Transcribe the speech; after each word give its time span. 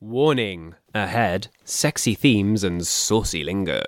Warning 0.00 0.74
ahead 0.94 1.48
sexy 1.64 2.14
themes 2.14 2.64
and 2.64 2.86
saucy 2.86 3.44
lingo. 3.44 3.82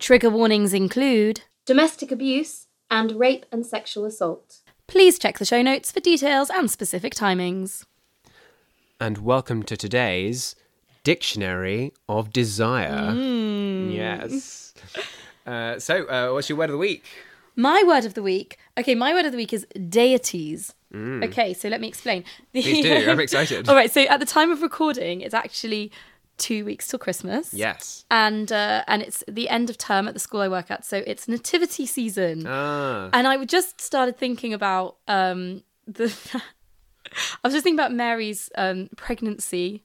Trigger 0.00 0.30
warnings 0.30 0.74
include 0.74 1.42
domestic 1.64 2.10
abuse, 2.10 2.66
and 2.90 3.12
rape 3.12 3.44
and 3.52 3.64
sexual 3.66 4.04
assault. 4.04 4.62
Please 4.86 5.18
check 5.18 5.38
the 5.38 5.44
show 5.44 5.60
notes 5.60 5.92
for 5.92 6.00
details 6.00 6.48
and 6.50 6.70
specific 6.70 7.14
timings. 7.14 7.84
And 8.98 9.18
welcome 9.18 9.62
to 9.64 9.76
today's 9.76 10.56
Dictionary 11.04 11.92
of 12.08 12.32
Desire. 12.32 13.12
Yes. 13.14 14.72
Uh, 15.46 15.78
so, 15.78 16.04
uh, 16.08 16.32
what's 16.32 16.48
your 16.48 16.58
word 16.58 16.70
of 16.70 16.72
the 16.72 16.78
week? 16.78 17.04
My 17.54 17.84
word 17.86 18.04
of 18.04 18.14
the 18.14 18.22
week. 18.22 18.58
Okay, 18.78 18.94
my 18.94 19.12
word 19.12 19.26
of 19.26 19.32
the 19.32 19.38
week 19.38 19.52
is 19.52 19.66
deities. 19.88 20.74
Okay, 20.94 21.54
so 21.54 21.68
let 21.68 21.80
me 21.80 21.88
explain. 21.88 22.22
Mm. 22.22 22.26
Please 22.62 22.82
do. 22.82 23.10
I'm 23.10 23.20
excited. 23.20 23.68
All 23.68 23.74
right, 23.74 23.90
so 23.90 24.02
at 24.02 24.20
the 24.20 24.26
time 24.26 24.50
of 24.50 24.62
recording, 24.62 25.20
it's 25.20 25.34
actually 25.34 25.92
two 26.38 26.64
weeks 26.64 26.88
till 26.88 26.98
Christmas. 26.98 27.52
Yes. 27.52 28.04
And 28.10 28.50
uh, 28.50 28.84
and 28.86 29.02
it's 29.02 29.22
the 29.28 29.48
end 29.48 29.70
of 29.70 29.76
term 29.76 30.08
at 30.08 30.14
the 30.14 30.20
school 30.20 30.40
I 30.40 30.48
work 30.48 30.70
at, 30.70 30.84
so 30.84 31.02
it's 31.06 31.28
nativity 31.28 31.84
season. 31.84 32.46
Ah. 32.46 33.10
And 33.12 33.26
I 33.26 33.44
just 33.44 33.80
started 33.80 34.16
thinking 34.16 34.54
about 34.54 34.96
um, 35.06 35.62
the. 35.86 36.14
I 37.12 37.38
was 37.42 37.54
just 37.54 37.64
thinking 37.64 37.78
about 37.78 37.92
Mary's 37.92 38.50
um, 38.56 38.90
pregnancy 38.96 39.84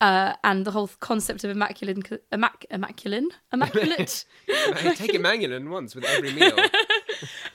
uh, 0.00 0.34
and 0.44 0.64
the 0.64 0.70
whole 0.70 0.90
concept 1.00 1.44
of 1.44 1.50
immaculate, 1.56 1.98
immac- 2.30 2.66
immaculate, 2.70 3.34
immaculate, 3.52 4.24
Take 4.96 5.14
Emmanuel 5.14 5.68
once 5.68 5.94
with 5.94 6.04
every 6.04 6.32
meal. 6.32 6.56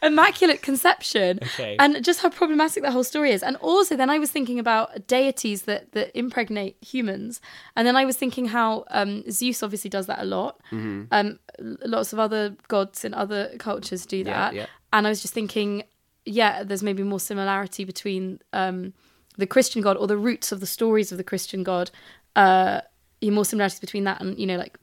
Immaculate 0.04 0.62
conception, 0.62 1.40
Okay. 1.42 1.76
and 1.80 2.04
just 2.04 2.22
how 2.22 2.30
problematic 2.30 2.84
that 2.84 2.92
whole 2.92 3.04
story 3.04 3.32
is. 3.32 3.42
And 3.42 3.56
also, 3.58 3.96
then 3.96 4.10
I 4.10 4.20
was 4.20 4.32
thinking 4.32 4.60
about 4.60 5.08
deities 5.08 5.64
that 5.64 5.92
that 5.94 6.18
impregnate 6.18 6.78
humans, 6.82 7.42
and 7.76 7.88
then 7.88 7.96
I 7.96 8.06
was 8.06 8.18
thinking 8.18 8.46
how 8.46 8.86
um, 8.92 9.24
Zeus 9.32 9.64
obviously 9.64 9.90
does 9.90 10.08
that 10.08 10.20
a 10.20 10.26
lot. 10.26 10.60
Mm-hmm. 10.72 11.04
Um, 11.12 11.40
lots 11.86 12.14
of 12.14 12.20
other 12.20 12.56
gods 12.68 13.06
in 13.06 13.14
other 13.14 13.52
cultures 13.58 14.06
do 14.06 14.24
that, 14.26 14.54
yeah. 14.54 14.68
and 14.92 15.08
I 15.08 15.10
was 15.10 15.22
just 15.22 15.34
thinking, 15.34 15.84
yeah, 16.26 16.64
there's 16.64 16.84
maybe 16.84 17.04
more 17.04 17.20
similarity 17.20 17.86
between 17.86 18.40
um, 18.52 18.94
the 19.38 19.48
Christian 19.48 19.82
God 19.82 19.98
or 19.98 20.08
the 20.08 20.18
roots 20.18 20.52
of 20.52 20.60
the 20.60 20.68
stories 20.68 21.12
of 21.12 21.18
the 21.18 21.24
Christian 21.24 21.64
God. 21.64 21.92
Uh, 22.36 22.82
more 23.32 23.46
similarities 23.46 23.80
between 23.80 24.04
that 24.04 24.20
and 24.22 24.38
you 24.38 24.46
know 24.46 24.58
like 24.58 24.78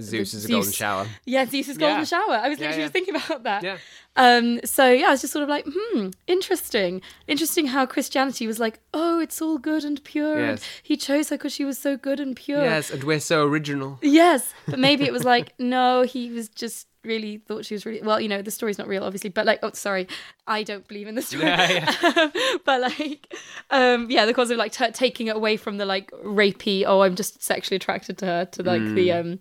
Zeus 0.00 0.34
is 0.34 0.44
a 0.44 0.48
Zeus. 0.48 0.50
golden 0.56 0.72
shower. 0.72 1.06
yeah, 1.26 1.44
Zeus's 1.46 1.78
golden 1.78 1.98
Yeah. 1.98 2.04
shower. 2.04 2.34
I 2.34 2.48
was 2.48 2.58
Yeah, 2.58 2.66
literally 2.66 2.78
yeah. 2.78 2.84
just 2.84 2.92
thinking 2.92 3.14
about 3.16 3.42
that. 3.44 3.62
Yeah. 3.62 3.78
Um, 4.16 4.60
so 4.64 4.90
yeah, 4.90 5.08
I 5.08 5.10
was 5.12 5.20
just 5.20 5.32
sort 5.32 5.44
of 5.44 5.48
like, 5.48 5.64
hmm, 5.72 6.08
interesting. 6.26 7.02
Interesting 7.28 7.66
how 7.66 7.86
Christianity 7.86 8.46
was 8.46 8.58
like, 8.58 8.80
oh, 8.92 9.20
it's 9.20 9.40
all 9.40 9.58
good 9.58 9.84
and 9.84 10.02
pure. 10.02 10.36
and 10.38 10.58
Yes. 10.58 10.64
he 10.82 10.96
chose 10.96 11.28
her 11.28 11.36
because 11.36 11.52
she 11.52 11.64
was 11.64 11.78
so 11.78 11.96
good 11.96 12.18
and 12.20 12.34
pure. 12.34 12.62
Yes, 12.64 12.90
and 12.90 13.04
we're 13.04 13.20
so 13.20 13.46
original. 13.46 13.98
Yes. 14.02 14.52
But 14.66 14.78
maybe 14.80 15.04
it 15.04 15.12
was 15.12 15.24
like, 15.34 15.54
no, 15.58 16.02
he 16.02 16.30
was 16.30 16.48
just 16.48 16.86
really 17.04 17.38
thought 17.38 17.64
she 17.64 17.74
was 17.74 17.86
really 17.86 18.02
well, 18.02 18.20
you 18.20 18.28
know, 18.28 18.42
the 18.42 18.50
story's 18.50 18.76
not 18.76 18.88
real, 18.88 19.04
obviously, 19.04 19.30
but 19.30 19.46
like, 19.46 19.60
oh 19.62 19.70
sorry, 19.72 20.08
I 20.48 20.62
don't 20.64 20.86
believe 20.88 21.06
in 21.06 21.14
the 21.14 21.22
story. 21.22 21.44
Yeah, 21.44 22.30
but 22.64 22.80
like, 22.80 23.32
um, 23.70 24.10
yeah, 24.10 24.26
the 24.26 24.34
cause 24.34 24.50
of 24.50 24.58
like 24.58 24.72
t- 24.72 24.90
taking 24.90 25.28
it 25.28 25.36
away 25.36 25.56
from 25.56 25.78
the 25.78 25.86
like 25.86 26.10
rapey, 26.24 26.82
oh, 26.84 27.02
I'm 27.02 27.14
just 27.14 27.40
sexually 27.42 27.76
attracted 27.76 28.18
to 28.18 28.26
her, 28.26 28.44
to 28.46 28.62
like 28.64 28.82
the 28.82 29.12
um, 29.12 29.38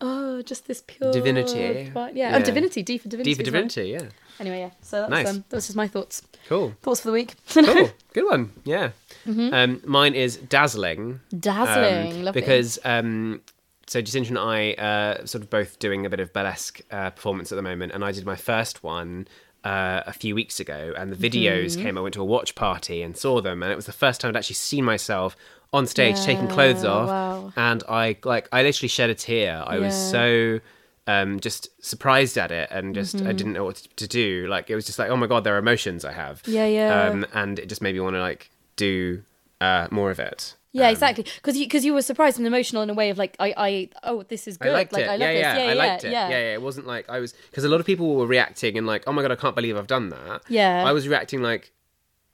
oh, 0.00 0.42
just 0.42 0.66
this 0.66 0.82
pure. 0.86 1.12
Divinity. 1.12 1.90
Yeah, 1.94 2.10
Yeah. 2.12 2.36
oh, 2.36 2.42
divinity, 2.44 2.82
D 2.82 2.98
for 2.98 3.08
divinity. 3.08 3.30
D 3.30 3.34
for 3.34 3.42
well. 3.52 3.62
divinity, 3.62 3.88
yeah. 3.90 4.08
Anyway, 4.38 4.60
yeah. 4.60 4.70
So 4.82 5.00
that's 5.00 5.10
Nice. 5.10 5.28
um, 5.28 5.44
that's 5.48 5.66
just 5.66 5.76
my 5.76 5.88
thoughts. 5.88 6.22
Cool. 6.48 6.74
Thoughts 6.82 7.00
for 7.00 7.08
the 7.08 7.12
week. 7.12 7.34
Cool. 7.48 7.90
Good 8.12 8.24
one. 8.24 8.52
Yeah. 8.64 8.90
Mm-hmm. 9.26 9.54
Um, 9.54 9.80
mine 9.84 10.14
is 10.14 10.36
dazzling. 10.36 11.20
Dazzling, 11.38 12.12
um, 12.18 12.22
lovely. 12.24 12.40
Because 12.40 12.78
um, 12.84 13.40
so 13.86 14.00
Jacinta 14.02 14.30
and 14.30 14.38
I 14.38 14.72
uh, 14.74 15.24
sort 15.26 15.42
of 15.42 15.50
both 15.50 15.78
doing 15.78 16.04
a 16.06 16.10
bit 16.10 16.20
of 16.20 16.32
burlesque 16.32 16.80
uh, 16.90 17.10
performance 17.10 17.50
at 17.52 17.56
the 17.56 17.62
moment, 17.62 17.92
and 17.92 18.04
I 18.04 18.12
did 18.12 18.26
my 18.26 18.36
first 18.36 18.82
one. 18.82 19.26
Uh, 19.66 20.02
a 20.06 20.12
few 20.12 20.32
weeks 20.40 20.60
ago, 20.60 20.92
and 20.98 21.06
the 21.12 21.20
videos 21.28 21.70
Mm-hmm. 21.72 21.82
came. 21.82 21.98
I 21.98 22.00
went 22.00 22.14
to 22.14 22.20
a 22.20 22.30
watch 22.36 22.54
party 22.54 23.02
and 23.04 23.16
saw 23.16 23.40
them, 23.40 23.62
and 23.64 23.72
it 23.72 23.74
was 23.74 23.86
the 23.86 23.98
first 24.04 24.20
time 24.20 24.28
I'd 24.28 24.36
actually 24.36 24.54
seen 24.70 24.84
myself 24.84 25.36
on 25.72 25.86
stage 25.88 26.18
taking 26.30 26.46
clothes 26.46 26.84
off, 26.84 27.08
wow. 27.08 27.52
and 27.56 27.82
I 27.88 28.04
like 28.32 28.48
I 28.52 28.62
literally 28.62 28.88
shed 28.98 29.10
a 29.10 29.14
tear. 29.14 29.64
I 29.66 29.78
was 29.78 29.94
so 30.16 30.60
um, 31.08 31.40
just 31.40 31.62
surprised 31.84 32.36
at 32.38 32.50
it, 32.52 32.68
and 32.70 32.94
just 32.94 33.16
Mm-hmm. 33.16 33.26
I 33.28 33.32
didn't 33.32 33.54
know 33.54 33.64
what 33.64 33.76
to 34.02 34.06
do. 34.06 34.46
Like 34.48 34.70
it 34.70 34.76
was 34.76 34.86
just 34.86 34.98
like, 35.00 35.10
oh 35.10 35.16
my 35.16 35.26
god, 35.26 35.42
there 35.42 35.54
are 35.56 35.58
emotions 35.66 36.04
I 36.04 36.12
have. 36.12 36.42
Yeah, 36.46 36.66
yeah. 36.66 37.02
Um, 37.10 37.26
and 37.34 37.58
it 37.58 37.66
just 37.68 37.82
made 37.82 37.94
me 37.96 38.00
want 38.00 38.14
to 38.14 38.20
like 38.20 38.50
do 38.76 39.22
uh, 39.60 39.88
more 39.90 40.10
of 40.12 40.20
it. 40.20 40.54
Yeah, 40.80 40.88
exactly. 40.90 41.24
Because 41.24 41.56
you 41.56 41.66
because 41.66 41.84
you 41.84 41.94
were 41.94 42.02
surprised 42.02 42.38
and 42.38 42.46
emotional 42.46 42.82
in 42.82 42.90
a 42.90 42.94
way 42.94 43.10
of 43.10 43.18
like 43.18 43.36
I 43.38 43.54
I 43.56 43.88
oh 44.02 44.22
this 44.24 44.46
is 44.48 44.56
good. 44.56 44.70
I 44.70 44.74
liked 44.74 44.92
like 44.92 45.02
it. 45.04 45.08
I 45.08 45.16
love 45.16 45.20
yeah, 45.20 45.32
this. 45.32 45.40
yeah, 45.42 45.56
Yeah, 45.64 45.70
I 45.70 45.74
liked 45.74 46.04
it. 46.04 46.12
yeah, 46.12 46.28
Yeah. 46.28 46.38
yeah, 46.38 46.54
It 46.54 46.62
wasn't 46.62 46.86
like 46.86 47.08
I 47.08 47.18
was 47.20 47.32
because 47.50 47.64
a 47.64 47.68
lot 47.68 47.80
of 47.80 47.86
people 47.86 48.14
were 48.16 48.26
reacting 48.26 48.76
and 48.78 48.86
like, 48.86 49.04
oh 49.06 49.12
my 49.12 49.22
god, 49.22 49.32
I 49.32 49.36
can't 49.36 49.54
believe 49.56 49.76
I've 49.76 49.86
done 49.86 50.08
that. 50.10 50.42
Yeah. 50.48 50.84
I 50.86 50.92
was 50.92 51.06
reacting 51.08 51.42
like, 51.42 51.72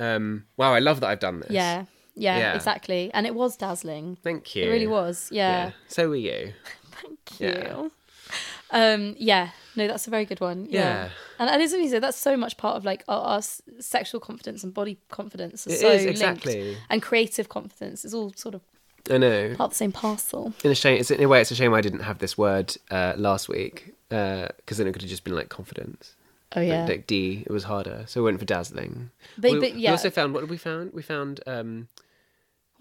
um, 0.00 0.44
wow, 0.56 0.72
I 0.74 0.80
love 0.80 1.00
that 1.00 1.08
I've 1.08 1.20
done 1.20 1.40
this. 1.40 1.50
yeah, 1.50 1.84
yeah, 2.14 2.38
Yeah. 2.38 2.54
exactly. 2.54 3.10
And 3.14 3.26
it 3.26 3.34
was 3.34 3.56
dazzling. 3.56 4.16
Thank 4.22 4.54
you. 4.56 4.64
It 4.64 4.68
really 4.68 4.86
was. 4.86 5.28
Yeah. 5.30 5.66
Yeah. 5.66 5.70
So 5.88 6.08
were 6.08 6.16
you. 6.16 6.52
Thank 7.02 7.18
Yeah. 7.40 7.82
you. 7.82 7.92
Um, 8.72 9.14
yeah, 9.18 9.50
no, 9.76 9.86
that's 9.86 10.06
a 10.06 10.10
very 10.10 10.24
good 10.24 10.40
one. 10.40 10.66
Yeah, 10.70 10.80
Yeah. 10.80 11.08
and 11.38 11.50
and 11.50 11.62
you 11.62 11.88
said, 11.88 12.02
that's 12.02 12.16
so 12.16 12.36
much 12.36 12.56
part 12.56 12.76
of 12.76 12.84
like 12.84 13.04
our, 13.08 13.20
our 13.22 13.42
sexual 13.80 14.18
confidence 14.20 14.64
and 14.64 14.72
body 14.74 14.98
confidence 15.10 15.66
is 15.66 15.74
It 15.74 15.80
so 15.80 15.88
is, 15.90 16.04
linked. 16.04 16.10
exactly. 16.10 16.76
and 16.90 17.02
creative 17.02 17.48
confidence 17.48 18.04
is 18.04 18.14
all 18.14 18.32
sort 18.34 18.54
of 18.54 18.62
I 19.10 19.18
know. 19.18 19.48
part 19.56 19.60
of 19.68 19.70
the 19.70 19.76
same 19.76 19.92
parcel. 19.92 20.52
In 20.64 20.70
a 20.70 20.74
shame, 20.74 20.98
it's 21.00 21.10
in 21.10 21.22
a 21.22 21.28
way, 21.28 21.40
it's 21.40 21.50
a 21.50 21.54
shame 21.54 21.74
I 21.74 21.80
didn't 21.80 22.00
have 22.00 22.18
this 22.18 22.38
word 22.38 22.74
uh, 22.90 23.14
last 23.16 23.48
week 23.48 23.94
because 24.08 24.78
then 24.78 24.86
it 24.86 24.92
could 24.92 25.02
have 25.02 25.10
just 25.10 25.24
been 25.24 25.34
like 25.36 25.48
confidence. 25.48 26.14
Oh 26.54 26.60
yeah, 26.60 26.84
Like 26.86 27.06
D, 27.06 27.42
it 27.46 27.50
was 27.52 27.64
harder, 27.64 28.04
so 28.06 28.20
we 28.20 28.26
went 28.26 28.38
for 28.38 28.44
dazzling. 28.44 29.10
But- 29.38 29.52
we, 29.52 29.60
but, 29.60 29.74
we 29.74 29.86
also 29.88 30.10
found 30.10 30.34
what 30.34 30.40
did 30.40 30.50
we 30.50 30.58
found? 30.58 30.92
We 30.92 31.00
found 31.02 31.40
um, 31.46 31.88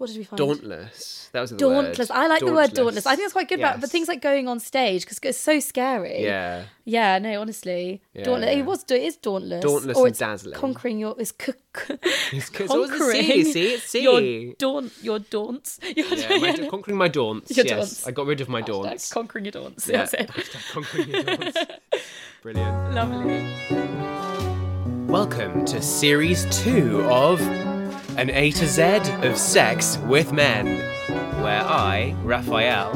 what 0.02 0.08
did 0.10 0.18
we 0.18 0.24
find? 0.24 0.36
dauntless. 0.38 1.30
That 1.32 1.40
was 1.42 1.50
the 1.50 1.56
Dauntless. 1.56 2.10
word. 2.10 2.10
I 2.10 2.26
like 2.26 2.40
the 2.44 2.52
word 2.52 2.74
dauntless. 2.74 3.06
I 3.06 3.14
think 3.14 3.22
that's 3.24 3.32
quite 3.32 3.48
good 3.48 3.60
about, 3.60 3.80
but 3.80 3.88
things 3.88 4.08
like 4.08 4.20
going 4.20 4.48
on 4.48 4.58
stage 4.60 5.02
because 5.04 5.18
it's 5.22 5.38
so 5.38 5.60
scary. 5.60 6.22
Yeah, 6.24 6.64
Yeah, 6.84 7.18
no, 7.20 7.40
honestly, 7.40 8.02
Yeah, 8.12 8.24
dauntless. 8.24 8.50
yeah. 8.52 8.58
It 8.58 8.66
was. 8.66 8.84
It 8.90 9.02
is 9.02 9.16
dauntless. 9.16 9.62
Dauntless 9.64 9.96
or 9.96 10.06
and 10.06 10.10
it's 10.10 10.18
dazzling. 10.18 10.54
Conquering 10.58 10.98
your. 10.98 11.14
It's 11.18 11.32
c- 11.40 11.52
It's 12.32 12.50
'cause 12.50 12.68
it 12.70 12.76
was 12.78 12.90
a 12.90 12.92
C, 12.92 12.98
conquering. 12.98 13.44
see, 13.44 13.66
it's 13.74 13.84
C. 13.84 14.02
Your 14.02 14.54
daunt. 14.58 14.92
Your 15.02 15.18
daunts. 15.20 15.78
Your, 15.96 16.06
yeah, 16.08 16.36
my, 16.38 16.68
conquering 16.70 16.98
my 16.98 17.08
daunts. 17.08 17.56
Your 17.56 17.64
yes, 17.64 17.76
daunts. 17.78 18.06
I 18.06 18.10
got 18.10 18.26
rid 18.26 18.40
of 18.40 18.48
my 18.48 18.60
Hashtag 18.62 18.66
daunts. 18.66 19.12
Conquering 19.12 19.44
your 19.46 19.52
daunts. 19.52 19.88
Yeah. 19.88 19.98
That's 19.98 20.14
it. 20.14 20.28
Hashtag 20.28 20.72
conquering 20.72 21.08
your 21.10 21.22
daunts. 21.22 21.58
Brilliant. 22.42 22.94
Lovely. 22.94 23.46
Welcome 25.06 25.64
to 25.66 25.80
series 25.80 26.44
two 26.62 27.02
of 27.04 27.38
An 28.16 28.30
A 28.30 28.50
to 28.52 28.66
Z 28.66 28.82
of 29.26 29.36
Sex 29.38 29.98
with 30.06 30.32
Men, 30.32 30.66
where 31.42 31.62
I, 31.62 32.14
Raphael, 32.22 32.90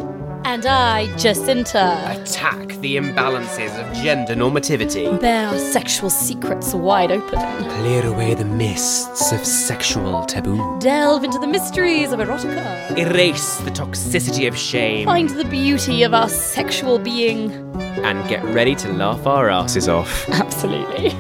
And 0.44 0.66
I, 0.66 1.06
Jacinta, 1.16 2.20
attack 2.22 2.68
the 2.80 2.96
imbalances 2.96 3.72
of 3.80 3.92
gender 3.96 4.34
normativity, 4.34 5.18
bear 5.20 5.48
our 5.48 5.58
sexual 5.58 6.10
secrets 6.10 6.74
wide 6.74 7.10
open. 7.10 7.38
clear 7.80 8.06
away 8.06 8.34
the 8.34 8.44
mists 8.44 9.32
of 9.32 9.44
sexual 9.44 10.24
taboo, 10.26 10.78
Delve 10.80 11.24
into 11.24 11.38
the 11.38 11.46
mysteries 11.48 12.12
of 12.12 12.20
erotica. 12.20 12.96
erase 12.96 13.56
the 13.58 13.70
toxicity 13.70 14.46
of 14.46 14.56
shame, 14.56 15.06
Find 15.06 15.30
the 15.30 15.44
beauty 15.46 16.02
of 16.02 16.12
our 16.14 16.28
sexual 16.28 16.98
being. 16.98 17.50
and 18.04 18.28
get 18.28 18.44
ready 18.44 18.74
to 18.76 18.92
laugh 18.92 19.26
our 19.26 19.48
asses 19.50 19.88
off. 19.88 20.28
Absolutely. 20.28 21.16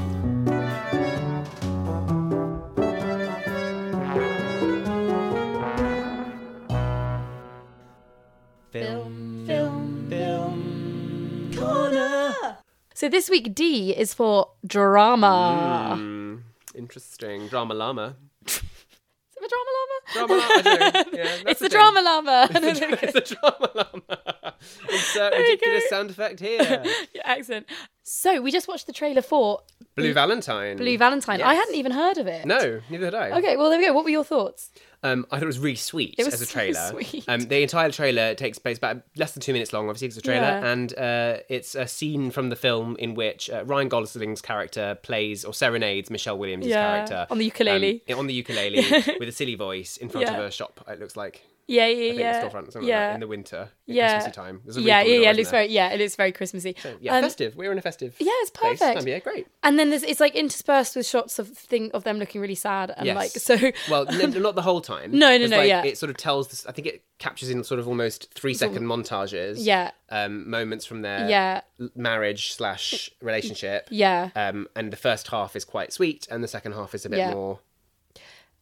So 12.96 13.10
this 13.10 13.28
week 13.28 13.54
D 13.54 13.94
is 13.94 14.14
for 14.14 14.52
drama. 14.66 15.96
Hmm, 15.98 16.36
interesting. 16.74 17.46
Drama 17.46 17.74
llama. 17.74 18.16
Is 18.46 18.56
it 18.56 19.42
the 19.42 19.50
drama 19.52 19.70
llama? 19.76 19.98
Drama 20.14 20.32
llama. 20.32 20.54
I 20.54 20.62
don't 20.62 21.12
know. 21.12 21.18
Yeah, 21.18 21.36
it's 21.46 21.60
the 21.60 21.68
drama 21.76 22.00
llama. 22.00 22.48
it's 22.50 23.14
a 23.14 23.34
drama 23.34 23.70
llama. 23.74 24.54
Insert 24.90 25.34
ridiculous 25.34 25.90
sound 25.90 26.08
effect 26.08 26.40
here. 26.40 26.82
Your 27.12 27.26
accent. 27.26 27.66
So 28.02 28.40
we 28.40 28.50
just 28.50 28.66
watched 28.66 28.86
the 28.86 28.94
trailer 28.94 29.20
for 29.20 29.60
Blue 29.96 30.12
Valentine. 30.12 30.76
Blue 30.76 30.98
Valentine. 30.98 31.40
I 31.42 31.54
hadn't 31.54 31.74
even 31.74 31.92
heard 31.92 32.18
of 32.18 32.26
it. 32.26 32.44
No, 32.44 32.80
neither 32.90 33.06
had 33.06 33.14
I. 33.14 33.30
Okay, 33.38 33.56
well 33.56 33.70
there 33.70 33.78
we 33.78 33.86
go. 33.86 33.92
What 33.94 34.04
were 34.04 34.10
your 34.10 34.24
thoughts? 34.24 34.70
Um, 35.02 35.24
I 35.30 35.36
thought 35.36 35.44
it 35.44 35.46
was 35.46 35.58
really 35.58 35.76
sweet 35.76 36.14
It 36.18 36.24
was 36.24 36.34
as 36.34 36.40
a 36.42 36.46
so 36.46 36.52
trailer. 36.52 36.88
sweet. 36.90 37.24
Um, 37.28 37.40
the 37.42 37.62
entire 37.62 37.90
trailer 37.90 38.34
takes 38.34 38.58
place 38.58 38.76
about 38.78 39.02
less 39.16 39.32
than 39.32 39.40
two 39.40 39.52
minutes 39.52 39.72
long. 39.72 39.88
Obviously, 39.88 40.08
it's 40.08 40.16
a 40.16 40.22
trailer, 40.22 40.42
Yeah. 40.46 40.66
and 40.66 40.98
uh, 40.98 41.36
it's 41.48 41.74
a 41.74 41.86
scene 41.86 42.30
from 42.30 42.48
the 42.50 42.56
film 42.56 42.96
in 42.98 43.14
which 43.14 43.48
uh, 43.50 43.64
Ryan 43.64 43.88
Gosling's 43.88 44.40
character 44.42 44.98
plays 45.02 45.44
or 45.44 45.54
serenades 45.54 46.10
Michelle 46.10 46.38
Williams' 46.38 46.66
Yeah, 46.66 46.84
character 47.06 47.26
on 47.30 47.38
the 47.38 47.44
ukulele. 47.44 48.02
um, 48.10 48.18
on 48.18 48.26
the 48.26 48.34
ukulele 48.42 48.84
with 49.20 49.28
a 49.28 49.32
silly 49.32 49.54
voice 49.54 49.96
in 49.96 50.08
front 50.08 50.26
Yeah. 50.26 50.38
of 50.38 50.44
a 50.44 50.50
shop. 50.50 50.84
It 50.88 50.98
looks 50.98 51.16
like 51.16 51.46
Yeah, 51.68 51.86
yeah, 51.88 52.08
think 52.10 52.20
yeah. 52.20 52.42
storefront, 52.44 52.52
something 52.72 52.82
like 52.82 52.88
yeah. 52.88 53.08
that, 53.08 53.14
in 53.14 53.20
the 53.20 53.26
winter, 53.26 53.70
yeah. 53.86 54.20
Christmassy 54.20 54.34
time. 54.36 54.60
Yeah, 54.84 55.02
yeah, 55.02 55.18
yeah. 55.18 55.30
It 55.30 55.36
looks 55.36 55.50
there? 55.50 55.62
very, 55.62 55.72
yeah, 55.72 55.88
it 55.90 56.00
is 56.00 56.14
very 56.14 56.30
Christmassy. 56.30 56.76
Yeah, 57.00 57.16
Um, 57.16 57.22
festive. 57.24 57.56
We're 57.56 57.72
in 57.72 57.78
a 57.78 57.82
festive. 57.82 58.14
Yeah, 58.20 58.30
it's 58.42 58.50
place. 58.50 58.78
perfect. 58.78 59.00
Um, 59.00 59.08
yeah, 59.08 59.18
great. 59.18 59.48
And 59.64 59.76
then 59.78 59.90
there's 59.90 60.04
it's 60.04 60.20
like 60.20 60.36
interspersed 60.36 60.94
with 60.94 61.06
shots 61.06 61.40
of 61.40 61.48
thing 61.48 61.90
of 61.92 62.04
them 62.04 62.18
looking 62.18 62.40
really 62.40 62.54
sad 62.54 62.94
and 62.96 63.06
Yes. 63.06 63.16
like 63.16 63.30
so. 63.30 63.72
Well, 63.90 64.04
no, 64.04 64.26
not 64.26 64.54
the 64.54 64.62
whole 64.62 64.80
time. 64.80 65.10
No, 65.10 65.36
no, 65.36 65.46
no, 65.46 65.56
like, 65.56 65.68
yeah. 65.68 65.84
It 65.84 65.98
sort 65.98 66.10
of 66.10 66.16
tells 66.16 66.48
this. 66.48 66.64
I 66.66 66.72
think 66.72 66.86
it 66.86 67.02
captures 67.18 67.50
in 67.50 67.64
sort 67.64 67.80
of 67.80 67.88
almost 67.88 68.32
three 68.34 68.54
second 68.54 68.84
montages. 68.84 69.56
Yeah. 69.58 69.90
Um, 70.08 70.48
moments 70.48 70.84
from 70.86 71.02
their 71.02 71.28
Yeah. 71.28 71.62
marriage 71.96 72.52
slash 72.52 73.10
relationship. 73.20 73.88
Yeah. 73.90 74.30
Um, 74.36 74.68
and 74.76 74.92
the 74.92 74.96
first 74.96 75.28
half 75.28 75.56
is 75.56 75.64
quite 75.64 75.92
sweet, 75.92 76.28
and 76.30 76.44
the 76.44 76.48
second 76.48 76.72
half 76.72 76.94
is 76.94 77.04
a 77.04 77.08
bit 77.08 77.18
Yeah. 77.18 77.32
more. 77.34 77.58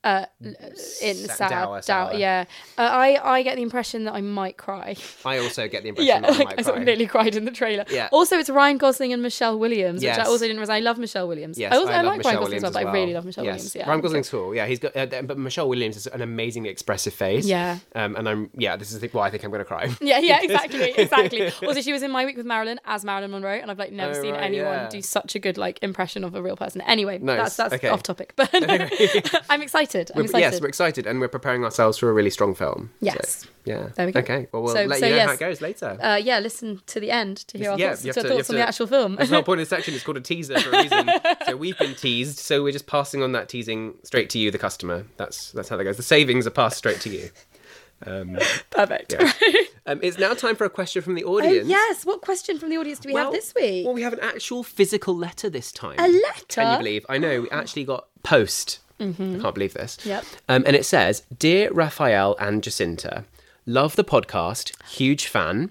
Uh, 0.04 0.26
in 1.02 1.14
Sa- 1.16 1.34
sad, 1.34 1.84
doubt, 1.86 2.18
yeah. 2.18 2.44
Uh, 2.78 2.82
I 2.82 3.36
I 3.36 3.42
get 3.42 3.56
the 3.56 3.62
impression 3.62 4.04
that 4.04 4.14
I 4.14 4.20
might 4.20 4.56
cry. 4.56 4.96
I 5.24 5.38
also 5.38 5.66
get 5.66 5.82
the 5.82 5.88
impression 5.92 6.06
yeah, 6.08 6.20
that 6.20 6.30
I 6.30 6.36
like 6.36 6.44
might 6.48 6.58
I 6.58 6.62
sort 6.62 6.74
cry. 6.74 6.80
of 6.82 6.86
nearly 6.86 7.06
cried 7.06 7.34
in 7.34 7.44
the 7.46 7.50
trailer. 7.50 7.84
Yeah. 7.90 8.08
Also, 8.12 8.36
it's 8.38 8.50
Ryan 8.50 8.76
Gosling 8.78 9.12
and 9.12 9.22
Michelle 9.22 9.58
Williams, 9.58 10.02
which 10.02 10.10
I 10.18 10.24
also 10.24 10.44
didn't 10.44 10.58
realize. 10.58 10.70
I 10.76 10.80
love 10.80 10.98
Michelle 10.98 11.26
Williams. 11.26 11.58
Yes, 11.58 11.72
I 11.72 11.76
also 11.76 11.92
I, 11.92 11.96
love 11.96 12.04
like 12.06 12.18
Michelle 12.18 12.32
Ryan 12.32 12.40
Gosling 12.42 12.44
Williams 12.44 12.64
as 12.64 12.74
well, 12.74 12.80
as 12.80 12.84
but 12.84 12.90
I 12.90 12.92
really 13.00 13.14
love 13.14 13.24
Michelle 13.24 13.44
yes. 13.44 13.52
Williams. 13.54 13.74
Yeah, 13.74 13.88
Ryan 13.88 14.00
Gosling's 14.02 14.28
cool. 14.30 14.54
Yeah, 14.54 14.66
he's 14.66 14.78
got. 14.78 14.96
Uh, 14.96 15.22
but 15.22 15.38
Michelle 15.38 15.68
Williams 15.68 15.94
has 15.96 16.06
an 16.08 16.20
amazingly 16.20 16.68
expressive 16.68 17.14
face. 17.14 17.46
Yeah. 17.46 17.78
Um, 17.94 18.16
and 18.16 18.28
I'm. 18.28 18.50
Yeah, 18.54 18.76
this 18.76 18.92
is 18.92 19.00
the, 19.00 19.08
why 19.08 19.26
I 19.28 19.30
think 19.30 19.42
I'm 19.44 19.50
going 19.50 19.60
to 19.60 19.64
cry. 19.64 19.88
Yeah, 20.00 20.18
yeah, 20.18 20.40
exactly, 20.42 20.90
exactly. 20.96 21.50
Also, 21.66 21.80
she 21.80 21.92
was 21.92 22.02
in 22.02 22.10
My 22.10 22.24
Week 22.26 22.36
with 22.36 22.46
Marilyn 22.46 22.78
as 22.84 23.04
Marilyn 23.04 23.30
Monroe, 23.30 23.58
and 23.62 23.70
I've 23.70 23.78
like 23.78 23.92
never 23.92 24.18
Oh, 24.18 24.22
seen 24.22 24.34
right, 24.34 24.42
anyone 24.44 24.66
yeah. 24.66 24.88
do 24.90 25.00
such 25.00 25.34
a 25.34 25.38
good 25.38 25.56
like 25.56 25.78
impression 25.82 26.24
of 26.24 26.34
a 26.34 26.42
real 26.42 26.56
person. 26.56 26.82
Anyway, 26.82 27.18
Nice, 27.18 27.36
that's 27.38 27.56
that's 27.56 27.74
okay. 27.74 27.88
off 27.88 28.02
topic, 28.02 28.34
but 28.36 28.50
I'm 29.48 29.62
excited. 29.62 29.93
I'm 29.94 30.04
We're- 30.16 30.24
excited. 30.24 30.40
Yes, 30.52 30.60
we're 30.60 30.68
excited, 30.68 31.06
and 31.06 31.20
we're 31.20 31.28
preparing 31.28 31.64
ourselves 31.64 31.98
for 31.98 32.10
a 32.10 32.12
really 32.12 32.30
strong 32.30 32.54
film. 32.54 32.90
So, 33.00 33.06
Yes. 33.06 33.46
yeah. 33.64 33.88
There 33.96 34.06
we 34.06 34.12
go. 34.12 34.20
Okay. 34.20 34.48
Well, 34.52 34.62
we'll 34.62 34.74
So- 34.74 34.84
let 34.84 34.98
so 35.00 35.06
you 35.06 35.16
know 35.16 35.26
how 35.26 35.32
it 35.32 35.38
goes 35.40 35.60
later. 35.60 35.98
uh, 36.02 36.16
yeah, 36.16 36.38
listen 36.40 36.80
to 36.86 37.00
the 37.00 37.10
end 37.10 37.38
to 37.48 37.58
hear 37.58 37.70
our 37.72 37.78
Yeah, 37.78 37.90
thoughts, 37.90 38.02
to 38.02 38.12
to- 38.14 38.28
thoughts 38.28 38.50
on 38.50 38.56
the 38.56 38.62
actual 38.66 38.86
film. 38.86 39.16
That's 39.16 39.30
the 39.30 39.36
whole 39.36 39.44
point 39.44 39.60
of 39.60 39.68
the 39.68 39.74
section. 39.76 39.94
It's 39.94 40.02
called 40.04 40.16
a 40.16 40.20
teaser 40.20 40.58
for 40.60 40.70
a 40.70 40.82
reason. 40.82 41.10
so 41.46 41.56
we've 41.56 41.78
been 41.78 41.94
teased, 41.94 42.38
so 42.38 42.62
we're 42.62 42.72
just 42.72 42.86
passing 42.86 43.22
on 43.22 43.32
that 43.32 43.48
teasing 43.48 43.94
straight 44.02 44.30
to 44.30 44.38
you, 44.38 44.50
the 44.50 44.58
customer. 44.58 45.04
That's 45.16 45.52
that's 45.52 45.68
how 45.68 45.76
that 45.76 45.84
goes. 45.84 45.96
The 45.96 46.02
savings 46.02 46.46
are 46.46 46.50
passed 46.50 46.78
straight 46.78 47.00
to 47.02 47.10
you. 47.10 47.30
Um, 48.06 48.36
Perfect. 48.70 49.14
yeah. 49.18 49.32
um, 49.86 50.00
it's 50.02 50.18
now 50.18 50.34
time 50.34 50.56
for 50.56 50.64
a 50.64 50.68
question 50.70 51.00
from 51.00 51.14
the 51.14 51.24
Oh, 51.24 51.38
audience. 51.38 51.68
yes. 51.68 52.04
What 52.04 52.20
question 52.20 52.58
from 52.58 52.68
the 52.68 52.76
audience 52.76 52.98
do 52.98 53.08
we 53.08 53.14
Well- 53.14 53.26
have 53.26 53.32
this 53.32 53.54
week? 53.54 53.84
Well, 53.86 53.94
we 53.94 54.02
have 54.02 54.12
an 54.12 54.20
actual 54.20 54.62
physical 54.62 55.16
letter 55.16 55.48
this 55.48 55.72
time. 55.72 55.94
A 55.98 56.08
letter? 56.08 56.44
Can 56.48 56.72
you 56.72 56.78
believe? 56.78 57.06
I 57.08 57.16
know. 57.18 57.42
We 57.42 57.50
actually 57.50 57.84
got 57.84 58.08
post. 58.22 58.80
I 59.00 59.04
can't 59.12 59.54
believe 59.54 59.74
this. 59.74 59.96
Mm-hmm. 59.98 60.08
Yep. 60.08 60.24
Um, 60.48 60.64
and 60.66 60.76
it 60.76 60.86
says, 60.86 61.22
"Dear 61.36 61.72
Raphael 61.72 62.36
and 62.38 62.62
Jacinta, 62.62 63.24
love 63.66 63.96
the 63.96 64.04
podcast. 64.04 64.72
Huge 64.88 65.26
fan. 65.26 65.70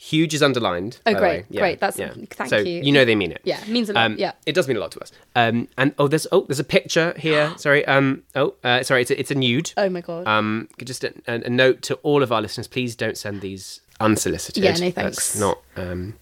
Huge 0.00 0.32
is 0.32 0.44
underlined. 0.44 1.00
Oh, 1.06 1.14
great. 1.14 1.46
Yeah, 1.50 1.60
great. 1.60 1.80
That's- 1.80 1.98
yeah. 1.98 2.12
thank 2.30 2.50
so 2.50 2.58
you. 2.58 2.82
You 2.82 2.92
know 2.92 3.04
they 3.04 3.16
mean 3.16 3.32
it. 3.32 3.40
Yeah, 3.42 3.60
it 3.60 3.66
means 3.68 3.90
a 3.90 3.94
lot, 3.94 4.04
Um, 4.06 4.16
yeah. 4.16 4.30
it 4.46 4.54
does 4.54 4.68
mean 4.68 4.76
a 4.76 4.80
lot 4.80 4.92
to 4.92 5.00
us. 5.00 5.10
Um, 5.34 5.66
and 5.76 5.92
oh, 5.98 6.06
there's 6.06 6.24
oh, 6.30 6.42
there's 6.42 6.60
a 6.60 6.64
picture 6.64 7.14
here. 7.18 7.52
sorry. 7.58 7.84
Um, 7.86 8.22
oh, 8.36 8.54
uh, 8.62 8.84
sorry. 8.84 9.02
It's 9.02 9.10
a, 9.10 9.18
it's 9.18 9.32
a 9.32 9.34
nude. 9.34 9.72
oh 9.76 9.88
my 9.88 10.00
god. 10.00 10.28
Um, 10.28 10.68
just 10.84 11.02
a, 11.02 11.12
a 11.26 11.46
a 11.46 11.50
note 11.50 11.82
to 11.82 11.94
all 12.04 12.22
of 12.22 12.30
our 12.30 12.40
listeners: 12.40 12.68
please 12.68 12.94
don't 12.94 13.16
send 13.18 13.40
these 13.40 13.80
unsolicited. 13.98 14.62
Yeah, 14.62 14.74
no 14.74 14.90
That's 14.90 14.94
thanks. 14.94 15.40
not. 15.40 15.58
Um, 15.76 16.14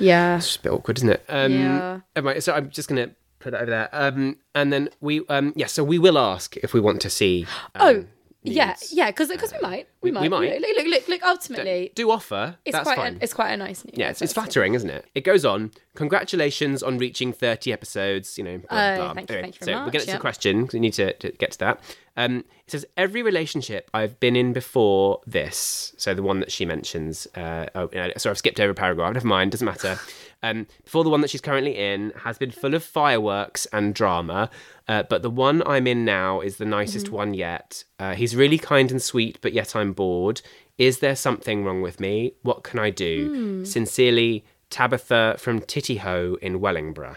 yeah. 0.00 0.36
it's 0.38 0.46
just 0.46 0.58
a 0.58 0.62
bit 0.62 0.72
awkward, 0.72 0.98
isn't 0.98 1.08
it? 1.10 1.24
Um, 1.28 1.52
Yeah. 1.52 2.00
anyway, 2.16 2.40
so 2.40 2.52
I'm 2.52 2.68
just 2.70 2.88
gonna 2.88 3.10
put 3.42 3.52
that 3.52 3.62
over 3.62 3.70
there. 3.70 3.88
Um, 3.92 4.36
and 4.54 4.72
then 4.72 4.88
we, 5.00 5.26
um, 5.28 5.52
yeah, 5.56 5.66
so 5.66 5.84
we 5.84 5.98
will 5.98 6.18
ask 6.18 6.56
if 6.58 6.72
we 6.74 6.80
want 6.80 7.00
to 7.02 7.10
see. 7.10 7.46
Um, 7.74 8.08
Oh, 8.44 8.50
yeah, 8.50 8.66
nudes. 8.68 8.92
yeah. 8.92 9.08
Because 9.10 9.28
we 9.28 9.36
might, 9.62 9.86
we, 10.00 10.10
we 10.10 10.28
might, 10.28 10.28
might. 10.28 10.60
Look, 10.60 10.76
look, 10.76 10.86
look, 10.88 11.08
look. 11.08 11.22
Ultimately, 11.22 11.92
Do 11.94 12.10
offer. 12.10 12.56
it's 12.64 12.72
that's 12.74 12.82
quite, 12.82 12.96
fine. 12.96 13.14
a, 13.14 13.18
it's 13.22 13.34
quite 13.34 13.50
a 13.52 13.56
nice. 13.56 13.84
yeah, 13.92 14.10
it's, 14.10 14.20
it's 14.20 14.32
flattering, 14.32 14.74
isn't 14.74 14.90
it? 14.90 15.04
It 15.14 15.20
goes 15.22 15.44
on. 15.44 15.70
Congratulations 15.94 16.82
on 16.82 16.98
reaching 16.98 17.32
30 17.32 17.72
episodes. 17.72 18.36
You 18.36 18.42
know, 18.44 18.58
blah, 18.58 18.66
Oh, 18.70 18.96
blah. 18.96 19.14
thank 19.14 19.30
you, 19.30 19.36
Anyway, 19.36 19.42
thank 19.42 19.54
you 19.60 19.64
so 19.64 19.72
very 19.72 19.84
we're 19.84 19.90
getting 19.92 20.06
much, 20.06 20.12
to 20.12 20.12
the 20.14 20.20
question 20.20 20.60
because 20.62 20.74
we 20.74 20.80
need 20.80 20.92
to, 20.94 21.12
to 21.14 21.30
get 21.32 21.52
to 21.52 21.58
that. 21.60 21.80
Um, 22.16 22.38
it 22.66 22.70
says 22.72 22.84
every 22.96 23.22
relationship 23.22 23.88
I've 23.94 24.18
been 24.18 24.34
in 24.34 24.52
before 24.52 25.20
this, 25.26 25.94
so 25.96 26.12
the 26.12 26.22
one 26.24 26.40
that 26.40 26.50
she 26.50 26.64
mentions. 26.64 27.28
Uh, 27.36 27.66
oh, 27.76 27.84
uh, 27.86 28.10
sorry, 28.18 28.32
I've 28.32 28.38
skipped 28.38 28.58
over 28.58 28.70
a 28.72 28.74
paragraph. 28.74 29.14
Never 29.14 29.26
mind, 29.28 29.52
doesn't 29.52 29.64
matter. 29.64 29.98
Um, 30.44 30.66
before 30.84 31.04
the 31.04 31.10
one 31.10 31.20
that 31.20 31.30
she's 31.30 31.40
currently 31.40 31.76
in 31.76 32.12
has 32.24 32.36
been 32.38 32.50
full 32.50 32.74
of 32.74 32.82
fireworks 32.82 33.66
and 33.72 33.94
drama, 33.94 34.50
uh, 34.88 35.04
but 35.04 35.22
the 35.22 35.30
one 35.30 35.62
I'm 35.66 35.86
in 35.86 36.04
now 36.04 36.40
is 36.40 36.56
the 36.56 36.64
nicest 36.64 37.06
Mm-hmm. 37.06 37.14
one 37.14 37.34
yet. 37.34 37.84
Uh, 37.98 38.14
he's 38.14 38.34
really 38.34 38.58
kind 38.58 38.90
and 38.90 39.00
sweet, 39.00 39.38
but 39.40 39.52
yet 39.52 39.76
I'm 39.76 39.92
bored. 39.92 40.42
Is 40.78 40.98
there 40.98 41.14
something 41.14 41.64
wrong 41.64 41.80
with 41.82 42.00
me? 42.00 42.32
What 42.42 42.64
can 42.64 42.78
I 42.80 42.90
do? 42.90 43.28
Hmm. 43.34 43.64
Sincerely, 43.64 44.44
Tabitha 44.70 45.36
from 45.38 45.60
Titty 45.60 45.96
Ho 45.98 46.36
in 46.42 46.60
Wellingborough. 46.60 47.16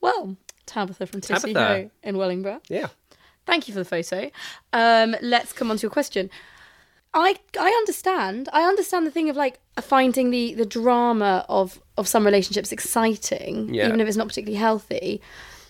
Well, 0.00 0.36
Tabitha 0.66 1.06
from 1.06 1.20
Tabitha. 1.22 1.66
Ho 1.66 1.90
in 2.02 2.16
Wellingborough. 2.16 2.60
Yeah. 2.68 2.88
Thank 3.46 3.66
you 3.66 3.74
for 3.74 3.80
the 3.80 3.84
photo. 3.84 4.30
Um, 4.72 5.16
let's 5.22 5.52
come 5.52 5.70
on 5.70 5.78
to 5.78 5.82
your 5.82 5.90
question. 5.90 6.30
I 7.14 7.36
I 7.58 7.70
understand. 7.70 8.48
I 8.52 8.62
understand 8.64 9.06
the 9.06 9.10
thing 9.10 9.30
of 9.30 9.36
like 9.36 9.58
finding 9.80 10.30
the 10.30 10.54
the 10.54 10.66
drama 10.66 11.46
of 11.48 11.80
of 11.98 12.06
some 12.08 12.24
relationships 12.24 12.72
exciting, 12.72 13.72
Yeah. 13.74 13.86
even 13.88 14.00
if 14.00 14.08
it's 14.08 14.16
not 14.16 14.28
particularly 14.28 14.58
healthy. 14.58 15.20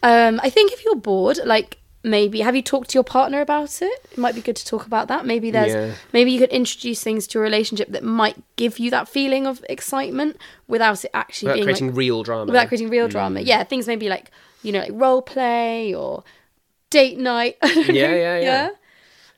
Um, 0.03 0.41
I 0.43 0.51
think 0.51 0.73
if 0.73 0.85
you're 0.85 0.97
bored, 0.97 1.39
like 1.45 1.79
maybe 2.03 2.41
have 2.41 2.55
you 2.55 2.63
talked 2.63 2.91
to 2.91 2.95
your 2.95 3.03
partner 3.05 3.41
about 3.41 3.83
it? 3.83 4.07
It 4.13 4.19
might 4.19 4.35
be 4.35 4.41
good 4.41 4.55
to 4.57 4.65
talk 4.65 4.87
about 4.87 5.09
that. 5.09 5.27
Maybe 5.27 5.51
there's 5.51 5.73
Yeah. 5.73 5.93
maybe 6.13 6.31
you 6.31 6.39
could 6.39 6.51
introduce 6.51 7.03
things 7.03 7.27
to 7.29 7.39
a 7.39 7.43
relationship 7.43 7.89
that 7.91 8.05
might 8.05 8.37
give 8.57 8.79
you 8.79 8.91
that 8.91 9.09
feeling 9.09 9.47
of 9.47 9.65
excitement 9.69 10.37
without 10.69 11.05
it 11.05 11.11
actually 11.15 11.49
Without 11.49 11.55
being 11.57 11.67
like, 11.67 11.77
creating 11.79 11.95
real 11.97 12.23
drama. 12.23 12.47
without 12.47 12.69
creating 12.69 12.91
real 12.91 13.09
drama. 13.09 13.41
Mm. 13.41 13.47
Yeah, 13.47 13.65
things 13.65 13.87
maybe 13.89 14.09
like 14.09 14.31
you 14.63 14.71
know 14.73 14.81
like 14.81 14.93
role 14.95 15.23
play 15.23 15.95
or 15.95 16.23
date 16.91 17.19
night. 17.19 17.57
Don't 17.63 17.95
Yeah, 17.95 18.15
yeah, 18.15 18.39
yeah. 18.39 18.69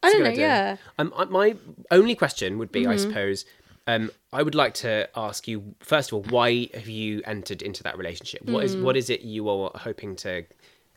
I 0.03 0.13
don't 0.13 0.23
know. 0.23 0.31
idea. 0.31 0.47
Yeah. 0.47 0.77
Um, 0.99 1.13
my 1.31 1.57
only 1.91 2.15
question 2.15 2.57
would 2.59 2.71
be, 2.71 2.83
Mm-hmm. 2.83 2.91
I 2.93 2.97
suppose, 2.97 3.45
um, 3.89 4.11
I 4.33 4.41
would 4.45 4.55
like 4.55 4.75
to 4.87 4.93
ask 5.17 5.49
you 5.49 5.57
first 5.81 6.07
of 6.11 6.15
all, 6.15 6.25
why 6.37 6.69
have 6.75 6.89
you 6.89 7.23
entered 7.35 7.61
into 7.69 7.83
that 7.87 7.97
relationship? 8.03 8.43
What 8.53 8.63
is 8.67 8.77
Mm. 8.77 8.83
what 8.87 8.97
is 8.97 9.09
it 9.11 9.21
you 9.23 9.49
are 9.49 9.71
hoping 9.89 10.15
to 10.25 10.33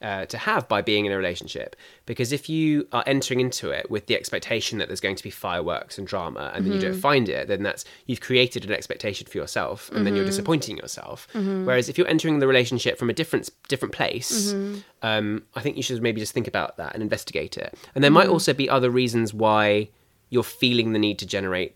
uh, 0.10 0.26
to 0.26 0.38
have 0.50 0.68
by 0.68 0.82
being 0.82 1.06
in 1.06 1.12
a 1.12 1.18
relationship? 1.24 1.76
Because 2.08 2.32
if 2.40 2.50
you 2.50 2.88
are 2.92 3.04
entering 3.06 3.40
into 3.40 3.70
it 3.70 3.86
with 3.94 4.04
the 4.08 4.16
expectation 4.16 4.80
that 4.80 4.88
there's 4.90 5.00
going 5.08 5.16
to 5.22 5.24
be 5.24 5.30
fireworks 5.30 5.98
and 6.00 6.08
drama, 6.08 6.46
and 6.56 6.66
then 6.66 6.74
you 6.74 6.80
Mm-hmm. 6.80 6.88
don't 6.94 7.02
find 7.10 7.30
it, 7.30 7.48
then 7.48 7.62
that's 7.68 7.86
you've 8.08 8.20
created 8.30 8.66
an 8.66 8.72
expectation 8.80 9.26
for 9.28 9.38
yourself, 9.38 9.90
and 9.94 10.06
then 10.06 10.16
you're 10.16 10.24
Mm-hmm. 10.24 10.34
disappointing 10.34 10.78
yourself. 10.78 11.28
Whereas 11.68 11.88
if 11.88 11.98
you're 11.98 12.08
entering 12.16 12.40
the 12.40 12.48
relationship 12.48 12.98
from 13.00 13.10
a 13.12 13.14
different 13.22 13.46
different 13.74 13.94
place, 13.94 14.54
Mm-hmm. 14.54 14.80
um, 15.10 15.28
I 15.56 15.62
think 15.62 15.78
you 15.78 15.84
should 15.84 16.02
maybe 16.02 16.20
just 16.20 16.34
think 16.34 16.48
about 16.56 16.72
that 16.78 16.92
and 16.96 17.02
investigate 17.04 17.56
it. 17.66 17.70
And 17.94 18.04
there 18.04 18.12
might 18.20 18.28
Mm. 18.28 18.34
also 18.36 18.54
be 18.54 18.68
other 18.78 18.90
reasons 19.02 19.28
why 19.46 19.90
you're 20.34 20.52
feeling 20.64 20.94
the 20.94 21.00
need 21.08 21.18
to 21.20 21.26
generate 21.38 21.72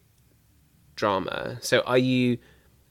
drama. 0.96 1.58
So 1.62 1.82
are 1.82 1.98
you 1.98 2.38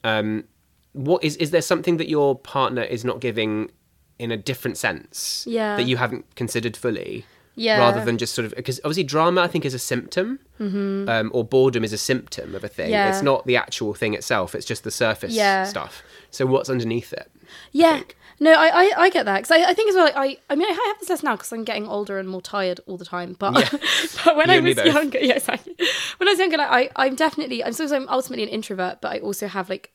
um 0.05 0.45
what 0.93 1.25
is 1.25 1.37
is 1.37 1.51
there 1.51 1.63
something 1.63 1.97
that 1.97 2.09
your 2.09 2.39
partner 2.39 2.83
is 2.83 3.05
not 3.05 3.21
giving 3.21 3.71
in 4.19 4.31
a 4.31 4.37
different 4.37 4.77
sense 4.77 5.45
Yeah. 5.49 5.77
that 5.77 5.85
you 5.85 5.97
haven't 5.97 6.35
considered 6.37 6.77
fully? 6.77 7.25
Yeah. 7.57 7.79
Rather 7.79 8.05
than 8.05 8.19
just 8.19 8.35
sort 8.35 8.47
of 8.47 8.55
because 8.57 8.81
obviously 8.85 9.05
drama 9.05 9.41
I 9.43 9.47
think 9.49 9.65
is 9.65 9.75
a 9.75 9.79
symptom, 9.79 10.41
um, 10.61 11.31
or 11.33 11.45
boredom 11.45 11.85
is 11.85 11.93
a 11.93 11.99
symptom 11.99 12.55
of 12.55 12.65
a 12.65 12.69
thing. 12.69 12.87
Mm-hmm. 12.87 12.93
Yeah. 12.93 13.09
It's 13.11 13.23
not 13.23 13.47
the 13.47 13.57
actual 13.57 13.95
thing 13.95 14.15
itself. 14.15 14.55
It's 14.57 14.67
just 14.67 14.83
the 14.85 14.91
surface 14.91 15.33
Yeah. 15.33 15.65
stuff. 15.65 16.03
So 16.31 16.47
what's 16.47 16.69
underneath 16.69 17.13
it? 17.13 17.31
Yeah. 17.73 18.03
No, 18.41 18.53
I, 18.53 18.67
I, 18.67 18.93
I 19.05 19.11
get 19.11 19.27
that 19.27 19.43
because 19.43 19.51
I, 19.53 19.71
I 19.71 19.75
think 19.75 19.89
as 19.91 19.95
well. 19.95 20.05
Like, 20.05 20.17
I 20.17 20.39
I 20.53 20.57
mean 20.57 20.69
I 20.69 20.73
have 20.89 21.01
this 21.01 21.09
less 21.09 21.23
now 21.23 21.37
because 21.37 21.53
I'm 21.53 21.65
getting 21.65 21.87
older 21.87 22.19
and 22.19 22.29
more 22.29 22.43
tired 22.43 22.81
all 22.87 22.97
the 22.97 23.05
time. 23.05 23.37
But 23.39 23.55
Yeah. 23.55 23.69
but 24.25 24.37
when 24.37 24.51
You 24.51 24.57
I 24.57 24.61
was 24.61 24.77
younger, 24.77 25.19
yeah, 25.23 25.35
exactly. 25.35 25.75
When 26.19 26.29
I 26.29 26.33
was 26.33 26.39
younger, 26.39 26.57
like, 26.59 26.93
I 26.97 27.07
I'm 27.07 27.15
definitely 27.15 27.63
I'm 27.65 27.73
so 27.73 27.85
I'm 27.95 28.09
ultimately 28.09 28.43
an 28.43 28.49
introvert, 28.51 29.01
but 29.01 29.13
I 29.13 29.19
also 29.19 29.47
have 29.47 29.69
like 29.71 29.91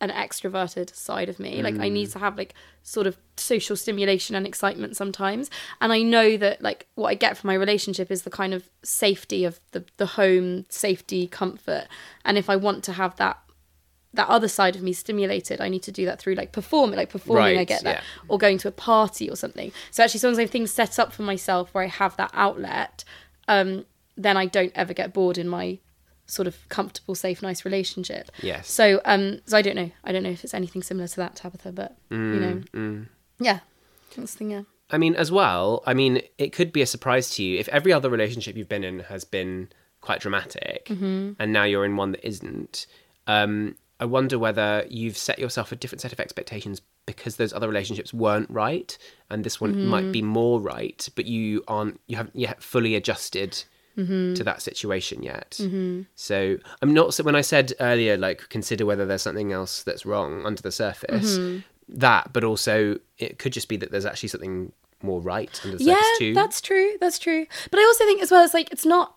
an 0.00 0.10
extroverted 0.10 0.94
side 0.94 1.28
of 1.28 1.38
me. 1.38 1.62
Like 1.62 1.76
I 1.76 1.88
Mm. 1.88 1.92
need 1.92 2.10
to 2.10 2.18
have 2.18 2.36
like 2.36 2.52
sort 2.82 3.06
of 3.06 3.16
social 3.36 3.76
stimulation 3.76 4.34
and 4.36 4.46
excitement 4.46 4.96
sometimes. 4.96 5.50
And 5.80 5.92
I 5.92 6.02
know 6.02 6.36
that 6.36 6.60
like 6.62 6.86
what 6.96 7.08
I 7.08 7.14
get 7.14 7.36
from 7.38 7.48
my 7.48 7.54
relationship 7.54 8.10
is 8.10 8.22
the 8.22 8.30
kind 8.30 8.52
of 8.52 8.68
safety 8.82 9.44
of 9.44 9.60
the 9.70 9.84
the 9.96 10.06
home, 10.06 10.66
safety, 10.68 11.26
comfort. 11.26 11.86
And 12.24 12.36
if 12.36 12.50
I 12.50 12.56
want 12.56 12.82
to 12.84 12.92
have 12.94 13.16
that 13.16 13.38
that 14.14 14.28
other 14.28 14.48
side 14.48 14.74
of 14.76 14.82
me 14.82 14.92
stimulated, 14.92 15.60
I 15.60 15.68
need 15.68 15.82
to 15.84 15.92
do 15.92 16.04
that 16.06 16.18
through 16.20 16.34
like 16.34 16.52
performing, 16.52 16.96
like 16.96 17.10
performing. 17.10 17.58
I 17.58 17.64
get 17.64 17.82
that, 17.84 17.96
yeah. 17.96 18.02
or 18.28 18.38
going 18.38 18.58
to 18.58 18.68
a 18.68 18.72
party 18.72 19.28
or 19.28 19.36
something. 19.36 19.70
So 19.90 20.02
actually, 20.02 20.20
sometimes 20.20 20.38
I 20.38 20.42
have 20.42 20.50
things 20.50 20.70
set 20.70 20.98
up 20.98 21.12
for 21.12 21.22
myself 21.22 21.72
where 21.74 21.84
I 21.84 21.88
have 21.88 22.16
that 22.16 22.30
outlet, 22.32 23.04
um, 23.48 23.84
then 24.16 24.36
I 24.36 24.46
don't 24.46 24.72
ever 24.74 24.94
get 24.94 25.12
bored 25.12 25.36
in 25.38 25.48
my 25.48 25.78
sort 26.26 26.46
of 26.48 26.56
comfortable, 26.70 27.14
safe, 27.14 27.42
nice 27.42 27.64
relationship. 27.64 28.30
Yes. 28.42 28.70
So, 28.70 29.00
um, 29.04 29.40
so 29.46 29.58
I 29.58 29.62
don't 29.62 29.76
know. 29.76 29.90
I 30.04 30.12
don't 30.12 30.22
know 30.22 30.30
if 30.30 30.42
it's 30.44 30.54
anything 30.54 30.82
similar 30.82 31.06
to 31.08 31.16
that, 31.16 31.36
Tabitha, 31.36 31.72
but 31.72 31.96
you 32.10 32.16
know, 32.18 32.62
Mm, 32.72 33.08
yeah, 33.40 33.60
that's 34.16 34.34
thing. 34.34 34.50
Yeah. 34.52 34.62
I 34.90 34.96
mean, 34.98 35.14
as 35.16 35.32
well, 35.32 35.82
I 35.86 35.92
mean, 35.94 36.22
it 36.38 36.52
could 36.52 36.72
be 36.72 36.80
a 36.82 36.86
surprise 36.86 37.30
to 37.30 37.42
you 37.42 37.58
if 37.58 37.68
every 37.68 37.92
other 37.92 38.08
relationship 38.08 38.56
you've 38.56 38.68
been 38.68 38.84
in 38.84 39.00
has 39.00 39.24
been 39.24 39.68
quite 40.00 40.20
dramatic 40.20 40.86
Mm-hmm. 40.86 41.32
and 41.38 41.52
now 41.52 41.64
you're 41.64 41.84
in 41.84 41.96
one 41.96 42.12
that 42.12 42.24
isn't. 42.26 42.86
Um, 43.26 43.74
I 44.00 44.04
wonder 44.06 44.38
whether 44.38 44.84
you've 44.88 45.16
set 45.16 45.38
yourself 45.38 45.70
a 45.72 45.76
different 45.76 46.00
set 46.02 46.12
of 46.12 46.20
expectations 46.20 46.82
because 47.06 47.36
those 47.36 47.52
other 47.52 47.68
relationships 47.68 48.12
weren't 48.12 48.50
right 48.50 48.96
and 49.30 49.44
this 49.44 49.60
one 49.60 49.74
Mm-hmm. 49.74 49.88
might 49.88 50.12
be 50.12 50.22
more 50.22 50.60
right, 50.60 51.08
but 51.14 51.26
you 51.26 51.62
aren't, 51.68 52.00
you 52.06 52.16
haven't 52.16 52.36
yet 52.36 52.62
fully 52.62 52.94
adjusted 52.96 53.64
Mm-hmm. 53.96 54.34
to 54.34 54.42
that 54.42 54.60
situation 54.60 55.22
yet. 55.22 55.60
So 56.16 56.58
I'm 56.82 56.92
not, 56.92 57.14
so 57.14 57.22
when 57.22 57.36
I 57.36 57.42
said 57.42 57.72
earlier, 57.78 58.16
like, 58.16 58.48
consider 58.48 58.84
whether 58.84 59.06
there's 59.06 59.22
something 59.22 59.52
else 59.52 59.84
that's 59.84 60.04
wrong 60.04 60.44
under 60.44 60.60
the 60.60 60.72
surface, 60.72 61.38
Mm-hmm. 61.38 61.58
that, 62.00 62.32
but 62.32 62.42
also 62.42 62.98
it 63.18 63.38
could 63.38 63.52
just 63.52 63.68
be 63.68 63.76
that 63.76 63.92
there's 63.92 64.04
actually 64.04 64.30
something 64.30 64.72
more 65.00 65.20
right 65.20 65.60
under 65.64 65.76
the 65.76 65.84
Yeah, 65.84 65.94
surface 65.94 66.18
too. 66.18 66.34
that's 66.34 66.60
true. 66.60 66.94
That's 67.00 67.20
true. 67.20 67.46
But 67.70 67.78
I 67.78 67.84
also 67.84 68.04
think 68.04 68.20
as 68.20 68.32
well, 68.32 68.44
it's 68.44 68.54
like 68.54 68.72
it's 68.72 68.84
not. 68.86 69.14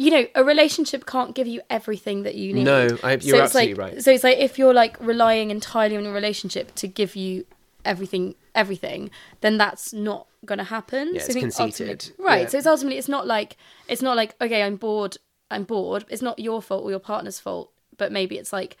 You 0.00 0.10
know, 0.12 0.26
a 0.36 0.44
relationship 0.44 1.04
can't 1.06 1.34
give 1.34 1.46
you 1.48 1.60
everything 1.68 2.22
that 2.22 2.36
you 2.36 2.54
need. 2.54 2.64
No, 2.64 2.86
I- 3.02 3.12
you're 3.12 3.20
so 3.20 3.42
it's 3.44 3.54
absolutely 3.56 3.74
like, 3.74 3.78
right. 3.94 4.02
So 4.02 4.10
it's 4.12 4.22
like 4.24 4.38
if 4.38 4.56
you're 4.58 4.72
like 4.74 4.96
relying 5.00 5.50
entirely 5.50 5.96
on 5.96 6.06
a 6.06 6.12
relationship 6.12 6.74
to 6.76 6.86
give 6.86 7.16
you 7.16 7.44
everything, 7.84 8.34
everything, 8.54 9.10
then 9.40 9.58
that's 9.58 9.92
not 9.92 10.26
going 10.44 10.58
to 10.58 10.64
happen. 10.64 11.14
Yeah, 11.14 11.22
so 11.22 11.32
it's 11.32 11.34
conceited. 11.40 12.12
right? 12.18 12.42
Yeah. 12.42 12.48
So 12.48 12.58
it's 12.58 12.66
ultimately 12.66 12.98
it's 12.98 13.08
not 13.08 13.26
like 13.26 13.56
it's 13.88 14.00
not 14.02 14.16
like 14.16 14.34
okay, 14.40 14.62
I'm 14.62 14.76
bored. 14.76 15.16
I'm 15.50 15.64
bored. 15.64 16.04
It's 16.08 16.22
not 16.22 16.38
your 16.38 16.62
fault 16.62 16.84
or 16.84 16.90
your 16.90 17.00
partner's 17.00 17.40
fault, 17.40 17.72
but 17.96 18.12
maybe 18.12 18.36
it's 18.38 18.52
like, 18.52 18.76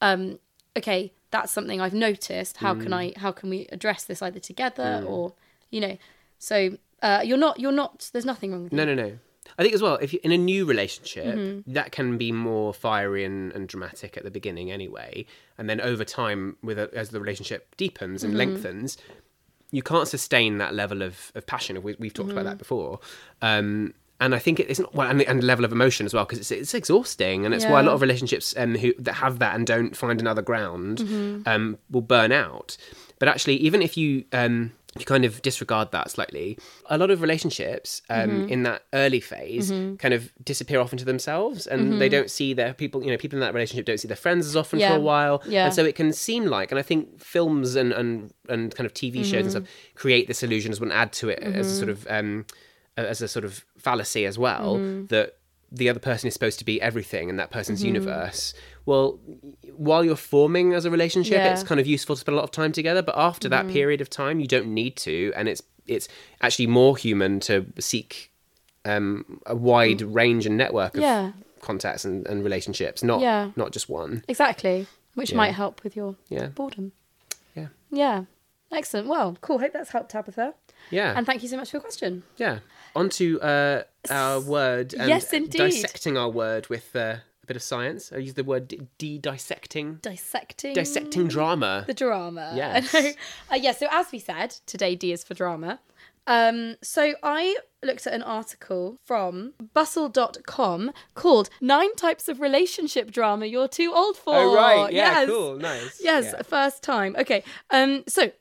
um, 0.00 0.38
okay, 0.76 1.12
that's 1.32 1.50
something 1.50 1.80
I've 1.80 1.94
noticed. 1.94 2.58
How 2.58 2.74
Mm. 2.74 2.82
can 2.82 2.92
I? 2.92 3.12
How 3.16 3.32
can 3.32 3.50
we 3.50 3.66
address 3.72 4.04
this 4.04 4.20
either 4.22 4.38
together 4.38 5.02
or, 5.06 5.32
you 5.70 5.80
know? 5.80 5.96
So 6.38 6.76
uh, 7.02 7.22
you're 7.24 7.38
not. 7.38 7.58
You're 7.58 7.72
not. 7.72 8.08
There's 8.12 8.24
nothing 8.26 8.52
wrong 8.52 8.64
with 8.64 8.70
that. 8.72 8.76
No, 8.76 8.84
no, 8.84 8.94
no. 8.94 9.18
I 9.58 9.62
think 9.62 9.74
as 9.74 9.82
well, 9.82 9.96
if 9.96 10.12
you're 10.12 10.22
in 10.22 10.32
a 10.32 10.38
new 10.38 10.64
relationship, 10.64 11.24
Mm-hmm. 11.36 11.72
that 11.72 11.92
can 11.92 12.16
be 12.18 12.30
more 12.32 12.72
fiery 12.72 13.24
and, 13.24 13.52
and 13.52 13.68
dramatic 13.68 14.16
at 14.16 14.22
the 14.24 14.30
beginning 14.30 14.70
anyway. 14.70 15.26
And 15.58 15.68
then 15.68 15.80
over 15.80 16.04
time, 16.04 16.56
with 16.62 16.78
a, 16.78 16.90
as 16.94 17.10
the 17.10 17.20
relationship 17.20 17.74
deepens 17.76 18.22
Mm-hmm. 18.22 18.28
and 18.30 18.38
lengthens, 18.38 18.96
you 19.70 19.82
can't 19.82 20.08
sustain 20.08 20.58
that 20.58 20.74
level 20.74 21.02
of, 21.02 21.32
of 21.34 21.46
passion. 21.46 21.82
We, 21.82 21.96
we've 21.98 22.14
talked 22.14 22.30
about 22.30 22.40
Mm-hmm. 22.40 22.48
that 22.50 22.58
before. 22.58 23.00
Um, 23.42 23.94
and 24.22 24.34
I 24.34 24.38
think 24.38 24.60
it 24.60 24.68
isn't 24.68 24.94
well, 24.94 25.08
and, 25.08 25.22
and 25.22 25.42
level 25.42 25.64
of 25.64 25.72
emotion 25.72 26.04
as 26.04 26.12
well, 26.12 26.24
because 26.26 26.38
it's, 26.40 26.50
it's 26.50 26.74
exhausting, 26.74 27.46
and 27.46 27.54
it's 27.54 27.64
why 27.64 27.80
a 27.80 27.82
lot 27.82 27.94
of 27.94 28.02
relationships 28.02 28.54
um, 28.58 28.74
who 28.74 28.92
that 28.98 29.14
have 29.14 29.38
that 29.38 29.54
and 29.54 29.66
don't 29.66 29.96
find 29.96 30.20
another 30.20 30.42
ground 30.42 30.98
Mm-hmm. 30.98 31.42
um, 31.48 31.78
will 31.90 32.02
burn 32.02 32.30
out. 32.30 32.76
But 33.18 33.28
actually, 33.28 33.56
even 33.56 33.80
if 33.80 33.96
you 33.96 34.24
um, 34.32 34.72
if 34.96 35.02
you 35.02 35.06
kind 35.06 35.24
of 35.24 35.40
disregard 35.42 35.92
that 35.92 36.10
slightly, 36.10 36.58
a 36.86 36.98
lot 36.98 37.10
of 37.10 37.22
relationships 37.22 38.02
um, 38.10 38.30
Mm-hmm. 38.30 38.48
in 38.48 38.62
that 38.64 38.82
early 38.92 39.20
phase 39.20 39.70
kind 39.70 40.12
of 40.12 40.32
disappear 40.44 40.80
off 40.80 40.92
into 40.92 41.04
themselves, 41.04 41.66
and 41.68 42.00
they 42.00 42.08
don't 42.08 42.30
see 42.30 42.54
their 42.54 42.74
people. 42.74 43.02
You 43.04 43.10
know, 43.12 43.16
people 43.16 43.36
in 43.36 43.40
that 43.40 43.54
relationship 43.54 43.86
don't 43.86 43.98
see 44.00 44.08
their 44.08 44.16
friends 44.16 44.46
as 44.46 44.56
often 44.56 44.80
for 44.80 44.84
Mm-hmm. 44.84 44.96
A 44.96 45.00
while, 45.00 45.42
Yeah. 45.46 45.66
and 45.66 45.74
so 45.74 45.84
it 45.84 45.94
can 45.94 46.12
seem 46.12 46.46
like. 46.46 46.72
And 46.72 46.78
I 46.78 46.82
think 46.82 47.20
films 47.22 47.76
and 47.76 47.92
and, 47.92 48.32
and 48.48 48.74
kind 48.74 48.84
of 48.86 48.92
TV 48.94 49.24
shows 49.24 49.32
and 49.32 49.44
Mm-hmm. 49.44 49.50
stuff 49.50 49.64
create 49.94 50.26
this 50.26 50.42
illusion 50.42 50.72
as 50.72 50.80
well, 50.80 50.90
and 50.90 50.98
add 50.98 51.12
to 51.14 51.28
it 51.28 51.38
as 51.40 51.70
a 51.70 51.76
sort 51.76 51.88
of 51.90 52.06
um, 52.10 52.44
as 52.96 53.22
a 53.22 53.28
sort 53.28 53.44
of 53.44 53.64
fallacy 53.78 54.26
as 54.26 54.38
well 54.38 54.76
Mm-hmm. 54.76 55.06
that 55.06 55.36
the 55.72 55.88
other 55.88 56.00
person 56.00 56.26
is 56.26 56.34
supposed 56.34 56.58
to 56.58 56.64
be 56.64 56.82
everything 56.82 57.28
in 57.28 57.36
that 57.36 57.44
Mm-hmm. 57.50 57.58
person's 57.58 57.84
universe. 57.84 58.54
Well, 58.90 59.20
while 59.88 60.04
you're 60.04 60.16
forming 60.34 60.74
as 60.74 60.84
a 60.84 60.90
relationship, 60.90 61.32
Yeah. 61.38 61.44
Mm-hmm. 61.46 61.54
it's 61.60 61.62
kind 61.70 61.80
of 61.80 61.86
useful 61.86 62.16
to 62.16 62.20
spend 62.20 62.34
a 62.34 62.38
lot 62.40 62.44
of 62.44 62.50
time 62.50 62.72
together. 62.72 63.02
But 63.02 63.16
after 63.16 63.48
that 63.48 63.68
period 63.68 64.00
of 64.00 64.08
time, 64.10 64.40
you 64.42 64.48
don't 64.54 64.68
need 64.82 64.94
to, 65.08 65.32
and 65.36 65.48
it's 65.48 65.62
it's 65.86 66.06
actually 66.40 66.66
more 66.80 66.96
human 66.96 67.40
to 67.40 67.54
seek 67.78 68.30
um, 68.84 69.40
a 69.46 69.54
wide 69.54 70.00
range 70.02 70.44
and 70.48 70.56
network 70.56 70.94
of 70.96 71.00
Mm. 71.02 71.06
Yeah. 71.10 71.32
contacts 71.60 72.04
and, 72.04 72.26
and 72.30 72.42
relationships, 72.48 73.02
not 73.02 73.20
Yeah. 73.20 73.50
not 73.56 73.70
just 73.76 73.88
one. 73.88 74.22
Exactly, 74.28 74.86
which 75.14 75.30
Yeah. 75.30 75.36
might 75.42 75.54
help 75.62 75.82
with 75.84 75.94
your 75.96 76.16
Yeah. 76.28 76.46
boredom. 76.58 76.92
Yeah. 77.54 77.68
Yeah. 77.90 78.24
Excellent. 78.72 79.06
Well, 79.08 79.36
cool. 79.40 79.58
Hope 79.58 79.72
that's 79.72 79.90
helped, 79.90 80.10
Tabitha. 80.10 80.54
Yeah, 80.90 81.12
And 81.16 81.26
thank 81.26 81.42
you 81.42 81.48
so 81.48 81.56
much 81.56 81.70
for 81.70 81.76
your 81.76 81.82
question. 81.82 82.22
yeah. 82.44 82.56
On 82.94 83.08
to 83.18 83.26
uh, 83.52 83.82
our 84.10 84.40
word 84.40 84.94
and 84.94 85.08
Yes, 85.08 85.32
indeed. 85.32 85.58
dissecting 85.58 86.16
our 86.16 86.30
word 86.30 86.68
with 86.68 86.86
uh, 86.96 87.16
bit 87.50 87.56
of 87.56 87.62
science. 87.64 88.12
I 88.12 88.18
use 88.18 88.34
the 88.34 88.44
word 88.44 88.68
de- 88.68 88.78
de-dissecting. 88.98 89.98
Dissecting. 90.02 90.72
Dissecting 90.72 91.26
drama. 91.26 91.84
the 91.86 91.94
drama. 91.94 92.52
Yes. 92.54 92.94
Uh, 92.94 93.56
yeah, 93.56 93.72
so 93.72 93.88
as 93.90 94.12
we 94.12 94.20
said, 94.20 94.50
today 94.66 94.94
D 94.94 95.10
is 95.12 95.24
for 95.24 95.34
drama. 95.34 95.80
Um, 96.28 96.76
so 96.80 97.14
I 97.24 97.56
looked 97.82 98.06
at 98.06 98.12
an 98.12 98.22
article 98.22 98.98
from 99.04 99.54
bustle.com 99.74 100.92
called 101.14 101.50
Nine 101.60 101.92
Types 101.96 102.28
of 102.28 102.40
Relationship 102.40 103.10
Drama 103.10 103.46
You're 103.46 103.66
Too 103.66 103.92
Old 103.92 104.16
For. 104.16 104.34
Oh 104.36 104.54
right, 104.54 104.92
yeah, 104.92 105.20
Yes. 105.22 105.28
cool, 105.28 105.56
nice. 105.56 106.00
Yes, 106.00 106.32
Yeah. 106.32 106.42
first 106.42 106.84
time. 106.84 107.16
Okay. 107.18 107.42
Um, 107.70 108.04
so 108.06 108.22
it, 108.22 108.34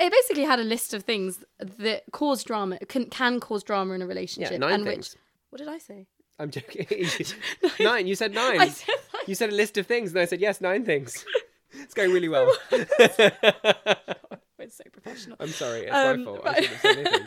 it 0.00 0.10
basically 0.10 0.44
had 0.44 0.58
a 0.58 0.64
list 0.64 0.94
of 0.94 1.02
things 1.02 1.44
that 1.58 2.04
cause 2.12 2.44
drama, 2.44 2.78
can, 2.88 3.10
can 3.10 3.40
cause 3.40 3.62
drama 3.62 3.92
in 3.92 4.00
a 4.00 4.06
relationship. 4.06 4.52
Yeah, 4.52 4.58
nine 4.58 4.72
and 4.74 4.84
things. 4.84 5.12
Which, 5.12 5.20
what 5.50 5.58
did 5.58 5.68
I 5.68 5.78
say? 5.78 6.06
I'm 6.38 6.50
joking. 6.50 6.86
nine. 7.80 8.06
You 8.06 8.14
said 8.14 8.34
nine. 8.34 8.60
I 8.60 8.68
said 8.68 8.94
nine. 9.12 9.22
You 9.26 9.34
said 9.34 9.50
a 9.50 9.54
list 9.54 9.78
of 9.78 9.86
things, 9.86 10.10
and 10.10 10.20
I 10.20 10.24
said 10.24 10.40
yes, 10.40 10.60
nine 10.60 10.84
things. 10.84 11.24
It's 11.76 11.92
going 11.92 12.12
really 12.12 12.28
well. 12.28 12.54
We're 12.70 12.86
so 14.70 14.84
professional. 14.92 15.36
I'm 15.40 15.48
sorry. 15.48 15.86
It's 15.86 15.92
Um, 15.94 16.20
my 16.20 16.24
fault. 16.24 16.40
I 16.46 16.54
shouldn't 16.60 16.72
have 16.72 16.80
said 16.80 16.98
anything. 16.98 17.26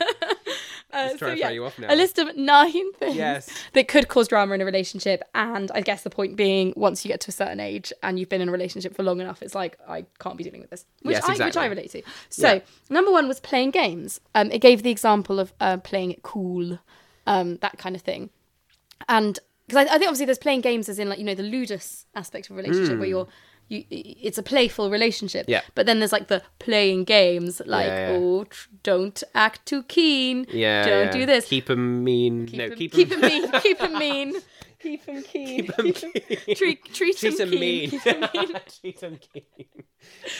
Uh, 0.90 1.08
Just 1.08 1.18
trying 1.18 1.36
to 1.36 1.42
throw 1.42 1.50
you 1.50 1.64
off 1.66 1.78
now. 1.78 1.92
A 1.92 1.94
list 1.94 2.18
of 2.18 2.34
nine 2.34 2.92
things 2.94 3.14
Yes. 3.14 3.50
that 3.74 3.88
could 3.88 4.08
cause 4.08 4.26
drama 4.26 4.54
in 4.54 4.62
a 4.62 4.64
relationship. 4.64 5.22
And 5.34 5.70
I 5.74 5.82
guess 5.82 6.02
the 6.02 6.08
point 6.08 6.34
being, 6.36 6.72
once 6.76 7.04
you 7.04 7.10
get 7.10 7.20
to 7.20 7.28
a 7.28 7.32
certain 7.32 7.60
age 7.60 7.92
and 8.02 8.18
you've 8.18 8.30
been 8.30 8.40
in 8.40 8.48
a 8.48 8.52
relationship 8.52 8.96
for 8.96 9.02
long 9.02 9.20
enough, 9.20 9.42
it's 9.42 9.54
like, 9.54 9.78
I 9.86 10.06
can't 10.18 10.38
be 10.38 10.44
dealing 10.44 10.62
with 10.62 10.70
this. 10.70 10.86
Which, 11.02 11.16
Yes, 11.16 11.24
I, 11.28 11.44
which. 11.44 11.58
I 11.58 11.66
relate 11.66 11.90
to. 11.90 12.02
So, 12.30 12.54
Yeah. 12.54 12.60
number 12.88 13.12
one 13.12 13.28
was 13.28 13.38
playing 13.40 13.72
games. 13.72 14.18
Um, 14.34 14.50
it 14.50 14.60
gave 14.60 14.82
the 14.82 14.90
example 14.90 15.38
of 15.38 15.52
uh, 15.60 15.76
playing 15.76 16.12
it 16.12 16.22
cool, 16.22 16.78
um, 17.26 17.56
that 17.58 17.76
kind 17.76 17.94
of 17.94 18.00
thing. 18.00 18.30
And 19.08 19.38
because 19.66 19.86
I, 19.86 19.94
I 19.94 19.98
think 19.98 20.08
obviously 20.08 20.26
there's 20.26 20.38
playing 20.38 20.60
games 20.62 20.88
as 20.88 20.98
in 20.98 21.08
like, 21.08 21.18
you 21.18 21.24
know, 21.24 21.34
the 21.34 21.42
ludus 21.42 22.06
aspect 22.14 22.48
of 22.50 22.56
a 22.56 22.62
relationship 22.62 22.98
where 22.98 23.08
you're. 23.08 23.28
You, 23.70 23.84
it's 23.90 24.38
a 24.38 24.42
playful 24.42 24.88
relationship, 24.90 25.44
Hmm. 25.44 25.50
Yeah. 25.52 25.60
but 25.74 25.84
then 25.84 25.98
there's 25.98 26.10
like 26.10 26.28
the 26.28 26.42
playing 26.58 27.04
games, 27.04 27.60
like 27.66 27.84
Yeah, 27.86 28.12
yeah. 28.12 28.16
oh, 28.16 28.44
tr- 28.44 28.68
don't 28.82 29.22
act 29.34 29.66
too 29.66 29.82
keen, 29.82 30.46
Yeah. 30.50 30.86
don't 30.86 31.06
yeah. 31.08 31.12
do 31.12 31.26
this, 31.26 31.44
Keep 31.50 31.66
them 31.66 32.02
mean. 32.02 32.46
Keep 32.46 32.58
no, 32.58 32.64
him, 32.64 32.76
keep, 32.76 32.94
him 33.12 33.20
mean. 33.20 33.52
Keep 33.60 33.78
him 33.80 33.98
mean. 33.98 34.34
Keep 34.80 35.04
him 35.06 35.22
keen. 35.22 35.66
Keep 35.66 35.78
him- 35.78 35.92
keen. 35.92 36.12
Treat, 36.56 36.84
treat, 36.94 37.16
Treat 37.16 37.24
him 37.24 37.36
them 37.38 37.50
keen. 37.50 37.60
mean. 37.60 37.90
Keep 37.90 38.02
him 38.02 38.20
mean. 38.34 38.54
Treat 38.80 39.00
them 39.00 39.18
keen. 39.18 39.44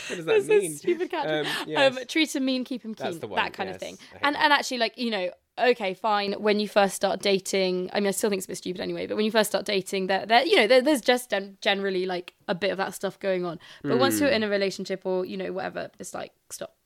What 0.08 0.16
does 0.16 0.24
that 0.24 0.26
That's 0.26 0.46
mean? 0.46 0.74
stupid 0.76 1.10
catch. 1.10 1.46
Um, 1.66 1.76
Um, 1.76 1.98
treat 2.06 2.34
him 2.36 2.44
mean, 2.44 2.64
keep 2.64 2.82
him 2.84 2.94
keen. 2.94 3.04
That's 3.06 3.18
the 3.18 3.26
one, 3.26 3.36
that 3.36 3.52
kind 3.52 3.68
of 3.70 3.78
thing. 3.78 3.98
And 4.22 4.34
that. 4.36 4.44
and 4.44 4.52
actually, 4.52 4.78
like 4.78 4.96
you 4.96 5.10
know, 5.10 5.30
okay, 5.58 5.94
fine. 5.94 6.34
When 6.34 6.60
you 6.60 6.68
first 6.68 6.94
start 6.94 7.20
dating, 7.20 7.90
I 7.92 7.98
mean, 7.98 8.06
I 8.08 8.10
still 8.12 8.30
think 8.30 8.38
it's 8.38 8.46
a 8.46 8.48
bit 8.48 8.58
stupid 8.58 8.80
anyway. 8.80 9.06
But 9.08 9.16
when 9.16 9.24
you 9.24 9.32
first 9.32 9.50
start 9.50 9.64
dating, 9.66 10.06
there, 10.06 10.24
there, 10.24 10.46
you 10.46 10.56
know, 10.56 10.66
there, 10.68 10.82
there's 10.82 11.00
just 11.00 11.32
generally 11.60 12.06
like 12.06 12.34
a 12.46 12.54
bit 12.54 12.70
of 12.70 12.76
that 12.78 12.94
stuff 12.94 13.18
going 13.18 13.44
on. 13.44 13.58
But 13.82 13.98
once 13.98 14.18
Hmm. 14.18 14.24
you're 14.24 14.32
in 14.32 14.44
a 14.44 14.48
relationship 14.48 15.04
or 15.04 15.24
you 15.24 15.36
know 15.36 15.52
whatever, 15.52 15.90
it's 15.98 16.14
like 16.14 16.32
stop, 16.50 16.76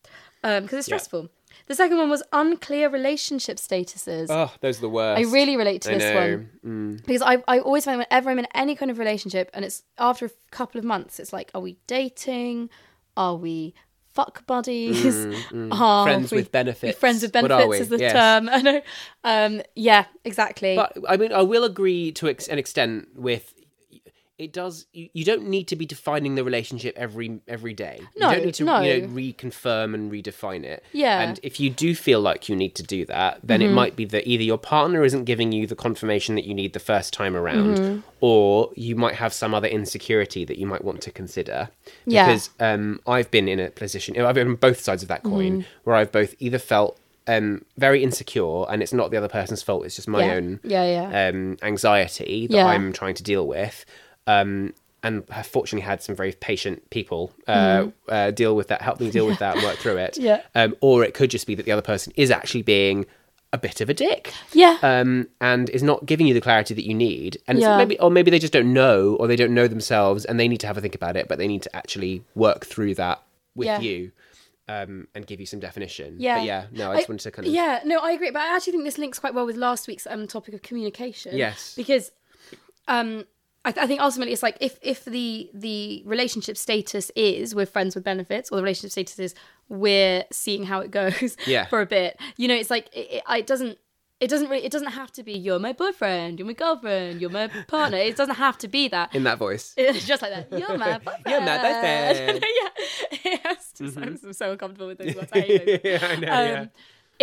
because 0.42 0.72
it's 0.72 0.88
Yeah. 0.88 0.96
The 1.66 1.74
second 1.74 1.98
one 1.98 2.10
was 2.10 2.22
unclear 2.32 2.88
relationship 2.90 3.56
statuses. 3.58 4.26
Oh, 4.30 4.52
those 4.60 4.78
are 4.78 4.82
the 4.82 4.88
worst. 4.88 5.18
I 5.20 5.32
really 5.32 5.56
relate 5.56 5.82
to 5.82 5.90
I 5.92 5.98
this 5.98 6.14
know. 6.14 6.20
one 6.20 6.50
Mm. 6.64 7.06
because 7.06 7.22
I, 7.22 7.42
I 7.48 7.58
always 7.60 7.84
find 7.84 7.98
whenever 7.98 8.30
I'm 8.30 8.38
in 8.38 8.46
any 8.54 8.74
kind 8.74 8.90
of 8.90 8.98
relationship 8.98 9.50
and 9.54 9.64
it's 9.64 9.82
after 9.98 10.26
a 10.26 10.30
couple 10.50 10.78
of 10.78 10.84
months, 10.84 11.18
it's 11.20 11.32
like, 11.32 11.50
are 11.54 11.60
we 11.60 11.78
dating? 11.86 12.70
Are 13.16 13.36
we 13.36 13.74
fuck 14.14 14.46
buddies? 14.46 15.04
Are 15.72 16.04
Friends 16.04 16.30
we- 16.32 16.38
with 16.38 16.52
benefits. 16.52 16.98
Friends 16.98 17.22
with 17.22 17.32
benefits 17.32 17.80
is 17.80 17.88
the 17.88 17.98
Yes. 17.98 18.12
term. 18.12 18.48
I 18.52 18.60
know. 18.62 18.80
Um, 19.24 19.62
yeah, 19.74 20.04
exactly. 20.24 20.76
But 20.76 20.96
I 21.08 21.16
mean, 21.16 21.32
I 21.32 21.42
will 21.42 21.64
agree 21.64 22.12
to 22.12 22.28
ex- 22.28 22.48
an 22.48 22.58
extent 22.58 23.08
with. 23.14 23.54
It 24.38 24.52
does. 24.52 24.86
You, 24.92 25.08
you 25.12 25.24
don't 25.24 25.46
need 25.48 25.68
to 25.68 25.76
be 25.76 25.86
defining 25.86 26.34
the 26.34 26.42
relationship 26.42 26.96
every 26.96 27.40
every 27.46 27.74
day. 27.74 28.00
No, 28.16 28.30
you 28.30 28.36
don't 28.36 28.44
need 28.46 28.54
to 28.54 28.64
no. 28.64 28.80
you 28.80 29.02
know 29.02 29.08
reconfirm 29.08 29.94
and 29.94 30.10
redefine 30.10 30.64
it. 30.64 30.82
Yeah. 30.92 31.20
Mm-hmm. 31.20 31.28
And 31.28 31.40
if 31.42 31.60
you 31.60 31.70
do 31.70 31.94
feel 31.94 32.20
like 32.20 32.48
you 32.48 32.56
need 32.56 32.74
to 32.76 32.82
do 32.82 33.04
that, 33.06 33.40
then 33.44 33.62
it 33.62 33.70
might 33.70 33.94
be 33.94 34.04
that 34.06 34.26
either 34.26 34.42
your 34.42 34.58
partner 34.58 35.04
isn't 35.04 35.24
giving 35.24 35.52
you 35.52 35.66
the 35.66 35.76
confirmation 35.76 36.34
that 36.34 36.44
you 36.44 36.54
need 36.54 36.72
the 36.72 36.80
first 36.80 37.12
time 37.12 37.36
around, 37.36 37.76
Mm-hmm. 37.76 38.00
or 38.20 38.70
you 38.74 38.96
might 38.96 39.14
have 39.14 39.32
some 39.32 39.54
other 39.54 39.68
insecurity 39.68 40.44
that 40.44 40.58
you 40.58 40.66
might 40.66 40.82
want 40.84 41.02
to 41.02 41.10
consider. 41.10 41.68
Yeah. 42.06 42.26
Because 42.26 42.50
um, 42.58 43.00
I've 43.06 43.30
been 43.30 43.48
in 43.48 43.60
a 43.60 43.70
position. 43.70 44.18
I've 44.20 44.34
been 44.34 44.48
on 44.48 44.54
both 44.56 44.80
sides 44.80 45.02
of 45.02 45.08
that 45.08 45.22
coin, 45.22 45.52
Mm-hmm. 45.60 45.68
where 45.84 45.96
I've 45.96 46.10
both 46.10 46.34
either 46.38 46.58
felt 46.58 46.98
um, 47.26 47.64
very 47.76 48.02
insecure, 48.02 48.64
and 48.68 48.82
it's 48.82 48.92
not 48.92 49.10
the 49.10 49.16
other 49.18 49.28
person's 49.28 49.62
fault. 49.62 49.84
It's 49.84 49.94
just 49.96 50.08
my 50.08 50.24
yeah. 50.24 50.32
own 50.32 50.60
yeah, 50.64 51.10
yeah. 51.12 51.28
um, 51.28 51.58
anxiety 51.62 52.46
that. 52.48 52.66
I'm 52.66 52.92
trying 52.92 53.14
to 53.14 53.22
deal 53.22 53.46
with. 53.46 53.84
Um, 54.26 54.74
and 55.04 55.24
have 55.30 55.48
fortunately 55.48 55.84
had 55.84 56.00
some 56.00 56.14
very 56.14 56.30
patient 56.32 56.88
people 56.90 57.32
uh, 57.48 57.52
Mm. 57.82 57.92
uh, 58.08 58.30
deal 58.30 58.54
with 58.54 58.68
that, 58.68 58.82
help 58.82 59.00
me 59.00 59.10
deal 59.10 59.26
with 59.26 59.40
that 59.40 59.56
and 59.56 59.64
work 59.64 59.76
through 59.78 59.96
it. 59.96 60.16
Yeah. 60.20 60.42
Um, 60.54 60.76
or 60.80 61.02
it 61.02 61.12
could 61.12 61.28
just 61.28 61.44
be 61.44 61.56
that 61.56 61.64
the 61.66 61.72
other 61.72 61.82
person 61.82 62.12
is 62.16 62.30
actually 62.30 62.62
being 62.62 63.06
a 63.52 63.58
bit 63.58 63.80
of 63.80 63.90
a 63.90 63.94
dick 63.94 64.32
yeah. 64.52 64.78
um, 64.80 65.26
and 65.40 65.68
is 65.70 65.82
not 65.82 66.06
giving 66.06 66.28
you 66.28 66.34
the 66.34 66.40
clarity 66.40 66.72
that 66.72 66.86
you 66.86 66.94
need. 66.94 67.36
And 67.48 67.58
it's 67.58 67.64
Yeah. 67.64 67.76
maybe, 67.78 67.98
or 67.98 68.10
maybe 68.12 68.30
they 68.30 68.38
just 68.38 68.52
don't 68.52 68.72
know, 68.72 69.16
or 69.16 69.26
they 69.26 69.34
don't 69.34 69.52
know 69.52 69.66
themselves, 69.66 70.24
and 70.24 70.38
they 70.38 70.46
need 70.46 70.60
to 70.60 70.68
have 70.68 70.78
a 70.78 70.80
think 70.80 70.94
about 70.94 71.16
it, 71.16 71.26
but 71.26 71.36
they 71.36 71.48
need 71.48 71.62
to 71.62 71.76
actually 71.76 72.22
work 72.36 72.64
through 72.64 72.94
that 72.94 73.20
with 73.56 73.66
Yeah. 73.66 73.80
you 73.80 74.12
um, 74.68 75.08
and 75.16 75.26
give 75.26 75.40
you 75.40 75.46
some 75.46 75.58
definition. 75.58 76.14
Yeah. 76.20 76.38
But 76.38 76.44
yeah, 76.46 76.66
no, 76.70 76.92
I 76.92 76.96
just 76.98 77.08
wanted 77.08 77.24
to 77.24 77.30
kind 77.32 77.48
of. 77.48 77.52
Yeah, 77.52 77.80
no, 77.84 77.98
I 77.98 78.12
agree, 78.12 78.30
but 78.30 78.40
I 78.40 78.54
actually 78.54 78.70
think 78.74 78.84
this 78.84 78.98
links 78.98 79.18
quite 79.18 79.34
well 79.34 79.46
with 79.46 79.56
last 79.56 79.88
week's 79.88 80.06
um 80.06 80.28
topic 80.28 80.54
of 80.54 80.62
communication. 80.62 81.36
Yes. 81.36 81.74
because 81.76 82.12
um. 82.86 83.24
I, 83.64 83.70
th- 83.72 83.84
I 83.84 83.86
think 83.86 84.00
ultimately 84.00 84.32
it's 84.32 84.42
like 84.42 84.56
if 84.60 84.78
if 84.82 85.04
the 85.04 85.50
the 85.54 86.02
relationship 86.04 86.56
status 86.56 87.10
is 87.14 87.54
we're 87.54 87.66
friends 87.66 87.94
with 87.94 88.02
benefits 88.04 88.50
or 88.50 88.56
the 88.56 88.62
relationship 88.62 88.90
status 88.92 89.18
is 89.18 89.34
we're 89.68 90.24
seeing 90.32 90.64
how 90.64 90.80
it 90.80 90.90
goes 90.90 91.36
Yeah. 91.46 91.66
for 91.66 91.80
a 91.80 91.86
bit 91.86 92.18
you 92.36 92.48
know 92.48 92.54
it's 92.54 92.70
like 92.70 92.88
it, 92.92 93.08
it, 93.10 93.22
it 93.28 93.46
doesn't 93.46 93.78
it 94.18 94.28
doesn't 94.30 94.48
really 94.50 94.64
it 94.64 94.72
doesn't 94.72 94.90
have 94.92 95.12
to 95.12 95.22
be 95.22 95.32
you're 95.32 95.58
my 95.60 95.72
boyfriend 95.72 96.38
you're 96.38 96.46
my 96.46 96.52
girlfriend 96.54 97.20
you're 97.20 97.30
my 97.30 97.46
partner 97.68 97.98
it 97.98 98.16
doesn't 98.16 98.34
have 98.36 98.58
to 98.58 98.68
be 98.68 98.88
that 98.88 99.14
In 99.14 99.22
that 99.24 99.38
voice. 99.38 99.74
it's 99.76 100.06
just 100.06 100.22
like 100.22 100.32
that. 100.32 100.58
You're 100.58 100.76
my 100.78 100.98
boyfriend. 100.98 101.24
You're 101.26 101.40
my 101.40 101.56
boyfriend. 101.58 102.44
yeah. 102.44 102.68
It 103.32 103.40
has 103.46 103.72
to 103.74 103.90
sound 103.90 104.18
I'm 104.24 104.32
so 104.32 104.52
uncomfortable 104.52 104.88
with 104.88 104.98
those 104.98 105.14
words. 105.14 105.30
I 105.32 105.40
hate 105.40 105.66
those. 105.66 105.80
yeah, 105.84 106.06
I 106.08 106.16
know. 106.16 106.32
Um, 106.32 106.46
yeah. 106.48 106.66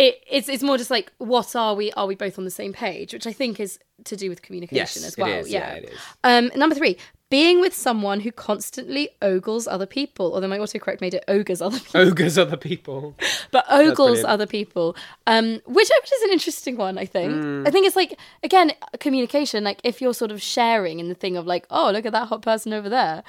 It, 0.00 0.24
it's 0.26 0.48
it's 0.48 0.62
more 0.62 0.78
just 0.78 0.90
like 0.90 1.12
what 1.18 1.54
are 1.54 1.74
we 1.74 1.92
are 1.92 2.06
we 2.06 2.14
both 2.14 2.38
on 2.38 2.44
the 2.44 2.50
same 2.50 2.72
page, 2.72 3.12
which 3.12 3.26
I 3.26 3.32
think 3.34 3.60
is 3.60 3.78
to 4.04 4.16
do 4.16 4.30
with 4.30 4.40
communication 4.40 5.02
Yes, 5.02 5.08
as 5.08 5.18
well. 5.18 5.28
is, 5.28 5.50
yeah, 5.50 5.74
it 5.74 5.90
is. 5.90 5.98
Um, 6.24 6.50
number 6.56 6.74
three, 6.74 6.96
being 7.28 7.60
with 7.60 7.74
someone 7.74 8.20
who 8.20 8.32
constantly 8.32 9.10
ogles 9.20 9.68
other 9.68 9.84
people, 9.84 10.32
although 10.32 10.48
my 10.48 10.56
autocorrect 10.56 11.02
made 11.02 11.12
it 11.12 11.22
ogres 11.28 11.60
other 11.60 11.78
people, 11.78 12.00
Ogres 12.00 12.38
other 12.38 12.56
people. 12.56 13.14
but 13.50 13.66
ogles 13.68 14.24
other 14.24 14.46
people, 14.46 14.96
um, 15.26 15.60
which 15.66 15.90
which 15.90 16.12
is 16.14 16.22
an 16.22 16.30
interesting 16.30 16.78
one. 16.78 16.96
I 16.96 17.04
think. 17.04 17.34
Mm. 17.34 17.68
I 17.68 17.70
think 17.70 17.86
it's 17.86 17.96
like 17.96 18.18
again 18.42 18.72
communication. 19.00 19.64
Like 19.64 19.82
if 19.84 20.00
you're 20.00 20.14
sort 20.14 20.30
of 20.30 20.40
sharing 20.40 20.98
in 20.98 21.10
the 21.10 21.14
thing 21.14 21.36
of 21.36 21.46
like, 21.46 21.66
oh 21.68 21.90
look 21.90 22.06
at 22.06 22.12
that 22.12 22.28
hot 22.28 22.40
person 22.40 22.72
over 22.72 22.88
there, 22.88 23.22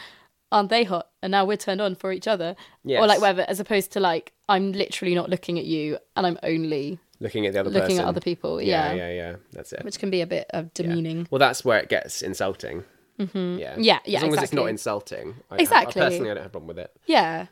aren't 0.52 0.70
they 0.70 0.84
hot? 0.84 1.08
And 1.22 1.32
now 1.32 1.46
we're 1.46 1.58
turned 1.58 1.82
on 1.82 1.96
for 1.96 2.12
each 2.12 2.28
other, 2.28 2.56
or 2.86 3.08
like 3.08 3.22
whatever. 3.22 3.46
As 3.48 3.60
opposed 3.60 3.92
to 3.94 4.00
like 4.00 4.34
I'm 4.50 4.72
literally 4.72 5.16
not 5.16 5.30
looking 5.30 5.58
at 5.60 5.66
you 5.66 5.98
and 6.16 6.26
I'm 6.28 6.38
only 6.44 7.00
Looking 7.20 7.46
at 7.46 7.54
the 7.54 7.60
other 7.60 7.70
looking 7.70 7.90
person. 7.90 8.00
at 8.04 8.08
other 8.08 8.20
people. 8.22 8.60
Yeah, 8.62 8.94
Yeah, 8.94 9.08
yeah, 9.08 9.14
yeah. 9.14 9.36
That's 9.54 9.74
it. 9.74 9.84
which 9.86 10.00
can 10.00 10.10
be 10.10 10.22
a 10.22 10.28
bit 10.28 10.48
of 10.52 10.66
Yeah. 10.66 10.70
demeaning. 10.74 11.28
Well, 11.30 11.38
that's 11.40 11.64
where 11.64 11.78
it 11.80 11.88
gets 11.88 12.22
insulting. 12.24 12.84
Mm-hmm. 13.20 13.60
Yeah. 13.60 13.76
Yeah, 13.78 14.00
yeah, 14.06 14.18
As 14.18 14.24
long 14.24 14.38
as 14.38 14.44
it's 14.46 14.54
not 14.54 14.66
insulting. 14.68 15.36
I, 15.52 15.58
Exactly. 15.58 16.02
I, 16.02 16.06
personally, 16.06 16.32
I 16.32 16.34
don't 16.34 16.44
have 16.44 16.50
a 16.52 16.58
problem 16.58 16.68
with 16.70 16.80
it. 16.80 16.92
Yeah. 17.06 17.46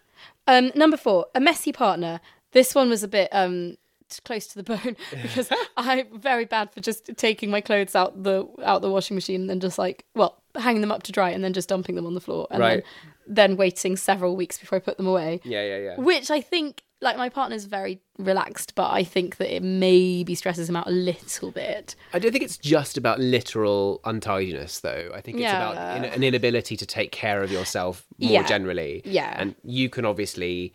Um, 0.47 0.71
number 0.73 0.97
four, 0.97 1.27
a 1.35 1.39
messy 1.39 1.71
partner. 1.71 2.19
This 2.51 2.73
one 2.73 2.89
was 2.89 3.03
a 3.03 3.07
bit 3.07 3.29
um 3.31 3.77
close 4.23 4.47
to 4.47 4.55
the 4.55 4.63
bone 4.63 4.95
because 5.21 5.49
I'm 5.77 6.19
very 6.19 6.45
bad 6.45 6.71
for 6.73 6.79
just 6.81 7.09
taking 7.17 7.49
my 7.51 7.61
clothes 7.61 7.95
out 7.95 8.23
the 8.23 8.47
out 8.63 8.81
the 8.81 8.89
washing 8.89 9.15
machine 9.15 9.41
and 9.41 9.49
then 9.49 9.59
just 9.59 9.77
like 9.77 10.05
well 10.15 10.41
hanging 10.57 10.81
them 10.81 10.91
up 10.91 11.03
to 11.03 11.11
dry 11.11 11.29
and 11.29 11.43
then 11.43 11.53
just 11.53 11.69
dumping 11.69 11.95
them 11.95 12.05
on 12.05 12.13
the 12.15 12.21
floor 12.21 12.47
and 12.51 12.59
Right. 12.59 12.83
then 13.27 13.51
then 13.51 13.57
waiting 13.57 13.95
several 13.95 14.35
weeks 14.35 14.57
before 14.57 14.77
I 14.77 14.79
put 14.79 14.97
them 14.97 15.05
away. 15.05 15.39
Yeah, 15.43 15.61
yeah, 15.63 15.77
yeah. 15.77 15.97
Which 15.97 16.31
I 16.31 16.41
think 16.41 16.81
like 17.01 17.15
my 17.15 17.29
partner's 17.29 17.65
very 17.65 18.01
relaxed, 18.17 18.73
but 18.75 18.89
I 18.91 19.03
think 19.03 19.37
that 19.37 19.55
it 19.55 19.61
maybe 19.63 20.33
stresses 20.35 20.67
him 20.67 20.75
out 20.75 20.87
a 20.87 20.91
little 20.91 21.51
bit. 21.51 21.95
I 22.11 22.17
don't 22.19 22.31
think 22.31 22.43
it's 22.43 22.57
just 22.57 22.97
about 22.97 23.19
literal 23.19 24.01
untidiness, 24.03 24.79
though. 24.81 25.11
I 25.13 25.21
think 25.21 25.37
it's 25.37 25.43
Yeah. 25.43 25.71
about 25.71 25.97
an, 25.97 26.05
an 26.05 26.23
inability 26.23 26.75
to 26.75 26.85
take 26.85 27.11
care 27.11 27.41
of 27.43 27.51
yourself 27.51 28.05
more 28.17 28.31
Yeah. 28.31 28.43
generally. 28.47 29.01
Yeah. 29.05 29.33
And 29.39 29.55
you 29.63 29.89
can 29.89 30.03
obviously 30.05 30.73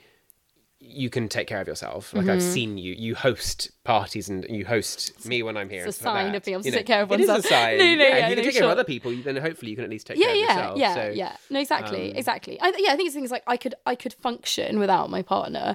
you 0.87 1.11
can 1.11 1.29
take 1.29 1.47
care 1.47 1.61
of 1.61 1.67
yourself. 1.67 2.13
Like 2.15 2.29
I've 2.29 2.43
seen 2.43 2.79
you, 2.79 2.95
you 2.95 3.15
host 3.15 3.71
parties 3.85 4.29
and 4.29 4.47
you 4.49 4.65
host 4.65 5.27
me 5.27 5.43
when 5.43 5.57
I'm 5.57 5.69
here. 5.69 5.81
Mm-hmm. 5.81 5.89
It's 5.89 6.01
a 6.01 6.05
like 6.05 6.15
sign 6.15 6.33
that. 6.33 6.37
of 6.37 6.45
being 6.45 6.55
able 6.55 6.65
to 6.65 6.71
know, 6.71 6.77
take 6.77 6.87
care 6.87 7.03
of 7.03 7.13
It 7.13 7.21
is 7.21 7.29
oneself. 7.29 7.45
a 7.45 7.49
sign. 7.49 7.79
No, 7.79 7.85
no, 7.85 7.91
yeah, 7.91 7.97
yeah, 7.97 8.29
if 8.29 8.31
you 8.31 8.37
can 8.37 8.37
no, 8.37 8.43
take 8.43 8.55
care 8.55 8.65
of 8.65 8.71
other 8.71 8.85
people, 8.85 9.17
then 9.17 9.37
hopefully 9.37 9.71
you 9.71 9.77
can 9.77 9.85
at 9.85 9.91
least 9.91 10.07
take 10.07 10.19
yeah, 10.19 10.27
care 10.27 10.33
of 10.33 10.39
yeah, 10.39 10.57
yourself. 10.57 10.79
yeah, 10.79 10.95
so, 10.95 11.09
yeah. 11.11 11.37
No, 11.51 11.61
exactly, 11.61 12.11
um, 12.11 12.17
exactly. 12.17 12.61
I, 12.61 12.73
yeah, 12.79 12.93
I 12.93 12.97
think 12.97 13.07
it's 13.07 13.15
things 13.15 13.31
like 13.31 13.43
I 13.47 13.57
could, 13.57 13.75
I 13.87 13.95
could 13.95 14.15
function 14.15 14.79
without 14.79 15.11
my 15.11 15.23
partner. 15.23 15.75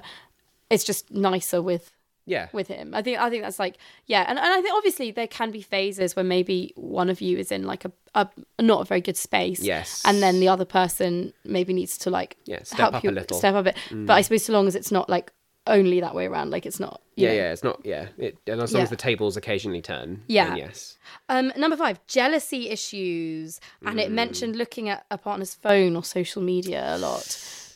It's 0.70 0.84
just 0.84 1.10
nicer 1.10 1.60
with 1.60 1.92
yeah. 2.30 2.46
with 2.52 2.68
him. 2.68 2.86
I 2.94 3.02
think, 3.02 3.18
I 3.18 3.28
think 3.30 3.42
that's 3.42 3.58
like, 3.58 3.76
yeah, 4.06 4.24
and, 4.28 4.38
and 4.38 4.48
I 4.58 4.60
think 4.62 4.74
obviously 4.74 5.10
there 5.10 5.26
can 5.38 5.50
be 5.50 5.62
phases 5.62 6.14
where 6.16 6.24
maybe 6.36 6.72
one 6.76 7.08
of 7.10 7.20
you 7.20 7.38
is 7.38 7.50
in 7.52 7.62
like 7.72 7.84
a, 7.84 7.92
a 8.14 8.28
not 8.72 8.80
a 8.82 8.84
very 8.84 9.00
good 9.08 9.16
space, 9.16 9.60
Yes. 9.60 10.02
and 10.04 10.22
then 10.22 10.40
the 10.40 10.48
other 10.48 10.64
person 10.64 11.32
maybe 11.44 11.72
needs 11.72 11.98
to 11.98 12.10
like 12.10 12.36
Yeah, 12.46 12.62
step 12.62 12.78
help 12.80 12.94
up 12.94 13.04
a 13.04 13.06
you 13.06 13.12
little. 13.12 13.36
Mm. 13.36 13.40
step 13.40 13.54
up 13.54 13.66
it. 13.66 13.76
But 14.06 14.14
I 14.14 14.22
suppose 14.22 14.44
so 14.44 14.52
long 14.52 14.66
as 14.66 14.74
it's 14.74 14.92
not 14.92 15.08
like 15.10 15.32
only 15.66 16.00
that 16.00 16.14
way 16.14 16.26
around, 16.26 16.50
like 16.50 16.64
it's 16.66 16.80
not. 16.80 17.00
yeah, 17.16 17.28
know. 17.28 17.34
yeah, 17.34 17.52
it's 17.52 17.62
not. 17.62 17.80
Yeah, 17.84 18.06
it, 18.18 18.38
and 18.46 18.60
as 18.62 18.72
long 18.72 18.80
Yeah. 18.80 18.84
as 18.84 18.90
the 18.90 18.96
tables 18.96 19.36
occasionally 19.36 19.82
turn. 19.82 20.22
Yeah. 20.26 20.48
then 20.48 20.56
yes. 20.56 20.96
Um, 21.28 21.52
number 21.56 21.76
five, 21.76 21.96
jealousy 22.06 22.70
issues, 22.70 23.60
and 23.86 23.98
Mm. 23.98 24.02
it 24.04 24.10
mentioned 24.10 24.56
looking 24.56 24.88
at 24.88 25.04
a 25.10 25.18
partner's 25.18 25.54
phone 25.54 25.96
or 25.96 26.02
social 26.02 26.42
media 26.42 26.96
a 26.96 26.98
lot. 26.98 27.28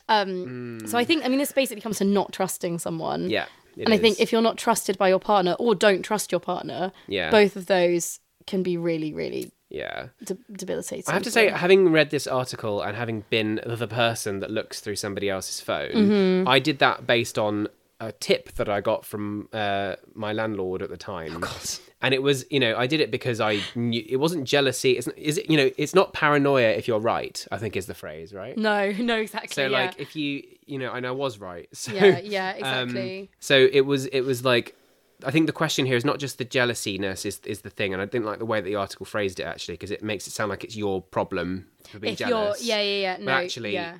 Um, 0.08 0.80
So 0.86 0.98
I 0.98 1.04
think, 1.04 1.24
I 1.24 1.28
mean, 1.28 1.38
this 1.38 1.52
basically 1.52 1.80
comes 1.82 1.98
to 1.98 2.04
not 2.04 2.32
trusting 2.32 2.78
someone. 2.78 3.28
Mm. 3.28 3.30
Yeah. 3.30 3.46
It 3.76 3.84
and 3.84 3.94
I 3.94 3.98
think 3.98 4.20
if 4.20 4.32
you're 4.32 4.42
not 4.42 4.56
trusted 4.58 4.96
by 4.98 5.08
your 5.08 5.18
partner 5.18 5.52
or 5.58 5.74
don't 5.74 6.02
trust 6.02 6.30
your 6.32 6.40
partner, 6.40 6.92
Yeah. 7.08 7.30
both 7.30 7.56
of 7.56 7.66
those 7.66 8.20
can 8.46 8.62
be 8.62 8.76
really, 8.76 9.12
really 9.12 9.50
yeah. 9.70 10.08
de- 10.24 10.36
debilitating. 10.52 11.04
I 11.08 11.12
have 11.14 11.22
to 11.22 11.30
say, 11.30 11.48
having 11.48 11.90
read 11.90 12.10
this 12.10 12.26
article 12.26 12.82
and 12.82 12.96
having 12.96 13.24
been 13.30 13.60
the 13.64 13.88
person 13.88 14.40
that 14.40 14.50
looks 14.50 14.80
through 14.80 14.96
somebody 14.96 15.28
else's 15.30 15.60
phone, 15.60 15.90
Mm-hmm. 15.92 16.48
I 16.48 16.58
did 16.58 16.78
that 16.80 17.06
based 17.06 17.38
on 17.38 17.68
a 18.00 18.12
tip 18.12 18.52
that 18.54 18.68
I 18.68 18.80
got 18.80 19.04
from 19.06 19.48
uh, 19.52 19.94
my 20.14 20.32
landlord 20.32 20.82
at 20.82 20.90
the 20.90 20.96
time. 20.96 21.38
Oh, 21.42 21.60
And 22.02 22.12
it 22.12 22.22
was, 22.22 22.44
you 22.50 22.60
know, 22.60 22.76
I 22.76 22.86
did 22.86 23.00
it 23.00 23.10
because 23.10 23.40
I 23.40 23.60
knew 23.74 24.04
it 24.06 24.16
wasn't 24.16 24.44
jealousy. 24.44 24.92
It's, 24.98 25.06
is 25.16 25.38
it, 25.38 25.48
you 25.48 25.56
know, 25.56 25.70
it's 25.78 25.94
not 25.94 26.12
paranoia 26.12 26.70
if 26.70 26.86
you're 26.86 27.00
right. 27.00 27.46
I 27.50 27.56
think 27.56 27.76
is 27.76 27.86
the 27.86 27.94
phrase, 27.94 28.34
right? 28.34 28.58
no, 28.58 28.90
no, 28.98 29.16
exactly. 29.16 29.54
So 29.54 29.62
yeah. 29.68 29.78
like, 29.86 29.98
if 30.00 30.14
you, 30.14 30.42
you 30.66 30.78
know, 30.78 30.92
and 30.92 31.06
I 31.06 31.10
was 31.10 31.38
right. 31.38 31.68
So, 31.74 31.92
yeah, 31.92 32.18
yeah, 32.18 32.50
um, 32.62 32.88
exactly. 32.88 33.30
so 33.40 33.68
it 33.72 33.82
was, 33.82 34.06
it 34.06 34.22
was 34.22 34.44
like, 34.44 34.76
I 35.24 35.30
think 35.30 35.46
the 35.46 35.52
question 35.52 35.86
here 35.86 35.96
is 35.96 36.04
not 36.04 36.18
just 36.18 36.38
the 36.38 36.44
jealousiness 36.44 37.24
is 37.24 37.40
is 37.44 37.60
the 37.62 37.70
thing, 37.70 37.92
and 37.92 38.02
I 38.02 38.04
didn't 38.06 38.26
like 38.26 38.38
the 38.40 38.44
way 38.46 38.60
that 38.60 38.64
the 38.68 38.74
article 38.74 39.06
phrased 39.06 39.38
it 39.40 39.44
actually 39.44 39.74
because 39.74 39.90
it 39.92 40.02
makes 40.02 40.26
it 40.26 40.30
sound 40.32 40.50
like 40.50 40.64
it's 40.64 40.76
your 40.76 41.00
problem 41.00 41.68
for 41.88 41.98
being 42.00 42.12
if 42.14 42.18
jealous. 42.18 42.66
you're, 42.66 42.76
yeah, 42.76 42.82
yeah, 42.82 43.00
yeah, 43.18 43.24
no, 43.24 43.32
actually, 43.32 43.72
yeah. 43.74 43.98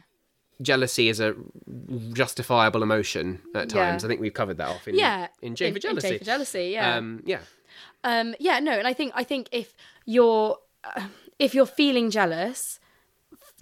jealousy 0.61 1.09
is 1.09 1.21
a 1.21 1.35
justifiable 2.13 2.83
emotion 2.83 3.41
at 3.55 3.69
Yeah. 3.73 3.81
times. 3.81 4.05
I 4.05 4.09
think 4.09 4.21
we've 4.21 4.35
covered 4.35 4.57
that 4.59 4.69
off 4.69 4.87
in 4.89 4.97
Yeah, 4.97 5.29
in 5.43 5.55
J 5.55 5.71
for 5.71 5.77
in 5.77 5.81
jealousy. 5.81 6.09
J 6.11 6.19
for 6.19 6.25
jealousy, 6.25 6.71
yeah. 6.73 6.97
Um, 6.97 7.23
yeah, 7.25 7.41
Um, 8.03 8.35
yeah, 8.39 8.61
no, 8.61 8.73
and 8.73 8.87
I 8.87 8.93
think 8.93 9.13
I 9.15 9.25
think 9.25 9.49
if 9.53 9.75
you're 10.05 10.59
uh, 10.85 11.07
if 11.39 11.55
you're 11.55 11.67
feeling 11.67 12.11
jealous, 12.11 12.79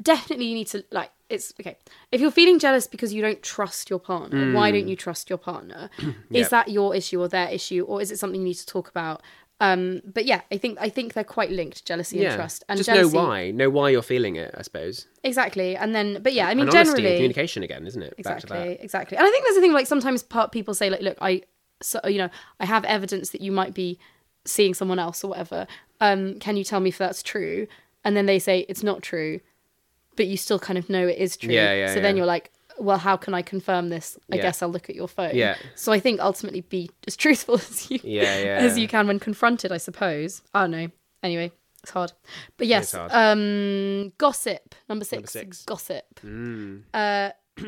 definitely 0.00 0.46
you 0.46 0.54
need 0.54 0.68
to 0.68 0.84
like 0.90 1.10
it's 1.28 1.52
okay. 1.60 1.76
If 2.10 2.20
you're 2.20 2.30
feeling 2.30 2.58
jealous 2.58 2.86
because 2.86 3.12
you 3.14 3.22
don't 3.22 3.42
trust 3.42 3.88
your 3.90 3.98
partner, 3.98 4.52
why 4.52 4.70
Mm. 4.70 4.74
don't 4.74 4.88
you 4.88 4.96
trust 4.96 5.30
your 5.30 5.38
partner? 5.38 5.88
Yep. 5.98 6.14
Is 6.30 6.48
that 6.50 6.68
your 6.68 6.94
issue 6.94 7.20
or 7.20 7.28
their 7.28 7.48
issue, 7.48 7.84
or 7.88 8.00
is 8.02 8.10
it 8.10 8.18
something 8.18 8.40
you 8.40 8.46
need 8.48 8.54
to 8.54 8.66
talk 8.66 8.88
about? 8.90 9.22
Um, 9.60 10.02
but 10.04 10.24
yeah, 10.24 10.40
I 10.50 10.56
think 10.58 10.76
I 10.80 10.88
think 10.88 11.14
they're 11.14 11.22
quite 11.24 11.50
linked, 11.50 11.84
jealousy 11.86 12.18
yeah. 12.18 12.30
and 12.30 12.36
trust. 12.36 12.64
And 12.68 12.76
Just 12.76 12.88
jealousy, 12.88 13.16
know 13.16 13.22
why. 13.24 13.50
Know 13.52 13.70
why 13.70 13.90
you're 13.90 14.02
feeling 14.02 14.36
it. 14.36 14.52
I 14.58 14.62
suppose. 14.62 15.06
exactly. 15.22 15.76
And 15.76 15.94
then, 15.94 16.18
but 16.22 16.32
yeah, 16.32 16.48
I 16.48 16.54
mean, 16.54 16.64
and 16.64 16.72
generally, 16.72 17.14
communication 17.14 17.62
again, 17.62 17.86
isn't 17.86 18.02
it? 18.02 18.14
Back 18.22 18.40
to 18.40 18.46
that. 18.48 18.54
exactly 18.56 18.84
exactly 18.84 19.16
and 19.18 19.26
i 19.26 19.30
think 19.30 19.44
there's 19.44 19.56
a 19.56 19.60
thing 19.60 19.72
like 19.72 19.86
sometimes 19.86 20.22
part 20.22 20.50
people 20.52 20.74
say 20.74 20.90
like 20.90 21.00
look 21.00 21.16
i 21.20 21.42
so 21.80 22.00
you 22.06 22.18
know 22.18 22.28
i 22.60 22.64
have 22.66 22.84
evidence 22.84 23.30
that 23.30 23.40
you 23.40 23.52
might 23.52 23.72
be 23.72 23.98
seeing 24.44 24.74
someone 24.74 24.98
else 24.98 25.22
or 25.24 25.28
whatever 25.28 25.66
um 26.00 26.38
can 26.40 26.56
you 26.56 26.64
tell 26.64 26.80
me 26.80 26.88
if 26.88 26.98
that's 26.98 27.22
true 27.22 27.66
and 28.04 28.16
then 28.16 28.26
they 28.26 28.38
say 28.40 28.60
it's 28.68 28.82
not 28.82 29.00
true 29.02 29.40
but 30.16 30.26
you 30.26 30.36
still 30.36 30.58
kind 30.58 30.78
of 30.78 30.88
know 30.90 31.06
it 31.06 31.18
is 31.18 31.36
true 31.36 31.52
Yeah, 31.52 31.72
yeah, 31.74 31.88
so 31.94 32.00
then 32.00 32.16
yeah. 32.16 32.20
you're 32.20 32.26
like 32.26 32.50
well 32.78 32.98
how 32.98 33.16
can 33.16 33.34
i 33.34 33.42
confirm 33.42 33.90
this 33.90 34.18
i 34.32 34.36
Yeah. 34.36 34.42
guess 34.42 34.62
i'll 34.62 34.68
look 34.70 34.88
at 34.88 34.96
your 34.96 35.08
phone 35.08 35.34
Yeah. 35.34 35.56
so 35.74 35.92
i 35.92 36.00
think 36.00 36.20
ultimately 36.20 36.62
be 36.62 36.90
as 37.06 37.16
truthful 37.24 37.56
as 37.56 37.90
you 37.90 37.98
Yeah, 38.02 38.38
yeah. 38.38 38.56
as 38.66 38.78
you 38.78 38.88
can 38.88 39.06
when 39.06 39.18
confronted 39.18 39.70
i 39.72 39.76
suppose 39.78 40.42
i 40.54 40.62
don't 40.62 40.70
know 40.70 40.88
anyway 41.22 41.52
it's 41.82 41.90
hard 41.92 42.12
but 42.56 42.66
yes 42.66 42.92
hard. 42.92 43.10
um 43.12 44.12
gossip 44.18 44.74
number 44.88 45.04
six, 45.04 45.32
six. 45.32 45.64
gossip 45.64 46.04
Mm. 46.24 46.82
uh, 46.94 47.30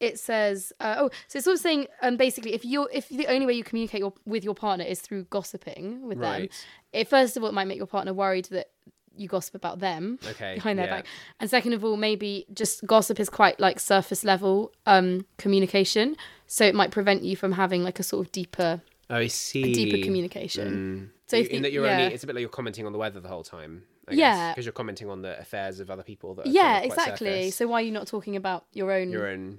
it 0.00 0.18
says, 0.18 0.72
uh, 0.80 0.96
oh, 0.98 1.10
so 1.28 1.36
it's 1.36 1.44
sort 1.44 1.54
of 1.54 1.60
saying, 1.60 1.86
um, 2.02 2.16
basically, 2.16 2.54
if 2.54 2.64
you're 2.64 2.88
if 2.92 3.08
the 3.08 3.28
only 3.28 3.46
way 3.46 3.52
you 3.52 3.62
communicate 3.62 4.00
your, 4.00 4.12
with 4.26 4.42
your 4.42 4.52
partner 4.54 4.84
is 4.84 5.00
through 5.00 5.22
gossiping 5.30 6.02
with 6.08 6.18
them, 6.18 6.28
Right. 6.28 6.66
it 6.92 7.06
first 7.08 7.36
of 7.36 7.44
all 7.44 7.48
it 7.48 7.52
might 7.52 7.66
make 7.68 7.76
your 7.78 7.86
partner 7.86 8.12
worried 8.12 8.46
that 8.46 8.70
you 9.16 9.28
gossip 9.28 9.54
about 9.54 9.78
them 9.80 10.18
Okay, 10.30 10.54
behind 10.54 10.78
their 10.78 10.86
yeah. 10.86 10.96
back, 10.96 11.06
and 11.40 11.48
second 11.50 11.72
of 11.72 11.84
all, 11.84 11.96
maybe 11.96 12.46
just 12.52 12.86
gossip 12.86 13.18
is 13.20 13.28
quite 13.28 13.58
like 13.60 13.78
surface 13.80 14.24
level 14.24 14.72
um 14.86 15.26
communication, 15.38 16.16
so 16.46 16.64
it 16.64 16.74
might 16.74 16.90
prevent 16.90 17.22
you 17.22 17.36
from 17.36 17.52
having 17.52 17.82
like 17.84 17.98
a 18.00 18.02
sort 18.02 18.26
of 18.26 18.32
deeper 18.32 18.80
Oh, 19.10 19.16
I 19.16 19.26
see. 19.26 19.62
a 19.70 19.74
deeper 19.74 20.02
communication. 20.04 21.10
So 21.26 21.36
You- 21.36 21.44
in 21.48 21.62
that 21.62 21.72
you're 21.72 21.84
yeah. 21.86 21.98
only, 22.02 22.14
it's 22.14 22.24
a 22.24 22.26
bit 22.26 22.34
like 22.36 22.40
you're 22.40 22.48
commenting 22.50 22.86
on 22.86 22.92
the 22.92 22.98
weather 22.98 23.20
the 23.20 23.28
whole 23.28 23.42
time. 23.44 23.84
I 24.08 24.14
Yeah. 24.14 24.52
because 24.52 24.64
you're 24.66 24.72
commenting 24.72 25.08
on 25.10 25.22
the 25.22 25.38
affairs 25.38 25.80
of 25.80 25.90
other 25.90 26.02
people. 26.02 26.34
That 26.34 26.46
are 26.46 26.50
yeah, 26.50 26.80
kind 26.80 26.84
of 26.86 26.92
quite 26.96 27.02
exactly. 27.08 27.28
surface. 27.28 27.56
So 27.56 27.66
why 27.68 27.80
are 27.80 27.84
you 27.84 27.92
not 27.92 28.06
talking 28.06 28.36
about 28.36 28.64
your 28.72 28.90
own 28.92 29.10
your 29.10 29.26
own, 29.28 29.58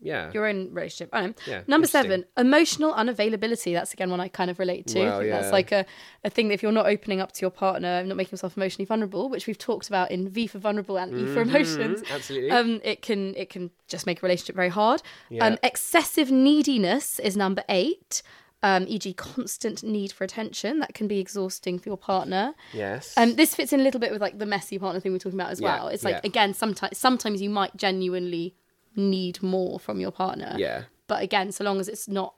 yeah, 0.00 0.30
your 0.32 0.46
own 0.46 0.72
relationship? 0.72 1.10
I 1.12 1.20
don't 1.22 1.36
know. 1.46 1.52
Yeah, 1.52 1.62
Number 1.66 1.86
seven, 1.86 2.24
emotional 2.36 2.92
unavailability. 2.94 3.72
That's 3.74 3.92
again 3.92 4.10
one 4.10 4.20
I 4.20 4.28
kind 4.28 4.50
of 4.50 4.58
relate 4.58 4.86
to. 4.88 5.00
Well, 5.00 5.24
yeah. 5.24 5.40
That's 5.40 5.52
like 5.52 5.72
a, 5.72 5.84
a 6.24 6.30
thing 6.30 6.48
that 6.48 6.54
if 6.54 6.62
you're 6.62 6.72
not 6.72 6.86
opening 6.86 7.20
up 7.20 7.32
to 7.32 7.40
your 7.40 7.50
partner, 7.50 8.02
not 8.04 8.16
making 8.16 8.32
yourself 8.32 8.56
emotionally 8.56 8.84
vulnerable, 8.86 9.28
which 9.28 9.46
we've 9.46 9.58
talked 9.58 9.88
about 9.88 10.10
in 10.10 10.28
V 10.28 10.46
for 10.46 10.58
vulnerable 10.58 10.98
and 10.98 11.12
E 11.18 11.26
for 11.34 11.40
emotions, 11.42 12.02
Mhm, 12.02 12.14
absolutely. 12.14 12.50
um, 12.50 12.80
it 12.84 13.02
can 13.02 13.34
it 13.36 13.50
can 13.50 13.70
just 13.88 14.06
make 14.06 14.22
a 14.22 14.22
relationship 14.26 14.56
very 14.56 14.68
hard. 14.68 15.02
Yeah. 15.30 15.46
Um, 15.46 15.58
excessive 15.62 16.30
neediness 16.30 17.18
is 17.18 17.36
number 17.36 17.64
eight. 17.68 18.22
Um, 18.60 18.86
e.g., 18.88 19.12
constant 19.14 19.84
need 19.84 20.10
for 20.10 20.24
attention 20.24 20.80
that 20.80 20.92
can 20.92 21.06
be 21.06 21.20
exhausting 21.20 21.78
for 21.78 21.90
your 21.90 21.96
partner. 21.96 22.54
yes. 22.72 23.16
Um, 23.16 23.36
this 23.36 23.54
fits 23.54 23.72
in 23.72 23.78
a 23.78 23.84
little 23.84 24.00
bit 24.00 24.10
with 24.10 24.20
like 24.20 24.36
the 24.40 24.46
messy 24.46 24.80
partner 24.80 24.98
thing 24.98 25.12
we're 25.12 25.18
talking 25.18 25.38
about 25.38 25.52
as 25.52 25.60
Yeah, 25.60 25.76
well. 25.78 25.86
It's 25.86 26.02
like 26.02 26.14
yeah. 26.16 26.20
again, 26.24 26.54
sometimes 26.54 26.98
sometimes 26.98 27.40
you 27.40 27.50
might 27.50 27.76
genuinely 27.76 28.56
need 28.98 29.42
more 29.42 29.78
from 29.78 30.00
your 30.00 30.10
partner. 30.12 30.54
yeah. 30.58 30.82
But 31.06 31.22
again, 31.22 31.52
so 31.52 31.64
long 31.64 31.80
as 31.80 31.88
it's 31.88 32.06
not 32.08 32.34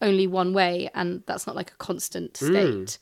only 0.00 0.26
one 0.28 0.52
way 0.52 0.88
and 0.94 1.22
that's 1.26 1.46
not 1.46 1.56
like 1.56 1.70
a 1.72 1.76
constant 1.76 2.36
state. 2.36 2.98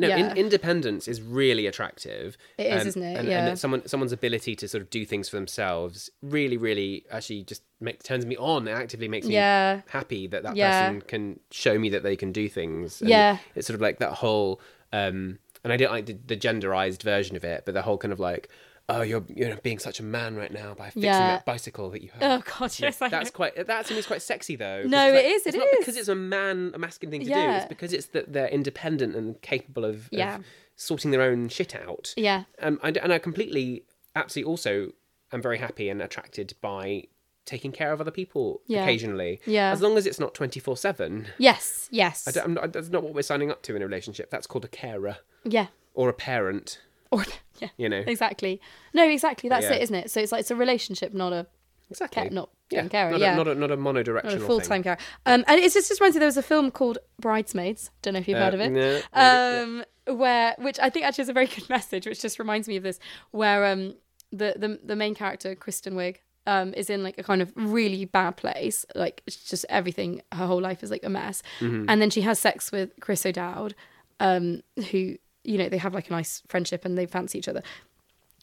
No, 0.00 0.06
Yeah. 0.08 0.30
in, 0.30 0.36
independence 0.36 1.08
is 1.08 1.20
really 1.20 1.66
attractive. 1.66 2.36
It 2.56 2.72
is, 2.72 2.86
isn't 2.86 3.02
it? 3.02 3.18
And, 3.18 3.28
Yeah. 3.28 3.46
and 3.48 3.58
someone 3.58 3.86
someone's 3.88 4.12
ability 4.12 4.54
to 4.56 4.68
sort 4.68 4.82
of 4.82 4.90
do 4.90 5.04
things 5.04 5.28
for 5.28 5.36
themselves 5.36 6.10
really, 6.22 6.56
really 6.56 7.04
actually 7.10 7.42
just 7.42 7.62
make, 7.80 8.02
turns 8.04 8.24
me 8.24 8.36
on. 8.36 8.68
It 8.68 8.72
actively 8.72 9.08
makes 9.08 9.26
me 9.26 9.34
Yeah. 9.34 9.80
happy 9.88 10.28
that 10.28 10.44
that 10.44 10.54
Yeah. 10.56 10.86
person 10.88 11.02
can 11.02 11.40
show 11.50 11.78
me 11.78 11.88
that 11.90 12.04
they 12.04 12.14
can 12.16 12.30
do 12.32 12.48
things. 12.48 13.00
And 13.00 13.10
Yeah. 13.10 13.38
it's 13.56 13.66
sort 13.66 13.74
of 13.74 13.80
like 13.80 13.98
that 13.98 14.12
whole. 14.14 14.60
Um, 14.92 15.38
and 15.64 15.72
I 15.72 15.76
don't 15.76 15.90
like 15.90 16.06
the, 16.06 16.16
the 16.26 16.36
genderized 16.36 17.02
version 17.02 17.34
of 17.36 17.42
it, 17.44 17.64
but 17.64 17.74
the 17.74 17.82
whole 17.82 17.98
kind 17.98 18.12
of 18.12 18.20
like, 18.20 18.48
oh, 18.88 19.02
you're 19.02 19.24
you're 19.34 19.56
being 19.56 19.78
such 19.78 20.00
a 20.00 20.02
man 20.02 20.36
right 20.36 20.52
now 20.52 20.74
by 20.74 20.86
fixing 20.86 21.02
Yeah. 21.04 21.18
that 21.36 21.44
bicycle 21.44 21.90
that 21.90 22.02
you 22.02 22.10
have. 22.18 22.22
Oh 22.22 22.42
god, 22.58 22.72
yes, 22.78 23.00
I 23.02 23.08
That's 23.08 23.30
quite. 23.30 23.66
That 23.66 23.90
is 23.90 24.06
quite 24.06 24.22
sexy, 24.22 24.56
though. 24.56 24.82
No, 24.84 25.08
it's 25.12 25.18
it 25.18 25.26
is, 25.26 25.46
It's 25.46 25.56
it 25.56 25.58
not 25.58 25.68
is. 25.68 25.78
because 25.78 25.96
it's 25.96 26.08
a 26.08 26.14
man, 26.14 26.72
a 26.74 26.78
masculine 26.78 27.10
thing 27.20 27.28
to 27.28 27.34
do. 27.34 27.40
It's 27.40 27.66
because 27.66 27.92
it's 27.92 28.06
that 28.06 28.32
they're 28.32 28.48
independent 28.48 29.14
and 29.16 29.40
capable 29.42 29.84
of, 29.84 30.08
of 30.12 30.44
sorting 30.76 31.10
their 31.10 31.22
own 31.22 31.48
shit 31.48 31.74
out. 31.74 32.14
Yeah. 32.16 32.44
Um, 32.62 32.78
and, 32.82 32.96
and 32.98 33.12
I 33.12 33.18
completely, 33.18 33.84
absolutely, 34.14 34.50
also 34.50 34.92
am 35.32 35.42
very 35.42 35.58
happy 35.58 35.88
and 35.88 36.00
attracted 36.00 36.54
by 36.60 37.04
taking 37.44 37.72
care 37.72 37.92
of 37.92 38.00
other 38.00 38.10
people 38.10 38.60
Yeah. 38.66 38.82
occasionally. 38.82 39.40
Yeah. 39.46 39.70
As 39.72 39.80
long 39.80 39.96
as 39.96 40.06
it's 40.06 40.20
not 40.20 40.34
twenty 40.34 40.60
four 40.60 40.76
seven. 40.76 41.28
Yes, 41.38 41.88
yes. 41.90 42.26
I 42.28 42.30
don't, 42.30 42.44
I'm 42.44 42.54
not, 42.54 42.72
that's 42.72 42.90
not 42.90 43.02
what 43.02 43.14
we're 43.14 43.22
signing 43.22 43.50
up 43.50 43.62
to 43.62 43.74
in 43.76 43.82
a 43.82 43.86
relationship. 43.86 44.30
That's 44.30 44.46
called 44.46 44.64
a 44.64 44.68
carer 44.68 45.18
yeah. 45.44 45.66
or 45.94 46.08
a 46.08 46.12
parent. 46.14 46.80
Or 47.12 47.24
yeah. 47.60 47.68
You 47.76 47.88
know. 47.88 48.02
Exactly. 48.06 48.60
No, 48.94 49.08
exactly. 49.08 49.48
That's 49.48 49.64
Yeah. 49.66 49.74
it, 49.76 49.82
isn't 49.82 49.94
it? 49.96 50.10
So 50.10 50.20
it's 50.20 50.30
like 50.32 50.40
it's 50.40 50.50
a 50.50 50.56
relationship, 50.56 51.14
not 51.14 51.32
a 51.32 51.46
Exactly. 51.90 52.28
ca- 52.28 52.34
not 52.34 52.50
yeah. 52.70 52.82
Not 52.82 53.18
yeah. 53.18 53.32
A, 53.32 53.36
not 53.36 53.48
a 53.48 53.54
not 53.54 53.70
a 53.70 53.76
monodirectional 53.78 54.24
not 54.24 54.34
a 54.34 54.38
thing. 54.38 54.46
full 54.46 54.60
time 54.60 54.82
care. 54.82 54.98
Um, 55.24 55.42
and 55.48 55.58
it's 55.58 55.72
just, 55.74 55.88
just 55.88 56.00
reminds 56.00 56.16
me 56.16 56.20
there 56.20 56.26
was 56.26 56.36
a 56.36 56.42
film 56.42 56.70
called 56.70 56.98
Bridesmaids. 57.18 57.90
Don't 58.02 58.12
know 58.14 58.20
if 58.20 58.28
you've 58.28 58.36
Uh, 58.38 58.44
heard 58.44 58.54
of 58.54 58.60
it. 58.60 58.70
no, 58.70 59.00
um, 59.14 59.84
where 60.18 60.54
which 60.58 60.78
I 60.80 60.90
think 60.90 61.06
actually 61.06 61.22
is 61.22 61.28
a 61.30 61.32
very 61.32 61.46
good 61.56 61.68
message, 61.70 62.06
which 62.06 62.20
just 62.20 62.38
reminds 62.38 62.68
me 62.68 62.76
of 62.76 62.82
this, 62.82 62.98
where 63.30 63.64
um 63.64 63.94
the 64.32 64.54
the 64.56 64.78
the 64.84 64.96
main 64.96 65.14
character 65.14 65.54
Kristen 65.54 65.94
Wiig 65.94 66.16
um 66.46 66.74
is 66.74 66.90
in 66.90 67.02
like 67.02 67.16
a 67.18 67.22
kind 67.22 67.40
of 67.40 67.52
really 67.56 68.04
bad 68.04 68.36
place, 68.36 68.84
like 68.94 69.22
it's 69.26 69.36
just 69.48 69.64
everything. 69.70 70.20
Her 70.32 70.46
whole 70.46 70.60
life 70.60 70.82
is 70.82 70.90
like 70.90 71.04
a 71.04 71.08
mess, 71.10 71.42
Mm-hmm. 71.60 71.86
and 71.88 72.02
then 72.02 72.10
she 72.10 72.20
has 72.20 72.38
sex 72.38 72.70
with 72.70 72.90
Chris 73.00 73.24
O'Dowd, 73.24 73.74
um, 74.20 74.62
who 74.90 75.16
you 75.44 75.58
know 75.58 75.68
they 75.68 75.78
have 75.78 75.94
like 75.94 76.08
a 76.08 76.12
nice 76.12 76.42
friendship 76.48 76.84
and 76.84 76.96
they 76.98 77.06
fancy 77.06 77.38
each 77.38 77.48
other. 77.48 77.62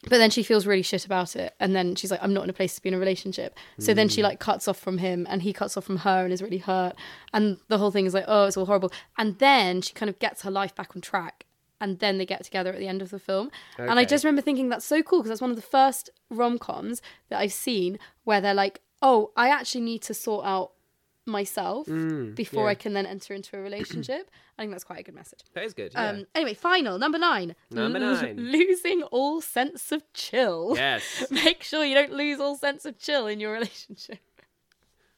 But 0.09 0.17
then 0.17 0.29
she 0.29 0.43
feels 0.43 0.67
really 0.67 0.81
shit 0.81 1.05
about 1.05 1.35
it, 1.35 1.55
and 1.59 1.75
then 1.75 1.95
she's 1.95 2.11
like, 2.11 2.21
"I'm 2.21 2.33
not 2.33 2.43
in 2.43 2.49
a 2.49 2.53
place 2.53 2.75
to 2.75 2.81
be 2.81 2.89
in 2.89 2.95
a 2.95 2.99
relationship." 2.99 3.57
So 3.79 3.93
then 3.93 4.07
Mm. 4.07 4.11
she 4.11 4.21
like 4.23 4.39
cuts 4.39 4.67
off 4.67 4.77
from 4.77 4.97
him, 4.99 5.25
and 5.29 5.41
he 5.41 5.53
cuts 5.53 5.77
off 5.77 5.85
from 5.85 5.97
her, 5.99 6.23
and 6.25 6.33
is 6.33 6.41
really 6.43 6.57
hurt. 6.59 6.95
And 7.33 7.57
the 7.69 7.77
whole 7.77 7.91
thing 7.91 8.05
is 8.05 8.13
like, 8.13 8.25
"Oh, 8.27 8.45
it's 8.45 8.57
all 8.57 8.65
horrible." 8.65 8.91
And 9.17 9.39
then 9.39 9.81
she 9.81 9.93
kind 9.93 10.09
of 10.09 10.19
gets 10.19 10.41
her 10.43 10.51
life 10.51 10.75
back 10.75 10.95
on 10.95 11.01
track, 11.01 11.45
and 11.79 11.99
then 11.99 12.17
they 12.17 12.25
get 12.25 12.43
together 12.43 12.71
at 12.73 12.79
the 12.79 12.87
end 12.89 13.01
of 13.01 13.09
the 13.09 13.19
film. 13.19 13.49
And 13.77 13.97
I 13.97 14.03
just 14.05 14.23
remember 14.23 14.41
thinking 14.41 14.69
that's 14.69 14.85
so 14.85 15.01
cool 15.01 15.19
because 15.19 15.29
that's 15.29 15.41
one 15.41 15.49
of 15.49 15.55
the 15.55 15.61
first 15.61 16.09
rom 16.29 16.59
coms 16.59 17.01
that 17.29 17.39
I've 17.39 17.53
seen 17.53 17.97
where 18.25 18.41
they're 18.41 18.53
like, 18.53 18.81
"Oh, 19.01 19.31
I 19.37 19.49
actually 19.49 19.81
need 19.85 20.01
to 20.03 20.13
sort 20.13 20.45
out 20.45 20.73
myself 21.25 21.85
before 21.87 21.95
Mm, 21.95 22.53
yeah. 22.53 22.63
I 22.65 22.75
can 22.75 22.93
then 22.93 23.05
enter 23.05 23.33
into 23.33 23.57
a 23.57 23.59
relationship." 23.61 24.29
I 24.57 24.61
think 24.63 24.71
that's 24.71 24.83
quite 24.83 24.99
a 24.99 25.03
good 25.03 25.15
message. 25.15 25.39
That 25.53 25.63
is 25.65 25.73
good. 25.73 25.91
Yeah. 25.93 26.09
Um, 26.09 26.25
anyway, 26.33 26.53
final 26.53 26.97
number 26.97 27.17
nine. 27.17 27.55
Number 27.71 27.99
L- 27.99 28.13
nine. 28.13 28.37
losing 28.51 29.03
all 29.03 29.41
sense 29.41 29.91
of 29.91 30.01
chill. 30.13 30.73
yes. 30.75 31.25
Make 31.31 31.63
sure 31.63 31.83
you 31.83 31.95
don't 31.95 32.13
lose 32.13 32.39
all 32.39 32.55
sense 32.55 32.85
of 32.85 32.97
chill 32.99 33.27
in 33.27 33.39
your 33.39 33.51
relationship. 33.53 34.19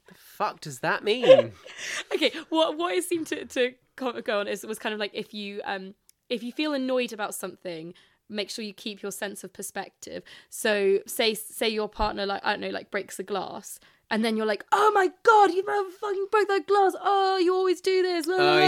The 0.07 0.13
fuck 0.15 0.61
does 0.61 0.79
that 0.79 1.03
mean? 1.03 1.51
Okay, 2.13 2.31
what 2.49 2.77
what 2.77 2.93
it 2.95 3.03
seemed 3.03 3.27
to 3.27 3.45
to 3.45 3.73
go 3.95 4.39
on 4.39 4.47
is 4.47 4.65
was 4.65 4.79
kind 4.79 4.93
of 4.93 4.99
like 4.99 5.11
if 5.13 5.33
you 5.33 5.61
um 5.65 5.93
if 6.29 6.41
you 6.43 6.51
feel 6.51 6.73
annoyed 6.73 7.13
about 7.13 7.33
something, 7.35 7.93
make 8.29 8.49
sure 8.49 8.63
you 8.65 8.73
keep 8.73 9.01
your 9.01 9.11
sense 9.11 9.43
of 9.43 9.53
perspective. 9.53 10.23
So 10.49 10.99
say 11.05 11.33
say 11.33 11.69
your 11.69 11.89
partner 11.89 12.25
like 12.25 12.43
I 12.45 12.51
don't 12.53 12.61
know 12.61 12.69
like 12.69 12.89
breaks 12.91 13.19
a 13.19 13.23
glass. 13.23 13.79
And 14.09 14.23
then 14.23 14.37
you're 14.37 14.45
like, 14.45 14.63
oh 14.71 14.91
my 14.95 15.09
god, 15.23 15.51
you 15.53 15.63
fucking 15.63 16.27
broke 16.31 16.47
that 16.47 16.65
glass. 16.65 16.93
Oh, 17.01 17.37
you 17.37 17.53
always 17.53 17.81
do 17.81 18.01
this. 18.03 18.25
Oh, 18.29 18.57
I 18.57 18.67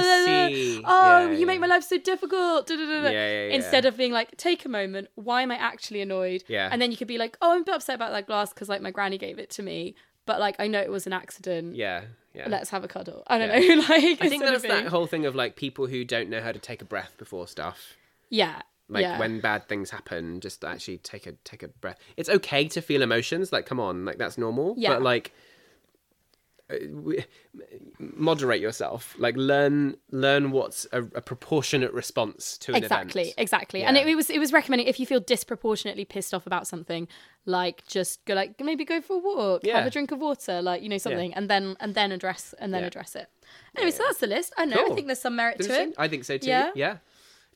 see. 0.51 0.81
Oh, 0.85 1.29
Yeah, 1.29 1.37
you 1.37 1.45
make 1.45 1.61
my 1.61 1.67
life 1.67 1.83
so 1.83 1.97
difficult. 1.97 2.67
Da, 2.67 2.75
da, 2.75 2.85
da, 2.85 3.01
da. 3.03 3.09
Yeah, 3.09 3.11
yeah, 3.11 3.47
yeah. 3.47 3.55
Instead 3.55 3.85
of 3.85 3.95
being 3.95 4.11
like, 4.11 4.35
take 4.35 4.65
a 4.65 4.69
moment. 4.69 5.07
Why 5.15 5.41
am 5.41 5.51
I 5.51 5.55
actually 5.55 6.01
annoyed? 6.01 6.43
Yeah. 6.47 6.67
And 6.71 6.81
then 6.81 6.91
you 6.91 6.97
could 6.97 7.07
be 7.07 7.17
like, 7.17 7.37
oh, 7.41 7.53
I'm 7.53 7.61
a 7.61 7.63
bit 7.63 7.75
upset 7.75 7.95
about 7.95 8.11
that 8.11 8.27
glass 8.27 8.51
because 8.53 8.67
like 8.67 8.81
my 8.81 8.91
granny 8.91 9.17
gave 9.17 9.39
it 9.39 9.49
to 9.51 9.63
me, 9.63 9.95
but 10.25 10.41
like 10.41 10.57
I 10.59 10.67
know 10.67 10.81
it 10.81 10.91
was 10.91 11.07
an 11.07 11.13
accident. 11.13 11.75
yeah, 11.77 12.01
yeah. 12.33 12.49
Let's 12.49 12.69
have 12.71 12.83
a 12.83 12.89
cuddle. 12.89 13.23
I 13.27 13.37
don't 13.37 13.49
Yeah. 13.63 13.75
know. 13.75 13.81
like 13.89 14.21
I 14.21 14.27
think 14.29 14.43
that's 14.43 14.63
that 14.63 14.87
whole 14.87 15.07
thing 15.07 15.25
of 15.25 15.35
like 15.35 15.55
people 15.55 15.87
who 15.87 16.03
don't 16.03 16.29
know 16.29 16.41
how 16.41 16.51
to 16.51 16.59
take 16.59 16.81
a 16.81 16.85
breath 16.85 17.13
before 17.17 17.47
stuff. 17.47 17.95
Yeah. 18.29 18.61
Like 18.89 19.03
yeah. 19.03 19.19
when 19.19 19.39
bad 19.39 19.67
things 19.69 19.91
happen, 19.91 20.39
just 20.41 20.65
actually 20.65 20.97
take 20.97 21.27
a 21.27 21.33
take 21.43 21.61
a 21.63 21.67
breath. 21.67 21.99
It's 22.17 22.29
okay 22.29 22.67
to 22.69 22.81
feel 22.81 23.01
emotions. 23.03 23.51
Like, 23.53 23.65
come 23.65 23.79
on, 23.79 24.03
like 24.05 24.17
that's 24.17 24.37
normal. 24.37 24.73
Yeah. 24.77 24.93
But 24.95 25.03
like, 25.03 25.31
uh, 26.71 26.75
moderate 27.99 28.61
yourself. 28.61 29.15
Like, 29.17 29.35
learn 29.37 29.97
learn 30.11 30.51
what's 30.51 30.85
a, 30.91 31.03
a 31.03 31.21
proportionate 31.21 31.93
response 31.93 32.57
to 32.59 32.71
an 32.73 32.77
exactly 32.83 33.21
event. 33.23 33.35
exactly 33.37 33.81
exactly. 33.81 33.83
and 33.83 33.97
it, 33.97 34.07
it 34.07 34.15
was 34.15 34.29
it 34.29 34.39
was 34.39 34.53
recommending 34.53 34.87
if 34.87 34.99
you 34.99 35.05
feel 35.05 35.19
disproportionately 35.19 36.05
pissed 36.05 36.33
off 36.33 36.45
about 36.47 36.67
something 36.67 37.07
like 37.45 37.85
just 37.87 38.23
go 38.25 38.33
like 38.33 38.59
maybe 38.61 38.85
go 38.85 39.01
for 39.01 39.13
a 39.15 39.19
walk 39.19 39.61
Yeah. 39.63 39.77
have 39.77 39.87
a 39.87 39.89
drink 39.89 40.11
of 40.11 40.19
water 40.19 40.61
like 40.61 40.81
you 40.83 40.89
know 40.89 40.97
something 40.97 41.33
and 41.33 41.49
then 41.49 41.75
and 41.79 41.95
then 41.95 42.11
address 42.11 42.53
and 42.59 42.73
then 42.73 42.81
Yeah. 42.81 42.87
address 42.87 43.15
it 43.15 43.29
anyway 43.75 43.91
so 43.91 44.03
that's 44.03 44.19
the 44.19 44.27
list 44.27 44.53
i 44.57 44.65
know 44.65 44.91
i 44.91 44.93
think 44.95 45.07
there's 45.07 45.21
some 45.21 45.35
merit 45.35 45.57
to 45.57 45.63
Interesting. 45.63 45.89
it 45.91 45.95
I 45.97 46.07
think 46.07 46.23
so 46.25 46.37
too. 46.37 46.47
Yeah? 46.47 46.71
Yeah. 46.75 46.97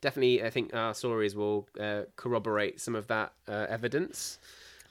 Definitely, 0.03 0.43
I 0.43 0.49
think 0.49 0.73
our 0.73 0.93
stories 0.93 1.33
will 1.33 1.65
uh, 1.79 2.01
corroborate 2.17 2.81
some 2.81 2.93
of 2.93 3.07
that 3.07 3.31
uh, 3.47 3.67
evidence. 3.69 4.37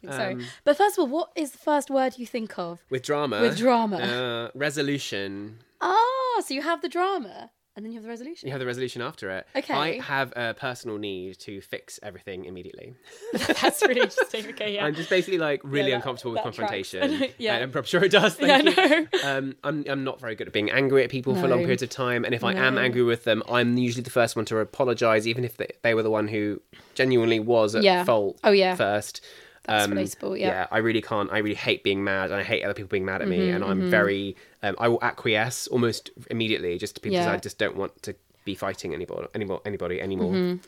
so 0.03 0.31
Um, 0.31 0.47
but 0.65 0.75
first 0.79 0.97
of 0.97 1.03
all 1.03 1.09
what 1.09 1.29
is 1.37 1.51
the 1.51 1.59
first 1.59 1.91
word 1.91 2.15
you 2.17 2.27
think 2.27 2.59
of 2.59 2.81
With 2.89 3.03
drama. 3.03 3.43
With 3.43 3.59
drama. 3.59 3.99
Uh, 3.99 4.51
resolution. 4.55 5.59
oh 5.83 6.43
so 6.47 6.55
you 6.55 6.63
have 6.63 6.81
the 6.81 6.89
drama 6.89 7.51
and 7.75 7.85
then 7.85 7.93
you 7.93 7.97
have 7.97 8.03
the 8.03 8.09
resolution 8.09 8.47
You 8.49 8.53
have 8.53 8.61
the 8.61 8.67
resolution 8.67 9.01
after 9.03 9.31
it. 9.31 9.47
Okay. 9.57 9.75
I 9.75 10.01
have 10.01 10.33
a 10.37 10.55
personal 10.55 10.99
need 10.99 11.39
to 11.41 11.61
fix 11.61 11.99
everything 12.03 12.45
immediately. 12.45 12.95
that's 13.33 13.83
really 13.83 14.03
interesting 14.03 14.47
okay 14.51 14.75
yeah 14.75 14.85
I'm 14.85 14.95
just 14.95 15.09
basically 15.11 15.39
like 15.39 15.61
really 15.65 15.91
that- 15.91 15.97
uncomfortable 15.97 16.33
with 16.33 16.43
that 16.45 16.53
tracks. 16.55 16.91
confrontation. 16.93 17.31
Yeah. 17.39 17.57
And 17.57 17.75
I'm 17.77 17.83
sure 17.85 18.05
it 18.05 18.13
does. 18.13 18.39
Yeah, 18.41 18.59
you. 18.61 19.09
Um, 19.25 19.57
I'm, 19.65 19.85
I'm 19.89 20.05
not 20.05 20.21
very 20.21 20.35
good 20.35 20.47
at 20.49 20.53
being 20.53 20.71
angry 20.71 21.03
at 21.05 21.11
people 21.11 21.35
for 21.35 21.49
long 21.49 21.61
periods 21.61 21.83
of 21.83 21.91
time. 21.91 22.25
And 22.25 22.35
if 22.35 22.45
I 22.45 22.53
am 22.55 22.77
angry 22.79 23.03
with 23.03 23.25
them, 23.25 23.43
I'm 23.49 23.77
usually 23.79 24.03
the 24.03 24.11
first 24.11 24.37
one 24.37 24.45
to 24.47 24.59
apologize, 24.59 25.27
even 25.27 25.45
if 25.45 25.57
they, 25.57 25.69
they 25.83 25.95
were 25.95 26.03
the 26.03 26.11
one 26.11 26.29
who 26.29 26.61
genuinely 26.95 27.41
was 27.41 27.75
at 27.75 27.83
Yeah. 27.83 28.05
fault 28.05 28.39
Oh, 28.45 28.53
yeah. 28.53 28.75
first. 28.77 29.25
That's 29.65 29.87
relatable, 29.87 30.41
yeah. 30.41 30.67
I 30.71 30.79
really 30.79 31.03
can't. 31.03 31.31
I 31.33 31.39
really 31.39 31.55
hate 31.55 31.85
being 31.85 32.03
mad, 32.03 32.31
and 32.31 32.41
I 32.41 32.43
hate 32.43 32.65
other 32.65 32.75
people 32.75 32.89
being 32.89 33.05
mad 33.05 33.23
at 33.23 33.29
me. 33.29 33.39
Mm-hmm, 33.39 33.55
And 33.57 33.65
I'm 33.65 33.91
very. 33.91 34.37
Um, 34.63 34.75
I 34.79 34.89
will 34.89 34.99
acquiesce 35.03 35.69
almost 35.69 36.11
immediately, 36.31 36.79
just 36.79 36.97
to 36.97 37.01
because 37.03 37.25
Yeah. 37.27 37.33
I 37.33 37.37
just 37.37 37.59
don't 37.59 37.77
want 37.77 38.03
to 38.03 38.15
be 38.45 38.55
fighting 38.55 38.93
anybody 38.95 39.29
anymore. 39.35 39.61
Anybody 39.65 40.01
anymore. 40.01 40.33
Mm-hmm. 40.33 40.67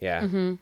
Yeah, 0.00 0.56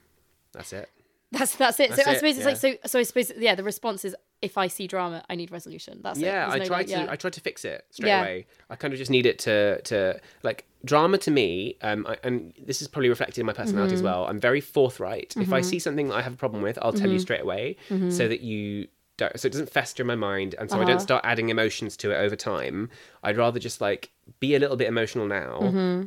that's 0.52 0.72
it. 0.72 0.88
That's 1.32 1.56
that's 1.56 1.80
it. 1.80 1.90
That's 1.90 2.04
so 2.04 2.10
I 2.10 2.14
suppose 2.14 2.36
it's 2.36 2.46
like 2.46 2.56
so. 2.56 2.74
So 2.86 2.98
I 2.98 3.02
suppose 3.02 3.32
yeah. 3.36 3.54
The 3.54 3.64
response 3.64 4.04
is 4.04 4.14
if 4.42 4.58
I 4.58 4.66
see 4.66 4.86
drama, 4.86 5.24
I 5.30 5.34
need 5.36 5.50
resolution. 5.52 6.00
That's 6.02 6.18
it. 6.18 6.22
Yeah, 6.26 6.42
There's 6.50 6.54
I 6.54 6.58
no, 6.58 6.64
tried 6.66 6.76
like, 6.78 6.86
to. 6.86 6.92
yeah. 6.92 7.06
I 7.08 7.16
tried 7.16 7.32
to 7.34 7.40
fix 7.40 7.64
it 7.64 7.86
straight 7.90 8.08
Yeah. 8.08 8.20
away. 8.22 8.46
I 8.68 8.76
kind 8.76 8.92
of 8.92 8.98
just 8.98 9.10
need 9.10 9.24
it 9.24 9.38
to 9.40 9.80
to 9.82 10.20
like 10.42 10.66
drama 10.84 11.16
to 11.18 11.30
me. 11.30 11.76
Um, 11.80 12.06
I, 12.08 12.16
and 12.24 12.52
this 12.62 12.82
is 12.82 12.88
probably 12.88 13.08
reflected 13.08 13.38
in 13.40 13.46
my 13.46 13.52
personality 13.52 13.94
Mm-hmm. 13.94 13.98
as 13.98 14.02
well. 14.02 14.26
I'm 14.26 14.40
very 14.40 14.60
forthright. 14.60 15.34
If 15.36 15.52
I 15.52 15.60
see 15.60 15.78
something 15.78 16.08
that 16.08 16.16
I 16.16 16.22
have 16.22 16.34
a 16.34 16.36
problem 16.36 16.62
with, 16.62 16.78
I'll 16.82 16.92
tell 16.92 17.10
you 17.10 17.18
straight 17.18 17.40
away, 17.42 17.76
Mm-hmm. 17.88 18.10
so 18.10 18.26
that 18.28 18.40
you 18.40 18.88
don't, 19.18 19.38
so 19.38 19.46
it 19.46 19.52
doesn't 19.52 19.70
fester 19.70 20.02
in 20.02 20.06
my 20.06 20.16
mind, 20.16 20.54
and 20.58 20.68
so 20.70 20.76
I 20.76 20.80
don't 20.80 20.96
Uh-huh. 20.96 20.98
start 21.00 21.24
adding 21.24 21.50
emotions 21.50 21.96
to 21.98 22.10
it 22.10 22.16
over 22.16 22.34
time. 22.34 22.88
I'd 23.22 23.36
rather 23.36 23.60
just 23.60 23.80
like 23.80 24.10
be 24.40 24.54
a 24.54 24.58
little 24.58 24.76
bit 24.76 24.88
emotional 24.88 25.26
now, 25.26 25.60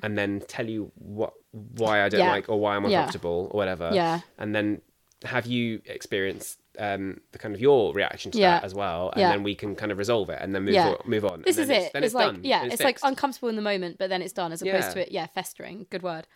and 0.03 0.17
then 0.17 0.41
tell 0.47 0.67
you 0.69 0.91
what 0.95 1.33
why 1.51 2.03
I 2.03 2.09
don't 2.09 2.19
Mm-hmm. 2.19 2.27
Yeah. 2.27 2.31
like 2.33 2.49
or 2.49 2.59
why 2.59 2.75
I'm 2.75 2.83
uncomfortable 2.85 3.49
or 3.51 3.57
whatever. 3.57 3.91
Yeah. 3.93 4.19
and 4.37 4.53
then 4.55 4.81
have 5.25 5.45
you 5.45 5.81
experienced 5.85 6.59
um, 6.77 7.21
the 7.31 7.37
kind 7.37 7.55
of 7.55 7.61
your 7.61 7.93
reaction 7.93 8.31
to 8.31 8.37
Yeah. 8.39 8.55
that 8.59 8.63
as 8.65 8.73
well, 8.73 9.09
and 9.11 9.21
Yeah. 9.21 9.29
then 9.31 9.43
we 9.43 9.55
can 9.55 9.75
kind 9.75 9.91
of 9.91 9.97
resolve 9.97 10.29
it 10.29 10.39
and 10.41 10.53
then 10.53 10.63
move 10.63 10.73
Yeah. 10.75 10.89
on, 10.89 10.97
move 11.05 11.25
on. 11.25 11.41
This 11.43 11.57
is 11.57 11.69
it. 11.69 11.73
It's, 11.83 11.93
then 11.93 12.03
it's, 12.03 12.07
it's, 12.07 12.15
like 12.15 12.33
done. 12.33 12.41
yeah, 12.43 12.63
and 12.63 12.73
it's, 12.73 12.83
like 12.83 12.99
uncomfortable 13.03 13.49
in 13.49 13.55
the 13.55 13.61
moment, 13.61 13.97
but 13.97 14.09
then 14.09 14.21
it's 14.21 14.33
done 14.33 14.51
as 14.51 14.61
opposed 14.61 14.91
to 14.91 15.01
it 15.01 15.11
yeah 15.11 15.27
festering. 15.27 15.87
Good 15.89 16.03
word. 16.03 16.27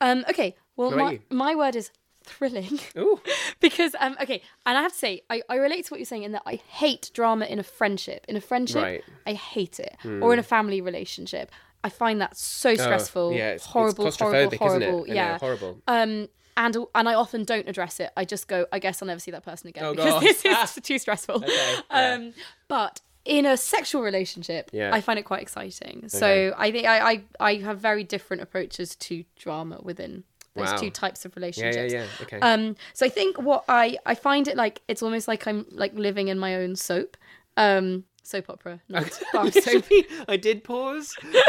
Um, 0.00 0.24
okay, 0.30 0.56
well 0.76 0.90
my 0.92 1.20
my 1.30 1.54
word 1.54 1.76
is 1.76 1.90
thrilling 2.22 2.78
Ooh. 2.98 3.20
because 3.60 3.94
um 3.98 4.16
okay, 4.22 4.42
and 4.66 4.76
I 4.78 4.82
have 4.82 4.92
to 4.92 4.98
say 4.98 5.22
I, 5.30 5.42
I 5.48 5.56
relate 5.56 5.86
to 5.86 5.90
what 5.92 5.98
you're 6.00 6.06
saying 6.06 6.22
in 6.22 6.32
that 6.32 6.42
I 6.46 6.56
hate 6.56 7.10
drama 7.14 7.46
in 7.46 7.58
a 7.58 7.62
friendship. 7.64 8.24
In 8.28 8.36
a 8.36 8.40
friendship, 8.40 8.82
Right. 8.82 9.02
I 9.26 9.32
hate 9.32 9.80
it, 9.80 9.96
or 10.04 10.32
in 10.32 10.38
a 10.38 10.42
family 10.44 10.80
relationship. 10.80 11.50
I 11.82 11.88
find 11.88 12.20
that 12.20 12.36
so 12.36 12.74
stressful, 12.74 13.30
Oh, 13.32 13.36
yeah, 13.36 13.50
it's, 13.52 13.64
horrible, 13.66 14.06
it's 14.06 14.18
horrible, 14.18 14.56
horrible. 14.58 14.98
isn't 15.04 15.10
it? 15.10 15.14
Yeah, 15.16 15.38
horrible. 15.38 15.80
um, 15.88 16.28
and 16.56 16.76
and 16.94 17.08
I 17.08 17.14
often 17.14 17.44
don't 17.44 17.68
address 17.68 18.00
it. 18.00 18.10
I 18.16 18.24
just 18.24 18.48
go, 18.48 18.66
I 18.72 18.78
guess 18.78 19.00
I'll 19.00 19.06
never 19.06 19.20
see 19.20 19.30
that 19.30 19.44
person 19.44 19.68
again 19.68 19.84
Oh, 19.84 19.94
because 19.94 20.12
God. 20.14 20.22
this 20.22 20.44
is 20.44 20.74
too 20.82 20.98
stressful. 20.98 21.36
Okay, 21.36 21.74
yeah. 21.90 22.12
Um, 22.14 22.34
but 22.68 23.00
in 23.24 23.46
a 23.46 23.56
sexual 23.56 24.02
relationship, 24.02 24.70
Yeah. 24.72 24.90
I 24.92 25.00
find 25.00 25.18
it 25.18 25.22
quite 25.24 25.42
exciting. 25.42 26.08
So 26.08 26.52
I 26.58 26.70
think 26.70 26.86
I, 26.86 27.12
I 27.12 27.22
I 27.38 27.54
have 27.56 27.78
very 27.78 28.04
different 28.04 28.42
approaches 28.42 28.96
to 28.96 29.24
drama 29.36 29.78
within 29.82 30.24
those 30.54 30.66
Wow. 30.72 30.76
two 30.78 30.90
types 30.90 31.24
of 31.24 31.32
Yeah, 31.32 31.40
relationships. 31.40 31.92
yeah, 31.92 32.00
yeah. 32.00 32.06
Okay. 32.22 32.40
Um, 32.40 32.76
so 32.92 33.06
I 33.06 33.08
think 33.08 33.38
what 33.40 33.64
I 33.68 33.96
I 34.04 34.14
find 34.14 34.48
it 34.48 34.56
like 34.56 34.82
it's 34.88 35.02
almost 35.02 35.28
like 35.28 35.46
I'm 35.46 35.64
like 35.70 35.94
living 35.94 36.28
in 36.28 36.38
my 36.38 36.56
own 36.56 36.76
soap, 36.76 37.16
um, 37.56 38.04
soap 38.22 38.50
opera, 38.50 38.80
not 38.88 39.18
bar 39.32 39.50
soap. 39.50 39.84
I 40.28 40.36
did 40.36 40.64
pause. 40.64 41.14
There's 41.22 41.44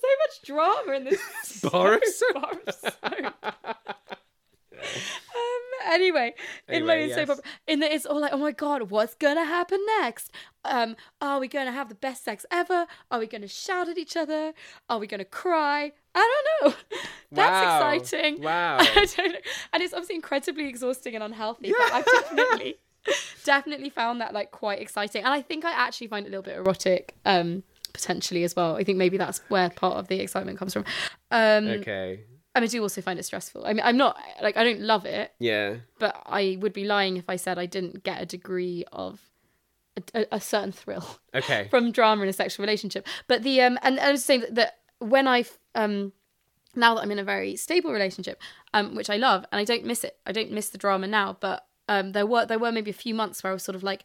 so 0.00 0.08
much 0.22 0.42
drama 0.44 0.92
in 0.92 1.04
this 1.04 1.60
Bar 1.60 1.94
of 1.94 2.04
soap. 2.04 2.34
Bar 2.34 2.52
of 2.66 2.74
soap. 2.74 3.34
um, 4.74 5.92
anyway, 5.92 6.34
in 6.68 6.86
my 6.86 6.96
Anyway, 6.96 7.12
own 7.12 7.26
soap 7.26 7.30
opera, 7.38 7.44
in 7.66 7.80
that 7.80 7.92
it's 7.92 8.06
all 8.06 8.20
like, 8.20 8.32
oh 8.32 8.38
my 8.38 8.52
god, 8.52 8.90
what's 8.90 9.14
gonna 9.14 9.44
happen 9.44 9.78
next? 10.00 10.30
Um, 10.64 10.96
are 11.20 11.40
we 11.40 11.48
gonna 11.48 11.72
have 11.72 11.88
the 11.88 11.94
best 11.94 12.24
sex 12.24 12.46
ever? 12.50 12.86
Are 13.10 13.18
we 13.18 13.26
gonna 13.26 13.48
shout 13.48 13.88
at 13.88 13.98
each 13.98 14.16
other? 14.16 14.52
Are 14.88 14.98
we 14.98 15.06
gonna 15.06 15.24
cry? 15.24 15.92
I 16.14 16.42
don't 16.60 16.72
know. 16.72 16.76
That's 17.32 17.66
Wow. 17.66 17.90
exciting. 17.92 18.42
Wow. 18.42 18.78
I 18.80 19.06
don't 19.16 19.32
know. 19.32 19.38
And 19.72 19.82
it's 19.82 19.92
obviously 19.92 20.16
incredibly 20.16 20.68
exhausting 20.68 21.14
and 21.14 21.24
unhealthy, 21.24 21.72
but 21.76 21.92
I've 21.92 22.04
definitely 22.36 22.76
definitely 23.44 23.90
found 23.90 24.20
that 24.20 24.32
like 24.32 24.50
quite 24.50 24.80
exciting. 24.80 25.24
And 25.24 25.32
I 25.32 25.42
think 25.42 25.64
I 25.64 25.72
actually 25.72 26.06
find 26.08 26.26
it 26.26 26.28
a 26.28 26.30
little 26.30 26.42
bit 26.42 26.56
erotic, 26.56 27.14
um, 27.24 27.62
potentially 27.92 28.44
as 28.44 28.56
well. 28.56 28.76
I 28.76 28.84
think 28.84 28.98
maybe 28.98 29.16
that's 29.16 29.40
where 29.48 29.70
part 29.70 29.96
of 29.96 30.08
the 30.08 30.20
excitement 30.20 30.58
comes 30.58 30.72
from. 30.72 30.84
Um 31.30 31.68
okay. 31.68 32.20
and 32.54 32.64
I 32.64 32.66
do 32.68 32.82
also 32.82 33.00
find 33.00 33.18
it 33.18 33.24
stressful. 33.24 33.64
I 33.66 33.72
mean 33.72 33.82
I'm 33.84 33.96
not 33.96 34.18
like 34.42 34.56
I 34.56 34.64
don't 34.64 34.80
love 34.80 35.04
it, 35.06 35.32
Yeah. 35.38 35.76
but 35.98 36.20
I 36.26 36.58
would 36.60 36.72
be 36.72 36.84
lying 36.84 37.16
if 37.16 37.28
I 37.28 37.36
said 37.36 37.58
I 37.58 37.66
didn't 37.66 38.02
get 38.02 38.20
a 38.20 38.26
degree 38.26 38.84
of 38.92 39.20
a, 40.12 40.26
a, 40.32 40.40
certain 40.40 40.72
thrill 40.72 41.06
Okay. 41.32 41.68
from 41.70 41.92
drama 41.92 42.22
in 42.24 42.28
a 42.28 42.32
sexual 42.32 42.64
relationship. 42.64 43.06
But 43.28 43.44
the 43.44 43.60
um 43.62 43.78
and 43.82 44.00
I 44.00 44.10
was 44.10 44.24
saying 44.24 44.40
that, 44.40 44.54
that 44.56 44.78
when 44.98 45.28
I've 45.28 45.56
um 45.76 46.12
now 46.74 46.96
that 46.96 47.02
I'm 47.02 47.12
in 47.12 47.20
a 47.20 47.24
very 47.24 47.54
stable 47.54 47.92
relationship, 47.92 48.42
um, 48.72 48.96
which 48.96 49.08
I 49.08 49.16
love 49.16 49.44
and 49.52 49.60
I 49.60 49.64
don't 49.64 49.84
miss 49.84 50.02
it. 50.02 50.16
I 50.26 50.32
don't 50.32 50.50
miss 50.50 50.70
the 50.70 50.78
drama 50.78 51.06
now, 51.06 51.36
but 51.38 51.64
um 51.88 52.12
there 52.12 52.26
were 52.26 52.46
there 52.46 52.58
were 52.58 52.72
maybe 52.72 52.90
a 52.90 52.94
few 52.94 53.14
months 53.14 53.42
where 53.42 53.50
I 53.50 53.54
was 53.54 53.62
sort 53.62 53.76
of 53.76 53.82
like 53.82 54.02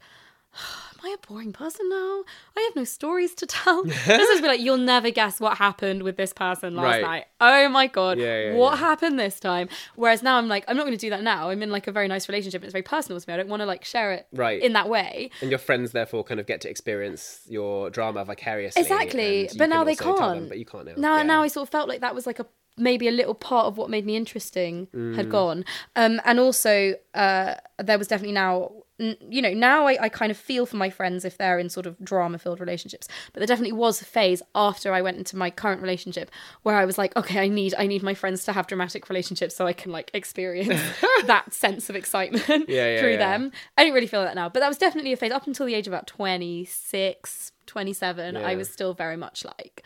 Am 1.02 1.08
I 1.12 1.14
a 1.14 1.26
boring 1.26 1.52
person 1.52 1.88
now? 1.88 2.24
I 2.56 2.60
have 2.68 2.74
no 2.76 2.82
stories 2.84 3.34
to 3.36 3.46
tell. 3.46 3.84
this 3.84 4.28
is 4.30 4.40
be 4.42 4.48
like 4.48 4.60
you'll 4.60 4.76
never 4.78 5.08
guess 5.10 5.38
what 5.40 5.56
happened 5.56 6.02
with 6.02 6.16
this 6.16 6.32
person 6.32 6.74
last 6.74 6.84
Right. 6.84 7.02
night. 7.02 7.24
Oh 7.40 7.68
my 7.68 7.86
god, 7.86 8.18
Yeah, 8.18 8.48
yeah, 8.50 8.54
what 8.54 8.72
yeah. 8.72 8.80
happened 8.80 9.18
this 9.18 9.38
time? 9.40 9.68
Whereas 9.94 10.22
now 10.24 10.36
I'm 10.36 10.48
like, 10.48 10.64
I'm 10.68 10.76
not 10.76 10.82
going 10.82 10.98
to 10.98 11.00
do 11.00 11.08
that 11.10 11.22
now. 11.22 11.48
I'm 11.50 11.62
in 11.62 11.70
like 11.70 11.86
a 11.86 11.92
very 11.92 12.06
nice 12.08 12.28
relationship. 12.28 12.60
and 12.60 12.64
It's 12.66 12.72
very 12.72 12.82
personal 12.82 13.18
to 13.18 13.30
me. 13.30 13.32
I 13.32 13.36
don't 13.38 13.48
want 13.48 13.60
to 13.60 13.66
like 13.66 13.84
share 13.84 14.12
it 14.12 14.26
Right. 14.32 14.60
in 14.60 14.72
that 14.74 14.88
way. 14.90 15.30
And 15.40 15.50
your 15.50 15.58
friends 15.60 15.92
therefore 15.92 16.22
kind 16.24 16.40
of 16.40 16.46
get 16.46 16.60
to 16.62 16.68
experience 16.68 17.40
your 17.48 17.88
drama 17.88 18.24
vicariously. 18.24 18.82
Exactly, 18.82 19.48
but 19.56 19.68
now 19.70 19.84
they 19.84 19.94
tell 19.94 20.16
them, 20.16 20.34
can't. 20.34 20.48
but 20.50 20.58
you 20.58 20.66
can't 20.66 20.84
now. 20.84 20.94
Now, 20.96 21.22
now 21.22 21.42
I 21.42 21.48
sort 21.48 21.62
of 21.68 21.70
felt 21.70 21.88
like 21.88 22.00
that 22.00 22.14
was 22.14 22.26
like 22.26 22.40
a 22.40 22.46
maybe 22.76 23.08
a 23.08 23.12
little 23.12 23.34
part 23.34 23.66
of 23.66 23.76
what 23.76 23.90
made 23.90 24.06
me 24.06 24.16
interesting 24.16 24.86
Mm. 24.94 25.14
had 25.16 25.28
gone. 25.30 25.64
Um, 25.96 26.20
and 26.24 26.38
also 26.40 26.94
uh, 27.14 27.54
there 27.78 27.98
was 27.98 28.08
definitely 28.08 28.32
now. 28.34 28.72
You 28.98 29.40
know, 29.40 29.54
now 29.54 29.86
I, 29.86 29.96
I 29.98 30.08
kind 30.10 30.30
of 30.30 30.36
feel 30.36 30.66
for 30.66 30.76
my 30.76 30.90
friends 30.90 31.24
if 31.24 31.38
they're 31.38 31.58
in 31.58 31.70
sort 31.70 31.86
of 31.86 31.98
drama 32.04 32.36
filled 32.36 32.60
relationships. 32.60 33.08
But 33.32 33.40
there 33.40 33.46
definitely 33.46 33.72
was 33.72 34.02
a 34.02 34.04
phase 34.04 34.42
after 34.54 34.92
I 34.92 35.00
went 35.00 35.16
into 35.16 35.38
my 35.38 35.48
current 35.48 35.80
relationship 35.80 36.30
where 36.64 36.76
I 36.76 36.84
was 36.84 36.98
like, 36.98 37.16
okay, 37.16 37.38
I 37.40 37.48
need 37.48 37.74
I 37.78 37.86
need 37.86 38.02
my 38.02 38.12
friends 38.12 38.44
to 38.44 38.52
have 38.52 38.66
dramatic 38.66 39.08
relationships 39.08 39.56
so 39.56 39.66
I 39.66 39.72
can 39.72 39.90
like 39.90 40.10
experience 40.12 40.78
that 41.26 41.54
sense 41.54 41.88
of 41.88 41.96
excitement 41.96 42.46
Yeah, 42.68 42.88
yeah, 42.92 43.00
through 43.00 43.12
yeah. 43.12 43.16
them. 43.16 43.52
I 43.78 43.84
don't 43.84 43.94
really 43.94 44.06
feel 44.06 44.22
that 44.22 44.34
now, 44.34 44.50
but 44.50 44.60
that 44.60 44.68
was 44.68 44.76
definitely 44.76 45.14
a 45.14 45.16
phase 45.16 45.32
up 45.32 45.46
until 45.46 45.64
the 45.64 45.74
age 45.74 45.86
of 45.86 45.94
about 45.94 46.06
26, 46.06 47.52
27. 47.66 48.36
I 48.36 48.54
was 48.54 48.68
still 48.70 48.94
very 48.94 49.16
much 49.16 49.44
like, 49.44 49.82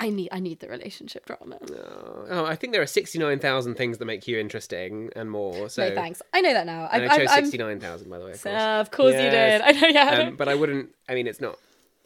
I 0.00 0.08
need, 0.10 0.30
I 0.32 0.40
need 0.40 0.60
the 0.60 0.68
relationship 0.68 1.26
drama. 1.26 1.58
Oh, 2.30 2.44
I 2.46 2.56
think 2.56 2.72
there 2.72 2.82
are 2.82 2.86
sixty-nine 2.86 3.38
thousand 3.38 3.74
things 3.76 3.98
that 3.98 4.06
make 4.06 4.26
you 4.26 4.38
interesting 4.38 5.10
and 5.14 5.30
more. 5.30 5.68
So 5.68 5.88
no 5.88 5.94
thanks. 5.94 6.22
I 6.32 6.40
know 6.40 6.54
that 6.54 6.66
now. 6.66 6.88
I, 6.90 7.06
I 7.06 7.18
chose 7.18 7.32
sixty-nine 7.34 7.80
thousand, 7.80 8.08
by 8.10 8.18
the 8.18 8.24
way. 8.24 8.32
Of 8.32 8.42
course. 8.42 8.54
Uh, 8.54 8.78
of 8.80 8.90
course 8.90 9.14
you 9.14 9.30
did. 9.30 9.60
I 9.60 9.70
know. 9.72 9.88
Yeah. 9.88 10.04
I 10.04 10.14
um, 10.14 10.18
don't- 10.26 10.36
but 10.38 10.48
I 10.48 10.54
wouldn't. 10.54 10.88
I 11.08 11.14
mean, 11.14 11.26
it's 11.26 11.40
not. 11.40 11.58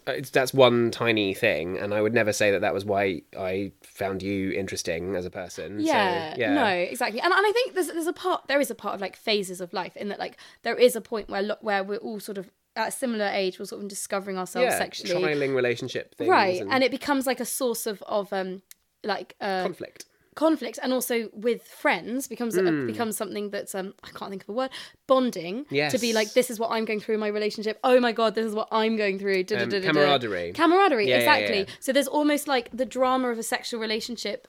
uh, 0.08 0.12
It's 0.12 0.30
that's 0.30 0.52
one 0.52 0.90
tiny 0.90 1.34
thing, 1.34 1.78
and 1.78 1.94
I 1.94 2.02
would 2.02 2.12
never 2.14 2.32
say 2.32 2.50
that 2.50 2.62
that 2.62 2.74
was 2.74 2.84
why 2.84 3.22
I 3.38 3.72
found 3.82 4.22
you 4.22 4.50
interesting 4.52 5.14
as 5.14 5.24
a 5.24 5.30
person. 5.30 5.78
So, 5.78 5.86
yeah, 5.86 6.34
yeah. 6.36 6.52
no, 6.54 6.66
exactly, 6.66 7.20
and 7.20 7.32
and 7.32 7.46
I 7.46 7.52
think 7.52 7.74
there's 7.74 7.88
there's 7.88 8.06
a 8.08 8.12
part 8.12 8.48
there 8.48 8.60
is 8.60 8.70
a 8.70 8.74
part 8.74 8.94
of 8.96 9.00
like 9.00 9.14
phases 9.16 9.60
of 9.60 9.72
life 9.72 9.96
in 9.96 10.08
that 10.08 10.18
like 10.18 10.36
there 10.62 10.74
is 10.76 10.96
a 10.96 11.00
point 11.00 11.28
where 11.28 11.42
lo- 11.42 11.58
where 11.60 11.84
we're 11.84 11.98
all 11.98 12.18
sort 12.20 12.38
of 12.38 12.50
at 12.76 12.88
a 12.88 12.90
similar 12.90 13.26
age 13.26 13.58
we're 13.58 13.64
sort 13.64 13.82
of 13.82 13.88
discovering 13.88 14.36
ourselves 14.38 14.70
yeah, 14.72 14.78
sexually, 14.78 15.22
trialing 15.22 15.54
relationship 15.54 16.14
things, 16.16 16.28
right, 16.30 16.60
and, 16.60 16.72
and 16.72 16.82
it 16.84 16.90
becomes 16.90 17.26
like 17.26 17.40
a 17.40 17.44
source 17.44 17.86
of 17.86 18.02
of 18.02 18.32
um 18.32 18.62
like 19.04 19.34
uh 19.40 19.62
conflict. 19.62 20.06
conflict 20.34 20.78
and 20.82 20.92
also 20.92 21.28
with 21.32 21.62
friends 21.62 22.26
becomes 22.26 22.56
a, 22.56 22.62
becomes 22.86 23.16
something 23.16 23.50
that's 23.50 23.74
um 23.74 23.94
I 24.02 24.08
can't 24.08 24.30
think 24.30 24.42
of 24.42 24.48
a 24.48 24.52
word 24.52 24.70
bonding 25.06 25.66
to 25.90 25.98
be 25.98 26.12
like 26.12 26.32
this 26.32 26.50
is 26.50 26.58
what 26.58 26.70
I'm 26.72 26.84
going 26.84 27.00
through 27.00 27.14
in 27.14 27.20
my 27.20 27.28
relationship. 27.28 27.78
Oh 27.84 28.00
my 28.00 28.10
god 28.12 28.34
this 28.34 28.46
is 28.46 28.54
what 28.54 28.66
I'm 28.72 28.96
going 28.96 29.18
through. 29.18 29.44
Da, 29.44 29.56
da, 29.58 29.62
Um, 29.64 29.68
da, 29.68 29.80
camaraderie. 29.82 30.52
camaraderie 30.52 31.06
Yeah, 31.08 31.18
yeah, 31.18 31.18
exactly. 31.18 31.58
yeah. 31.60 31.64
so 31.80 31.92
there's 31.92 32.08
almost 32.08 32.48
like 32.48 32.70
the 32.72 32.86
drama 32.86 33.28
of 33.28 33.38
a 33.38 33.42
sexual 33.44 33.78
relationship 33.80 34.48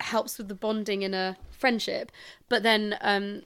helps 0.00 0.36
with 0.38 0.48
the 0.48 0.54
bonding 0.54 1.02
in 1.02 1.14
a 1.14 1.36
friendship 1.50 2.12
but 2.48 2.62
then 2.62 2.96
um 3.00 3.42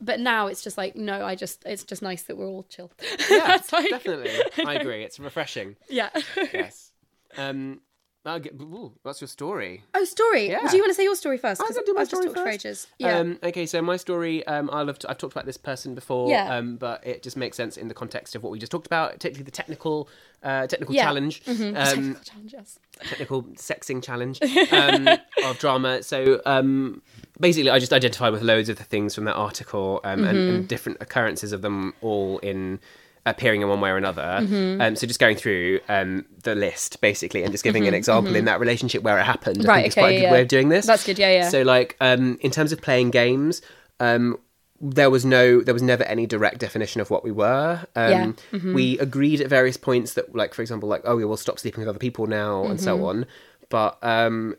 but 0.00 0.20
now 0.20 0.46
it's 0.46 0.62
just 0.62 0.76
like 0.78 0.96
no 0.96 1.24
I 1.24 1.34
just 1.34 1.62
it's 1.66 1.84
just 1.84 2.02
nice 2.02 2.22
that 2.24 2.36
we're 2.36 2.46
all 2.48 2.64
chill 2.68 2.90
Yeah, 3.30 3.58
like- 3.72 3.90
definitely. 3.90 4.30
I 4.64 4.74
agree. 4.74 5.02
It's 5.04 5.18
refreshing. 5.18 5.76
yeah 5.88 6.10
Yes. 6.52 6.92
Um. 7.36 7.80
I'll 8.26 8.40
get, 8.40 8.54
ooh, 8.60 8.92
what's 9.02 9.20
your 9.20 9.28
story? 9.28 9.84
oh 9.94 10.04
story 10.04 10.48
Yeah. 10.50 10.66
do 10.68 10.76
you 10.76 10.82
want 10.82 10.90
to 10.90 10.94
say 10.94 11.04
your 11.04 11.14
story 11.16 11.38
first 11.38 11.60
'Cause 11.60 11.74
gonna 11.74 11.86
do 11.86 11.94
my 11.94 12.00
I've 12.02 12.08
just 12.08 12.22
story 12.22 12.34
talked 12.34 12.38
for 12.38 12.44
first. 12.52 12.66
ages 12.66 12.86
yeah 12.98 13.18
Um, 13.18 13.38
okay, 13.42 13.66
so 13.66 13.80
my 13.82 13.96
story, 13.96 14.46
um, 14.46 14.68
I'll 14.72 14.88
I've 14.90 14.98
talked 14.98 15.22
about 15.32 15.46
this 15.46 15.56
person 15.56 15.94
before, 15.94 16.30
Yeah. 16.30 16.56
um, 16.56 16.76
but 16.76 17.06
it 17.06 17.22
just 17.22 17.36
makes 17.36 17.56
sense 17.56 17.76
in 17.76 17.88
the 17.88 17.94
context 17.94 18.34
of 18.34 18.42
what 18.42 18.50
we 18.50 18.58
just 18.58 18.72
talked 18.72 18.86
about, 18.86 19.12
particularly 19.12 19.44
the 19.44 19.50
technical, 19.50 20.08
uh, 20.42 20.66
technical 20.66 20.94
Yeah. 20.94 21.04
challenge, 21.04 21.42
um, 21.48 21.74
Technical 21.74 22.22
challenges. 22.24 22.80
technical 23.08 23.42
sexing 23.54 24.02
challenge 24.02 24.40
um, 24.72 25.08
of 25.44 25.58
drama. 25.58 26.02
So 26.02 26.40
um, 26.46 27.02
basically, 27.38 27.70
I 27.70 27.78
just 27.78 27.92
identified 27.92 28.32
with 28.32 28.42
loads 28.42 28.68
of 28.68 28.76
the 28.78 28.84
things 28.84 29.14
from 29.14 29.24
that 29.24 29.34
article 29.36 30.00
um, 30.04 30.22
Mm-hmm. 30.22 30.50
and 30.50 30.68
different 30.68 30.98
occurrences 31.00 31.52
of 31.52 31.62
them 31.62 31.94
all 32.00 32.38
in 32.38 32.80
appearing 33.26 33.60
in 33.60 33.68
one 33.68 33.80
way 33.80 33.90
or 33.90 33.96
another. 33.98 34.22
Mm-hmm. 34.42 34.80
Um, 34.80 34.96
so 34.96 35.06
just 35.06 35.20
going 35.20 35.36
through 35.36 35.80
um, 35.88 36.24
the 36.44 36.54
list 36.54 37.00
basically 37.02 37.42
and 37.42 37.52
just 37.52 37.64
giving 37.64 37.86
an 37.86 37.92
example 37.94 38.34
in 38.36 38.46
that 38.46 38.58
relationship 38.60 39.02
where 39.02 39.18
it 39.18 39.24
happened. 39.24 39.58
I 39.58 39.60
Mm-hmm. 39.60 39.68
Right, 39.68 39.76
think 39.76 39.86
it's 39.88 39.94
okay, 39.96 40.00
quite 40.02 40.08
a 40.10 40.16
good 40.16 40.22
yeah, 40.22 40.32
way 40.32 40.42
of 40.42 40.48
doing 40.48 40.68
this. 40.70 40.86
That's 40.86 41.04
good, 41.04 41.18
yeah, 41.18 41.30
yeah. 41.32 41.48
So 41.50 41.62
like 41.62 41.96
um, 42.00 42.38
in 42.40 42.50
terms 42.50 42.72
of 42.72 42.80
playing 42.80 43.10
games. 43.10 43.60
Um, 44.00 44.38
there 44.78 45.08
was 45.08 45.24
no 45.24 45.62
there 45.62 45.72
was 45.72 45.82
never 45.82 46.04
any 46.04 46.26
direct 46.26 46.58
definition 46.58 47.00
of 47.00 47.08
what 47.08 47.24
we 47.24 47.32
were 47.32 47.80
um 47.96 48.10
Yeah. 48.10 48.32
Mm-hmm. 48.52 48.74
we 48.74 48.98
agreed 48.98 49.40
at 49.40 49.48
various 49.48 49.78
points 49.78 50.12
that 50.12 50.34
like 50.36 50.52
for 50.52 50.60
example 50.60 50.86
like 50.86 51.00
oh 51.06 51.16
we 51.16 51.24
will 51.24 51.38
stop 51.38 51.58
sleeping 51.58 51.80
with 51.80 51.88
other 51.88 51.98
people 51.98 52.26
now 52.26 52.64
and 52.66 52.78
so 52.78 52.94
Mm-hmm. 52.94 53.04
on 53.06 53.26
but 53.70 53.96
um 54.02 54.54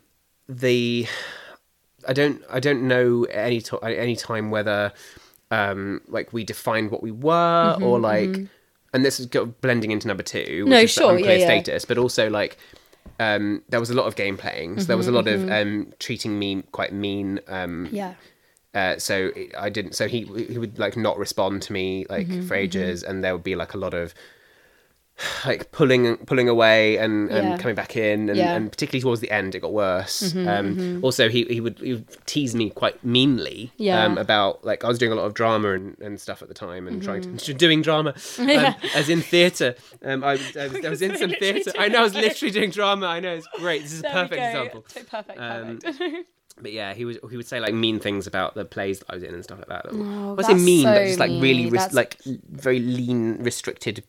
the 0.49 1.05
i 2.07 2.13
don't 2.13 2.41
i 2.49 2.59
don't 2.59 2.81
know 2.81 3.25
any 3.25 3.61
to- 3.61 3.77
any 3.83 4.15
time 4.15 4.49
whether 4.49 4.91
um 5.51 6.01
like 6.07 6.33
we 6.33 6.43
defined 6.43 6.89
what 6.89 7.03
we 7.03 7.11
were 7.11 7.75
Mm-hmm, 7.75 7.83
or 7.83 7.99
like 7.99 8.47
and 8.93 9.05
this 9.05 9.19
is 9.19 9.25
blending 9.61 9.91
into 9.91 10.07
number 10.07 10.23
two 10.23 10.65
which 10.67 10.79
No, 10.79 10.85
is 10.85 10.91
sure, 10.91 11.11
yeah, 11.11 11.17
unclear 11.17 11.39
yeah. 11.39 11.45
status 11.45 11.85
but 11.85 11.97
also 11.97 12.29
like 12.29 12.57
um 13.19 13.63
there 13.69 13.79
was 13.79 13.89
a 13.89 13.93
lot 13.93 14.05
of 14.07 14.15
game 14.15 14.37
playing 14.37 14.79
so 14.79 14.85
there 14.87 14.97
was 14.97 15.07
a 15.07 15.11
Mm-hmm, 15.11 15.15
lot 15.17 15.27
of 15.27 15.51
um 15.51 15.93
treating 15.99 16.37
me 16.39 16.61
quite 16.71 16.93
mean 16.93 17.39
um 17.47 17.89
Yeah. 17.91 18.13
uh, 18.73 18.97
so 18.99 19.31
I 19.57 19.69
didn't. 19.69 19.95
So 19.95 20.07
he 20.07 20.19
he 20.51 20.57
would 20.59 20.77
like 20.77 20.95
not 20.95 21.17
respond 21.17 21.63
to 21.63 21.73
me 21.73 22.05
like 22.09 22.27
Mm-hmm, 22.27 22.47
for 22.47 22.53
ages, 22.53 23.01
and 23.01 23.23
there 23.23 23.33
would 23.33 23.43
be 23.43 23.55
like 23.55 23.73
a 23.73 23.77
lot 23.77 23.93
of 23.95 24.13
like 25.45 25.71
pulling 25.71 26.17
pulling 26.25 26.47
away 26.47 26.97
and, 26.97 27.29
and 27.31 27.49
Yeah. 27.49 27.57
coming 27.57 27.75
back 27.75 27.95
in, 27.95 28.29
and, 28.29 28.37
Yeah. 28.37 28.45
Mm-hmm, 28.47 28.55
and 28.57 28.71
particularly 28.71 29.01
towards 29.01 29.21
the 29.21 29.31
end, 29.31 29.55
it 29.55 29.61
got 29.61 29.73
worse. 29.73 30.35
um, 30.35 30.99
Also, 31.03 31.27
he 31.29 31.43
he 31.45 31.59
would, 31.59 31.79
he 31.79 31.93
would 31.93 32.05
tease 32.27 32.53
me 32.55 32.69
quite 32.69 33.03
meanly 33.03 33.71
Yeah. 33.77 34.03
um, 34.05 34.17
about 34.17 34.63
like 34.63 34.83
I 34.83 34.87
was 34.87 34.97
doing 34.99 35.11
a 35.11 35.15
lot 35.15 35.25
of 35.25 35.33
drama 35.33 35.73
and, 35.73 35.97
and 35.99 36.19
stuff 36.21 36.41
at 36.41 36.47
the 36.49 36.53
time, 36.53 36.87
and 36.87 37.01
trying 37.01 37.21
Mm-hmm. 37.21 37.37
to 37.37 37.53
doing 37.65 37.81
drama 37.81 38.13
um, 38.39 38.75
as 38.95 39.09
in 39.09 39.21
theatre. 39.21 39.75
Um, 40.03 40.23
I, 40.23 40.33
was- 40.33 40.55
I 40.57 40.67
was, 40.67 40.85
I 40.85 40.89
was 40.89 41.01
in 41.01 41.17
some 41.17 41.31
theatre. 41.31 41.71
I 41.79 41.87
know 41.87 41.99
I 41.99 42.03
was 42.03 42.13
literally 42.15 42.51
doing 42.51 42.69
drama. 42.69 43.07
I 43.07 43.19
know 43.19 43.33
it's 43.33 43.47
great. 43.57 43.81
This 43.83 43.93
is 43.93 43.99
a 43.99 44.01
There 44.03 44.11
we 44.13 44.19
perfect 44.21 44.41
example. 44.41 44.85
So 44.87 45.03
perfect, 45.03 45.39
Um, 45.39 45.79
perfect. 45.79 46.29
But 46.59 46.71
yeah, 46.73 46.95
he 46.95 47.05
was 47.05 47.19
he 47.29 47.37
would 47.37 47.45
say 47.45 47.59
like 47.59 47.75
mean 47.75 47.99
things 47.99 48.25
about 48.25 48.55
the 48.55 48.65
plays 48.65 48.97
that 48.99 49.05
I 49.11 49.13
was 49.13 49.21
in 49.21 49.31
and 49.35 49.43
stuff 49.43 49.59
like 49.59 49.67
that. 49.67 49.85
Oh, 49.91 50.35
I 50.39 50.41
say 50.41 50.53
that's 50.53 50.63
mean, 50.65 50.85
but 50.85 51.05
just 51.05 51.19
like 51.19 51.29
really 51.29 51.69
res- 51.69 51.93
like 51.93 52.17
very 52.49 52.79
lean, 52.79 53.37
restricted 53.43 54.03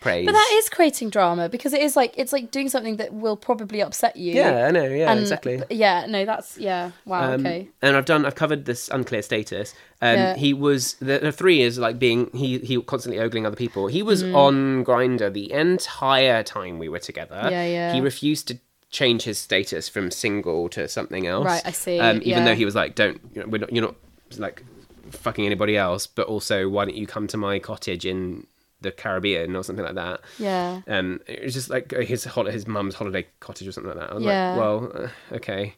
praise. 0.00 0.26
But 0.26 0.32
that 0.32 0.50
is 0.54 0.68
creating 0.68 1.10
drama 1.10 1.48
because 1.48 1.72
it 1.72 1.82
is 1.82 1.96
like 1.96 2.14
it's 2.16 2.32
like 2.32 2.50
doing 2.50 2.68
something 2.68 2.96
that 2.96 3.12
will 3.12 3.36
probably 3.36 3.80
upset 3.82 4.16
you. 4.16 4.34
yeah, 4.34 4.66
I 4.66 4.70
know, 4.70 4.84
yeah, 4.84 5.10
And- 5.10 5.20
exactly. 5.20 5.62
Yeah, 5.70 6.06
no, 6.06 6.24
that's 6.24 6.56
yeah. 6.58 6.90
Wow. 7.04 7.32
Um, 7.34 7.40
okay. 7.46 7.68
And 7.82 7.96
I've 7.96 8.04
done, 8.04 8.24
I've 8.26 8.34
covered 8.34 8.64
this 8.64 8.88
unclear 8.88 9.22
status. 9.22 9.74
Um, 10.00 10.14
Yeah. 10.16 10.36
He 10.36 10.54
was 10.54 10.94
the, 10.94 11.18
the 11.18 11.32
three 11.32 11.60
is 11.62 11.78
like 11.78 11.98
being 11.98 12.30
he 12.34 12.58
he 12.58 12.80
constantly 12.82 13.20
ogling 13.20 13.46
other 13.46 13.56
people. 13.56 13.86
He 13.88 14.02
Mm. 14.02 14.06
was 14.06 14.22
on 14.22 14.84
Grindr 14.84 15.32
the 15.32 15.52
entire 15.52 16.42
time 16.42 16.78
we 16.78 16.88
were 16.88 16.98
together. 17.00 17.48
Yeah, 17.50 17.64
yeah. 17.66 17.92
He 17.92 18.00
refused 18.00 18.48
to 18.48 18.58
change 18.90 19.22
his 19.24 19.38
status 19.38 19.88
from 19.88 20.10
single 20.10 20.68
to 20.70 20.88
something 20.88 21.26
else. 21.26 21.44
Right, 21.44 21.62
I 21.66 21.72
see, 21.72 21.98
Um, 22.00 22.16
even 22.18 22.26
yeah. 22.28 22.44
though 22.46 22.54
he 22.54 22.64
was 22.64 22.74
like, 22.74 22.94
don't 22.94 23.20
you 23.34 23.42
know, 23.42 23.48
we're 23.48 23.58
not, 23.58 23.70
you're 23.72 23.84
not 23.84 23.96
like 24.38 24.62
fucking 25.10 25.44
anybody 25.44 25.76
else, 25.76 26.06
but 26.06 26.26
also 26.26 26.68
why 26.68 26.84
don't 26.86 26.96
you 26.96 27.06
come 27.06 27.26
to 27.26 27.36
my 27.36 27.58
cottage 27.58 28.06
in 28.06 28.46
the 28.80 28.92
Caribbean 28.92 29.56
or 29.56 29.64
something 29.64 29.84
like 29.84 29.94
that. 29.96 30.20
Yeah. 30.38 30.80
Um, 30.86 31.20
it 31.26 31.42
was 31.42 31.54
just 31.54 31.68
like 31.70 31.90
his 31.92 32.24
hol- 32.24 32.46
his 32.46 32.66
mum's 32.66 32.94
holiday 32.94 33.26
cottage 33.40 33.66
or 33.66 33.72
something 33.72 33.90
like 33.92 34.00
that. 34.00 34.10
I 34.12 34.14
was 34.14 34.24
Yeah. 34.24 34.50
like, 34.50 34.58
well, 34.60 34.92
uh, 34.94 35.34
okay. 35.36 35.74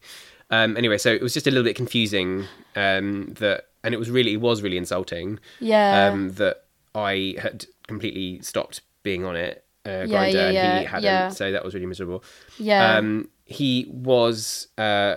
Um, 0.50 0.76
anyway, 0.76 0.98
so 0.98 1.10
it 1.12 1.22
was 1.22 1.32
just 1.32 1.46
a 1.46 1.50
little 1.50 1.64
bit 1.64 1.76
confusing. 1.76 2.44
Um, 2.76 3.32
that 3.38 3.68
and 3.82 3.94
it 3.94 3.98
was 3.98 4.10
really 4.10 4.34
it 4.34 4.40
was 4.40 4.62
really 4.62 4.76
insulting. 4.76 5.38
Yeah. 5.60 6.08
Um, 6.08 6.30
that 6.32 6.64
I 6.94 7.36
had 7.38 7.66
completely 7.86 8.40
stopped 8.42 8.82
being 9.02 9.24
on 9.24 9.36
it. 9.36 9.64
Uh, 9.86 10.04
Yeah, 10.06 10.26
Grindr, 10.28 10.32
yeah, 10.34 10.44
and 10.46 10.54
yeah, 10.54 10.78
he 10.80 10.84
hadn't. 10.84 11.04
yeah. 11.04 11.28
So 11.30 11.52
that 11.52 11.64
was 11.64 11.72
really 11.72 11.86
miserable. 11.86 12.22
Yeah. 12.58 12.96
Um, 12.96 13.28
he 13.46 13.86
was. 13.88 14.68
Uh, 14.76 15.16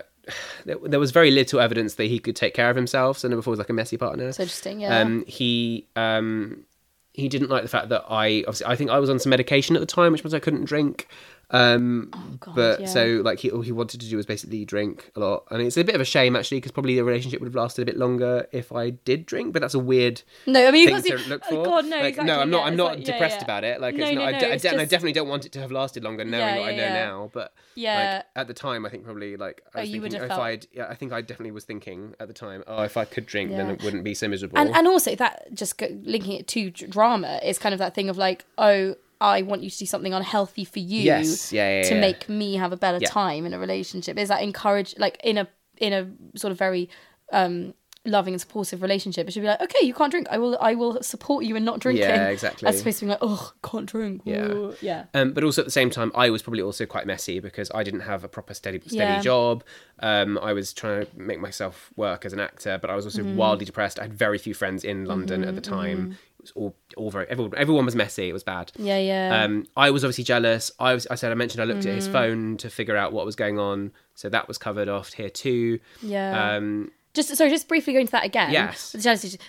there, 0.65 0.77
there 0.83 0.99
was 1.01 1.11
very 1.11 1.31
little 1.31 1.59
evidence 1.59 1.95
that 1.95 2.05
he 2.05 2.17
could 2.19 2.35
take 2.37 2.53
care 2.53 2.69
of 2.69 2.77
himself. 2.77 3.17
So 3.17 3.27
number 3.27 3.41
four 3.41 3.51
was 3.51 3.59
like 3.59 3.69
a 3.69 3.73
messy 3.73 3.97
partner. 3.97 4.29
It's 4.29 4.39
interesting. 4.39 4.79
Yeah. 4.79 4.99
Um, 4.99 5.25
he 5.27 5.87
um, 5.97 6.63
he 7.13 7.29
didn't 7.29 7.49
like 7.49 7.61
the 7.61 7.69
fact 7.69 7.89
that 7.89 8.03
I 8.09 8.39
obviously 8.47 8.67
I 8.67 8.75
think 8.75 8.89
I 8.89 8.99
was 8.99 9.09
on 9.09 9.19
some 9.19 9.29
medication 9.29 9.75
at 9.75 9.79
the 9.79 9.85
time, 9.85 10.11
which 10.11 10.23
means 10.23 10.33
I 10.33 10.39
couldn't 10.39 10.65
drink. 10.65 11.07
Um, 11.53 12.09
Oh, 12.13 12.19
God, 12.39 12.55
but 12.55 12.79
yeah. 12.81 12.87
so 12.87 13.21
like 13.23 13.39
he 13.39 13.51
all 13.51 13.61
he 13.61 13.71
wanted 13.71 14.01
to 14.01 14.09
do 14.09 14.17
was 14.17 14.25
basically 14.25 14.65
drink 14.65 15.11
a 15.15 15.19
lot, 15.19 15.45
and 15.51 15.61
it's 15.61 15.77
a 15.77 15.83
bit 15.83 15.93
of 15.95 16.01
a 16.01 16.05
shame 16.05 16.35
actually 16.35 16.57
because 16.57 16.71
probably 16.71 16.95
the 16.95 17.03
relationship 17.03 17.39
would 17.39 17.47
have 17.47 17.55
lasted 17.55 17.83
a 17.83 17.85
bit 17.85 17.97
longer 17.97 18.47
if 18.51 18.71
I 18.71 18.89
did 18.91 19.25
drink. 19.27 19.53
But 19.53 19.61
that's 19.61 19.75
a 19.75 19.79
weird 19.79 20.23
no, 20.47 20.67
I 20.67 20.71
mean, 20.71 20.89
you've 20.89 21.03
got 21.03 21.19
to 21.19 21.29
look 21.29 21.43
oh, 21.45 21.49
for. 21.49 21.65
God, 21.65 21.85
no, 21.85 21.97
Like, 21.97 22.05
exactly. 22.17 22.25
no, 22.33 22.39
I'm 22.39 22.49
not. 22.49 22.59
yeah, 22.61 22.65
I'm 22.65 22.75
not 22.75 22.95
like- 22.95 23.03
depressed 23.05 23.37
yeah. 23.37 23.43
about 23.43 23.63
it. 23.63 23.79
Like, 23.79 23.95
No, 23.95 24.05
it's 24.05 24.15
not. 24.15 24.21
no, 24.21 24.25
I, 24.27 24.31
no, 24.41 24.47
I, 24.47 24.51
it's 24.53 24.65
and 24.65 24.81
I 24.81 24.85
definitely 24.85 25.13
don't 25.13 25.27
want 25.29 25.45
it 25.45 25.51
to 25.53 25.59
have 25.59 25.71
lasted 25.71 26.03
longer, 26.03 26.25
knowing 26.25 26.59
what 26.59 26.69
I 26.69 26.75
know 26.75 26.89
now. 26.89 27.29
But 27.33 27.53
Yeah. 27.75 28.15
like, 28.17 28.25
at 28.35 28.47
the 28.47 28.53
time, 28.55 28.85
I 28.85 28.89
think 28.89 29.03
probably 29.05 29.37
like 29.37 29.61
I 29.75 29.79
Oh, 29.79 29.81
was 29.81 29.89
you 29.91 30.01
would 30.01 30.11
thinking 30.11 30.21
have 30.21 30.31
if 30.31 30.35
felt- 30.37 30.41
I'd. 30.47 30.67
Yeah, 30.73 30.87
I 30.89 30.95
think 30.95 31.13
I 31.13 31.21
definitely 31.21 31.51
was 31.51 31.65
thinking 31.65 32.15
at 32.19 32.27
the 32.27 32.33
time. 32.33 32.63
Oh, 32.67 32.81
if 32.83 32.97
I 32.97 33.05
could 33.05 33.25
drink, 33.27 33.51
then 33.51 33.69
it 33.69 33.83
wouldn't 33.83 34.03
be 34.03 34.15
so 34.15 34.27
miserable. 34.27 34.57
and 34.57 34.69
and 34.75 34.87
also 34.87 35.15
that 35.15 35.53
just 35.53 35.79
linking 35.81 36.33
it 36.33 36.47
to 36.47 36.71
drama 36.71 37.39
is 37.43 37.59
kind 37.59 37.73
of 37.73 37.79
that 37.79 37.93
thing 37.93 38.09
of 38.09 38.17
like 38.17 38.45
oh 38.57 38.95
i 39.23 39.41
want 39.41 39.63
you 39.63 39.69
to 39.69 39.77
do 39.83 39.85
something 39.85 40.13
unhealthy 40.13 40.65
for 40.65 40.79
you 40.79 41.03
Yes, 41.13 41.51
yeah, 41.53 41.69
yeah, 41.81 41.89
to 41.89 41.95
yeah. 41.95 42.01
make 42.07 42.27
me 42.29 42.55
have 42.63 42.71
a 42.73 42.77
better 42.85 42.99
time 43.21 43.45
in 43.47 43.53
a 43.53 43.59
relationship 43.59 44.17
is 44.17 44.27
that 44.29 44.41
encourage 44.43 44.95
like 44.97 45.17
in 45.23 45.37
a 45.37 45.45
in 45.77 45.91
a 45.93 46.01
sort 46.37 46.51
of 46.51 46.57
very 46.57 46.89
um 47.31 47.73
loving 48.05 48.33
and 48.33 48.41
supportive 48.41 48.81
relationship 48.81 49.23
it 49.27 49.31
should 49.31 49.41
be 49.41 49.47
like 49.47 49.61
okay 49.61 49.85
you 49.87 49.93
can't 49.93 50.11
drink 50.11 50.27
i 50.29 50.37
will 50.37 50.57
i 50.59 50.75
will 50.75 51.01
support 51.01 51.45
you 51.45 51.55
in 51.55 51.63
not 51.63 51.79
drinking 51.79 52.03
Yeah, 52.03 52.27
exactly. 52.27 52.67
as 52.67 52.81
opposed 52.81 52.99
to 52.99 53.05
being 53.05 53.11
like 53.11 53.19
oh 53.21 53.53
can't 53.63 53.85
drink 53.85 54.21
Yeah. 54.25 54.71
Yeah 54.81 55.05
Um, 55.13 55.31
but 55.31 55.41
also 55.45 55.61
at 55.61 55.65
the 55.65 55.71
same 55.81 55.89
time, 55.89 56.11
I 56.13 56.29
was 56.29 56.41
probably 56.41 56.61
also 56.69 56.85
quite 56.85 57.05
messy 57.07 57.39
because 57.39 57.69
I 57.73 57.81
didn't 57.87 58.01
have 58.11 58.21
a 58.25 58.27
proper 58.27 58.53
steady 58.53 58.79
steady 58.95 59.13
Yeah. 59.13 59.21
job. 59.21 59.63
Um, 60.09 60.37
I 60.49 60.51
was 60.53 60.73
trying 60.73 61.05
to 61.05 61.07
make 61.15 61.39
myself 61.39 61.75
work 61.95 62.25
as 62.25 62.33
an 62.33 62.41
actor, 62.49 62.77
but 62.81 62.89
I 62.89 62.95
was 62.95 63.05
also 63.05 63.21
Mm-hmm. 63.21 63.37
wildly 63.37 63.65
depressed. 63.65 63.99
I 63.99 64.03
had 64.07 64.13
very 64.13 64.37
few 64.45 64.53
friends 64.61 64.83
in 64.83 65.05
London 65.05 65.39
at 65.49 65.55
the 65.55 65.61
time. 65.61 65.99
It 66.32 66.32
was 66.43 66.51
all 66.55 66.75
all 66.95 67.09
very 67.09 67.25
everyone, 67.27 67.53
everyone 67.57 67.85
was 67.85 67.95
messy. 67.95 68.29
It 68.29 68.33
was 68.33 68.43
bad. 68.43 68.71
yeah 68.77 68.97
yeah 68.99 69.43
Um, 69.43 69.65
I 69.75 69.89
was 69.89 70.03
obviously 70.03 70.23
jealous. 70.25 70.71
I 70.79 70.93
was. 70.93 71.07
I 71.07 71.15
said 71.15 71.31
I 71.31 71.35
mentioned 71.35 71.61
I 71.61 71.65
looked 71.65 71.85
at 71.85 71.91
Mm. 71.91 71.95
his 71.95 72.07
phone 72.07 72.57
to 72.57 72.69
figure 72.69 72.95
out 72.95 73.13
what 73.13 73.25
was 73.25 73.35
going 73.35 73.57
on, 73.59 73.91
so 74.15 74.29
that 74.29 74.47
was 74.47 74.57
covered 74.57 74.89
off 74.89 75.13
here 75.13 75.29
too. 75.29 75.79
yeah 76.01 76.55
Um, 76.55 76.91
just 77.13 77.35
sorry, 77.35 77.49
just 77.51 77.67
briefly 77.67 77.93
going 77.93 78.01
into 78.01 78.11
that 78.11 78.25
again. 78.25 78.51
Yes. 78.51 78.95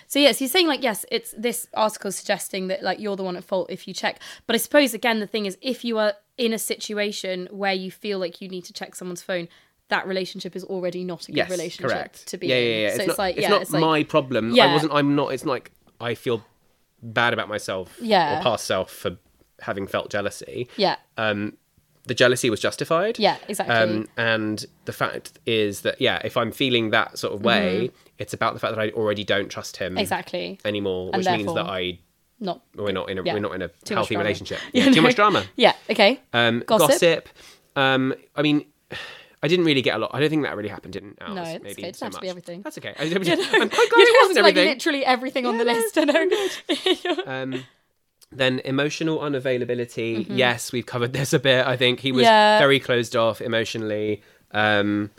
So 0.07 0.19
yes, 0.19 0.37
he's 0.39 0.51
saying 0.51 0.67
like 0.67 0.83
yes, 0.83 1.05
it's 1.11 1.33
this 1.37 1.67
article 1.73 2.11
suggesting 2.11 2.67
that 2.67 2.83
like 2.83 2.99
you're 2.99 3.15
the 3.15 3.23
one 3.23 3.35
at 3.35 3.43
fault 3.43 3.69
if 3.71 3.87
you 3.87 3.93
check. 3.93 4.19
But 4.47 4.55
I 4.55 4.57
suppose 4.57 4.93
again 4.93 5.19
the 5.19 5.27
thing 5.27 5.45
is 5.47 5.57
if 5.61 5.83
you 5.83 5.97
are 5.97 6.13
in 6.37 6.53
a 6.53 6.59
situation 6.59 7.47
where 7.51 7.73
you 7.73 7.89
feel 7.91 8.19
like 8.19 8.41
you 8.41 8.49
need 8.49 8.65
to 8.65 8.73
check 8.73 8.93
someone's 8.95 9.21
phone, 9.23 9.47
that 9.89 10.05
relationship 10.07 10.55
is 10.55 10.63
already 10.63 11.03
not 11.03 11.23
a 11.23 11.31
good 11.31 11.37
yes, 11.37 11.49
relationship 11.49 11.91
correct. 11.91 12.27
to 12.27 12.37
be 12.37 12.47
yeah, 12.47 12.55
in. 12.55 12.63
yeah, 12.69 12.77
yeah. 12.81 12.89
So 12.89 12.93
it's, 12.95 12.99
it's, 12.99 13.07
not, 13.07 13.17
like 13.19 13.35
it's 13.35 13.41
yeah, 13.43 13.49
not 13.49 13.61
it's 13.63 13.71
like 13.71 13.81
my 13.81 14.03
problem. 14.03 14.51
Yeah. 14.51 14.65
I 14.65 14.73
wasn't. 14.73 14.93
I'm 14.93 15.15
not. 15.15 15.33
It's 15.33 15.43
not 15.45 15.51
like 15.53 15.71
I 15.99 16.13
feel 16.13 16.43
bad 17.13 17.33
about 17.33 17.47
myself. 17.49 17.95
Yeah. 18.01 18.39
Or 18.39 18.43
past 18.43 18.65
self 18.65 18.91
for 18.91 19.17
having 19.61 19.87
felt 19.87 20.09
jealousy. 20.11 20.67
yeah, 20.77 20.97
Um, 21.17 21.57
the 22.07 22.13
jealousy 22.13 22.49
was 22.49 22.59
justified. 22.59 23.17
yeah, 23.17 23.37
exactly. 23.47 23.75
Um, 23.75 24.07
and 24.17 24.63
the 24.85 24.93
fact 24.93 25.39
is 25.45 25.81
that 25.81 25.99
yeah, 26.01 26.21
if 26.23 26.37
I'm 26.37 26.51
feeling 26.51 26.91
that 26.91 27.17
sort 27.17 27.33
of 27.33 27.43
way, 27.43 27.89
it's 28.19 28.33
about 28.33 28.53
the 28.53 28.59
fact 28.59 28.75
that 28.75 28.81
I 28.81 28.89
already 28.91 29.23
don't 29.23 29.49
trust 29.49 29.77
him 29.77 29.93
Mm-hmm. 29.93 29.99
exactly. 29.99 30.59
anymore, 30.65 31.09
And 31.13 31.23
which 31.25 31.31
means 31.35 31.53
that 31.55 31.65
I 31.65 31.99
Not 32.39 32.61
we're 32.75 32.91
not 32.91 33.09
in 33.09 33.17
a 33.17 33.23
Yeah. 33.23 33.33
we're 33.33 33.39
not 33.39 33.55
in 33.55 33.61
a 33.63 33.71
healthy 33.89 34.17
relationship. 34.17 34.59
Yeah, 34.73 34.83
Yeah, 34.87 34.91
too 34.91 35.01
much 35.01 35.15
drama. 35.15 35.45
Yeah. 35.55 35.73
Okay. 35.89 36.19
Um, 36.33 36.63
Gossip? 36.67 36.89
gossip. 36.89 37.29
Um, 37.77 38.13
I 38.35 38.41
mean, 38.43 38.65
I 39.45 39.47
didn't 39.47 39.65
really 39.65 39.83
get 39.83 39.95
a 39.95 39.99
lot. 39.99 40.09
I 40.11 40.19
don't 40.19 40.29
think 40.31 40.41
that 40.43 40.55
really 40.57 40.69
happened 40.69 40.95
in 40.95 41.15
ours. 41.21 41.35
No, 41.35 41.43
it's 41.43 41.63
maybe 41.63 41.81
doesn't 41.83 42.13
so 42.13 42.17
to 42.17 42.19
be 42.21 42.29
everything. 42.29 42.63
That's 42.63 42.77
okay. 42.79 42.95
I, 42.99 43.03
I'm 43.03 43.11
quite 43.11 43.23
glad 43.23 43.99
You 43.99 44.07
it 44.07 44.27
wasn't 44.27 44.43
like 44.43 44.55
everything. 44.55 44.67
literally 44.69 45.05
everything 45.05 45.45
on 45.45 45.57
the 45.59 45.65
list. 45.65 45.97
I 45.97 46.03
know. 46.05 47.23
Um, 47.27 47.63
then 48.31 48.59
emotional 48.65 49.19
unavailability. 49.19 50.25
Yes, 50.29 50.71
we've 50.71 50.85
covered 50.85 51.13
this 51.13 51.31
a 51.31 51.39
bit. 51.39 51.65
I 51.65 51.77
think 51.77 51.99
he 51.99 52.11
was 52.11 52.23
Yeah. 52.23 52.57
very 52.57 52.79
closed 52.79 53.15
off 53.15 53.39
emotionally. 53.39 54.23
Um, 54.51 55.11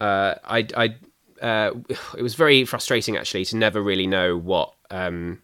uh, 0.00 0.34
I, 0.44 0.66
I, 0.76 0.96
uh, 1.44 1.72
it 2.16 2.22
was 2.22 2.34
very 2.36 2.64
frustrating 2.64 3.16
actually 3.16 3.44
to 3.46 3.56
never 3.56 3.82
really 3.82 4.06
know 4.06 4.36
what, 4.38 4.74
um, 4.90 5.42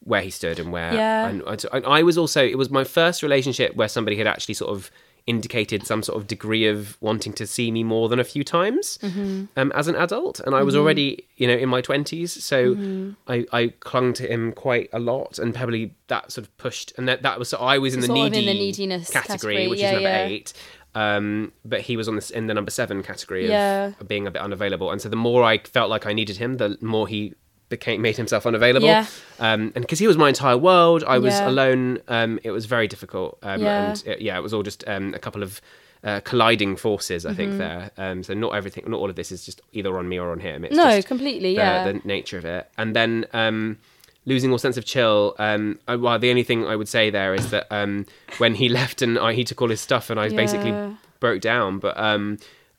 where 0.00 0.20
he 0.22 0.30
stood 0.30 0.58
and 0.58 0.70
where. 0.70 0.92
Yeah. 0.94 1.28
And, 1.28 1.42
and 1.72 1.86
I 1.86 2.02
was 2.02 2.16
also. 2.18 2.44
It 2.44 2.58
was 2.58 2.70
my 2.70 2.84
first 2.84 3.22
relationship 3.22 3.74
where 3.74 3.88
somebody 3.88 4.16
had 4.16 4.26
actually 4.26 4.54
sort 4.54 4.70
of 4.70 4.90
indicated 5.26 5.86
some 5.86 6.02
sort 6.02 6.16
of 6.20 6.26
degree 6.26 6.66
of 6.66 6.96
wanting 7.00 7.32
to 7.34 7.46
see 7.46 7.70
me 7.70 7.82
more 7.84 8.08
than 8.08 8.18
a 8.18 8.24
few 8.24 8.42
times 8.44 8.98
Mm-hmm. 9.02 9.44
um, 9.56 9.72
as 9.72 9.86
an 9.88 9.96
adult 9.96 10.40
and 10.40 10.54
i 10.54 10.62
was 10.62 10.74
already 10.76 11.24
you 11.36 11.46
know 11.46 11.54
in 11.54 11.68
my 11.68 11.80
20s 11.82 12.28
so 12.28 12.74
Mm-hmm. 12.74 13.10
I, 13.26 13.46
I 13.52 13.68
clung 13.80 14.12
to 14.14 14.26
him 14.32 14.52
quite 14.52 14.88
a 14.92 14.98
lot 14.98 15.38
and 15.38 15.54
probably 15.54 15.94
that 16.08 16.32
sort 16.32 16.46
of 16.46 16.56
pushed 16.58 16.92
and 16.96 17.06
that, 17.08 17.22
that 17.22 17.38
was 17.38 17.48
so 17.48 17.58
i 17.58 17.78
was 17.78 17.94
in 17.94 18.00
the, 18.00 18.06
of 18.10 18.16
in 18.16 18.32
needy 18.32 18.46
the 18.46 18.54
neediness 18.54 19.10
category, 19.10 19.54
category, 19.56 19.68
which 19.68 19.80
yeah, 19.80 19.88
is 19.88 19.92
number 19.94 20.08
yeah. 20.08 20.24
eight 20.26 20.52
um, 20.92 21.52
but 21.64 21.82
he 21.82 21.96
was 21.96 22.08
on 22.08 22.16
this 22.16 22.30
in 22.30 22.46
the 22.48 22.54
number 22.54 22.70
seven 22.70 23.02
category 23.02 23.44
of, 23.44 23.50
Yeah. 23.50 23.92
of 24.00 24.08
being 24.08 24.26
a 24.26 24.30
bit 24.30 24.42
unavailable 24.42 24.90
and 24.90 25.00
so 25.00 25.08
the 25.08 25.16
more 25.16 25.44
i 25.44 25.58
felt 25.58 25.88
like 25.90 26.04
i 26.06 26.12
needed 26.12 26.36
him 26.38 26.56
the 26.56 26.76
more 26.80 27.06
he 27.06 27.34
became 27.70 28.02
made 28.02 28.16
himself 28.18 28.44
unavailable 28.46 28.86
Yeah. 28.86 29.06
um, 29.38 29.72
and 29.74 29.80
because 29.84 29.98
he 29.98 30.06
was 30.06 30.18
my 30.18 30.28
entire 30.28 30.58
world 30.58 31.02
i 31.04 31.18
was 31.18 31.34
Yeah. 31.34 31.48
alone 31.48 32.00
um, 32.08 32.38
it 32.44 32.50
was 32.50 32.66
very 32.66 32.86
difficult 32.88 33.38
um, 33.42 33.62
Yeah. 33.62 33.80
and 33.90 34.02
it, 34.06 34.20
yeah 34.20 34.36
it 34.36 34.42
was 34.42 34.52
all 34.52 34.62
just 34.62 34.84
um, 34.86 35.14
a 35.14 35.18
couple 35.18 35.42
of 35.42 35.60
uh, 36.04 36.20
colliding 36.20 36.76
forces 36.76 37.24
i 37.24 37.28
Mm-hmm. 37.30 37.36
think 37.36 37.58
there 37.58 37.90
um, 37.96 38.22
so 38.22 38.34
not 38.34 38.50
everything 38.54 38.84
not 38.88 38.98
all 39.00 39.08
of 39.08 39.16
this 39.16 39.30
is 39.32 39.44
just 39.46 39.60
either 39.72 39.96
on 39.98 40.08
me 40.08 40.18
or 40.18 40.30
on 40.32 40.40
him 40.40 40.64
it's 40.64 40.76
no, 40.76 41.00
completely. 41.02 41.54
the, 41.54 41.60
Yeah. 41.62 41.84
the 41.92 42.00
nature 42.04 42.38
of 42.38 42.44
it 42.44 42.68
and 42.76 42.94
then 42.94 43.24
um, 43.32 43.78
losing 44.26 44.50
all 44.52 44.58
sense 44.58 44.76
of 44.76 44.84
chill 44.84 45.34
um, 45.38 45.78
I, 45.88 45.96
well 45.96 46.18
the 46.18 46.30
only 46.30 46.42
thing 46.42 46.66
i 46.66 46.74
would 46.76 46.88
say 46.88 47.08
there 47.10 47.34
is 47.34 47.50
that 47.50 47.66
um, 47.70 48.04
when 48.38 48.54
he 48.56 48.68
left 48.80 49.00
and 49.02 49.18
I, 49.18 49.32
he 49.32 49.44
took 49.44 49.62
all 49.62 49.68
his 49.68 49.80
stuff 49.80 50.10
and 50.10 50.18
i 50.20 50.28
basically 50.28 50.74
broke 51.20 51.40
down 51.40 51.78
but 51.78 51.94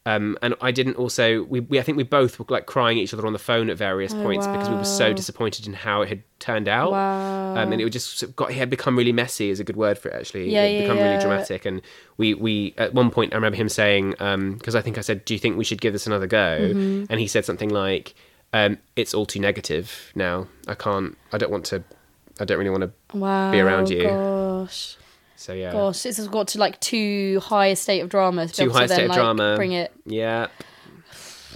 um, 0.05 0.13
um, 0.13 0.37
and 0.41 0.55
I 0.61 0.71
didn't 0.71 0.95
also 0.95 1.43
we, 1.43 1.59
we 1.59 1.79
I 1.79 1.83
think 1.83 1.97
we 1.97 2.03
both 2.03 2.39
were 2.39 2.45
like 2.49 2.65
crying 2.65 2.97
at 2.97 3.03
each 3.03 3.13
other 3.13 3.25
on 3.27 3.33
the 3.33 3.39
phone 3.39 3.69
at 3.69 3.77
various 3.77 4.13
points 4.13 4.47
because 4.47 4.67
we 4.69 4.75
were 4.75 4.83
so 4.83 5.07
Oh, 5.07 5.13
disappointed 5.13 5.67
in 5.67 5.73
how 5.73 6.01
it 6.01 6.09
had 6.09 6.23
turned 6.39 6.67
out. 6.67 6.91
Wow. 6.91 7.55
Um, 7.55 7.71
and 7.71 7.79
it 7.79 7.83
would 7.83 7.93
just 7.93 8.35
got 8.35 8.49
it 8.51 8.55
had 8.55 8.69
become 8.69 8.97
really 8.97 9.11
messy 9.11 9.49
is 9.49 9.59
a 9.59 9.63
good 9.63 9.75
word 9.77 9.97
for 9.97 10.09
it 10.09 10.15
actually. 10.15 10.51
Yeah, 10.51 10.63
it 10.63 10.67
had 10.67 10.73
yeah, 10.73 10.81
become 10.81 10.97
yeah. 10.97 11.03
really 11.09 11.21
dramatic 11.21 11.65
and 11.65 11.81
we 12.17 12.33
we 12.33 12.73
at 12.77 12.93
one 12.93 13.11
point 13.11 13.33
I 13.33 13.35
remember 13.35 13.57
him 13.57 13.69
saying 13.69 14.11
because 14.57 14.75
I 14.75 14.81
think 14.81 14.97
I 14.97 15.01
said 15.01 15.23
do 15.25 15.33
you 15.35 15.39
think 15.39 15.57
we 15.57 15.63
should 15.63 15.81
give 15.81 15.93
this 15.93 16.07
another 16.07 16.27
go 16.27 16.57
Mm-hmm. 16.61 17.05
and 17.09 17.19
he 17.19 17.27
said 17.27 17.45
something 17.45 17.69
like 17.69 18.15
um, 18.53 18.77
it's 18.95 19.13
all 19.13 19.25
too 19.25 19.39
negative 19.39 20.11
now. 20.15 20.47
I 20.67 20.75
can't. 20.75 21.17
I 21.31 21.37
don't 21.37 21.51
want 21.51 21.65
to. 21.67 21.83
I 22.39 22.45
don't 22.45 22.57
really 22.57 22.69
want 22.69 22.83
to. 22.83 23.17
Wow. 23.17 23.53
around 23.53 23.89
you. 23.89 24.03
Gosh. 24.03 24.97
So 25.41 25.53
yeah. 25.53 25.71
Gosh, 25.71 26.03
this 26.03 26.17
has 26.17 26.27
got 26.27 26.49
to 26.49 26.59
like 26.59 26.79
too 26.81 27.39
high 27.43 27.67
a 27.67 27.75
state 27.75 28.01
of 28.01 28.09
drama 28.09 28.47
to 28.47 28.53
Too 28.53 28.69
high 28.69 28.81
to 28.85 28.87
state 28.87 28.95
then, 28.97 29.03
of 29.05 29.09
like, 29.09 29.17
drama. 29.17 29.55
bring 29.55 29.71
it. 29.71 29.91
Yeah. 30.05 30.47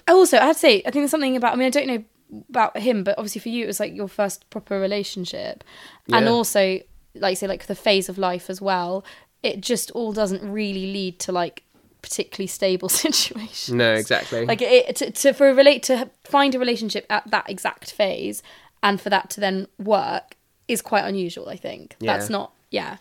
Also, 0.08 0.38
I 0.38 0.46
had 0.48 0.54
to 0.54 0.60
say, 0.60 0.78
I 0.80 0.82
think 0.92 0.94
there's 0.96 1.12
something 1.12 1.36
about. 1.38 1.54
I 1.54 1.56
mean, 1.56 1.68
I 1.68 1.70
don't 1.70 1.88
know 1.88 2.04
about 2.50 2.78
him, 2.78 3.04
but 3.04 3.18
obviously 3.18 3.42
for 3.42 3.50
you, 3.50 3.64
it 3.64 3.68
was 3.68 3.80
like 3.80 3.94
your 3.94 4.08
first 4.08 4.50
proper 4.50 4.80
relationship, 4.80 5.64
and 6.12 6.28
also, 6.28 6.80
like 7.14 7.32
you 7.32 7.36
say, 7.36 7.48
like 7.48 7.68
the 7.68 7.76
phase 7.76 8.10
of 8.10 8.18
life 8.18 8.50
as 8.50 8.60
well. 8.62 9.06
It 9.44 9.62
just 9.62 9.92
all 9.92 10.12
doesn't 10.14 10.42
really 10.52 10.92
lead 10.92 11.20
to 11.20 11.32
like 11.32 11.62
particularly 12.02 12.48
stable 12.48 12.90
situations. 13.06 13.70
No, 13.70 13.94
exactly. 13.94 14.46
Like 14.48 14.62
it 14.64 14.96
to, 14.98 15.12
to 15.12 15.34
for 15.34 15.48
a 15.50 15.54
relate 15.54 15.84
to 15.84 16.10
find 16.24 16.56
a 16.56 16.60
relationship 16.60 17.06
at 17.12 17.30
that 17.30 17.48
exact 17.50 17.92
phase, 17.92 18.42
and 18.82 19.00
for 19.00 19.12
that 19.12 19.30
to 19.32 19.40
then 19.42 19.68
work 19.78 20.36
is 20.68 20.82
quite 20.82 21.06
unusual. 21.06 21.50
I 21.50 21.58
think 21.58 21.96
Yeah. 22.00 22.18
that's 22.18 22.30
not. 22.32 22.52
Yeah. 22.72 22.98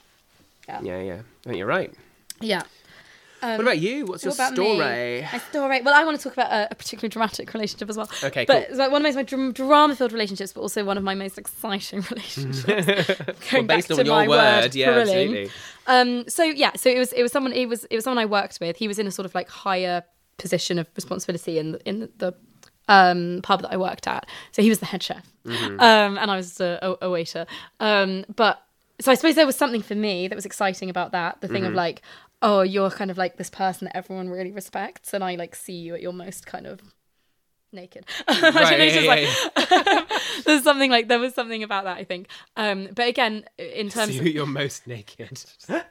Yeah, 0.69 0.81
yeah. 1.01 1.15
I 1.15 1.45
think 1.45 1.57
you're 1.59 1.67
right. 1.67 1.93
Yeah. 2.41 2.63
what 3.41 3.61
about 3.61 3.79
you? 3.79 4.07
What's 4.07 4.25
your 4.25 4.31
What 4.31 4.37
about 4.39 4.53
story? 4.55 5.21
me? 5.21 5.29
My 5.33 5.39
story. 5.39 5.83
Well, 5.83 5.95
I 5.95 6.05
want 6.05 6.17
to 6.19 6.23
talk 6.25 6.33
about 6.33 6.51
a, 6.51 6.69
a 6.71 6.75
particularly 6.75 7.11
dramatic 7.11 7.53
relationship 7.53 7.91
as 7.91 7.97
well. 7.97 8.09
Okay, 8.23 8.45
but 8.47 8.55
cool. 8.55 8.63
it's 8.71 8.79
like 8.79 8.91
one 8.91 9.05
of 9.05 9.13
my 9.15 9.21
most 9.21 9.29
dram- 9.29 9.53
drama-filled 9.53 10.13
relationships, 10.13 10.53
but 10.55 10.63
also 10.63 10.83
one 10.85 10.97
of 10.97 11.05
my 11.05 11.15
most 11.15 11.37
exciting 11.39 12.01
relationships. 12.11 12.67
Going 13.51 13.67
Based 13.67 13.89
back 13.89 13.99
on 13.99 14.05
to 14.05 14.05
your 14.05 14.15
my 14.15 14.29
word, 14.29 14.75
yeah, 14.75 14.91
absolutely. 14.91 15.51
Um, 15.87 16.25
so 16.29 16.43
yeah, 16.45 16.73
so 16.77 16.89
it 16.89 16.99
was 16.99 17.13
it 17.13 17.23
was 17.23 17.33
someone 17.33 17.53
it 17.53 17.69
was 17.69 17.85
it 17.85 17.95
was 17.97 18.05
someone 18.05 18.23
I 18.23 18.27
worked 18.27 18.59
with. 18.61 18.77
He 18.77 18.89
was 18.89 18.99
in 18.99 19.07
a 19.07 19.11
sort 19.11 19.27
of 19.27 19.35
like 19.35 19.49
higher 19.51 20.03
position 20.39 20.79
of 20.79 20.89
responsibility 20.97 21.59
in 21.59 21.73
the, 21.73 21.89
in 21.89 22.01
the, 22.01 22.11
the 22.19 22.35
um, 22.89 23.41
pub 23.43 23.63
that 23.63 23.73
I 23.73 23.77
worked 23.77 24.09
at. 24.09 24.27
So 24.53 24.63
he 24.63 24.69
was 24.71 24.79
the 24.81 24.87
head 24.87 25.03
chef, 25.03 25.27
Mm-hmm. 25.47 25.79
um, 25.81 26.17
and 26.19 26.31
I 26.31 26.37
was 26.37 26.59
a, 26.61 26.79
a, 27.03 27.07
a 27.07 27.11
waiter. 27.11 27.47
Um, 27.79 28.25
but 28.35 28.64
so 29.01 29.11
I 29.11 29.15
suppose 29.15 29.35
there 29.35 29.47
was 29.47 29.57
something 29.57 29.83
for 29.83 29.95
me 29.95 30.29
that 30.29 30.37
was 30.37 30.47
exciting 30.47 30.89
about 30.91 31.13
that. 31.13 31.41
The 31.41 31.49
thing 31.49 31.63
Mm-hmm. 31.63 31.71
of 31.71 31.75
like, 31.75 32.03
oh, 32.43 32.63
you're 32.63 32.91
kind 32.91 33.11
of 33.11 33.19
like 33.19 33.37
this 33.37 33.51
person 33.51 33.87
that 33.87 33.97
everyone 33.97 34.29
really 34.29 34.53
respects, 34.53 35.13
and 35.13 35.25
I 35.25 35.35
like 35.35 35.55
see 35.55 35.73
you 35.75 35.95
at 35.95 36.03
your 36.03 36.13
most 36.13 36.47
kind 36.47 36.67
of 36.67 36.94
naked. 37.75 38.07
Right, 38.29 38.79
yeah, 38.79 39.01
yeah, 39.01 39.09
like- 39.09 39.71
yeah. 39.71 40.05
There's 40.45 40.63
something 40.63 40.91
like 40.91 41.09
there 41.09 41.19
was 41.19 41.35
something 41.35 41.63
about 41.63 41.85
that 41.85 41.97
I 41.97 42.05
think. 42.05 42.29
Um, 42.57 42.89
but 42.95 43.09
again, 43.09 43.45
in 43.59 43.89
terms 43.89 44.13
See 44.13 44.19
of 44.19 44.27
you're 44.27 44.47
most 44.47 44.87
naked. 44.87 45.43
and 45.69 45.83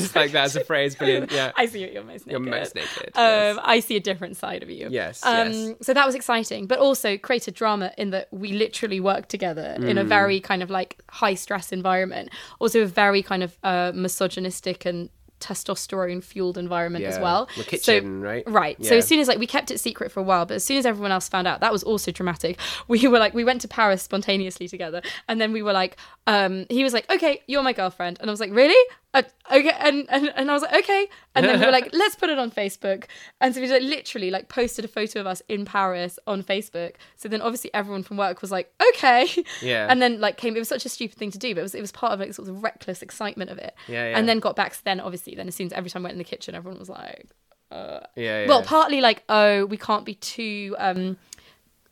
just 0.00 0.14
like 0.16 0.32
that 0.32 0.44
as 0.44 0.56
a 0.56 0.64
phrase, 0.64 0.94
brilliant. 0.94 1.30
Yeah. 1.32 1.52
I 1.56 1.66
see 1.66 1.82
what 1.82 1.92
you're 1.92 2.02
most 2.04 2.26
naked. 2.26 2.30
You're 2.30 2.40
most 2.40 2.74
naked. 2.74 3.08
Um, 3.14 3.56
yes. 3.56 3.58
I 3.62 3.80
see 3.80 3.96
a 3.96 4.00
different 4.00 4.36
side 4.36 4.62
of 4.62 4.70
you. 4.70 4.88
Yes, 4.90 5.24
Um, 5.24 5.52
yes. 5.52 5.74
So 5.82 5.94
that 5.94 6.06
was 6.06 6.14
exciting, 6.14 6.66
but 6.66 6.78
also 6.78 7.16
created 7.16 7.54
drama 7.54 7.92
in 7.98 8.10
that 8.10 8.28
we 8.32 8.52
literally 8.52 9.00
worked 9.00 9.28
together 9.28 9.76
in 9.78 9.98
a 9.98 10.04
Mm. 10.04 10.08
very 10.08 10.40
kind 10.40 10.62
of 10.62 10.70
like 10.70 11.00
high 11.10 11.34
stress 11.34 11.72
environment. 11.72 12.30
Also, 12.58 12.82
a 12.82 12.86
very 12.86 13.22
kind 13.22 13.42
of 13.42 13.56
uh, 13.62 13.92
misogynistic 13.94 14.84
and 14.84 15.08
testosterone 15.44 16.22
fueled 16.22 16.56
environment 16.58 17.04
as 17.04 17.18
well. 17.18 17.46
The 17.56 17.62
So- 17.64 17.70
kitchen, 17.70 18.20
right? 18.22 18.42
Right. 18.46 18.82
So 18.84 18.96
as 18.96 19.06
soon 19.06 19.20
as 19.20 19.28
like 19.28 19.38
we 19.38 19.46
kept 19.46 19.70
it 19.70 19.78
secret 19.78 20.10
for 20.12 20.20
a 20.20 20.22
while, 20.22 20.46
but 20.46 20.54
as 20.54 20.64
soon 20.64 20.76
as 20.78 20.86
everyone 20.86 21.12
else 21.12 21.28
found 21.28 21.46
out, 21.46 21.60
that 21.60 21.72
was 21.72 21.82
also 21.82 22.10
dramatic. 22.10 22.58
We 22.88 23.08
were 23.08 23.18
like 23.18 23.34
we 23.34 23.44
went 23.44 23.60
to 23.62 23.68
Paris 23.68 24.02
spontaneously 24.02 24.68
together, 24.68 25.00
and 25.28 25.40
then 25.40 25.52
we 25.52 25.62
were 25.62 25.72
like, 25.72 25.96
um, 26.26 26.66
he 26.70 26.82
was 26.84 26.92
like, 26.92 27.10
"Okay, 27.10 27.42
you're 27.46 27.62
my 27.62 27.72
girlfriend," 27.72 28.18
and 28.20 28.28
I 28.28 28.32
was 28.32 28.40
like, 28.40 28.52
"Really?" 28.52 28.82
Uh, 29.12 29.22
okay, 29.52 29.72
and, 29.78 30.06
and 30.10 30.32
and 30.36 30.50
I 30.50 30.54
was 30.54 30.62
like, 30.62 30.74
"Okay," 30.82 31.08
and 31.34 31.44
then 31.46 31.58
we 31.60 31.66
were 31.66 31.72
like, 31.78 31.90
"Let's 31.92 32.14
put 32.14 32.30
it 32.30 32.38
on 32.38 32.50
Facebook," 32.50 33.04
and 33.40 33.54
so 33.54 33.60
we 33.60 33.68
like, 33.68 33.82
literally 33.82 34.30
like 34.30 34.48
posted 34.48 34.84
a 34.84 34.88
photo 34.88 35.20
of 35.20 35.26
us 35.26 35.42
in 35.48 35.64
Paris 35.64 36.18
on 36.26 36.42
Facebook. 36.42 36.94
So 37.16 37.28
then 37.28 37.40
obviously 37.42 37.72
everyone 37.74 38.02
from 38.02 38.16
work 38.16 38.40
was 38.42 38.50
like, 38.50 38.72
"Okay," 38.90 39.26
Yeah. 39.62 39.86
and 39.90 40.00
then 40.00 40.20
like 40.20 40.36
came. 40.36 40.54
It 40.56 40.60
was 40.60 40.68
such 40.68 40.84
a 40.86 40.88
stupid 40.88 41.18
thing 41.18 41.30
to 41.32 41.38
do, 41.38 41.54
but 41.54 41.60
it 41.60 41.62
was 41.64 41.74
it 41.74 41.80
was 41.80 41.92
part 41.92 42.12
of 42.12 42.20
like 42.20 42.32
sort 42.34 42.48
of 42.48 42.62
reckless 42.62 43.02
excitement 43.02 43.50
of 43.50 43.58
it. 43.58 43.74
Yeah, 43.88 44.10
yeah. 44.10 44.18
And 44.18 44.28
then 44.28 44.38
got 44.40 44.56
back. 44.56 44.72
to 44.74 44.84
Then 44.84 45.00
obviously, 45.00 45.34
then 45.34 45.48
as 45.48 45.54
soon 45.54 45.66
as 45.66 45.72
every 45.72 45.90
time 45.90 46.02
I 46.02 46.08
went 46.08 46.12
in 46.12 46.18
the 46.18 46.24
kitchen, 46.24 46.54
everyone 46.54 46.78
was 46.78 46.88
like. 46.88 47.26
yeah, 47.72 48.00
yeah. 48.16 48.46
Well, 48.46 48.62
partly 48.62 49.00
like, 49.00 49.24
oh, 49.28 49.66
we 49.66 49.76
can't 49.76 50.04
be 50.04 50.14
too 50.14 50.76
um 50.78 51.16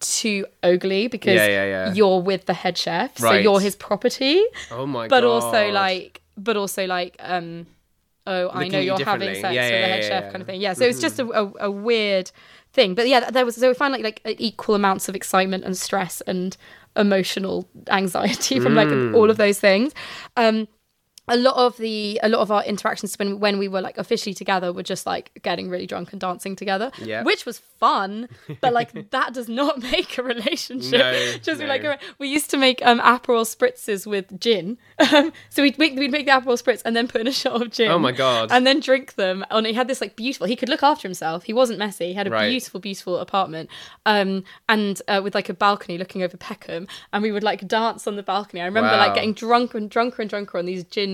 too 0.01 0.47
ugly 0.63 1.07
because 1.09 1.35
Yeah, 1.35 1.47
yeah, 1.47 1.65
yeah. 1.65 1.93
you're 1.93 2.21
with 2.21 2.47
the 2.47 2.55
head 2.55 2.77
chef, 2.77 3.19
so 3.19 3.33
you're 3.35 3.61
his 3.61 3.77
property. 3.77 4.43
oh 4.73 4.87
my 4.87 5.07
But 5.09 5.21
god. 5.21 5.23
But 5.23 5.25
also 5.25 5.71
like 5.71 6.23
but 6.37 6.57
also 6.57 6.87
like 6.87 7.17
um 7.21 7.67
oh, 8.27 8.51
I 8.51 8.69
know 8.69 8.79
you 8.79 8.95
you're 8.97 9.05
having 9.05 9.35
sex 9.35 9.55
Yeah, 9.55 9.63
with 9.65 9.73
yeah, 9.73 9.81
the 9.81 9.87
head 9.87 10.03
yeah, 10.03 10.09
chef 10.09 10.25
kind 10.33 10.41
of 10.43 10.47
thing. 10.47 10.61
Yeah, 10.61 10.73
so 10.75 10.85
it's 10.85 11.01
just 11.01 11.19
a, 11.19 11.27
a, 11.29 11.53
a 11.67 11.71
weird 11.71 12.31
thing. 12.73 12.95
But 12.95 13.09
yeah, 13.09 13.31
there 13.31 13.45
was 13.45 13.57
so 13.57 13.69
we 13.69 13.75
find 13.75 13.93
like 13.93 14.21
like 14.25 14.41
equal 14.41 14.75
amounts 14.75 15.09
of 15.09 15.15
excitement 15.15 15.65
and 15.65 15.77
stress 15.77 16.21
and 16.23 16.57
emotional 16.97 17.69
anxiety 17.89 18.61
from 18.61 18.75
like 18.75 18.89
Mm. 18.89 19.15
all 19.15 19.31
of 19.31 19.37
those 19.37 19.59
things. 19.61 19.93
Um 20.37 20.69
a 21.29 21.37
lot 21.37 21.55
of 21.57 21.77
the 21.77 22.19
a 22.23 22.29
lot 22.29 22.41
of 22.41 22.51
our 22.51 22.65
interactions 22.65 23.17
when 23.17 23.39
when 23.39 23.57
we 23.59 23.69
were 23.69 23.81
like 23.81 23.97
officially 23.97 24.35
together 24.35 24.73
were 24.73 24.83
just 24.83 25.07
like 25.07 25.31
getting 25.43 25.71
really 25.71 25.87
drunk 25.87 26.11
and 26.13 26.21
dancing 26.21 26.57
together 26.57 26.91
Yeah. 26.99 27.23
which 27.23 27.47
was 27.47 27.59
fun 27.59 28.29
but 28.61 28.73
like 28.73 29.11
that 29.11 29.33
does 29.33 29.49
not 29.49 29.81
make 29.93 30.19
a 30.19 30.23
relationship 30.25 30.91
No, 31.01 31.13
just 31.43 31.61
be 31.61 31.67
no. 31.67 31.73
like 31.75 32.01
we 32.19 32.27
used 32.29 32.51
to 32.51 32.57
make 32.57 32.85
um 32.85 32.99
aperol 32.99 33.45
spritzes 33.47 34.05
with 34.07 34.41
gin 34.41 34.79
um, 35.13 35.33
so 35.49 35.63
we'd 35.63 35.79
make, 35.79 35.95
we'd 35.97 36.11
make 36.11 36.27
the 36.27 36.33
aperol 36.33 36.61
spritz 36.61 36.83
and 36.85 36.97
then 36.97 37.07
put 37.07 37.21
in 37.21 37.29
a 37.29 37.33
shot 37.33 37.63
of 37.63 37.71
gin 37.71 37.91
Oh 37.91 38.01
my 38.01 38.13
God. 38.13 38.51
and 38.51 38.67
then 38.67 38.81
drink 38.81 39.15
them 39.15 39.45
and 39.51 39.65
he 39.67 39.75
had 39.75 39.87
this 39.87 40.01
like 40.01 40.17
beautiful 40.17 40.49
he 40.49 40.57
could 40.57 40.69
look 40.69 40.83
after 40.83 41.07
himself 41.07 41.45
he 41.45 41.53
wasn't 41.53 41.79
messy 41.79 42.07
he 42.09 42.15
had 42.15 42.27
a 42.27 42.31
Right. 42.31 42.51
beautiful 42.51 42.81
beautiful 42.81 43.19
apartment 43.19 43.71
um 44.07 44.43
and 44.69 45.01
uh, 45.07 45.21
with 45.23 45.35
like 45.37 45.49
a 45.49 45.55
balcony 45.55 45.99
looking 45.99 46.23
over 46.25 46.37
Peckham 46.37 46.89
and 47.13 47.23
we 47.23 47.31
would 47.31 47.45
like 47.45 47.67
dance 47.69 48.07
on 48.09 48.17
the 48.17 48.23
balcony 48.25 48.61
I 48.61 48.65
remember 48.65 48.91
Wow. 48.91 48.99
like 48.99 49.15
getting 49.15 49.35
drunk 49.35 49.75
and 49.75 49.89
drunker 49.89 50.21
and 50.23 50.29
drunker 50.29 50.59
on 50.59 50.67
these 50.67 50.83
gin 50.85 51.12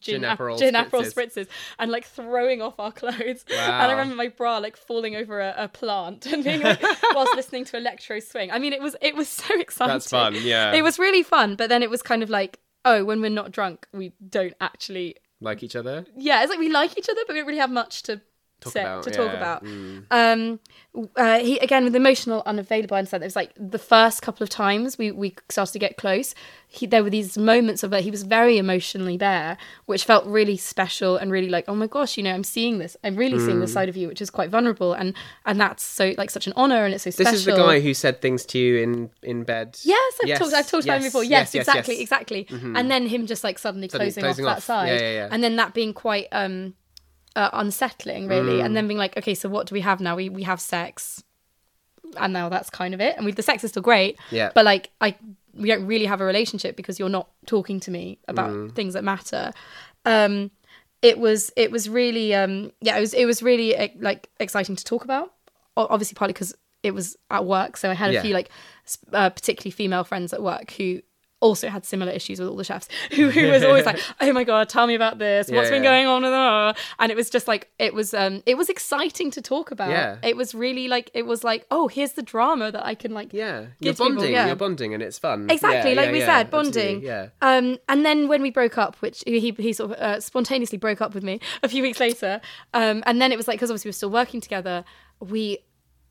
gin, 0.00 0.20
Gin 0.20 0.22
Aperol 0.22 0.58
gin 0.58 0.74
Aperol 0.74 1.02
spritzes. 1.02 1.12
spritzes 1.14 1.46
and 1.78 1.90
like 1.90 2.04
throwing 2.06 2.62
off 2.62 2.78
our 2.78 2.92
clothes 2.92 3.44
and 3.50 3.72
I 3.72 3.90
remember 3.90 4.14
my 4.14 4.28
bra 4.28 4.58
like 4.58 4.76
falling 4.76 5.16
over 5.16 5.40
a, 5.40 5.54
a 5.56 5.68
plant 5.68 6.26
and 6.26 6.42
being 6.42 6.60
like 6.60 6.82
whilst 7.14 7.34
listening 7.36 7.64
to 7.66 7.76
electro 7.76 8.20
swing 8.20 8.50
I 8.50 8.58
mean 8.58 8.72
it 8.72 8.80
was 8.80 8.96
it 9.00 9.14
was 9.14 9.28
so 9.28 9.58
exciting 9.60 9.94
That's 9.94 10.08
fun, 10.10 10.34
yeah. 10.40 10.72
it 10.72 10.82
was 10.82 10.98
really 10.98 11.22
fun 11.22 11.56
but 11.56 11.68
then 11.68 11.82
it 11.82 11.90
was 11.90 12.02
kind 12.02 12.22
of 12.22 12.30
like 12.30 12.58
oh 12.84 13.04
when 13.04 13.20
we're 13.20 13.30
not 13.30 13.52
drunk 13.52 13.86
we 13.92 14.12
don't 14.28 14.54
actually 14.60 15.16
like 15.42 15.62
each 15.62 15.76
other. 15.76 16.06
yeah, 16.16 16.42
it's 16.42 16.50
like 16.50 16.58
we 16.58 16.68
like 16.68 16.96
each 16.96 17.08
other, 17.08 17.20
but 17.26 17.34
we 17.34 17.40
don't 17.40 17.48
really 17.48 17.58
have 17.58 17.70
much 17.70 18.04
to 18.04 18.20
Talk 18.62 18.72
say, 18.72 18.80
about, 18.82 19.02
to 19.04 19.10
talk 19.10 19.32
yeah, 19.32 19.58
Mm. 19.60 20.04
about. 20.08 20.18
Um, 20.18 20.60
uh, 21.16 21.38
he 21.38 21.58
again 21.58 21.84
with 21.84 21.96
emotional 21.96 22.42
unavailable. 22.46 22.94
I 22.96 22.98
understand. 22.98 23.22
It 23.22 23.26
was 23.26 23.36
like 23.36 23.52
the 23.56 23.78
first 23.78 24.20
couple 24.22 24.42
of 24.44 24.50
times 24.50 24.98
we 24.98 25.10
we 25.10 25.34
started 25.48 25.72
to 25.72 25.78
get 25.78 25.96
close. 25.96 26.34
He, 26.68 26.86
there 26.86 27.02
were 27.02 27.10
these 27.10 27.36
moments 27.36 27.82
of 27.82 27.90
that 27.90 28.02
he 28.02 28.10
was 28.10 28.22
very 28.22 28.56
emotionally 28.56 29.16
there, 29.18 29.58
which 29.86 30.04
felt 30.04 30.24
really 30.26 30.56
special 30.56 31.16
and 31.18 31.30
really 31.30 31.50
like, 31.50 31.66
oh 31.68 31.74
my 31.74 31.86
gosh, 31.86 32.16
you 32.16 32.22
know, 32.22 32.32
I'm 32.32 32.44
seeing 32.44 32.78
this. 32.78 32.96
I'm 33.04 33.14
really 33.16 33.38
seeing 33.38 33.58
Mm. 33.58 33.60
this 33.60 33.72
side 33.74 33.88
of 33.90 33.96
you, 33.96 34.08
which 34.08 34.20
is 34.22 34.30
quite 34.30 34.50
vulnerable, 34.50 34.92
and 34.92 35.14
and 35.46 35.58
that's 35.60 35.82
so 35.82 36.14
like 36.18 36.30
such 36.30 36.46
an 36.46 36.52
honor, 36.56 36.84
and 36.84 36.94
it's 36.94 37.04
so 37.04 37.08
This 37.08 37.16
special. 37.16 37.34
is 37.36 37.44
the 37.46 37.56
guy 37.56 37.80
who 37.80 37.94
said 37.94 38.20
things 38.20 38.44
to 38.46 38.58
you 38.58 38.76
in 38.78 39.10
in 39.22 39.44
bed. 39.44 39.78
Yes, 39.82 40.12
I've 40.24 40.38
talked. 40.38 40.54
I've 40.54 40.66
talked 40.70 40.84
about 40.84 40.98
him 40.98 41.04
before. 41.04 41.24
Yes, 41.24 41.54
yes, 41.54 41.66
exactly, 41.66 41.94
yes. 41.94 42.02
exactly. 42.02 42.46
And 42.50 42.90
then 42.90 43.06
him 43.06 43.26
just 43.26 43.42
like 43.44 43.58
suddenly 43.58 43.88
Suddenly 43.88 44.12
closing, 44.12 44.22
closing 44.24 44.44
off, 44.46 44.50
off. 44.52 44.56
that 44.58 44.62
side, 44.62 44.88
Yeah, 44.88 45.00
yeah, 45.00 45.12
yeah. 45.20 45.28
and 45.30 45.42
then 45.42 45.56
that 45.56 45.72
being 45.74 45.92
quite 45.94 46.28
um 46.32 46.74
uh, 47.36 47.50
unsettling, 47.52 48.28
really. 48.28 48.58
Mm. 48.58 48.64
And 48.64 48.76
then 48.76 48.86
being 48.88 48.98
like, 48.98 49.16
okay, 49.16 49.34
so 49.34 49.48
what 49.48 49.66
do 49.66 49.74
we 49.74 49.80
have 49.80 50.00
now? 50.00 50.16
We 50.16 50.28
we 50.28 50.42
have 50.44 50.60
sex, 50.60 51.22
and 52.16 52.32
now 52.32 52.48
that's 52.48 52.70
kind 52.70 52.94
of 52.94 53.00
it. 53.00 53.16
And 53.16 53.24
we, 53.24 53.32
the 53.32 53.42
sex 53.42 53.64
is 53.64 53.70
still 53.70 53.82
great, 53.82 54.18
Yeah. 54.30 54.50
but 54.54 54.64
like 54.64 54.90
I 55.00 55.16
we 55.54 55.68
don't 55.68 55.86
really 55.86 56.06
have 56.06 56.20
a 56.20 56.24
relationship 56.24 56.76
because 56.76 56.98
you're 56.98 57.08
not 57.10 57.28
talking 57.46 57.78
to 57.80 57.90
me 57.90 58.18
about 58.28 58.50
Mm. 58.50 58.74
things 58.74 58.94
that 58.94 59.04
matter. 59.04 59.52
Um, 60.04 60.50
it 61.02 61.18
was 61.18 61.50
it 61.56 61.70
was 61.70 61.88
really 61.88 62.34
um 62.34 62.70
yeah 62.80 62.96
it 62.96 63.00
was 63.00 63.12
it 63.14 63.24
was 63.26 63.42
really 63.42 63.74
eh, 63.76 63.88
like 63.98 64.28
exciting 64.40 64.76
to 64.76 64.84
talk 64.84 65.04
about. 65.04 65.32
Obviously, 65.76 66.14
partly 66.14 66.32
because 66.34 66.54
it 66.82 66.92
was 66.94 67.16
at 67.30 67.44
work, 67.46 67.76
so 67.76 67.90
I 67.90 67.94
had 67.94 68.10
a 68.10 68.12
Yeah. 68.14 68.22
few 68.22 68.34
like 68.34 68.50
uh, 69.12 69.30
particularly 69.30 69.70
female 69.70 70.04
friends 70.04 70.32
at 70.32 70.42
work 70.42 70.70
who 70.72 71.00
also 71.42 71.68
had 71.68 71.84
similar 71.84 72.12
issues 72.12 72.38
with 72.40 72.48
all 72.48 72.56
the 72.56 72.64
chefs 72.64 72.88
who, 73.16 73.28
who 73.28 73.50
was 73.50 73.62
always 73.64 73.84
like 73.84 73.98
oh 74.20 74.32
my 74.32 74.44
god 74.44 74.68
tell 74.68 74.86
me 74.86 74.94
about 74.94 75.18
this 75.18 75.50
what's 75.50 75.66
Yeah, 75.68 75.70
been 75.76 75.84
yeah. 75.84 75.90
going 75.90 76.06
on 76.06 76.22
with 76.22 76.32
her 76.32 76.74
and 77.00 77.12
it 77.12 77.16
was 77.16 77.28
just 77.28 77.46
like 77.48 77.70
it 77.78 77.92
was 77.92 78.14
um 78.14 78.42
it 78.46 78.56
was 78.56 78.68
exciting 78.70 79.30
to 79.32 79.42
talk 79.42 79.70
about 79.70 79.90
Yeah. 79.90 80.16
it 80.22 80.36
was 80.36 80.54
really 80.54 80.86
like 80.88 81.10
it 81.14 81.26
was 81.26 81.44
like 81.44 81.66
oh 81.70 81.88
here's 81.88 82.12
the 82.12 82.22
drama 82.22 82.70
that 82.72 82.86
i 82.86 82.94
can 82.94 83.12
like 83.12 83.32
Yeah, 83.32 83.66
you're 83.80 83.92
people, 83.92 84.08
bonding. 84.10 84.32
yeah. 84.32 84.46
You're 84.46 84.56
bonding, 84.56 84.94
and 84.94 85.02
it's 85.02 85.18
fun. 85.18 85.50
Exactly, 85.50 85.94
like 85.94 86.12
we 86.12 86.20
said, 86.20 86.46
absolutely, 86.52 86.72
bonding. 86.72 87.02
Yeah. 87.02 87.28
Um, 87.42 87.78
and 87.88 88.04
then 88.06 88.28
when 88.28 88.40
we 88.42 88.50
broke 88.50 88.78
up, 88.78 88.96
which 88.96 89.22
he 89.26 89.50
he 89.58 89.72
sort 89.72 89.90
of 89.92 89.96
uh, 89.98 90.20
spontaneously 90.20 90.78
broke 90.78 91.00
up 91.00 91.12
with 91.14 91.24
me 91.24 91.40
a 91.62 91.68
few 91.68 91.82
weeks 91.82 91.98
later, 92.00 92.40
um, 92.74 93.02
and 93.06 93.20
then 93.20 93.32
it 93.32 93.36
was 93.36 93.48
like 93.48 93.56
because 93.56 93.70
obviously 93.70 93.88
we 93.88 93.90
were 93.90 94.00
still 94.02 94.10
working 94.10 94.40
together, 94.40 94.84
we 95.20 95.58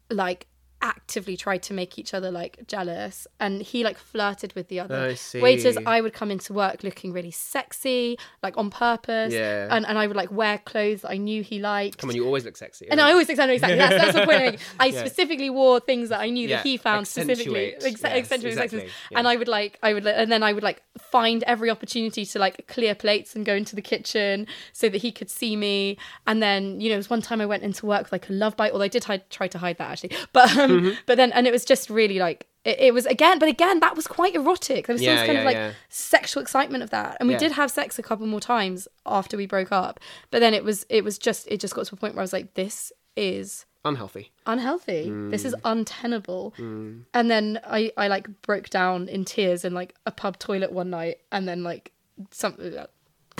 like 0.09 0.47
actively 0.81 1.37
tried 1.37 1.61
to 1.63 1.73
make 1.73 1.99
each 1.99 2.13
other 2.13 2.31
like 2.31 2.65
jealous 2.67 3.27
and 3.39 3.61
he 3.61 3.83
like 3.83 3.97
flirted 3.97 4.53
with 4.53 4.67
the 4.67 4.79
other 4.79 5.15
I 5.35 5.39
waiters 5.39 5.77
i 5.85 6.01
would 6.01 6.13
come 6.13 6.31
into 6.31 6.53
work 6.53 6.83
looking 6.83 7.13
really 7.13 7.31
sexy 7.31 8.17
like 8.41 8.57
on 8.57 8.69
purpose 8.69 9.33
Yeah. 9.33 9.67
and, 9.69 9.85
and 9.85 9.97
i 9.97 10.07
would 10.07 10.15
like 10.15 10.31
wear 10.31 10.57
clothes 10.57 11.01
that 11.01 11.11
i 11.11 11.17
knew 11.17 11.43
he 11.43 11.59
liked 11.59 11.97
Come 11.99 12.09
on, 12.09 12.15
you 12.15 12.25
always 12.25 12.45
look 12.45 12.57
sexy. 12.57 12.89
and 12.89 12.99
I 12.99 13.11
always 13.11 13.27
look 13.27 13.31
exactly 13.35 13.55
exactly 13.55 13.77
that's, 13.77 13.95
that's 14.03 14.13
the 14.17 14.25
point. 14.25 14.41
I'm. 14.41 14.57
I 14.79 14.85
Yeah. 14.87 14.99
specifically 15.05 15.49
wore 15.49 15.79
things 15.79 16.09
that 16.09 16.19
I 16.19 16.29
knew 16.29 16.47
Yeah, 16.47 16.57
that 16.57 16.63
he 16.65 16.77
found 16.77 17.07
specifically 17.07 17.73
accentuate. 17.75 17.93
ex- 17.93 18.01
Yes, 18.03 18.33
exactly. 18.33 18.51
sexiness. 18.81 18.89
And 19.15 19.27
I 19.27 19.35
would 19.35 19.47
like 19.47 19.77
I 19.83 19.93
would 19.93 20.05
and 20.07 20.31
then 20.31 20.43
I 20.43 20.51
would 20.53 20.63
like 20.63 20.81
find 21.11 21.43
every 21.43 21.69
opportunity 21.69 22.25
to 22.25 22.39
like 22.39 22.67
clear 22.67 22.95
plates 22.95 23.35
and 23.35 23.45
go 23.45 23.53
into 23.55 23.75
the 23.75 23.81
kitchen 23.81 24.47
so 24.73 24.89
that 24.89 24.97
he 25.01 25.11
could 25.11 25.29
see 25.29 25.55
me. 25.55 25.97
And 26.27 26.41
then 26.41 26.81
you 26.81 26.89
know, 26.89 26.95
it 26.95 26.97
was 26.97 27.09
one 27.09 27.21
time 27.21 27.41
I 27.41 27.45
went 27.45 27.63
into 27.63 27.85
work 27.85 28.03
with 28.03 28.11
like 28.11 28.29
a 28.29 28.33
love 28.33 28.55
bite, 28.57 28.71
although 28.71 28.85
I 28.85 28.89
did 28.89 29.03
hide, 29.03 29.29
try 29.29 29.47
to 29.49 29.57
hide 29.57 29.77
that 29.77 29.91
actually. 29.91 30.11
But 30.33 30.55
um, 30.57 30.70
Um, 30.71 30.81
mm-hmm. 30.81 30.99
but 31.05 31.17
then 31.17 31.31
and 31.31 31.47
it 31.47 31.51
was 31.51 31.65
just 31.65 31.89
really 31.89 32.19
like. 32.19 32.47
It, 32.63 32.79
it 32.79 32.93
was 32.93 33.07
again, 33.07 33.39
but 33.39 33.49
again, 33.49 33.79
that 33.79 33.95
was 33.95 34.05
quite 34.05 34.35
erotic. 34.35 34.85
There 34.85 34.93
was 34.93 35.01
Yeah, 35.01 35.17
some 35.17 35.25
kind 35.25 35.35
yeah, 35.35 35.39
of 35.39 35.45
like 35.45 35.55
yeah. 35.55 35.71
sexual 35.89 36.43
excitement 36.43 36.83
of 36.83 36.91
that, 36.91 37.17
and 37.19 37.27
we 37.27 37.35
did 37.35 37.53
have 37.53 37.71
sex 37.71 37.97
a 37.97 38.03
couple 38.03 38.27
more 38.27 38.39
times 38.39 38.87
after 39.05 39.35
we 39.35 39.47
broke 39.47 39.71
up. 39.71 39.99
But 40.29 40.39
then 40.39 40.53
it 40.53 40.63
was, 40.63 40.85
it 40.87 41.03
was 41.03 41.17
just, 41.17 41.47
it 41.47 41.59
just 41.59 41.73
got 41.73 41.85
to 41.87 41.95
a 41.95 41.97
point 41.97 42.13
where 42.13 42.21
I 42.21 42.23
was 42.23 42.33
like, 42.33 42.53
this 42.53 42.91
is 43.15 43.65
Unhealthy. 43.83 44.31
unhealthy. 44.45 45.09
This 45.31 45.43
is 45.43 45.55
mm. 45.55 45.61
untenable. 45.65 46.53
Mm. 46.59 47.05
And 47.15 47.31
then 47.31 47.59
I, 47.65 47.91
I 47.97 48.07
like 48.09 48.27
broke 48.43 48.69
down 48.69 49.09
in 49.09 49.25
tears 49.25 49.65
in 49.65 49.73
like 49.73 49.95
a 50.05 50.11
pub 50.11 50.37
toilet 50.37 50.71
one 50.71 50.91
night, 50.91 51.17
and 51.31 51.47
then 51.47 51.63
like 51.63 51.91
some 52.29 52.55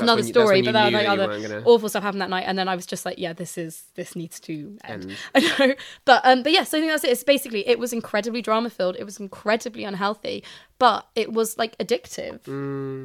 another 0.04 0.22
you- 0.22 0.28
story, 0.28 0.62
but 0.62 0.72
then 0.74 0.92
knew 0.92 0.98
like 0.98 1.08
other 1.08 1.28
gonna- 1.42 1.64
awful 1.66 1.90
stuff 1.90 2.04
happened 2.04 2.22
that 2.22 2.30
night, 2.30 2.46
and 2.48 2.58
then 2.58 2.68
I 2.68 2.76
was 2.76 2.86
just 2.86 3.06
like, 3.06 3.18
yeah, 3.18 3.34
this 3.34 3.58
is 3.58 3.84
this 3.96 4.16
needs 4.16 4.40
to 4.42 4.78
end. 4.84 5.12
End. 5.12 5.18
I 5.36 5.66
know, 5.68 5.74
but 6.06 6.22
um, 6.24 6.44
but 6.44 6.52
yeah, 6.52 6.64
so 6.64 6.78
I 6.78 6.82
think 6.82 6.92
that's 6.92 7.04
it. 7.04 7.12
It's 7.12 7.24
basically 7.24 7.68
it 7.68 7.80
was 7.80 7.94
incredibly 7.94 8.42
drama 8.42 8.70
filled. 8.70 8.96
It 8.98 9.04
was 9.04 9.20
incredibly 9.20 9.84
unhealthy, 9.84 10.44
but 10.80 11.08
it 11.16 11.32
was 11.34 11.58
like 11.58 11.78
addictive. 11.78 12.42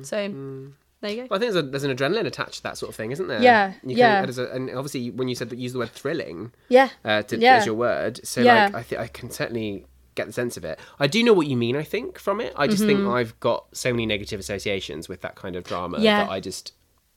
so 0.07 0.73
there 1.03 1.11
you 1.11 1.17
go. 1.23 1.27
Well, 1.31 1.37
I 1.37 1.41
think 1.41 1.53
there's, 1.53 1.57
a, 1.57 1.63
there's 1.63 1.85
an 1.85 1.95
adrenaline 1.95 2.25
attached 2.27 2.55
to 2.57 2.63
that 2.65 2.79
sort 2.79 2.89
of 2.89 2.97
thing, 2.97 3.13
isn't 3.13 3.29
there? 3.29 3.43
Yeah, 3.43 3.75
You 3.83 3.91
can, 3.97 3.99
yeah. 3.99 4.25
a- 4.27 4.55
and 4.55 4.71
obviously, 4.71 5.11
when 5.11 5.29
you 5.29 5.35
said 5.35 5.51
that, 5.51 5.59
use 5.59 5.75
the 5.75 5.79
word 5.79 5.91
thrilling 5.91 6.53
Yeah, 6.71 6.89
uh, 7.05 7.21
to, 7.25 7.39
Yeah. 7.39 7.57
as 7.57 7.67
your 7.67 7.75
word, 7.75 8.21
so 8.27 8.41
Yeah. 8.41 8.65
like 8.67 8.75
I 8.75 8.83
think 8.83 9.01
I 9.03 9.07
can 9.09 9.31
certainly 9.31 9.85
get 10.15 10.27
the 10.27 10.33
sense 10.33 10.57
of 10.57 10.65
it. 10.65 10.81
I 10.99 11.07
do 11.07 11.23
know 11.23 11.35
what 11.35 11.47
you 11.49 11.57
mean. 11.59 11.77
I 11.77 11.83
think 11.83 12.19
from 12.19 12.41
it, 12.41 12.55
I 12.57 12.67
just 12.67 12.83
think 12.83 13.01
I've 13.07 13.39
got 13.41 13.67
so 13.77 13.93
many 13.93 14.07
negative 14.07 14.41
associations 14.41 15.07
with 15.07 15.21
that 15.21 15.35
kind 15.35 15.55
of 15.55 15.65
drama 15.65 15.99
Mm-hmm. 15.99 16.05
Yeah. 16.07 16.25
that 16.25 16.31
I 16.31 16.41
just, 16.41 16.73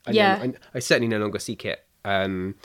I 0.07 0.11
Yeah. 0.11 0.37
no- 0.37 0.53
I, 0.53 0.53
I 0.75 0.79
certainly 0.79 1.07
no 1.07 1.19
longer 1.19 1.39
seek 1.39 1.65
it. 1.65 1.85
Um, 2.05 2.55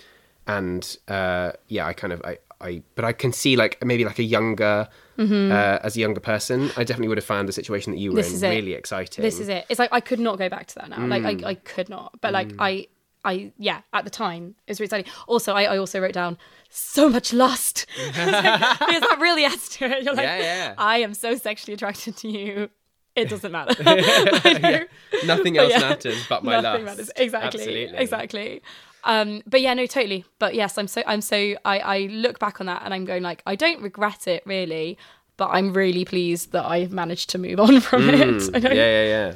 and 0.46 0.96
uh, 1.08 1.52
yeah, 1.68 1.86
I 1.86 1.92
kind 1.92 2.12
of 2.12 2.20
I, 2.24 2.38
I 2.60 2.82
but 2.94 3.04
I 3.04 3.12
can 3.12 3.32
see 3.32 3.56
like 3.56 3.82
maybe 3.84 4.04
like 4.04 4.18
a 4.18 4.22
younger 4.24 4.88
uh, 5.18 5.78
as 5.82 5.96
a 5.96 6.00
younger 6.00 6.20
person, 6.20 6.70
I 6.76 6.82
definitely 6.84 7.08
would 7.08 7.18
have 7.18 7.24
found 7.24 7.48
the 7.48 7.52
situation 7.52 7.92
that 7.92 7.98
you 7.98 8.10
were 8.12 8.20
Mm-hmm. 8.20 8.32
This 8.32 8.42
in 8.42 8.50
really 8.50 8.72
exciting. 8.74 9.22
this 9.22 9.38
is 9.38 9.48
it. 9.48 9.64
It's 9.68 9.78
like 9.78 9.90
I 9.92 10.00
could 10.00 10.18
not 10.20 10.38
go 10.38 10.48
back 10.48 10.66
to 10.68 10.74
that 10.76 10.88
now. 10.90 11.06
Like 11.06 11.22
Mm. 11.22 11.44
I, 11.44 11.50
I 11.50 11.54
could 11.54 11.88
not. 11.88 12.18
But 12.20 12.32
like 12.32 12.52
I 12.58 12.88
I 13.24 13.52
yeah, 13.58 13.80
at 13.92 14.04
the 14.04 14.10
time 14.10 14.54
it 14.66 14.72
was 14.72 14.80
really 14.80 14.86
exciting. 14.86 15.12
Also 15.28 15.54
I, 15.54 15.62
I 15.64 15.78
also 15.78 15.98
wrote 16.00 16.12
down 16.14 16.36
so 16.68 17.08
much 17.08 17.32
lust. 17.32 17.86
because 17.96 18.30
that 18.30 19.18
really 19.20 19.44
adds 19.44 19.68
to 19.70 19.84
it. 19.86 20.02
You're 20.04 20.14
like 20.14 20.24
Yeah, 20.24 20.38
yeah. 20.38 20.74
I 20.76 20.98
am 20.98 21.14
so 21.14 21.36
sexually 21.36 21.74
attracted 21.74 22.16
to 22.18 22.28
you. 22.28 22.68
It 23.16 23.28
doesn't 23.28 23.52
matter. 23.52 23.74
I 23.86 24.58
know. 24.58 24.84
Nothing 25.24 25.56
else 25.56 25.70
yeah, 25.70 25.80
matters 25.80 26.26
but 26.28 26.42
my 26.42 26.54
love. 26.54 26.64
Nothing 26.64 26.86
lust. 26.86 26.98
matters. 26.98 27.12
Exactly. 27.16 27.60
Absolutely. 27.60 27.98
Exactly. 27.98 28.62
Um, 29.04 29.42
but 29.46 29.60
yeah, 29.60 29.74
no, 29.74 29.86
totally. 29.86 30.24
But 30.38 30.54
yes, 30.54 30.78
I'm 30.78 30.88
so 30.88 31.02
I'm 31.06 31.20
so 31.20 31.36
I, 31.64 31.78
I 31.78 31.98
look 32.10 32.38
back 32.38 32.60
on 32.60 32.66
that 32.66 32.82
and 32.84 32.92
I'm 32.92 33.04
going 33.04 33.22
like 33.22 33.42
I 33.46 33.54
don't 33.54 33.82
regret 33.82 34.26
it 34.26 34.42
really, 34.46 34.98
but 35.36 35.50
I'm 35.50 35.72
really 35.72 36.04
pleased 36.04 36.52
that 36.52 36.64
I've 36.64 36.92
managed 36.92 37.30
to 37.30 37.38
move 37.38 37.60
on 37.60 37.80
from 37.88 38.08
it. 38.08 38.26
Mm, 38.26 38.52
don't, 38.52 38.62
yeah, 38.64 39.02
yeah, 39.04 39.34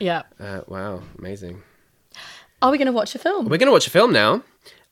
yeah. 0.00 0.22
yeah. 0.40 0.46
Uh, 0.46 0.60
wow, 0.66 1.02
amazing. 1.18 1.62
Are 2.60 2.72
we 2.72 2.78
going 2.78 2.86
to 2.86 2.92
watch 2.92 3.14
a 3.14 3.18
film? 3.18 3.44
We're 3.44 3.58
going 3.58 3.68
to 3.68 3.72
watch 3.72 3.86
a 3.86 3.90
film 3.90 4.12
now. 4.12 4.42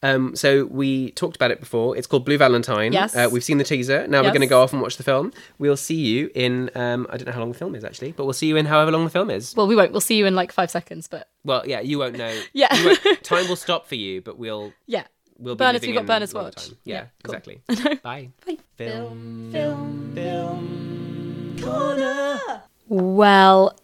Um, 0.02 0.36
so 0.36 0.66
we 0.66 1.10
talked 1.12 1.36
about 1.36 1.50
it 1.50 1.58
before. 1.58 1.96
It's 1.96 2.06
called 2.06 2.24
Blue 2.24 2.36
Valentine. 2.38 2.92
Yes. 2.92 3.16
Uh, 3.16 3.28
we've 3.32 3.42
seen 3.42 3.58
the 3.58 3.64
teaser. 3.64 4.06
Now 4.06 4.22
we're 4.22 4.28
going 4.28 4.40
to 4.42 4.46
go 4.46 4.60
off 4.62 4.72
and 4.72 4.82
watch 4.82 4.98
the 4.98 5.02
film. 5.02 5.32
We'll 5.58 5.76
see 5.76 5.94
you 5.96 6.30
in. 6.34 6.70
Um, 6.74 7.06
I 7.10 7.16
don't 7.16 7.26
know 7.26 7.32
how 7.32 7.40
long 7.40 7.50
the 7.52 7.58
film 7.58 7.74
is 7.74 7.82
actually, 7.82 8.12
but 8.12 8.24
we'll 8.24 8.34
see 8.34 8.46
you 8.46 8.56
in 8.56 8.66
however 8.66 8.90
long 8.92 9.04
the 9.04 9.10
film 9.10 9.30
is. 9.30 9.54
Well, 9.56 9.66
we 9.66 9.74
won't. 9.74 9.92
We'll 9.92 10.00
see 10.02 10.16
you 10.16 10.26
in 10.26 10.34
like 10.34 10.52
five 10.52 10.70
seconds. 10.70 11.08
But 11.08 11.28
Well, 11.44 11.62
yeah, 11.66 11.80
you 11.80 11.98
won't 11.98 12.16
know. 12.16 12.32
Yeah. 12.52 12.68
Won't- 12.84 13.24
time 13.24 13.48
will 13.48 13.56
stop 13.56 13.86
for 13.88 13.94
you, 13.96 14.20
but 14.20 14.38
we'll 14.38 14.72
yeah, 14.86 15.04
we'll 15.38 15.54
be 15.54 15.58
Bernard's- 15.58 15.82
living 15.82 15.90
we've 15.90 15.94
got 15.96 16.00
in 16.02 16.06
Bernard's 16.06 16.34
watch. 16.34 16.66
time. 16.68 16.76
Yeah, 16.84 16.94
Yeah, 16.94 17.04
cool. 17.24 17.34
exactly. 17.34 17.62
Bye. 18.02 18.30
Bye. 18.46 18.58
Film. 18.76 19.50
Film. 19.52 20.12
Film. 20.14 21.56
Corner. 21.62 22.62
Well, 22.88 23.78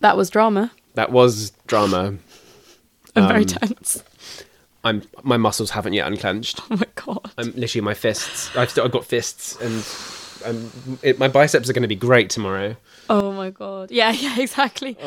that 0.00 0.16
was 0.16 0.28
drama 0.30 0.70
That 0.94 1.10
was 1.10 1.50
drama. 1.66 2.14
and 3.16 3.24
Um, 3.24 3.28
very 3.28 3.44
tense. 3.46 4.04
I'm 4.84 5.02
my 5.22 5.36
muscles 5.36 5.70
haven't 5.70 5.94
yet 5.94 6.06
unclenched. 6.06 6.60
Oh 6.70 6.76
my 6.76 6.86
god. 6.94 7.30
I'm 7.38 7.52
literally 7.52 7.84
my 7.84 7.94
fists. 7.94 8.54
I've 8.56 8.70
still 8.70 8.84
I've 8.84 8.92
got 8.92 9.04
fists, 9.04 9.56
and 9.60 10.70
it, 11.02 11.18
my 11.18 11.28
biceps 11.28 11.68
are 11.70 11.72
going 11.72 11.82
to 11.82 11.88
be 11.88 11.96
great 11.96 12.30
tomorrow. 12.30 12.76
Oh 13.08 13.32
my 13.32 13.50
god. 13.50 13.90
Yeah, 13.90 14.10
yeah, 14.24 14.38
exactly. 14.38 14.98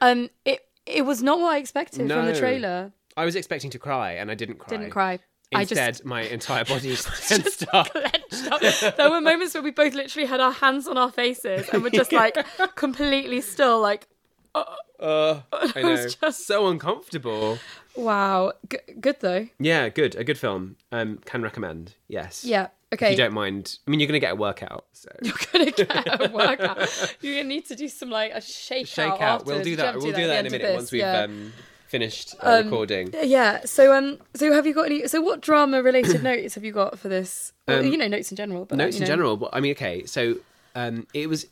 Um, 0.00 0.30
it 0.44 0.60
it 0.86 1.02
was 1.02 1.22
not 1.22 1.38
what 1.38 1.54
I 1.54 1.58
expected 1.58 2.08
from 2.10 2.26
the 2.26 2.36
trailer. 2.38 2.92
I 3.16 3.24
was 3.24 3.36
expecting 3.36 3.70
to 3.70 3.78
cry, 3.78 4.12
and 4.12 4.30
I 4.30 4.34
didn't 4.34 4.58
cry. 4.58 4.76
Didn't 4.76 4.90
cry. 4.90 5.18
I 5.52 5.62
Instead, 5.62 5.94
just 5.94 6.04
my 6.04 6.22
entire 6.22 6.64
body 6.64 6.94
tensed 7.26 7.64
up. 7.72 7.90
clenched 7.90 8.52
up. 8.52 8.96
There 8.96 9.10
were 9.10 9.20
moments 9.20 9.54
where 9.54 9.62
we 9.64 9.72
both 9.72 9.94
literally 9.94 10.28
had 10.28 10.38
our 10.40 10.52
hands 10.52 10.86
on 10.86 10.96
our 10.96 11.10
faces 11.10 11.68
and 11.72 11.82
were 11.82 11.90
just 11.90 12.12
like 12.12 12.36
completely 12.76 13.40
still, 13.40 13.80
like, 13.80 14.06
Uh, 14.54 15.40
I 15.52 15.82
know. 15.82 15.90
was 15.90 16.14
just- 16.14 16.46
So 16.46 16.68
uncomfortable. 16.68 17.58
Wow. 17.96 18.52
G- 18.68 18.78
good 19.00 19.16
though. 19.20 19.48
Yeah, 19.58 19.88
good. 19.88 20.14
A 20.16 20.24
good 20.24 20.38
film. 20.38 20.76
Um, 20.92 21.18
can 21.24 21.42
recommend. 21.42 21.94
Yes. 22.08 22.44
Yeah. 22.44 22.68
If 22.90 22.98
Okay. 23.00 23.12
you 23.12 23.16
don't 23.16 23.32
mind. 23.32 23.78
I 23.86 23.90
mean, 23.90 24.00
you're 24.00 24.08
going 24.08 24.20
to 24.20 24.26
get 24.26 24.32
a 24.32 24.36
workout. 24.36 24.84
So 24.92 25.08
You're 25.22 25.34
gonna 25.52 25.70
get 25.70 26.20
a 26.20 26.28
workout. 26.32 27.16
You're 27.20 27.36
gonna 27.36 27.48
need 27.48 27.66
to 27.66 27.76
do 27.76 27.88
some 27.88 28.10
like 28.10 28.32
a 28.32 28.40
shake, 28.40 28.86
shake 28.88 29.06
out. 29.12 29.20
out. 29.20 29.46
We'll 29.46 29.62
do 29.62 29.76
that. 29.76 29.94
We'll 29.96 30.12
do 30.12 30.22
at 30.22 30.26
that 30.26 30.40
in 30.40 30.46
a 30.46 30.50
minute 30.50 30.66
this, 30.66 30.74
once 30.76 30.92
we've 30.92 31.00
yeah. 31.00 31.20
um, 31.22 31.52
finished 31.86 32.34
uh, 32.40 32.62
recording. 32.64 33.14
Yeah. 33.22 33.60
So 33.64 33.94
um. 33.96 34.18
So 34.34 34.52
have 34.52 34.66
you 34.66 34.74
got 34.74 34.86
any? 34.86 35.06
So 35.08 35.20
what 35.20 35.40
drama 35.40 35.82
related 35.82 36.22
notes 36.30 36.54
have 36.56 36.64
you 36.64 36.72
got 36.72 36.98
for 36.98 37.08
this? 37.08 37.52
Well, 37.68 37.78
Um, 37.80 37.86
you 37.86 37.96
know, 37.96 38.08
notes 38.08 38.30
in 38.32 38.36
general. 38.36 38.64
But 38.64 38.78
notes 38.78 38.96
in 38.96 39.02
know. 39.02 39.06
general 39.06 39.36
but 39.36 39.50
i 39.52 39.60
mean 39.60 39.70
okay 39.72 40.04
so 40.06 40.34
um 40.74 41.06
it 41.14 41.28
was 41.28 41.46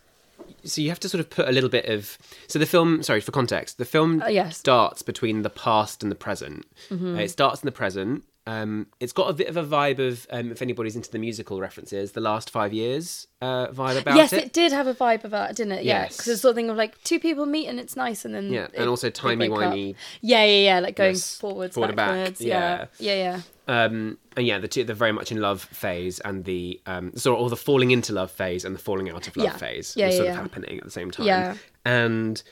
so 0.64 0.80
you 0.80 0.88
have 0.88 1.00
to 1.00 1.08
sort 1.08 1.20
of 1.20 1.30
put 1.30 1.48
a 1.48 1.52
little 1.52 1.70
bit 1.70 1.86
of 1.86 2.18
so 2.46 2.58
the 2.58 2.66
film 2.66 3.02
sorry 3.02 3.20
for 3.20 3.32
context 3.32 3.78
the 3.78 3.84
film 3.84 4.22
Uh, 4.22 4.28
yes. 4.28 4.56
starts 4.58 5.02
between 5.02 5.42
the 5.42 5.50
past 5.50 6.02
and 6.02 6.10
the 6.12 6.16
present 6.16 6.66
Mm-hmm. 6.90 7.16
Uh, 7.16 7.20
it 7.20 7.30
starts 7.30 7.62
in 7.62 7.66
the 7.66 7.72
present 7.72 8.24
um 8.52 8.86
it's 9.00 9.12
got 9.12 9.28
a 9.28 9.32
bit 9.40 9.48
of 9.52 9.56
a 9.56 9.64
vibe 9.76 9.98
of 9.98 10.26
um 10.30 10.50
if 10.50 10.62
anybody's 10.62 10.96
into 10.96 11.10
the 11.10 11.18
musical 11.18 11.60
references 11.60 12.12
the 12.12 12.20
last 12.20 12.48
five 12.50 12.72
years 12.72 13.26
uh 13.42 13.66
vibe 13.68 14.00
about 14.00 14.16
Yes, 14.16 14.32
it, 14.32 14.36
Yes, 14.36 14.44
it 14.46 14.52
did 14.52 14.72
have 14.72 14.86
a 14.86 14.94
vibe 14.94 15.24
of 15.24 15.32
that, 15.32 15.54
didn't 15.56 15.72
it? 15.78 15.84
Yeah, 15.84 16.02
Yes. 16.02 16.16
because 16.16 16.28
it's 16.32 16.42
sort 16.42 16.50
of 16.52 16.56
thing 16.56 16.70
of 16.70 16.76
like 16.76 16.94
two 17.04 17.20
people 17.20 17.44
meet 17.46 17.66
and 17.70 17.78
it's 17.78 17.94
nice, 17.96 18.24
and 18.24 18.32
then 18.34 18.46
yeah 18.52 18.64
it- 18.64 18.74
and 18.76 18.88
also 18.88 19.10
timey 19.10 19.48
wimey 19.48 19.94
Yeah, 20.22 20.44
yeah, 20.44 20.60
yeah. 20.70 20.78
Like 20.80 20.96
going 20.96 21.14
Yes, 21.14 21.36
forwards, 21.36 21.74
forward 21.74 21.90
and 21.90 21.96
back, 21.96 22.14
backwards. 22.14 22.40
Yeah, 22.40 22.86
yeah, 22.98 23.14
yeah. 23.24 23.40
um 23.84 24.18
and 24.36 24.46
yeah 24.46 24.58
the 24.58 24.68
two 24.68 24.84
the 24.84 24.94
very 24.94 25.12
much 25.12 25.30
in 25.30 25.40
love 25.48 25.60
phase 25.62 26.18
and 26.20 26.44
the 26.44 26.80
um 26.86 27.06
sort 27.16 27.40
of 27.40 27.50
the 27.50 27.56
falling 27.68 27.90
into 27.90 28.12
love 28.20 28.30
phase 28.30 28.64
and 28.64 28.74
the 28.74 28.78
falling 28.88 29.10
out 29.10 29.28
of 29.28 29.36
love 29.36 29.46
Yeah. 29.46 29.56
phase 29.56 29.94
Yeah, 29.96 30.06
yeah, 30.06 30.16
sort 30.16 30.26
yeah. 30.26 30.32
of 30.32 30.38
happening 30.44 30.78
at 30.78 30.84
the 30.84 30.90
same 31.00 31.10
time 31.10 31.26
Yeah. 31.26 31.54
and 31.84 32.42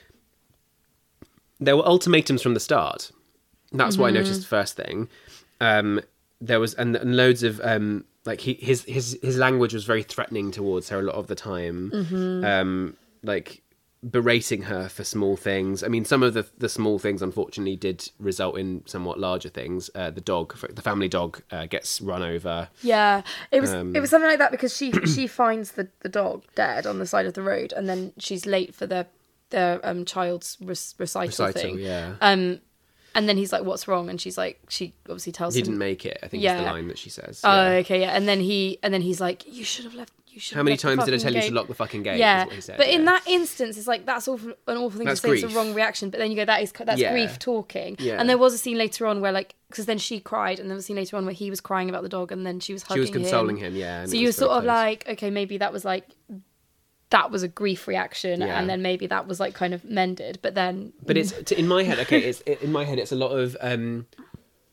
there 1.59 1.75
were 1.77 1.85
ultimatums 1.87 2.41
from 2.41 2.53
the 2.53 2.59
start 2.59 3.11
that's 3.73 3.95
Mm-hmm. 3.95 4.01
what 4.03 4.07
i 4.09 4.11
noticed 4.11 4.47
first 4.47 4.75
thing 4.77 5.09
um 5.61 6.01
there 6.41 6.59
was 6.59 6.73
and, 6.75 6.95
and 6.95 7.15
loads 7.17 7.43
of 7.43 7.59
um 7.63 8.05
like 8.25 8.41
he, 8.41 8.53
his 8.55 8.83
his 8.83 9.17
his 9.21 9.37
language 9.37 9.73
was 9.73 9.85
very 9.85 10.03
threatening 10.03 10.51
towards 10.51 10.89
her 10.89 10.99
a 10.99 11.03
lot 11.03 11.15
of 11.15 11.27
the 11.27 11.35
time. 11.35 11.91
Mm-hmm. 11.93 12.45
um 12.45 12.97
like 13.23 13.63
berating 14.07 14.61
her 14.63 14.87
for 14.89 15.03
small 15.03 15.35
things. 15.35 15.83
I 15.83 15.87
mean 15.87 16.05
some 16.05 16.21
of 16.21 16.33
the 16.35 16.45
the 16.57 16.69
small 16.69 16.99
things 16.99 17.21
unfortunately 17.23 17.75
did 17.75 18.09
result 18.19 18.57
in 18.59 18.83
somewhat 18.85 19.19
larger 19.19 19.49
things. 19.49 19.89
Uh, 19.95 20.11
the 20.11 20.21
dog 20.21 20.55
the 20.69 20.83
family 20.83 21.07
dog 21.07 21.41
uh, 21.51 21.65
gets 21.65 21.99
run 21.99 22.21
over. 22.21 22.69
Yeah, 22.83 23.23
it 23.51 23.59
was 23.59 23.73
Um, 23.73 23.95
it 23.95 23.99
was 23.99 24.11
something 24.11 24.29
like 24.29 24.39
that 24.39 24.51
because 24.51 24.75
she 24.75 24.91
she 25.15 25.25
finds 25.25 25.71
the, 25.71 25.89
the 26.01 26.09
dog 26.09 26.43
dead 26.53 26.85
on 26.85 26.99
the 26.99 27.07
side 27.07 27.25
of 27.25 27.33
the 27.33 27.41
road, 27.41 27.73
and 27.75 27.89
then 27.89 28.13
she's 28.19 28.45
late 28.45 28.75
for 28.75 28.85
the 28.85 29.07
their 29.49 29.79
um 29.85 30.05
child's 30.05 30.57
rec- 30.61 30.77
recital, 30.99 31.27
recital 31.27 31.61
thing. 31.61 31.79
yeah. 31.79 32.15
Um, 32.21 32.59
and 33.17 33.27
then 33.27 33.35
he's 33.37 33.51
like, 33.51 33.63
"What's 33.63 33.87
wrong?" 33.87 34.09
And 34.09 34.21
she's 34.21 34.37
like, 34.37 34.59
she 34.69 34.93
obviously 35.09 35.33
tells 35.33 35.53
him. 35.55 35.57
he 35.57 35.61
him. 35.61 35.65
didn't 35.73 35.79
make 35.79 36.05
it 36.05 36.17
i 36.23 36.27
think 36.27 36.43
is 36.43 36.51
the 36.53 36.61
line 36.61 36.87
that 36.87 36.97
she 36.97 37.09
says 37.09 37.41
Oh, 37.43 37.49
yeah. 37.71 37.77
okay, 37.79 37.99
yeah. 38.01 38.15
And 38.15 38.27
then 38.29 38.39
he 38.39 38.77
and 38.83 38.93
then 38.93 39.01
he's 39.01 39.19
like, 39.19 39.39
"You 39.45 39.63
should 39.65 39.85
have 39.85 39.95
left. 39.95 40.13
You 40.27 40.39
should 40.41 40.55
How 40.55 40.61
many 40.61 40.77
times 40.77 41.03
did 41.03 41.15
I 41.15 41.17
tell 41.17 41.33
you 41.33 41.41
to 41.41 41.53
lock 41.53 41.67
the 41.67 41.73
fucking 41.73 42.03
gate? 42.03 42.19
Yeah, 42.19 42.45
said, 42.59 42.77
but 42.77 42.87
in 42.87 43.05
that 43.05 43.23
instance, 43.27 43.75
it's 43.75 43.87
like 43.87 44.05
that's 44.05 44.27
awful, 44.27 44.51
an 44.67 44.77
awful 44.77 44.91
thing 44.99 45.07
That's 45.07 45.19
to 45.21 45.27
say. 45.29 45.33
It's 45.33 45.41
grief. 45.41 45.55
a 45.55 45.57
wrong 45.57 45.73
reaction, 45.73 46.11
but 46.11 46.19
then 46.19 46.29
you 46.29 46.37
go, 46.37 46.45
that 46.45 46.61
is 46.61 46.71
that's 46.71 47.01
Yeah. 47.01 47.11
grief 47.11 47.39
talking. 47.39 47.95
Yeah. 47.97 48.19
And 48.19 48.29
there 48.29 48.37
was 48.37 48.53
a 48.53 48.59
scene 48.59 48.77
later 48.77 49.07
on 49.07 49.19
where 49.19 49.31
like 49.31 49.55
because 49.69 49.87
then 49.87 49.97
she 49.97 50.19
cried, 50.19 50.59
and 50.59 50.69
there 50.69 50.75
was 50.75 50.83
a 50.83 50.87
scene 50.87 50.95
later 50.95 51.17
on 51.17 51.25
where 51.25 51.33
he 51.33 51.49
was 51.49 51.59
crying 51.59 51.89
about 51.89 52.03
the 52.03 52.09
dog, 52.09 52.31
and 52.31 52.45
then 52.45 52.59
she 52.59 52.71
was 52.73 52.83
she 52.83 52.87
hugging 52.89 53.01
was 53.01 53.09
consoling 53.09 53.57
him. 53.57 53.75
yeah. 53.75 54.05
So 54.05 54.15
you 54.15 54.27
were 54.27 54.31
sort 54.31 54.51
of 54.51 54.61
close. 54.63 54.67
like, 54.67 55.09
okay, 55.09 55.31
maybe 55.31 55.57
that 55.57 55.73
was 55.73 55.83
like 55.83 56.05
that 57.09 57.31
was 57.31 57.41
a 57.43 57.47
grief 57.47 57.87
reaction, 57.87 58.41
Yeah. 58.41 58.59
and 58.59 58.69
then 58.69 58.81
maybe 58.81 59.07
that 59.07 59.27
was 59.27 59.39
like 59.39 59.53
kind 59.53 59.73
of 59.73 59.83
mended, 59.85 60.39
but 60.41 60.55
then 60.55 60.93
But 61.05 61.17
it's 61.17 61.31
in 61.51 61.67
my 61.67 61.83
head. 61.83 61.99
Okay, 61.99 62.19
it's 62.19 62.41
in 62.41 62.71
my 62.71 62.83
head. 62.85 62.99
It's 62.99 63.11
a 63.11 63.15
lot 63.15 63.29
of. 63.31 63.55
um 63.61 64.07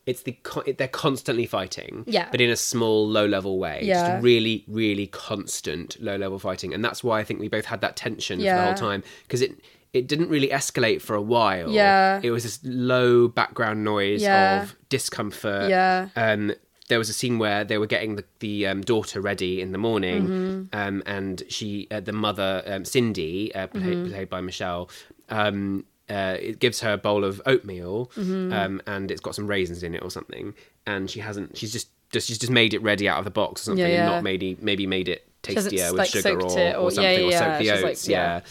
it's 0.05 0.21
the 0.21 0.37
they're 0.77 0.87
constantly 0.87 1.47
fighting, 1.47 2.03
Yeah. 2.05 2.27
but 2.29 2.39
in 2.39 2.51
a 2.51 2.55
small, 2.55 3.07
low-level 3.09 3.57
way. 3.57 3.79
Yeah. 3.81 3.93
Just 4.17 4.23
really, 4.23 4.63
really 4.67 5.07
constant 5.07 5.99
low-level 5.99 6.37
fighting, 6.37 6.75
and 6.75 6.85
that's 6.85 7.03
why 7.03 7.19
I 7.19 7.23
think 7.23 7.39
we 7.39 7.47
both 7.47 7.65
had 7.65 7.81
that 7.81 7.95
tension 7.95 8.37
for 8.39 8.45
the 8.45 8.61
whole 8.65 8.73
time 8.75 9.03
because 9.23 9.41
it 9.41 9.53
it 9.93 10.07
didn't 10.07 10.27
really 10.27 10.49
escalate 10.49 11.01
for 11.01 11.15
a 11.15 11.21
while. 11.21 11.71
Yeah. 11.71 12.19
it 12.21 12.29
was 12.29 12.43
this 12.43 12.59
low 12.63 13.27
background 13.29 13.83
noise 13.85 14.21
Yeah. 14.21 14.63
of 14.63 14.75
discomfort. 14.89 15.69
Yeah. 15.69 16.09
um, 16.17 16.53
there 16.87 16.99
was 16.99 17.09
a 17.09 17.13
scene 17.13 17.39
where 17.39 17.63
they 17.63 17.77
were 17.77 17.87
getting 17.87 18.15
the, 18.15 18.23
the 18.39 18.67
um, 18.67 18.81
daughter 18.81 19.19
ready 19.21 19.59
in 19.61 19.71
the 19.71 19.77
morning, 19.77 20.27
Mm-hmm. 20.27 20.63
um, 20.79 21.01
and 21.05 21.41
she, 21.49 21.87
uh, 21.91 21.99
the 21.99 22.13
mother, 22.13 22.61
um, 22.67 22.85
Cindy, 22.85 23.53
uh, 23.55 23.67
played, 23.67 23.83
Mm-hmm. 23.83 24.11
played 24.11 24.29
by 24.29 24.41
Michelle, 24.41 24.89
um, 25.29 25.85
uh, 26.09 26.37
it 26.39 26.59
gives 26.59 26.81
her 26.81 26.93
a 26.93 26.97
bowl 26.97 27.23
of 27.23 27.41
oatmeal, 27.47 28.11
Mm-hmm. 28.15 28.53
um, 28.53 28.81
and 28.85 29.09
it's 29.11 29.21
got 29.21 29.33
some 29.35 29.47
raisins 29.47 29.81
in 29.83 29.95
it 29.95 30.03
or 30.03 30.11
something, 30.11 30.53
and 30.85 31.09
she 31.09 31.19
hasn't. 31.21 31.57
She's 31.57 31.71
just, 31.73 31.89
just 32.11 32.27
she's 32.27 32.37
just 32.37 32.51
made 32.51 32.73
it 32.75 32.81
ready 32.83 33.09
out 33.09 33.17
of 33.17 33.25
the 33.25 33.31
box 33.31 33.61
or 33.61 33.65
something, 33.65 33.83
Yeah, 33.85 34.05
and 34.05 34.11
not 34.13 34.23
maybe 34.23 34.55
maybe 34.61 34.85
made 34.85 35.09
it 35.09 35.27
tastier 35.41 35.89
with 35.91 35.97
like, 35.99 36.09
sugar 36.09 36.39
or, 36.39 36.43
or, 36.59 36.75
or- 36.75 36.91
something, 36.91 37.03
yeah, 37.03 37.25
or 37.25 37.31
yeah, 37.31 37.57
the 37.57 37.63
she's 37.63 37.71
like- 37.81 37.85
oats. 37.91 38.07
yeah. 38.07 38.41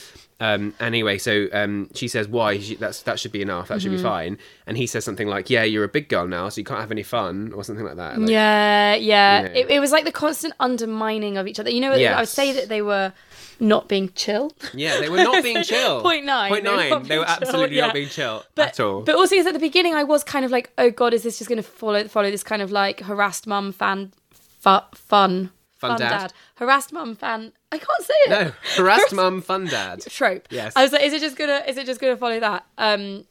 Um, 0.40 0.74
anyway, 0.80 1.18
so 1.18 1.46
um, 1.52 1.88
she 1.94 2.08
says, 2.08 2.26
"Why? 2.28 2.58
She, 2.58 2.74
that's 2.74 3.02
that 3.02 3.20
should 3.20 3.32
be 3.32 3.40
enough. 3.42 3.68
That 3.68 3.80
should 3.80 3.92
Mm-hmm. 3.92 3.98
be 3.98 4.02
fine." 4.02 4.38
And 4.66 4.76
he 4.76 4.86
says 4.86 5.04
something 5.04 5.28
like, 5.28 5.48
"Yeah, 5.48 5.62
you're 5.62 5.84
a 5.84 5.88
big 5.88 6.08
girl 6.08 6.26
now, 6.26 6.48
so 6.48 6.60
you 6.60 6.64
can't 6.64 6.80
have 6.80 6.90
any 6.90 7.04
fun," 7.04 7.52
or 7.54 7.62
something 7.64 7.84
like 7.84 7.96
that. 7.96 8.18
Like, 8.20 8.28
yeah, 8.30 8.94
yeah. 8.96 9.42
you 9.42 9.48
know. 9.48 9.54
It, 9.54 9.70
it 9.70 9.80
was 9.80 9.92
like 9.92 10.04
the 10.04 10.12
constant 10.12 10.54
undermining 10.60 11.36
of 11.38 11.46
each 11.46 11.60
other. 11.60 11.70
You 11.70 11.80
know, 11.80 11.92
I 11.92 12.18
would 12.20 12.28
say 12.28 12.52
that 12.52 12.68
they 12.68 12.82
were 12.82 13.12
not 13.60 13.88
being 13.88 14.10
chill. 14.16 14.52
Yeah, 14.74 14.98
they 14.98 15.08
were 15.08 15.18
not 15.18 15.42
being 15.44 15.62
chill. 15.72 16.02
Point 16.02 16.24
nine, 16.26 16.50
Point 16.50 16.64
they 16.64 16.70
were 16.70 16.76
nine. 16.76 17.02
They 17.04 17.18
were 17.18 17.24
absolutely 17.28 17.76
yeah. 17.76 17.86
not 17.86 17.94
being 17.94 18.08
chill 18.08 18.42
But, 18.56 18.68
at 18.70 18.80
all. 18.80 19.02
but 19.02 19.14
also, 19.14 19.36
because 19.36 19.46
at 19.46 19.52
the 19.54 19.60
beginning, 19.60 19.94
I 19.94 20.02
was 20.02 20.24
kind 20.24 20.44
of 20.44 20.50
like, 20.50 20.70
oh 20.78 20.90
god, 20.90 21.14
is 21.14 21.22
this 21.22 21.38
just 21.38 21.48
going 21.48 21.56
to 21.58 21.62
follow 21.62 22.04
follow 22.08 22.30
this 22.32 22.42
kind 22.42 22.60
of 22.60 22.72
like 22.72 23.00
harassed 23.00 23.46
mum 23.46 23.70
fan 23.72 24.12
fu- 24.32 24.80
fun 24.96 25.50
Fun 25.90 25.98
dad? 25.98 26.32
harassed 26.56 26.92
mum 26.92 27.14
fan? 27.16 27.52
I 27.72 27.78
can't 27.78 28.02
say 28.02 28.14
it. 28.26 28.30
no, 28.30 28.52
harassed 28.76 29.12
mum, 29.12 29.40
fun 29.42 29.66
dad. 29.66 30.00
trope. 30.08 30.46
Yes. 30.50 30.72
I 30.76 30.82
was 30.82 30.92
like, 30.92 31.02
is 31.02 31.12
it 31.12 31.20
just 31.20 31.36
gonna 31.36 31.62
is 31.66 31.76
it 31.76 31.86
just 31.86 32.00
gonna 32.00 32.16
follow 32.16 32.40
that? 32.40 32.64
Um, 32.78 33.24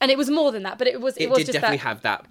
and 0.00 0.10
it 0.10 0.16
was 0.18 0.30
more 0.30 0.50
than 0.52 0.62
that, 0.64 0.78
but 0.78 0.86
it 0.86 1.00
was 1.00 1.16
it, 1.16 1.24
It 1.24 1.28
was 1.30 1.38
did 1.38 1.46
just 1.46 1.52
definitely 1.54 1.76
that 1.78 1.82
have 1.82 2.02
that. 2.02 2.24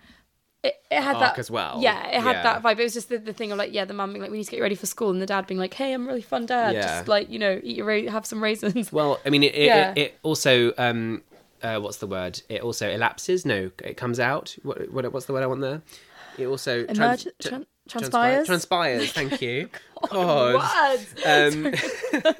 it, 0.63 0.75
it 0.91 1.01
had 1.01 1.15
arc 1.17 1.35
that 1.35 1.39
as 1.39 1.49
well. 1.51 1.77
Yeah, 1.81 2.07
it 2.07 2.21
had 2.21 2.37
Yeah. 2.37 2.43
that 2.43 2.63
vibe. 2.63 2.79
It 2.79 2.83
was 2.83 2.93
just 2.93 3.09
the, 3.09 3.17
the 3.17 3.31
thing 3.33 3.51
of 3.51 3.57
like, 3.57 3.71
yeah, 3.73 3.85
the 3.85 3.93
mum 3.93 4.11
being 4.11 4.21
like, 4.21 4.31
we 4.31 4.37
need 4.39 4.45
to 4.45 4.51
get 4.51 4.57
you 4.57 4.63
ready 4.63 4.75
for 4.75 4.87
school, 4.87 5.09
and 5.11 5.21
the 5.21 5.25
dad 5.25 5.45
being 5.47 5.59
like, 5.59 5.73
hey, 5.75 5.93
I'm 5.93 6.07
really 6.07 6.21
fun 6.21 6.45
dad. 6.47 6.73
Yeah. 6.73 6.81
Just 6.81 7.07
like 7.07 7.29
you 7.29 7.37
know, 7.39 7.59
eat 7.63 7.77
your 7.77 7.85
ra- 7.85 8.09
have 8.11 8.25
some 8.25 8.41
raisins. 8.43 8.91
Well, 8.99 9.19
I 9.25 9.29
mean, 9.29 9.43
it, 9.43 9.53
it, 9.55 9.65
Yeah. 9.65 9.93
it, 9.95 10.17
also. 10.23 10.73
Um, 10.77 11.21
uh, 11.61 11.77
what's 11.79 11.97
the 11.97 12.07
word? 12.07 12.41
It 12.47 12.61
also 12.61 12.89
elapses. 12.89 13.45
No, 13.45 13.69
it 13.83 13.97
comes 13.97 14.17
out. 14.19 14.55
What, 14.63 14.91
what 14.93 15.11
what's 15.11 15.25
the 15.25 15.33
word 15.33 15.43
I 15.43 15.47
want 15.47 15.59
there? 15.61 15.81
It 16.37 16.47
also 16.47 16.85
trans- 16.85 16.97
Emerge, 16.97 17.23
tra- 17.23 17.31
tran- 17.33 17.39
transpire- 17.41 17.65
transpires. 17.89 18.45
Transpires. 18.47 19.11
Thank 19.11 19.41
you. 19.41 19.69
God. 20.09 20.55
Words. 20.55 21.15
Um, 21.25 21.73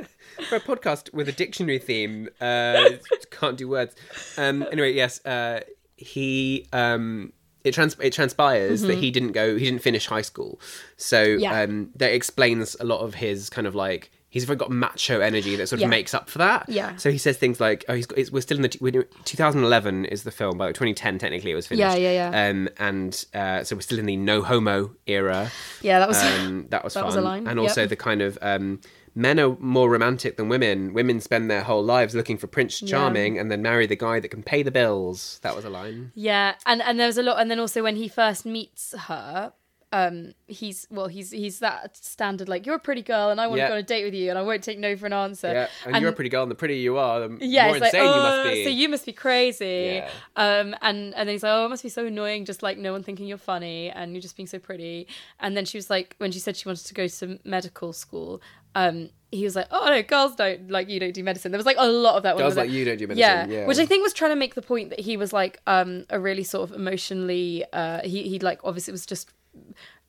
for 0.49 0.55
a 0.55 0.59
podcast 0.61 1.13
with 1.13 1.27
a 1.27 1.33
dictionary 1.33 1.79
theme, 1.79 2.29
uh, 2.39 2.89
can't 3.31 3.57
do 3.57 3.67
words. 3.67 3.95
Um, 4.37 4.65
anyway, 4.71 4.93
yes, 4.93 5.23
uh, 5.25 5.61
he 5.97 6.67
um, 6.71 7.33
it 7.65 7.73
trans 7.73 7.97
it 7.99 8.13
transpires 8.13 8.81
that 8.83 8.97
he 8.97 9.11
didn't 9.11 9.33
go, 9.33 9.57
he 9.57 9.65
didn't 9.65 9.81
finish 9.81 10.05
high 10.07 10.21
school, 10.21 10.59
so 10.95 11.25
Mm-hmm. 11.25 11.41
Yeah. 11.41 11.61
um, 11.63 11.89
that 11.95 12.13
explains 12.13 12.77
a 12.79 12.85
lot 12.85 13.01
of 13.01 13.15
his 13.15 13.49
kind 13.49 13.67
of 13.67 13.75
like. 13.75 14.11
He's 14.29 14.43
very 14.45 14.57
got 14.57 14.69
macho 14.69 15.19
energy 15.21 15.55
that 15.55 15.67
sort 15.67 15.77
of 15.77 15.81
Yeah. 15.81 15.87
makes 15.87 16.13
up 16.13 16.29
for 16.29 16.37
that. 16.37 16.69
Yeah. 16.69 16.95
So 16.97 17.09
he 17.11 17.17
says 17.17 17.37
things 17.37 17.59
like, 17.59 17.83
"Oh, 17.89 17.95
he's 17.95 18.05
got, 18.05 18.19
we're 18.31 18.41
still 18.41 18.57
in 18.57 18.61
the 18.63 18.77
we're, 18.79 19.03
2011 19.25 20.05
is 20.05 20.23
the 20.23 20.31
film, 20.31 20.57
by 20.57 20.67
the 20.67 20.73
2010 20.73 21.17
technically 21.17 21.51
it 21.51 21.55
was 21.55 21.67
finished. 21.67 21.79
Yeah, 21.97 22.11
yeah, 22.11 22.29
yeah. 22.31 22.49
Um, 22.49 22.69
and 22.77 23.25
uh, 23.33 23.63
so 23.63 23.75
we're 23.75 23.81
still 23.81 23.99
in 23.99 24.05
the 24.05 24.17
no 24.17 24.41
homo 24.43 24.91
era. 25.07 25.51
Yeah, 25.81 25.99
that 25.99 26.07
was. 26.07 26.21
Um, 26.23 26.67
that 26.69 26.83
was 26.83 26.93
That 26.99 26.99
fun. 27.01 27.05
was 27.07 27.15
a 27.15 27.21
line, 27.21 27.47
And 27.47 27.57
yep. 27.59 27.69
also 27.69 27.85
the 27.87 27.95
kind 27.95 28.21
of 28.21 28.37
um, 28.41 28.81
men 29.15 29.39
are 29.39 29.55
more 29.59 29.89
romantic 29.89 30.37
than 30.37 30.47
women. 30.49 30.93
Women 30.93 31.21
spend 31.21 31.49
their 31.49 31.63
whole 31.63 31.83
lives 31.83 32.13
looking 32.13 32.37
for 32.37 32.47
Prince 32.47 32.79
Charming 32.79 33.39
and 33.39 33.49
then 33.51 33.61
marry 33.61 33.87
the 33.87 33.95
guy 33.95 34.19
that 34.19 34.27
can 34.29 34.43
pay 34.43 34.61
the 34.63 34.71
bills. 34.71 35.39
That 35.41 35.55
was 35.55 35.65
a 35.65 35.69
line. 35.69 36.11
Yeah, 36.15 36.53
and 36.65 36.81
and 36.81 36.99
there 36.99 37.07
was 37.07 37.17
a 37.17 37.23
lot, 37.23 37.39
and 37.39 37.49
then 37.49 37.59
also 37.59 37.81
when 37.83 37.95
he 37.95 38.07
first 38.07 38.45
meets 38.45 38.93
her, 39.07 39.53
um, 39.91 40.33
he's 40.47 40.87
well, 40.91 41.07
he's 41.07 41.31
he's 41.31 41.59
that 41.59 41.97
standard 41.97 42.47
like 42.47 42.65
you're 42.65 42.75
a 42.75 42.79
pretty 42.79 43.01
girl, 43.01 43.29
and 43.29 43.41
I 43.41 43.47
want 43.47 43.57
to 43.57 43.63
Yeah. 43.63 43.67
go 43.69 43.73
on 43.73 43.79
a 43.79 43.83
date 43.83 44.03
with 44.03 44.13
you, 44.13 44.29
and 44.29 44.37
I 44.37 44.43
won't 44.43 44.63
take 44.63 44.77
no 44.77 44.95
for 44.95 45.07
an 45.07 45.13
answer. 45.13 45.51
Yeah, 45.51 45.67
and, 45.85 46.01
you're 46.01 46.11
a 46.11 46.13
pretty 46.13 46.29
girl, 46.29 46.43
and 46.43 46.51
the 46.51 46.55
prettier 46.55 46.77
you 46.77 46.97
are, 46.97 47.27
the 47.27 47.37
Yeah, 47.41 47.65
more 47.67 47.75
it's 47.77 47.81
like, 47.81 47.93
insane 47.93 48.05
you 48.05 48.13
oh, 48.13 48.23
must 48.23 48.43
be. 48.43 48.63
so 48.63 48.69
you 48.69 48.89
must 48.89 49.05
be 49.05 49.13
crazy. 49.13 50.03
Yeah. 50.03 50.09
Um, 50.35 50.75
and 50.81 51.15
and 51.15 51.27
then 51.27 51.29
he's 51.29 51.43
like, 51.43 51.51
oh, 51.51 51.65
it 51.65 51.69
must 51.69 51.83
be 51.83 51.89
so 51.89 52.05
annoying, 52.05 52.45
just 52.45 52.61
like 52.61 52.77
no 52.77 52.91
one 52.91 53.01
thinking 53.01 53.25
you're 53.27 53.37
funny, 53.37 53.89
and 53.89 54.13
you're 54.13 54.21
just 54.21 54.35
being 54.35 54.47
so 54.47 54.59
pretty. 54.59 55.07
And 55.39 55.57
then 55.57 55.65
she 55.65 55.77
was 55.77 55.89
like, 55.89 56.15
when 56.19 56.31
she 56.31 56.39
said 56.39 56.55
she 56.55 56.67
wanted 56.69 56.85
to 56.85 56.93
go 56.93 57.07
to 57.07 57.39
medical 57.43 57.91
school, 57.91 58.41
um, 58.75 59.09
he 59.31 59.43
was 59.43 59.55
like, 59.55 59.67
oh 59.71 59.85
no, 59.87 60.01
girls 60.03 60.35
don't 60.35 60.69
like 60.69 60.89
you 60.89 60.99
don't 60.99 61.13
do 61.13 61.23
medicine. 61.23 61.51
There 61.51 61.57
was 61.59 61.65
like 61.65 61.77
a 61.79 61.87
lot 61.87 62.15
of 62.15 62.23
that. 62.23 62.37
Girls 62.37 62.51
was 62.51 62.57
like 62.57 62.69
you 62.69 62.85
don't 62.85 62.97
do 62.97 63.07
medicine, 63.07 63.49
yeah. 63.49 63.65
which 63.65 63.77
I 63.77 63.85
think 63.85 64.03
was 64.03 64.13
trying 64.13 64.31
to 64.31 64.35
make 64.35 64.55
the 64.55 64.61
point 64.61 64.89
that 64.91 64.99
he 64.99 65.17
was 65.17 65.33
like 65.33 65.61
um 65.67 66.05
a 66.09 66.19
really 66.19 66.43
sort 66.43 66.69
of 66.69 66.75
emotionally 66.75 67.63
uh 67.73 68.01
he 68.03 68.23
he 68.29 68.39
like 68.39 68.59
obviously 68.63 68.91
was 68.91 69.05
just 69.05 69.31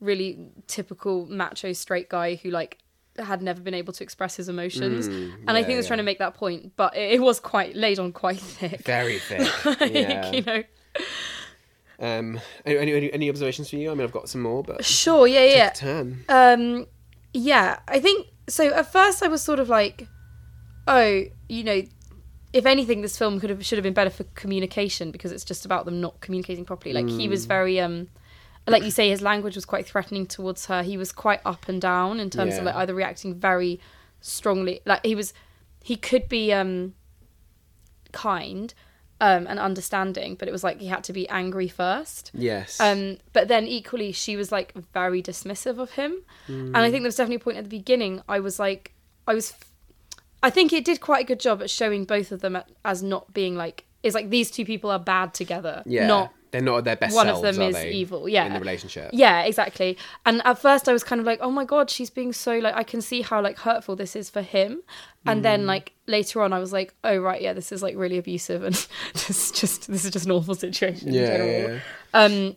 really 0.00 0.38
typical 0.66 1.26
macho 1.26 1.72
straight 1.72 2.08
guy 2.08 2.34
who 2.36 2.50
like 2.50 2.78
had 3.18 3.42
never 3.42 3.60
been 3.60 3.74
able 3.74 3.92
to 3.92 4.02
express 4.02 4.36
his 4.36 4.48
emotions 4.48 5.06
and 5.08 5.50
i 5.50 5.54
think 5.62 5.70
it 5.70 5.76
was 5.76 5.84
yeah. 5.86 5.88
trying 5.88 5.98
to 5.98 6.02
make 6.04 6.18
that 6.18 6.32
point 6.34 6.72
but 6.76 6.96
it, 6.96 7.14
it 7.14 7.20
was 7.20 7.38
quite 7.40 7.74
laid 7.76 7.98
on 7.98 8.12
quite 8.12 8.38
thick 8.40 8.82
Very 8.84 9.18
thick. 9.28 9.64
like, 9.66 9.92
yeah. 9.92 10.30
you 10.32 10.42
know 10.42 10.62
Um, 11.98 12.40
any, 12.64 12.78
any, 12.92 13.12
any- 13.12 13.28
observations 13.28 13.68
for 13.68 13.76
you? 13.76 13.90
I 13.90 13.94
mean, 13.94 14.04
I've 14.04 14.12
got 14.12 14.26
some 14.28 14.40
more, 14.40 14.62
but 14.62 14.82
sure 14.84 15.26
yeah 15.26 15.44
yeah 15.44 15.70
turn. 15.70 16.24
um 16.30 16.86
yeah 17.34 17.80
i 17.88 18.00
think 18.00 18.26
so 18.48 18.68
at 18.72 18.90
first 18.90 19.22
i 19.22 19.28
was 19.28 19.42
sort 19.42 19.58
of 19.60 19.68
like 19.68 20.08
oh 20.88 21.24
you 21.48 21.62
know 21.62 21.82
if 22.52 22.64
anything 22.66 23.02
this 23.02 23.16
film 23.18 23.38
could 23.38 23.50
have 23.50 23.64
should 23.66 23.76
have 23.76 23.84
been 23.84 23.92
better 23.92 24.10
for 24.10 24.24
communication 24.34 25.10
because 25.10 25.30
it's 25.30 25.44
just 25.44 25.64
about 25.66 25.84
them 25.84 26.00
not 26.00 26.20
communicating 26.20 26.64
properly 26.64 26.92
like 26.94 27.08
he 27.08 27.28
was 27.28 27.44
very 27.44 27.78
um 27.78 28.08
like 28.70 28.82
you 28.84 28.90
say 28.90 29.08
his 29.08 29.22
language 29.22 29.54
was 29.54 29.64
quite 29.64 29.86
threatening 29.86 30.26
towards 30.26 30.66
her 30.66 30.82
he 30.82 30.96
was 30.96 31.12
quite 31.12 31.40
up 31.44 31.68
and 31.68 31.80
down 31.80 32.20
in 32.20 32.30
terms 32.30 32.56
of 32.58 32.64
like 32.64 32.74
either 32.76 32.94
reacting 32.94 33.34
very 33.34 33.80
strongly 34.20 34.80
like 34.86 35.04
he 35.04 35.14
was 35.14 35.32
he 35.82 35.96
could 35.96 36.28
be 36.28 36.52
um 36.52 36.94
kind 38.12 38.74
um 39.20 39.46
and 39.46 39.58
understanding 39.58 40.34
but 40.34 40.48
it 40.48 40.52
was 40.52 40.64
like 40.64 40.80
he 40.80 40.86
had 40.86 41.04
to 41.04 41.12
be 41.12 41.28
angry 41.28 41.68
first 41.68 42.30
Yes. 42.34 42.80
um, 42.80 43.18
but 43.32 43.48
then 43.48 43.66
equally, 43.66 44.12
she 44.12 44.36
was 44.36 44.50
like 44.50 44.72
very 44.92 45.22
dismissive 45.22 45.78
of 45.78 45.92
him, 45.92 46.22
and 46.48 46.76
I 46.76 46.90
think 46.90 47.02
there 47.02 47.08
was 47.08 47.16
definitely 47.16 47.36
a 47.36 47.40
point 47.40 47.58
at 47.58 47.64
the 47.64 47.70
beginning. 47.70 48.22
I 48.28 48.40
was 48.40 48.58
like, 48.58 48.92
I 49.28 49.34
was, 49.34 49.52
I 50.42 50.50
think 50.50 50.72
it 50.72 50.84
did 50.84 51.00
quite 51.00 51.24
a 51.24 51.26
good 51.26 51.38
job 51.40 51.60
at 51.62 51.68
showing 51.70 52.04
both 52.04 52.32
of 52.32 52.40
them 52.40 52.58
as 52.84 53.02
not 53.02 53.32
being 53.34 53.56
like, 53.56 53.84
it's 54.02 54.14
like 54.14 54.30
these 54.30 54.50
two 54.50 54.64
people 54.64 54.90
are 54.90 54.98
bad 54.98 55.34
together, 55.34 55.82
yeah. 55.86 56.06
not 56.06 56.32
They're 56.50 56.60
not 56.60 56.78
at 56.78 56.84
their 56.84 56.96
best 56.96 57.14
one 57.14 57.28
of 57.28 57.42
them 57.42 57.60
is 57.60 57.74
they, 57.74 57.92
evil. 57.92 58.28
Yeah, 58.28 58.46
In 58.46 58.52
the 58.54 58.58
relationship. 58.58 59.10
Yeah, 59.12 59.42
exactly. 59.42 59.96
And 60.26 60.42
at 60.44 60.58
first, 60.58 60.88
I 60.88 60.92
was 60.92 61.04
kind 61.04 61.20
of 61.20 61.26
like, 61.26 61.38
"Oh 61.40 61.50
my 61.50 61.64
god, 61.64 61.90
she's 61.90 62.10
being 62.10 62.32
so 62.32 62.58
like." 62.58 62.74
I 62.74 62.82
can 62.82 63.00
see 63.00 63.22
how 63.22 63.40
like 63.40 63.58
hurtful 63.58 63.94
this 63.96 64.16
is 64.16 64.28
for 64.30 64.42
him. 64.42 64.82
And 65.26 65.40
Mm. 65.40 65.42
then 65.42 65.66
like 65.66 65.92
later 66.06 66.42
on, 66.42 66.52
I 66.52 66.58
was 66.58 66.72
like, 66.72 66.94
"Oh 67.04 67.18
right, 67.18 67.40
yeah, 67.40 67.52
this 67.52 67.70
is 67.72 67.82
like 67.82 67.96
really 67.96 68.18
abusive, 68.18 68.62
and 68.64 68.74
this 69.14 69.30
is 69.30 69.50
just 69.52 69.88
this 69.90 70.04
is 70.04 70.10
just 70.10 70.26
an 70.26 70.32
awful 70.32 70.54
situation." 70.54 71.08
in 71.08 71.14
Yeah, 71.14 71.26
general. 71.26 71.74
yeah, 71.74 71.80
Um, 72.14 72.56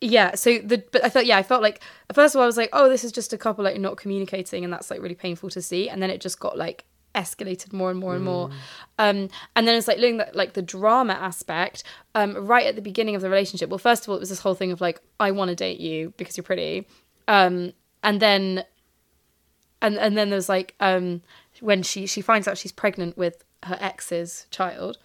yeah. 0.00 0.34
So 0.36 0.58
the 0.58 0.84
but 0.92 1.04
I 1.04 1.10
felt 1.10 1.26
yeah, 1.26 1.38
I 1.38 1.42
felt 1.42 1.62
like 1.62 1.82
first 2.12 2.34
of 2.34 2.38
all, 2.38 2.44
I 2.44 2.46
was 2.46 2.56
like, 2.56 2.70
"Oh, 2.72 2.88
this 2.88 3.02
is 3.04 3.10
just 3.12 3.32
a 3.32 3.38
couple 3.38 3.64
like 3.64 3.78
not 3.80 3.96
communicating," 3.96 4.62
and 4.64 4.72
that's 4.72 4.90
like 4.90 5.00
really 5.02 5.14
painful 5.16 5.50
to 5.50 5.60
see. 5.62 5.88
And 5.88 6.00
then 6.02 6.10
it 6.10 6.20
just 6.20 6.38
got 6.38 6.56
like 6.56 6.84
escalated 7.22 7.72
more 7.72 7.90
and 7.90 7.98
more 8.00 8.14
and 8.14 8.24
more. 8.24 8.50
Um 8.98 9.28
and 9.54 9.66
then 9.66 9.74
it's 9.76 9.88
like 9.88 9.98
looking 9.98 10.20
at 10.20 10.34
like 10.36 10.52
the 10.54 10.62
drama 10.62 11.14
aspect 11.14 11.82
um 12.14 12.30
right 12.46 12.66
at 12.66 12.76
the 12.76 12.82
beginning 12.90 13.14
of 13.16 13.22
the 13.22 13.30
relationship. 13.30 13.68
Well 13.70 13.78
first 13.90 14.04
of 14.04 14.08
all 14.08 14.16
it 14.16 14.20
was 14.20 14.30
this 14.30 14.40
whole 14.40 14.54
thing 14.54 14.72
of 14.72 14.80
like 14.80 15.00
i 15.18 15.30
want 15.30 15.48
to 15.50 15.54
date 15.66 15.80
you 15.80 16.12
because 16.16 16.36
you're 16.36 16.44
pretty. 16.52 16.86
Um 17.26 17.72
and 18.02 18.20
then 18.20 18.64
and 19.82 19.96
and 19.96 20.16
then 20.16 20.30
there's 20.30 20.48
like 20.48 20.74
um 20.80 21.22
when 21.60 21.82
she 21.82 22.06
she 22.06 22.20
finds 22.20 22.46
out 22.48 22.58
she's 22.58 22.72
pregnant 22.72 23.16
with 23.16 23.44
her 23.64 23.76
ex's 23.80 24.46
child 24.50 24.98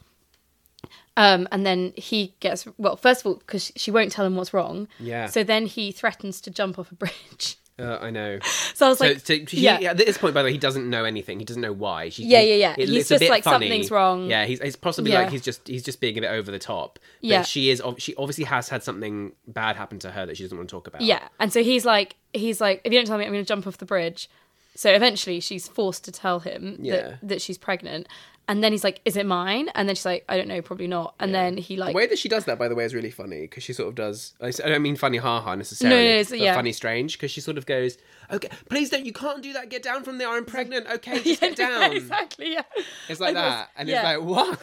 um 1.18 1.48
and 1.52 1.66
then 1.66 1.94
he 1.96 2.36
gets 2.40 2.68
well 2.78 2.96
first 2.96 3.22
of 3.22 3.28
all 3.28 3.36
because 3.36 3.72
she 3.76 3.92
won't 3.92 4.12
tell 4.12 4.26
him 4.26 4.36
what's 4.36 4.54
wrong. 4.54 4.88
Yeah. 5.00 5.28
so 5.28 5.44
then 5.44 5.66
he 5.66 5.92
threatens 5.92 6.42
to 6.42 6.52
jump 6.52 6.78
off 6.80 6.92
a 6.92 6.96
bridge 6.96 7.58
Uh, 7.80 7.98
I 8.02 8.10
know. 8.12 8.40
So 8.76 8.88
I 8.88 8.90
was 8.90 8.98
So, 8.98 9.06
like, 9.06 9.20
so 9.20 9.34
he, 9.36 9.62
yeah. 9.62 9.76
at 9.92 9.98
this 9.98 10.18
point, 10.18 10.34
by 10.34 10.42
the 10.42 10.48
way, 10.48 10.52
he 10.52 10.58
doesn't 10.58 10.90
know 10.90 11.06
anything. 11.06 11.38
He 11.38 11.46
doesn't 11.46 11.62
know 11.62 11.72
why. 11.74 12.10
She, 12.10 12.24
Yeah, 12.26 12.40
yeah, 12.42 12.56
yeah. 12.56 12.76
it- 12.78 12.90
He's 12.90 13.08
just 13.08 13.24
like, 13.30 13.44
funny. 13.44 13.68
something's 13.68 13.92
wrong. 13.92 14.28
Yeah, 14.30 14.46
he's 14.46 14.60
it's 14.62 14.76
possibly 14.76 15.12
Yeah. 15.12 15.20
like 15.22 15.30
he's 15.30 15.44
just 15.44 15.68
he's 15.68 15.84
just 15.84 16.02
being 16.02 16.18
a 16.18 16.22
bit 16.22 16.32
over 16.32 16.50
the 16.52 16.58
top. 16.58 16.98
But 17.22 17.28
Yeah. 17.28 17.42
she 17.44 17.70
is. 17.70 17.82
She 18.00 18.16
obviously 18.16 18.46
has 18.46 18.70
had 18.70 18.82
something 18.84 19.34
bad 19.48 19.76
happen 19.76 20.00
to 20.00 20.10
her 20.12 20.26
that 20.26 20.38
she 20.38 20.44
doesn't 20.44 20.58
want 20.58 20.70
to 20.70 20.74
talk 20.76 20.88
about. 20.88 21.02
Yeah, 21.02 21.28
and 21.40 21.54
so 21.54 21.62
he's 21.64 21.86
like, 21.86 22.16
he's 22.34 22.60
like, 22.60 22.82
if 22.84 22.92
you 22.92 22.98
don't 22.98 23.06
tell 23.06 23.18
me, 23.20 23.26
I'm 23.26 23.32
going 23.32 23.44
to 23.44 23.48
jump 23.48 23.68
off 23.68 23.78
the 23.78 23.86
bridge. 23.86 24.28
So 24.76 24.92
eventually, 24.92 25.40
she's 25.40 25.68
forced 25.68 26.04
to 26.06 26.12
tell 26.12 26.40
him 26.40 26.78
Yeah. 26.82 26.96
that 26.96 27.20
that 27.30 27.42
she's 27.42 27.58
pregnant, 27.58 28.08
and 28.48 28.64
then 28.64 28.72
he's 28.72 28.84
like, 28.84 29.02
"Is 29.06 29.16
it 29.16 29.26
mine?" 29.26 29.70
And 29.76 29.88
then 29.88 29.96
she's 29.96 30.06
like, 30.06 30.26
"I 30.28 30.36
don't 30.38 30.48
know, 30.48 30.62
probably 30.62 30.88
not." 30.88 31.14
And 31.20 31.34
then 31.34 31.58
he 31.58 31.78
like, 31.78 31.94
The 31.94 31.98
way 31.98 32.08
that 32.08 32.18
she 32.20 32.28
does 32.28 32.46
that, 32.46 32.58
by 32.60 32.68
the 32.68 32.76
way, 32.76 32.84
is 32.84 32.94
really 32.96 33.12
funny 33.12 33.42
because 33.42 33.64
she 33.64 33.72
sort 33.74 33.90
of 33.90 33.96
does. 33.96 34.34
I 34.42 34.50
don't 34.52 34.82
mean 34.82 34.96
funny 34.96 35.18
ha 35.18 35.42
ha 35.42 35.56
necessarily. 35.56 35.96
No, 35.96 36.04
no, 36.04 36.10
it's- 36.12 36.30
but 36.30 36.40
yeah. 36.40 36.56
funny 36.56 36.72
strange 36.74 37.14
because 37.18 37.32
she 37.32 37.40
sort 37.42 37.58
of 37.58 37.66
goes, 37.66 37.98
"Okay, 38.34 38.50
please 38.70 38.90
don't. 38.90 39.06
You 39.06 39.14
can't 39.14 39.42
do 39.42 39.54
that. 39.54 39.70
Get 39.70 39.84
down 39.84 40.04
from 40.04 40.18
there. 40.18 40.28
I'm 40.30 40.46
pregnant. 40.46 40.88
Okay, 40.88 41.20
just 41.24 41.42
get 41.42 41.56
down." 41.56 41.92
exactly, 41.94 42.54
yeah. 42.54 42.64
It's 43.10 43.20
like 43.20 43.36
I 43.36 43.42
thought- 43.42 43.50
that, 43.50 43.70
and 43.78 43.90
yeah. 43.90 43.96
it's 43.98 44.04
like 44.04 44.28
what? 44.28 44.60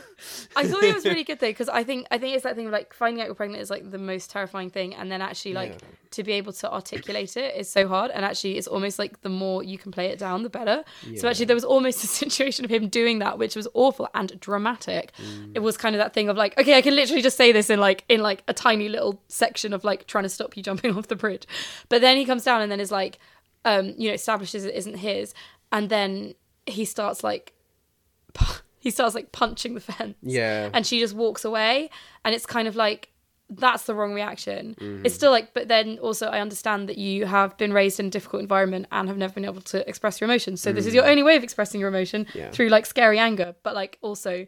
I 0.55 0.67
thought 0.67 0.83
it 0.83 0.95
was 0.95 1.05
really 1.07 1.25
good 1.31 1.39
though 1.41 1.47
because 1.49 1.69
I 1.71 1.83
think 1.85 2.07
I 2.11 2.19
think 2.19 2.35
it's 2.35 2.45
that 2.45 2.55
thing 2.57 2.67
of 2.67 2.73
like 2.73 2.93
finding 2.93 3.23
out 3.23 3.27
you're 3.27 3.35
pregnant 3.35 3.63
is 3.63 3.71
like 3.71 3.91
the 3.91 3.99
most 3.99 4.31
terrifying 4.31 4.69
thing, 4.71 4.95
and 4.95 5.11
then 5.11 5.23
actually 5.23 5.55
like 5.55 5.73
Yeah. 5.73 5.89
to 6.13 6.23
be 6.25 6.33
able 6.33 6.53
to 6.53 6.71
articulate 6.71 7.37
it 7.37 7.57
is 7.57 7.71
so 7.71 7.89
hard. 7.89 8.11
And 8.11 8.25
actually, 8.25 8.59
it's 8.59 8.67
almost 8.67 8.99
like 8.99 9.23
the 9.23 9.29
more 9.31 9.63
you 9.63 9.79
can 9.79 9.93
play 9.93 10.07
it 10.09 10.19
down, 10.19 10.43
the 10.43 10.51
better. 10.51 10.85
So 11.17 11.29
actually, 11.29 11.47
there 11.47 11.57
was 11.57 11.65
almost 11.65 12.05
a 12.05 12.07
situation 12.07 12.65
of 12.67 12.71
him 12.71 12.89
doing 12.89 13.21
that, 13.21 13.39
which 13.39 13.57
was 13.57 13.67
awful 13.73 14.09
and 14.15 14.39
dramatic. 14.41 15.13
Mm. 15.23 15.53
It 15.55 15.61
was 15.61 15.77
kind 15.79 15.95
of 15.95 16.01
that 16.01 16.13
thing 16.13 16.29
of 16.29 16.37
like, 16.37 16.59
okay, 16.59 16.77
I 16.77 16.83
can 16.83 16.95
literally 16.95 17.23
just 17.23 17.37
say 17.39 17.53
this 17.53 17.71
in 17.71 17.81
like 17.81 18.05
in 18.09 18.21
like 18.21 18.43
a 18.47 18.53
tiny 18.53 18.89
little 18.91 19.23
section 19.29 19.73
of 19.73 19.85
like 19.85 20.07
trying 20.07 20.25
to 20.25 20.29
stop 20.31 20.55
you 20.57 20.63
jumping 20.63 20.95
off 20.99 21.09
the 21.09 21.17
bridge, 21.17 21.47
but 21.89 22.03
then 22.03 22.19
he 22.19 22.25
comes 22.27 22.45
down 22.45 22.61
and 22.61 22.71
then 22.71 22.81
is 22.81 22.91
like, 22.93 23.19
um, 23.65 23.95
you 23.99 24.09
know, 24.09 24.15
establishes 24.15 24.65
it 24.65 24.75
isn't 24.75 24.97
his, 24.97 25.35
and 25.73 25.89
then 25.91 26.35
he 26.67 26.85
starts 26.85 27.23
like 27.25 27.53
he 28.79 28.91
starts 28.91 29.15
like 29.15 29.33
punching 29.33 29.75
the 29.75 29.81
fence. 29.81 30.17
Yeah. 30.23 30.71
And 30.73 30.87
she 30.87 31.01
just 31.01 31.15
walks 31.15 31.45
away. 31.45 31.91
And 32.25 32.35
it's 32.35 32.47
kind 32.47 32.67
of 32.67 32.77
like, 32.77 33.09
that's 33.51 33.85
the 33.85 33.95
wrong 33.95 34.15
reaction. 34.15 34.75
Mm-hmm. 34.81 35.05
It's 35.05 35.15
still 35.15 35.31
like, 35.33 35.53
but 35.53 35.69
then 35.69 35.99
also 35.99 36.29
I 36.29 36.41
understand 36.41 36.89
that 36.89 36.97
you 36.97 37.27
have 37.27 37.59
been 37.59 37.73
raised 37.73 38.01
in 38.01 38.07
a 38.07 38.11
difficult 38.11 38.41
environment 38.41 38.87
and 38.93 39.09
have 39.09 39.19
never 39.19 39.35
been 39.35 39.45
able 39.45 39.61
to 39.63 39.87
express 39.89 40.21
your 40.21 40.31
emotions. 40.31 40.61
So 40.63 40.73
this 40.73 40.87
is 40.87 40.95
your 40.95 41.05
only 41.07 41.23
way 41.23 41.37
of 41.37 41.43
expressing 41.45 41.81
your 41.81 41.89
emotion 41.91 42.25
Mm. 42.27 42.35
Yeah. 42.35 42.51
through 42.53 42.69
like 42.69 42.87
scary 42.87 43.19
anger. 43.19 43.55
But 43.63 43.75
like 43.75 43.99
also, 44.01 44.47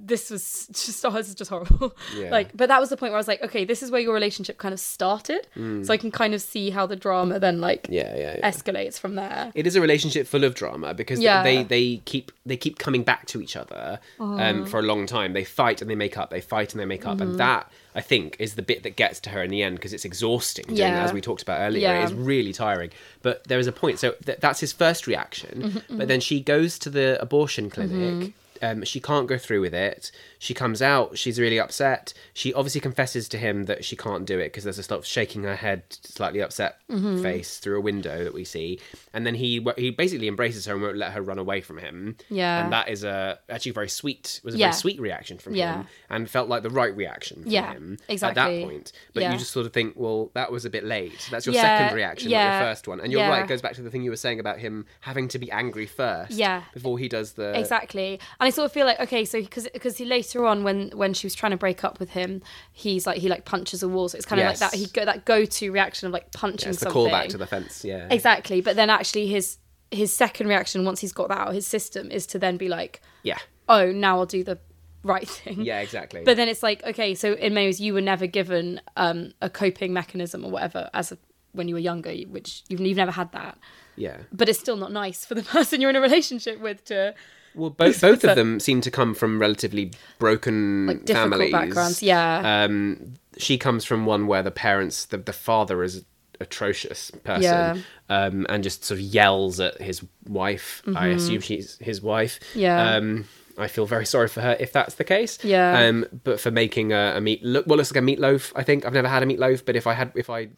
this 0.00 0.30
was 0.30 0.68
just 0.72 1.04
oh, 1.04 1.10
this 1.10 1.28
is 1.28 1.34
just 1.34 1.50
horrible. 1.50 1.94
Yeah. 2.16 2.30
Like, 2.30 2.56
but 2.56 2.68
that 2.68 2.80
was 2.80 2.88
the 2.88 2.96
point 2.96 3.12
where 3.12 3.16
I 3.18 3.20
was 3.20 3.28
like, 3.28 3.42
okay, 3.42 3.64
this 3.64 3.82
is 3.82 3.90
where 3.90 4.00
your 4.00 4.14
relationship 4.14 4.58
kind 4.58 4.72
of 4.72 4.80
started. 4.80 5.46
So 5.56 5.92
I 5.92 5.96
can 5.96 6.10
kind 6.10 6.34
of 6.34 6.40
see 6.40 6.70
how 6.70 6.86
the 6.86 6.96
drama 6.96 7.38
then 7.38 7.60
like 7.60 7.82
Mm. 7.88 7.94
Yeah, 7.94 8.16
yeah, 8.16 8.36
yeah. 8.38 8.50
escalates 8.50 8.98
from 8.98 9.14
there. 9.14 9.52
it 9.54 9.66
is 9.66 9.76
a 9.76 9.80
relationship 9.80 10.26
full 10.26 10.44
of 10.44 10.54
drama 10.54 10.94
because 10.94 11.20
Yeah. 11.20 11.42
they 11.42 11.62
they 11.64 11.96
keep 12.04 12.32
they 12.46 12.56
keep 12.56 12.78
coming 12.78 13.02
back 13.02 13.26
to 13.26 13.42
each 13.42 13.56
other 13.56 13.98
um, 14.20 14.64
for 14.66 14.78
a 14.78 14.82
long 14.82 15.06
time. 15.06 15.32
They 15.34 15.44
fight 15.44 15.82
and 15.82 15.90
they 15.90 15.94
make 15.94 16.16
up. 16.16 16.30
They 16.30 16.40
fight 16.40 16.72
and 16.72 16.80
they 16.80 16.86
make 16.86 17.04
up, 17.06 17.18
Mm-hmm. 17.18 17.30
and 17.30 17.40
that 17.40 17.70
I 17.94 18.00
think 18.00 18.36
is 18.38 18.54
the 18.54 18.62
bit 18.62 18.82
that 18.84 18.96
gets 18.96 19.20
to 19.20 19.30
her 19.30 19.42
in 19.42 19.50
the 19.50 19.62
end 19.62 19.76
because 19.76 19.92
it's 19.92 20.04
exhausting. 20.04 20.64
doing 20.66 20.78
Yeah. 20.78 20.94
that, 20.94 21.04
as 21.06 21.12
we 21.12 21.20
talked 21.20 21.42
about 21.42 21.60
earlier, 21.60 21.82
Yeah. 21.88 22.02
it's 22.04 22.12
really 22.12 22.52
tiring. 22.52 22.90
But 23.22 23.44
there 23.44 23.58
is 23.58 23.66
a 23.66 23.72
point. 23.72 23.98
So 23.98 24.12
th- 24.24 24.38
that's 24.40 24.60
his 24.60 24.72
first 24.72 25.06
reaction. 25.06 25.62
Mm-hmm, 25.62 25.98
But 25.98 26.08
then 26.08 26.20
she 26.20 26.40
goes 26.40 26.78
to 26.80 26.90
the 26.90 27.18
abortion 27.20 27.68
clinic. 27.70 28.32
Um, 28.62 28.84
she 28.84 29.00
can't 29.00 29.26
go 29.26 29.38
through 29.38 29.60
with 29.60 29.74
it. 29.74 30.10
She 30.38 30.54
comes 30.54 30.80
out. 30.82 31.18
She's 31.18 31.38
really 31.40 31.58
upset. 31.58 32.12
She 32.32 32.54
obviously 32.54 32.80
confesses 32.80 33.28
to 33.30 33.38
him 33.38 33.64
that 33.64 33.84
she 33.84 33.96
can't 33.96 34.24
do 34.24 34.38
it 34.38 34.44
because 34.44 34.64
there's 34.64 34.78
a 34.78 34.82
sort 34.82 34.98
of 35.00 35.06
shaking 35.06 35.42
her 35.44 35.56
head, 35.56 35.82
slightly 36.02 36.40
upset 36.40 36.76
Mm-hmm. 36.90 37.22
face 37.22 37.58
through 37.58 37.76
a 37.76 37.80
window 37.82 38.24
that 38.24 38.32
we 38.32 38.44
see. 38.44 38.80
And 39.12 39.26
then 39.26 39.34
he 39.34 39.64
he 39.76 39.90
basically 39.90 40.26
embraces 40.26 40.64
her 40.66 40.72
and 40.72 40.82
won't 40.82 40.96
let 40.96 41.12
her 41.12 41.20
run 41.20 41.38
away 41.38 41.60
from 41.60 41.76
him. 41.78 42.16
Yeah. 42.30 42.64
and 42.64 42.72
that 42.72 42.88
is 42.88 43.04
a 43.04 43.38
actually 43.50 43.72
very 43.72 43.88
sweet. 43.90 44.40
Was 44.42 44.54
a 44.54 44.58
Yeah. 44.58 44.66
very 44.68 44.74
sweet 44.74 45.00
reaction 45.00 45.36
from 45.38 45.54
Yeah. 45.54 45.78
him, 45.78 45.86
and 46.08 46.30
felt 46.30 46.48
like 46.48 46.62
the 46.62 46.70
right 46.70 46.94
reaction 46.96 47.42
from 47.42 47.50
Yeah, 47.52 47.72
him 47.74 47.98
at 48.08 48.12
exactly. 48.14 48.60
that 48.60 48.66
point. 48.66 48.92
But 49.12 49.22
Yeah. 49.24 49.32
you 49.32 49.38
just 49.38 49.52
sort 49.52 49.66
of 49.66 49.72
think, 49.72 49.94
well, 49.96 50.30
that 50.34 50.50
was 50.50 50.64
a 50.64 50.70
bit 50.70 50.84
late. 50.84 51.28
That's 51.30 51.44
your 51.46 51.54
second 51.54 51.94
reaction, 51.94 52.30
not 52.30 52.42
your 52.58 52.60
first 52.70 52.88
one. 52.88 53.00
And 53.00 53.12
you're 53.12 53.28
right. 53.28 53.44
It 53.44 53.48
goes 53.48 53.60
back 53.62 53.74
to 53.74 53.82
the 53.82 53.90
thing 53.90 54.02
you 54.02 54.10
were 54.10 54.16
saying 54.16 54.40
about 54.40 54.58
him 54.58 54.86
having 55.00 55.28
to 55.28 55.38
be 55.38 55.50
angry 55.52 55.86
first. 55.86 56.30
Yeah. 56.32 56.62
Before 56.72 56.98
he 56.98 57.08
does 57.08 57.32
the 57.32 57.52
exactly 57.58 58.18
and 58.40 58.47
i 58.48 58.50
sort 58.50 58.66
of 58.66 58.72
feel 58.72 58.86
like 58.86 58.98
okay 59.00 59.24
so 59.24 59.40
because 59.40 59.68
because 59.72 59.96
he 59.98 60.04
later 60.04 60.44
on 60.46 60.64
when 60.64 60.90
when 60.90 61.12
she 61.14 61.26
was 61.26 61.34
trying 61.34 61.50
to 61.52 61.56
break 61.56 61.84
up 61.84 61.98
with 62.00 62.10
him 62.10 62.42
he's 62.72 63.06
like 63.06 63.18
he 63.18 63.28
like 63.28 63.44
punches 63.44 63.82
a 63.82 63.88
wall 63.88 64.08
so 64.08 64.16
it's 64.16 64.26
kind 64.26 64.40
of 64.40 64.46
Yes. 64.46 64.60
like 64.60 64.70
that 64.72 64.78
he 64.78 64.86
go 64.86 65.04
that 65.04 65.24
go-to 65.24 65.70
reaction 65.72 66.06
of 66.06 66.12
like 66.12 66.32
punching 66.32 66.70
It's 66.70 66.80
the 66.80 66.84
something 66.90 67.06
callback 67.12 67.28
to 67.28 67.38
the 67.38 67.46
fence. 67.46 67.84
Yeah. 67.84 68.08
exactly 68.10 68.60
but 68.60 68.76
then 68.76 68.90
actually 68.90 69.26
his 69.28 69.58
his 69.90 70.12
second 70.12 70.48
reaction 70.48 70.84
once 70.84 71.00
he's 71.00 71.12
got 71.12 71.28
that 71.28 71.38
out 71.38 71.48
of 71.48 71.54
his 71.54 71.66
system 71.66 72.10
is 72.10 72.26
to 72.28 72.38
then 72.38 72.56
be 72.56 72.68
like 72.68 73.00
Yeah. 73.22 73.38
oh 73.68 73.92
now 73.92 74.18
i'll 74.18 74.26
do 74.26 74.42
the 74.44 74.58
right 75.04 75.28
thing 75.28 75.62
Yeah. 75.62 75.80
Exactly. 75.80 76.22
but 76.24 76.36
then 76.36 76.48
it's 76.48 76.62
like 76.62 76.82
okay 76.84 77.14
so 77.14 77.34
in 77.34 77.54
many 77.54 77.66
ways 77.68 77.80
you 77.80 77.94
were 77.94 78.00
never 78.12 78.26
given 78.26 78.80
um 78.96 79.32
a 79.40 79.48
coping 79.48 79.92
mechanism 79.92 80.44
or 80.44 80.50
whatever 80.50 80.90
as 80.92 81.12
a 81.12 81.18
when 81.52 81.66
you 81.68 81.74
were 81.74 81.80
younger 81.80 82.12
which 82.36 82.62
you've, 82.68 82.80
you've 82.80 82.96
never 82.96 83.10
had 83.12 83.30
that 83.32 83.56
yeah. 83.96 84.18
but 84.32 84.48
it's 84.48 84.58
still 84.60 84.76
not 84.76 84.92
nice 84.92 85.24
for 85.24 85.34
the 85.34 85.42
person 85.56 85.80
you're 85.80 85.90
in 85.90 85.96
a 85.96 86.00
relationship 86.00 86.60
with 86.60 86.84
to 86.84 87.14
Well, 87.58 87.70
both 87.70 88.00
both 88.08 88.24
of 88.24 88.36
them 88.36 88.60
seem 88.60 88.80
to 88.82 88.90
come 88.90 89.14
from 89.14 89.38
relatively 89.40 89.92
broken 90.18 90.86
like 90.86 91.04
difficult 91.04 91.30
families. 91.32 91.52
backgrounds 91.52 92.02
yeah 92.02 92.64
Um, 92.64 93.14
she 93.36 93.58
comes 93.58 93.84
from 93.84 94.06
one 94.06 94.26
where 94.26 94.42
the 94.42 94.50
parents, 94.50 95.04
the, 95.06 95.18
the 95.18 95.32
father 95.32 95.82
is 95.82 96.04
atrocious 96.40 97.10
person, 97.24 97.42
Yeah. 97.42 97.76
um, 98.08 98.46
and 98.48 98.62
just 98.62 98.84
sort 98.84 99.00
of 99.00 99.04
yells 99.06 99.60
at 99.60 99.80
his 99.80 100.02
wife. 100.28 100.82
I 100.94 101.08
assume 101.08 101.40
she's 101.40 101.76
his 101.80 102.00
wife. 102.00 102.38
Mm-hmm. 102.50 102.58
Yeah. 102.60 102.94
Um, 102.96 103.24
I 103.58 103.66
feel 103.68 103.86
very 103.86 104.06
sorry 104.06 104.28
for 104.28 104.40
her 104.40 104.56
if 104.60 104.72
that's 104.72 104.94
the 104.94 105.04
case. 105.04 105.38
Yeah. 105.44 105.80
Um, 105.80 106.06
but 106.24 106.40
for 106.40 106.50
making 106.50 106.92
a, 106.92 107.14
a 107.16 107.20
meat 107.20 107.42
look, 107.42 107.66
well, 107.66 107.76
looks 107.76 107.92
like 107.92 108.02
a 108.02 108.06
meatloaf. 108.06 108.52
I 108.54 108.62
think 108.62 108.86
I've 108.86 108.92
never 108.92 109.08
had 109.08 109.22
a 109.22 109.26
meatloaf, 109.26 109.64
but 109.64 109.74
if 109.76 109.86
I 109.86 109.94
had, 109.94 110.12
if 110.14 110.30
I 110.30 110.48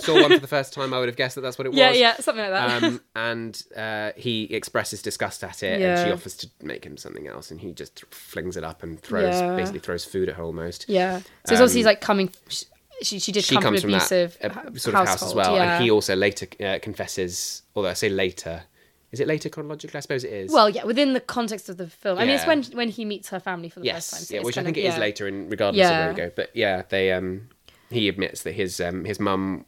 saw 0.00 0.14
one 0.20 0.32
for 0.32 0.38
the 0.38 0.46
first 0.46 0.72
time, 0.72 0.94
I 0.94 0.98
would 0.98 1.08
have 1.08 1.16
guessed 1.16 1.34
that 1.34 1.42
that's 1.42 1.58
what 1.58 1.66
it 1.66 1.74
yeah 1.74 1.90
was. 1.90 1.98
yeah 1.98 2.08
yeah, 2.08 2.16
something 2.16 2.42
like 2.42 2.52
that 2.52 2.82
um, 2.82 3.00
and 3.14 3.62
uh, 3.76 4.12
he 4.16 4.44
expresses 4.54 5.02
disgust 5.02 5.44
at 5.44 5.62
it, 5.62 5.80
and 5.82 6.06
she 6.06 6.12
offers 6.12 6.36
to 6.38 6.48
make 6.62 6.84
him 6.84 6.96
something 6.96 7.26
else, 7.28 7.50
and 7.50 7.60
he 7.60 7.72
just 7.72 8.04
flings 8.12 8.56
it 8.56 8.64
up 8.64 8.82
and 8.82 9.00
throws, 9.00 9.34
Yeah. 9.34 9.54
basically 9.56 9.80
throws 9.80 10.04
food 10.04 10.28
at 10.28 10.36
her 10.36 10.42
almost. 10.42 10.86
Yeah. 10.88 11.18
So 11.18 11.24
it's 11.52 11.52
obviously 11.60 11.82
Um, 11.82 11.86
like 11.86 12.00
coming. 12.00 12.30
She 13.02 13.18
she 13.18 13.30
did 13.30 13.44
She 13.44 13.56
come 13.56 13.62
comes 13.64 13.82
from 13.82 13.90
from 13.90 13.98
that 13.98 14.10
uh, 14.42 14.78
sort 14.78 14.94
of 14.96 15.06
house 15.06 15.22
as 15.22 15.34
well, 15.34 15.54
Yeah. 15.54 15.74
and 15.74 15.84
he 15.84 15.90
also 15.90 16.16
later 16.16 16.46
uh, 16.64 16.78
confesses. 16.80 17.60
Although 17.74 17.90
I 17.90 17.92
say 17.92 18.08
later, 18.08 18.62
is 19.16 19.20
it 19.20 19.26
later 19.26 19.48
chronologically? 19.48 19.96
I 19.96 20.00
suppose 20.00 20.24
it 20.24 20.32
is. 20.32 20.52
well, 20.52 20.68
yeah, 20.68 20.84
within 20.84 21.14
the 21.14 21.20
context 21.20 21.68
of 21.70 21.78
the 21.78 21.86
film. 21.88 22.18
I 22.18 22.26
mean, 22.26 22.34
it's 22.34 22.42
Yeah. 22.44 22.48
when 22.48 22.62
when 22.74 22.88
he 22.90 23.04
meets 23.06 23.30
her 23.30 23.40
family 23.40 23.70
for 23.70 23.80
the 23.80 23.90
first 23.90 24.10
time. 24.10 24.18
yes, 24.18 24.28
so 24.28 24.34
yeah, 24.34 24.40
it's 24.40 24.44
which 24.46 24.56
I 24.58 24.60
kind 24.62 24.66
think 24.66 24.76
of- 24.76 24.84
it 24.84 24.88
is 24.88 24.94
yeah. 24.94 25.00
later, 25.00 25.28
in 25.28 25.48
regardless 25.48 25.86
of 25.86 25.90
where 25.90 26.00
Yeah. 26.02 26.08
we 26.10 26.14
go. 26.16 26.30
But 26.36 26.50
yeah, 26.54 26.82
they 26.90 27.12
um, 27.12 27.48
he 27.90 28.08
admits 28.08 28.42
that 28.42 28.52
his 28.52 28.78
um, 28.80 29.04
his 29.04 29.18
mum 29.18 29.64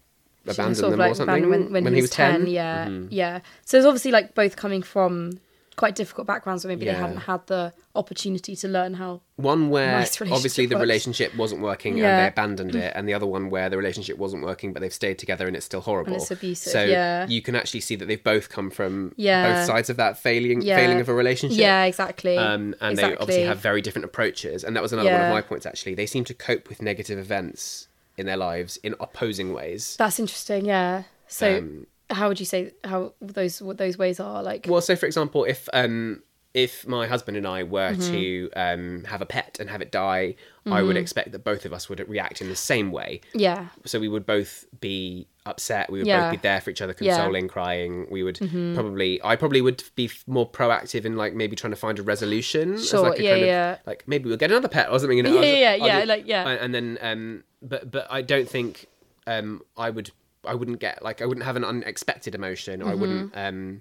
abandoned 0.46 0.76
sort 0.76 0.86
of, 0.86 0.90
them 0.92 1.00
like, 1.00 1.12
or 1.12 1.14
something 1.14 1.44
abandoned 1.44 1.72
when, 1.72 1.84
when, 1.84 1.94
he 1.94 2.00
was 2.02 2.10
10. 2.10 2.46
Yeah, 2.46 2.86
Mhm. 2.86 3.08
yeah. 3.10 3.40
So 3.64 3.76
it's 3.78 3.86
obviously 3.86 4.10
like 4.12 4.34
both 4.34 4.56
coming 4.56 4.82
from 4.82 5.40
quite 5.78 5.94
difficult 5.94 6.26
backgrounds 6.26 6.64
where 6.64 6.68
maybe 6.74 6.84
they 6.84 6.92
Yeah. 6.92 6.98
hadn't 7.06 7.22
had 7.32 7.46
the 7.46 7.72
opportunity 7.94 8.54
to 8.56 8.68
learn 8.68 8.94
how. 8.94 9.20
One 9.36 9.70
where 9.70 9.92
Nice 10.00 10.20
obviously 10.20 10.66
the 10.66 10.74
works. 10.74 10.80
relationship 10.82 11.34
wasn't 11.36 11.60
working 11.62 11.94
and 12.00 12.04
they 12.20 12.26
abandoned 12.26 12.74
it, 12.74 12.92
and 12.96 13.08
the 13.08 13.14
other 13.14 13.26
one 13.26 13.48
where 13.48 13.68
the 13.70 13.76
relationship 13.76 14.18
wasn't 14.18 14.42
working 14.42 14.72
but 14.72 14.80
they've 14.82 14.92
stayed 14.92 15.18
together 15.18 15.46
and 15.46 15.54
it's 15.56 15.64
still 15.64 15.80
horrible. 15.80 16.12
and 16.12 16.20
it's 16.20 16.30
abusive, 16.30 16.72
So 16.72 16.82
yeah. 16.84 17.26
you 17.28 17.40
can 17.40 17.54
actually 17.54 17.80
see 17.80 17.94
that 17.96 18.06
they've 18.08 18.22
both 18.34 18.48
come 18.50 18.70
from 18.70 19.12
Yeah. 19.16 19.54
both 19.54 19.66
sides 19.66 19.88
of 19.88 19.96
that 19.98 20.18
failing 20.18 20.60
Yeah. 20.62 20.76
failing 20.76 21.00
of 21.00 21.08
a 21.08 21.14
relationship. 21.14 21.58
Yeah, 21.58 21.84
exactly. 21.84 22.36
Um, 22.36 22.74
and 22.80 22.98
they 22.98 23.14
obviously 23.16 23.44
have 23.44 23.58
very 23.58 23.80
different 23.80 24.04
approaches, 24.04 24.64
and 24.64 24.74
that 24.76 24.82
was 24.82 24.92
another 24.92 25.10
one 25.12 25.22
of 25.22 25.30
my 25.30 25.40
points. 25.42 25.64
Actually, 25.64 25.94
they 25.94 26.06
seem 26.06 26.24
to 26.24 26.34
cope 26.34 26.68
with 26.68 26.82
negative 26.82 27.18
events 27.18 27.86
in 28.16 28.26
their 28.26 28.36
lives 28.36 28.78
in 28.82 28.96
opposing 28.98 29.54
ways. 29.54 29.94
That's 29.96 30.18
interesting. 30.18 30.64
Yeah. 30.66 31.04
So 31.28 31.58
Um, 31.58 31.86
how 32.10 32.28
would 32.28 32.40
you 32.40 32.46
say 32.46 32.72
how 32.84 33.12
those 33.20 33.60
what 33.62 33.78
those 33.78 33.98
ways 33.98 34.18
are 34.20 34.42
like? 34.42 34.66
Well, 34.68 34.80
so 34.80 34.96
for 34.96 35.06
example, 35.06 35.44
if 35.44 35.68
um, 35.72 36.22
if 36.54 36.86
my 36.86 37.06
husband 37.06 37.36
and 37.36 37.46
I 37.46 37.62
were 37.62 37.90
Mm-hmm. 37.92 38.12
to 38.12 38.50
um, 38.56 39.04
have 39.04 39.20
a 39.20 39.26
pet 39.26 39.58
and 39.60 39.68
have 39.70 39.82
it 39.82 39.92
die, 39.92 40.34
I 40.66 40.82
would 40.82 40.96
expect 40.96 41.32
that 41.32 41.44
both 41.44 41.64
of 41.64 41.72
us 41.72 41.88
would 41.88 42.06
react 42.08 42.40
in 42.42 42.48
the 42.48 42.56
same 42.56 42.90
way. 42.92 43.20
yeah. 43.34 43.68
so 43.86 43.98
we 44.00 44.08
would 44.08 44.26
both 44.26 44.66
be 44.80 45.26
upset 45.46 45.90
we 45.90 45.98
would 45.98 46.06
Yeah. 46.06 46.24
both 46.24 46.32
be 46.32 46.36
there 46.48 46.60
for 46.60 46.68
each 46.68 46.82
other 46.82 46.94
Yeah. 47.00 47.12
Mm-hmm. 47.12 47.20
consoling 47.22 47.48
crying 47.48 48.06
we 48.10 48.22
would 48.22 48.36
probably 48.74 49.18
i 49.24 49.34
probably 49.34 49.62
would 49.62 49.82
be 49.94 50.04
f- 50.04 50.22
more 50.26 50.46
proactive 50.50 51.06
in 51.06 51.16
like 51.16 51.32
maybe 51.34 51.56
trying 51.56 51.70
to 51.70 51.76
find 51.76 51.98
a 51.98 52.02
resolution 52.02 52.78
Sure, 52.78 53.00
like 53.08 53.18
a 53.18 53.22
yeah, 53.22 53.30
kind 53.30 53.42
of- 53.42 53.48
yeah. 53.48 53.76
like 53.86 54.04
maybe 54.06 54.28
we'll 54.28 54.36
get 54.36 54.50
another 54.50 54.68
pet 54.68 54.90
or 54.90 54.98
something 54.98 55.16
you 55.16 55.22
know 55.22 55.32
Yeah, 55.40 55.40
yeah, 55.40 55.74
yeah, 55.74 55.86
yeah, 55.86 56.00
do- 56.00 56.06
like, 56.06 56.24
yeah. 56.26 56.48
and, 56.48 56.60
and 56.60 56.74
then 56.74 56.98
um 57.00 57.44
but 57.62 57.90
but 57.90 58.06
i 58.10 58.20
don't 58.20 58.46
think 58.48 58.88
um 59.26 59.62
i 59.78 59.88
would 59.88 60.10
i 60.48 60.54
wouldn't 60.54 60.80
get 60.80 61.02
like 61.02 61.22
i 61.22 61.26
wouldn't 61.26 61.44
have 61.44 61.56
an 61.56 61.64
unexpected 61.64 62.34
emotion 62.34 62.82
i 62.82 62.94
wouldn't 62.94 63.32
Mm-hmm. 63.32 63.38
um 63.56 63.80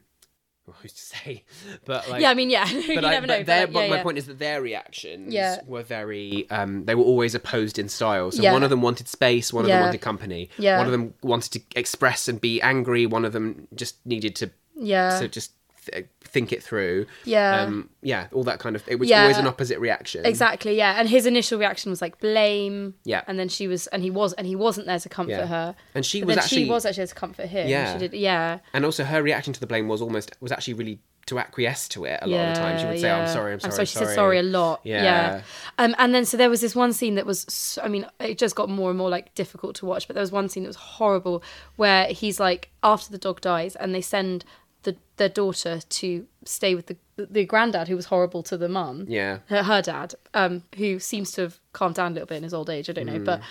well, 0.66 0.76
who's 0.82 0.92
to 0.92 1.02
say? 1.02 1.44
But 1.86 2.10
like, 2.10 2.22
yeah, 2.22 2.30
I 2.30 2.34
mean, 2.34 2.50
yeah, 2.50 2.68
you 2.90 2.96
but, 2.96 3.06
I, 3.06 3.12
never 3.12 3.26
know. 3.28 3.38
but 3.38 3.46
their, 3.46 3.68
but, 3.68 3.74
like, 3.76 3.84
yeah, 3.86 3.90
my 3.90 3.96
yeah. 3.98 4.04
point 4.04 4.18
is 4.18 4.26
that 4.28 4.38
their 4.38 4.62
reactions 4.62 5.34
Yeah. 5.34 5.62
were 5.66 5.82
very 5.84 6.46
um, 6.50 6.84
they 6.84 6.94
were 6.94 7.06
always 7.06 7.34
opposed 7.36 7.80
in 7.80 7.88
style 7.88 8.32
so 8.32 8.44
one 8.52 8.64
of 8.64 8.70
them 8.70 8.82
wanted 8.82 9.08
space 9.08 9.54
one 9.54 9.64
of 9.64 9.70
them 9.70 9.82
wanted 9.82 10.02
company 10.02 10.50
Yeah. 10.58 10.78
one 10.78 10.86
of 10.86 10.92
them 10.92 11.14
wanted 11.24 11.52
to 11.54 11.62
express 11.80 12.28
and 12.28 12.42
be 12.42 12.62
angry 12.62 13.06
one 13.06 13.24
of 13.24 13.32
them 13.32 13.70
just 13.76 14.06
needed 14.06 14.36
to 14.42 14.50
yeah, 14.76 15.18
so 15.18 15.28
just 15.28 15.54
th- 15.90 16.06
think 16.28 16.52
it 16.54 16.62
through 16.62 17.06
Yeah. 17.26 17.62
um, 17.62 17.90
yeah 18.02 18.28
all 18.32 18.44
that 18.44 18.60
kind 18.60 18.76
of 18.76 18.84
it 18.88 19.00
was 19.00 19.10
Yeah. 19.10 19.22
always 19.24 19.38
an 19.38 19.48
opposite 19.48 19.80
reaction 19.80 20.26
exactly, 20.26 20.76
yeah. 20.78 21.00
And 21.00 21.08
his 21.10 21.26
initial 21.26 21.58
reaction 21.58 21.90
was 21.90 22.02
like 22.02 22.20
blame. 22.20 22.94
Yeah. 23.04 23.22
and 23.28 23.40
then 23.40 23.50
she 23.50 23.68
was, 23.68 23.88
and 23.88 24.04
he 24.04 24.12
was, 24.12 24.34
and 24.34 24.46
he 24.46 24.56
wasn't 24.56 24.88
there 24.88 25.00
to 25.00 25.10
comfort 25.10 25.32
Yeah. 25.32 25.46
her. 25.48 25.76
and 25.96 26.06
she 26.06 26.20
But 26.22 26.28
was 26.28 26.38
actually 26.38 26.64
she 26.66 26.70
was 26.70 26.86
actually 26.86 27.02
there 27.02 27.08
to 27.08 27.16
comfort 27.16 27.48
him. 27.48 27.68
Yeah. 27.68 27.94
she 27.94 28.00
did. 28.00 28.14
Yeah, 28.14 28.60
and 28.74 28.86
also 28.86 29.04
her 29.04 29.24
reaction 29.24 29.54
to 29.54 29.60
the 29.60 29.68
blame 29.68 29.88
was 29.88 30.02
almost 30.02 30.36
was 30.42 30.52
actually 30.52 30.76
really 30.76 31.00
to 31.28 31.38
acquiesce 31.40 31.90
to 31.90 32.06
it 32.06 32.18
a 32.22 32.26
lot 32.28 32.40
of 32.40 32.56
the 32.56 32.62
time 32.62 32.80
she 32.80 32.86
would 32.86 33.00
say 33.02 33.12
i'm 33.12 33.28
sorry, 33.28 33.52
I'm 33.52 33.60
sorry 33.60 33.70
i'm 33.70 33.76
sorry 33.76 33.86
She 33.86 33.98
said 33.98 34.16
sorry 34.16 34.40
a 34.40 34.44
lot. 34.44 34.80
Yeah. 34.86 35.04
Yeah. 35.04 35.42
Um, 35.78 35.94
and 35.98 36.16
then 36.16 36.24
so 36.24 36.38
there 36.38 36.50
was 36.50 36.62
this 36.62 36.74
one 36.74 36.94
scene 36.94 37.16
that 37.16 37.26
was, 37.26 37.42
so, 37.50 37.82
I 37.82 37.90
mean, 37.90 38.06
it 38.22 38.38
just 38.38 38.56
got 38.56 38.70
more 38.70 38.90
and 38.92 38.98
more 38.98 39.10
like 39.10 39.36
difficult 39.36 39.76
to 39.78 39.86
watch. 39.86 40.08
But 40.08 40.14
there 40.14 40.22
was 40.22 40.32
one 40.32 40.48
scene 40.48 40.64
that 40.64 40.70
was 40.70 40.78
horrible 40.78 41.44
where 41.76 42.06
he's 42.06 42.40
like 42.40 42.70
after 42.82 43.12
the 43.12 43.18
dog 43.18 43.42
dies, 43.42 43.76
and 43.76 43.94
they 43.94 44.00
send 44.00 44.46
the 44.84 44.96
their 45.18 45.30
daughter 45.30 45.80
to 45.90 46.28
stay 46.46 46.76
with 46.76 46.88
the 46.88 46.98
the 47.18 47.46
granddad 47.46 47.88
who 47.88 47.96
was 47.96 48.06
horrible 48.06 48.44
to 48.44 48.58
the 48.58 48.70
mum. 48.70 49.06
yeah 49.08 49.40
her, 49.48 49.64
her 49.64 49.82
dad, 49.82 50.14
um, 50.34 50.64
who 50.78 51.00
seems 51.00 51.32
to 51.32 51.42
have 51.42 51.60
calmed 51.74 51.96
down 51.96 52.12
a 52.12 52.14
little 52.16 52.28
bit 52.28 52.38
in 52.38 52.44
his 52.44 52.54
old 52.54 52.70
age. 52.70 52.90
I 52.90 52.94
don't 52.94 53.08
know, 53.08 53.20
but 53.20 53.42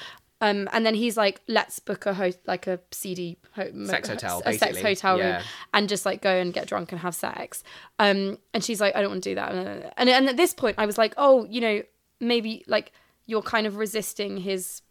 um, 0.40 0.68
and 0.72 0.84
then 0.84 0.94
he's 0.94 1.16
like, 1.16 1.40
let's 1.48 1.78
book 1.78 2.04
a 2.06 2.12
host 2.12 2.38
like 2.46 2.66
a 2.66 2.78
CD 2.92 3.38
ho- 3.54 3.70
Sex 3.86 4.08
hotel, 4.08 4.40
a 4.44 4.52
sex 4.52 4.60
basically. 4.72 4.82
hotel 4.82 5.16
room, 5.16 5.26
Yeah. 5.26 5.42
and 5.74 5.88
just 5.88 6.04
like 6.06 6.20
go 6.22 6.30
and 6.36 6.52
get 6.52 6.68
drunk 6.68 6.92
and 6.92 7.00
have 7.00 7.14
sex. 7.14 7.64
Um, 7.98 8.38
and 8.54 8.62
she's 8.62 8.80
like, 8.80 8.94
I 8.94 9.00
don't 9.00 9.10
want 9.10 9.24
to 9.24 9.30
do 9.30 9.34
that. 9.34 9.94
And 9.96 10.08
and 10.10 10.28
at 10.28 10.36
this 10.36 10.52
point, 10.52 10.76
I 10.78 10.86
was 10.86 10.98
like, 10.98 11.14
oh, 11.16 11.44
you 11.46 11.60
know, 11.60 11.82
maybe 12.20 12.64
like 12.68 12.92
you're 13.24 13.42
kind 13.42 13.66
of 13.66 13.76
resisting 13.76 14.36
his 14.36 14.82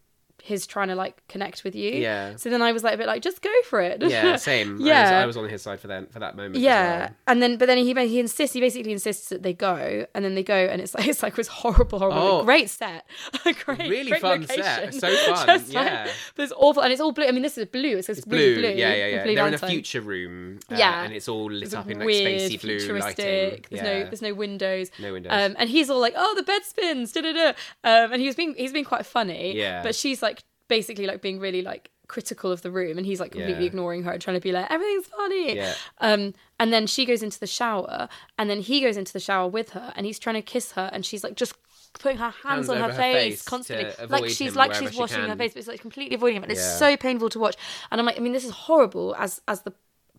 his 0.42 0.66
trying 0.66 0.88
to 0.88 0.94
like 0.94 1.26
connect 1.28 1.64
with 1.64 1.74
you. 1.74 1.90
Yeah. 1.90 2.36
So 2.36 2.50
then 2.50 2.62
I 2.62 2.70
was 2.72 2.84
like 2.84 2.94
a 2.94 2.96
bit 2.98 3.06
like, 3.08 3.20
just 3.22 3.42
go 3.42 3.50
for 3.64 3.80
it. 3.80 4.00
yeah 4.02 4.36
same 4.52 4.78
Yeah. 4.80 4.98
I, 4.98 5.02
was, 5.02 5.10
I 5.10 5.26
was 5.26 5.36
on 5.38 5.48
his 5.48 5.62
side 5.62 5.80
for 5.80 5.88
that 5.88 6.12
for 6.12 6.20
that 6.20 6.36
moment 6.36 6.56
as 6.56 6.62
Yeah, 6.62 6.98
well. 6.98 7.08
and 7.26 7.42
then 7.42 7.56
but 7.56 7.66
then 7.66 7.78
he 7.78 7.92
he 8.06 8.20
insists 8.20 8.54
he 8.54 8.60
basically 8.60 8.92
insists 8.92 9.28
that 9.30 9.42
they 9.42 9.52
go, 9.52 10.06
and 10.14 10.24
then 10.24 10.34
they 10.36 10.42
go, 10.44 10.54
and 10.54 10.80
it's 10.80 10.94
like 10.96 11.08
it's 11.08 11.22
like 11.22 11.32
it 11.32 11.36
was 11.38 11.48
horrible, 11.48 11.98
horrible, 11.98 12.18
Oh. 12.20 12.44
great 12.44 12.70
set, 12.70 13.06
great, 13.64 13.78
Really 13.90 14.10
great 14.10 14.20
fun 14.20 14.42
location. 14.42 14.62
set. 14.62 14.94
So 14.94 15.08
fun, 15.34 15.46
Just, 15.46 15.74
like, 15.74 15.86
yeah. 15.86 16.08
but 16.36 16.42
it's 16.44 16.52
awful, 16.56 16.82
and 16.82 16.92
it's 16.92 17.00
all 17.00 17.12
blue. 17.12 17.26
I 17.26 17.32
mean, 17.32 17.42
this 17.42 17.58
is 17.58 17.66
blue. 17.66 17.96
It's, 17.96 18.08
it's 18.08 18.20
blue. 18.24 18.56
blue. 18.56 18.68
Yeah, 18.68 18.94
yeah, 18.94 19.06
yeah. 19.06 19.22
blue 19.24 19.34
They're 19.34 19.48
in 19.48 19.54
a 19.54 19.58
future 19.58 20.00
room. 20.00 20.60
uh, 20.70 20.76
Yeah. 20.76 21.02
and 21.04 21.12
it's 21.12 21.28
all 21.28 21.50
lit 21.50 21.64
It's 21.64 21.74
up 21.74 21.90
in 21.90 21.98
like 21.98 22.08
spacey 22.08 22.60
blue 22.60 22.78
futuristic. 22.78 23.18
lighting. 23.18 23.64
There's 23.70 23.82
yeah. 23.82 23.98
no 23.98 24.04
there's 24.04 24.22
no 24.22 24.34
windows. 24.34 24.90
No 25.00 25.12
windows. 25.12 25.32
Um, 25.32 25.56
and 25.58 25.68
he's 25.70 25.90
all 25.90 26.00
like, 26.00 26.14
"Oh, 26.16 26.34
the 26.36 26.42
bed 26.44 26.62
spins." 26.64 27.12
Da 27.12 27.22
da 27.22 27.32
da. 27.32 27.48
Um, 27.82 28.12
and 28.12 28.20
he 28.20 28.26
was 28.26 28.36
being 28.36 28.54
he's 28.56 28.72
being 28.72 28.84
quite 28.84 29.06
funny. 29.06 29.56
Yeah. 29.56 29.82
But 29.82 29.94
she's 29.94 30.22
like 30.22 30.25
basically 30.68 31.06
like 31.06 31.22
being 31.22 31.38
really 31.40 31.62
like 31.62 31.90
critical 32.08 32.52
of 32.52 32.62
the 32.62 32.70
room, 32.70 32.98
and 32.98 33.06
he's 33.06 33.20
like 33.20 33.32
completely 33.32 33.62
Yeah. 33.64 33.68
ignoring 33.68 34.04
her 34.04 34.12
and 34.12 34.22
trying 34.22 34.36
to 34.36 34.40
be 34.40 34.52
like 34.52 34.70
everything's 34.70 35.06
funny. 35.06 35.56
Yeah. 35.56 35.74
Um, 35.98 36.34
and 36.60 36.72
then 36.72 36.86
she 36.86 37.04
goes 37.04 37.22
into 37.22 37.40
the 37.40 37.46
shower, 37.46 38.08
and 38.38 38.48
then 38.48 38.60
he 38.60 38.80
goes 38.80 38.96
into 38.96 39.12
the 39.12 39.20
shower 39.20 39.48
with 39.48 39.70
her, 39.70 39.92
and 39.96 40.06
he's 40.06 40.18
trying 40.18 40.36
to 40.36 40.42
kiss 40.42 40.72
her, 40.72 40.88
and 40.92 41.04
she's 41.04 41.24
like 41.24 41.34
just 41.36 41.54
putting 41.98 42.18
her 42.18 42.30
hands, 42.30 42.68
Hands 42.68 42.68
on 42.68 42.76
her 42.78 42.92
face, 42.92 43.14
face 43.36 43.42
constantly, 43.42 43.90
like 44.08 44.28
she's 44.28 44.54
like 44.54 44.74
she's 44.74 44.92
she 44.92 44.98
washing 45.00 45.22
her 45.22 45.36
face, 45.36 45.52
but 45.54 45.58
it's 45.60 45.68
like 45.68 45.80
completely 45.80 46.14
avoiding 46.14 46.36
him, 46.36 46.42
and 46.42 46.52
it's 46.52 46.78
so 46.78 46.96
painful 46.96 47.28
to 47.30 47.38
watch. 47.38 47.56
And 47.90 48.00
I'm 48.00 48.06
like, 48.06 48.16
I 48.18 48.20
mean, 48.20 48.32
this 48.32 48.44
is 48.44 48.50
horrible 48.52 49.14
as 49.18 49.40
as 49.48 49.62
the 49.62 49.72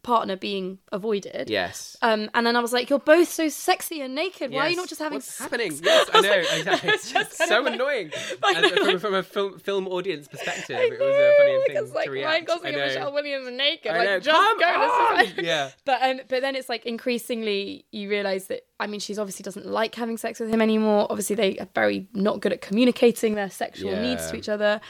partner 0.03 0.35
being 0.37 0.77
avoided. 0.91 1.49
yes. 1.49 1.97
Um, 2.01 2.29
and 2.33 2.45
then 2.47 2.55
I 2.55 2.59
was 2.59 2.71
like, 2.71 2.89
"You're 2.89 2.99
both 2.99 3.27
so 3.29 3.49
sexy 3.49 3.99
and 4.01 4.15
naked. 4.15 4.51
Why 4.51 4.59
are 4.59 4.63
you 4.65 4.69
Yes. 4.71 4.77
not 4.77 4.87
just 4.89 5.01
having 5.01 5.17
What's 5.17 5.27
sex?" 5.27 5.39
happening? 5.39 5.71
Yes, 5.83 6.09
I 6.13 6.21
know. 6.21 6.31
Exactly. 6.33 6.89
It's 6.91 7.11
just 7.11 7.37
kind 7.37 7.49
so 7.49 7.59
of 7.59 7.65
like- 7.65 7.73
annoying. 7.73 8.11
I 8.43 8.61
know, 8.61 8.69
from, 8.69 8.83
like- 8.87 8.99
from 8.99 9.13
a 9.15 9.23
film, 9.23 9.59
film 9.59 9.87
audience 9.87 10.27
perspective, 10.27 10.77
I 10.77 10.83
it 10.83 10.91
was 10.99 11.01
a 11.01 11.33
funny 11.37 11.63
thing 11.67 11.75
like, 11.85 11.93
like 11.95 12.05
to 12.05 12.11
Ryan 12.11 12.11
react. 12.11 12.49
I 12.49 12.53
Gosling 12.53 12.67
and 12.73 12.77
know. 12.77 12.85
Michelle 12.87 13.13
Williams 13.13 13.47
are 13.47 13.51
naked. 13.51 13.91
I 13.91 13.97
like, 13.97 14.07
know. 14.07 14.19
just 14.19 14.37
Come 14.37 14.59
go. 14.59 14.65
on! 14.65 15.17
This 15.25 15.37
is- 15.37 15.43
Yeah. 15.45 15.69
But 15.85 16.01
um, 16.03 16.19
but 16.29 16.41
then 16.41 16.55
it's 16.55 16.69
like 16.69 16.85
increasingly 16.85 17.85
you 17.91 18.09
realize 18.09 18.47
that 18.47 18.61
I 18.79 18.87
mean 18.87 18.99
she's 18.99 19.17
obviously 19.19 19.43
doesn't 19.43 19.65
like 19.65 19.95
having 19.95 20.17
sex 20.17 20.39
with 20.39 20.49
him 20.49 20.61
anymore. 20.61 21.07
Obviously 21.09 21.35
they 21.35 21.57
are 21.57 21.67
very 21.73 22.07
not 22.13 22.39
good 22.41 22.53
at 22.53 22.61
communicating 22.61 23.35
their 23.35 23.49
sexual 23.49 23.91
needs 23.95 24.25
Yeah. 24.25 24.31
to 24.31 24.37
each 24.37 24.49
other. 24.49 24.81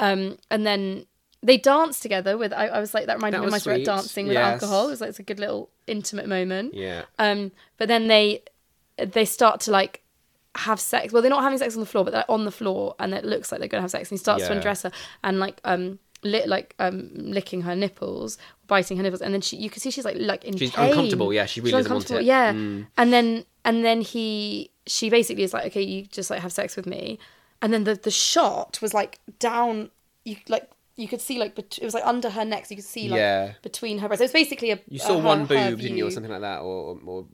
Um, 0.00 0.36
and 0.50 0.66
then 0.66 1.06
they 1.46 1.56
dance 1.58 2.00
together 2.00 2.36
with. 2.36 2.52
I, 2.52 2.66
I 2.66 2.80
was 2.80 2.92
like 2.94 3.06
that 3.06 3.16
reminded 3.16 3.38
That 3.38 3.42
me 3.42 3.46
of 3.46 3.52
my 3.52 3.58
sweet. 3.58 3.84
dancing 3.86 4.26
with 4.26 4.34
Yes. 4.34 4.52
alcohol. 4.54 4.88
It 4.88 4.90
was 4.90 5.00
like 5.00 5.10
it's 5.10 5.18
a 5.26 5.28
good 5.30 5.40
little 5.40 5.70
intimate 5.86 6.28
moment. 6.28 6.74
Yeah. 6.74 7.02
Um, 7.18 7.52
but 7.78 7.86
then 7.88 8.08
they 8.08 8.42
they 8.98 9.24
start 9.24 9.60
to 9.62 9.70
like 9.70 10.02
have 10.56 10.80
sex. 10.80 11.12
Well, 11.12 11.22
they're 11.22 11.30
not 11.30 11.42
having 11.42 11.58
sex 11.58 11.74
on 11.74 11.80
the 11.80 11.86
floor, 11.86 12.04
but 12.04 12.12
they're 12.12 12.30
on 12.30 12.44
the 12.44 12.50
floor, 12.50 12.94
and 12.98 13.14
it 13.14 13.24
looks 13.24 13.50
like 13.52 13.58
they're 13.60 13.68
going 13.68 13.80
to 13.80 13.82
have 13.84 13.90
sex. 13.90 14.10
And 14.10 14.18
he 14.18 14.22
starts 14.22 14.46
to 14.46 14.52
undress 14.52 14.82
her 14.82 14.90
and 15.22 15.38
like 15.38 15.60
um 15.64 15.98
lit 16.22 16.48
like 16.48 16.74
um 16.78 17.10
licking 17.14 17.62
her 17.62 17.76
nipples, 17.76 18.38
biting 18.66 18.96
her 18.96 19.02
nipples, 19.02 19.20
and 19.22 19.32
then 19.34 19.40
she 19.42 19.56
you 19.56 19.70
can 19.70 19.80
see 19.80 19.90
she's 19.90 20.04
like 20.04 20.16
like 20.18 20.44
in 20.44 20.56
She's 20.56 20.72
pain. 20.72 20.88
uncomfortable, 20.90 21.32
yeah, 21.32 21.46
she 21.46 21.60
really 21.60 21.70
She's 21.70 21.84
doesn't 21.86 21.92
want 21.92 22.10
uncomfortable, 22.10 22.20
it. 22.20 22.26
Yeah, 22.26 22.52
Mm. 22.54 22.86
and 22.96 23.12
then 23.12 23.44
and 23.64 23.84
then 23.84 24.00
he 24.00 24.70
she 24.86 25.10
basically 25.10 25.42
is 25.44 25.52
like, 25.52 25.66
okay, 25.66 25.82
you 25.82 26.02
just 26.06 26.30
like 26.30 26.40
have 26.40 26.52
sex 26.52 26.74
with 26.76 26.86
me, 26.86 27.18
and 27.62 27.72
then 27.72 27.84
the 27.84 27.94
the 27.94 28.10
shot 28.10 28.78
was 28.82 28.92
like 28.94 29.20
down, 29.38 29.90
you 30.24 30.36
like. 30.48 30.68
You 30.98 31.06
could 31.08 31.20
see 31.20 31.38
like 31.38 31.54
bet- 31.54 31.78
it 31.80 31.84
was 31.84 31.92
like 31.92 32.06
under 32.06 32.30
her 32.30 32.44
neck, 32.44 32.64
so 32.66 32.72
you 32.72 32.76
could 32.76 32.84
see 32.86 33.08
like 33.10 33.18
Yeah. 33.18 33.52
between 33.62 33.98
her 33.98 34.08
breasts. 34.08 34.22
It 34.22 34.24
was 34.24 34.32
basically 34.32 34.70
a 34.70 34.80
You 34.88 34.98
saw 34.98 35.14
a- 35.14 35.18
one 35.18 35.40
her- 35.40 35.46
boob, 35.46 35.80
didn't 35.80 35.98
you, 35.98 36.04
or 36.04 36.08
view. 36.08 36.14
something 36.14 36.32
like 36.32 36.40
that, 36.40 36.60
or, 36.60 36.98
or 37.04 37.26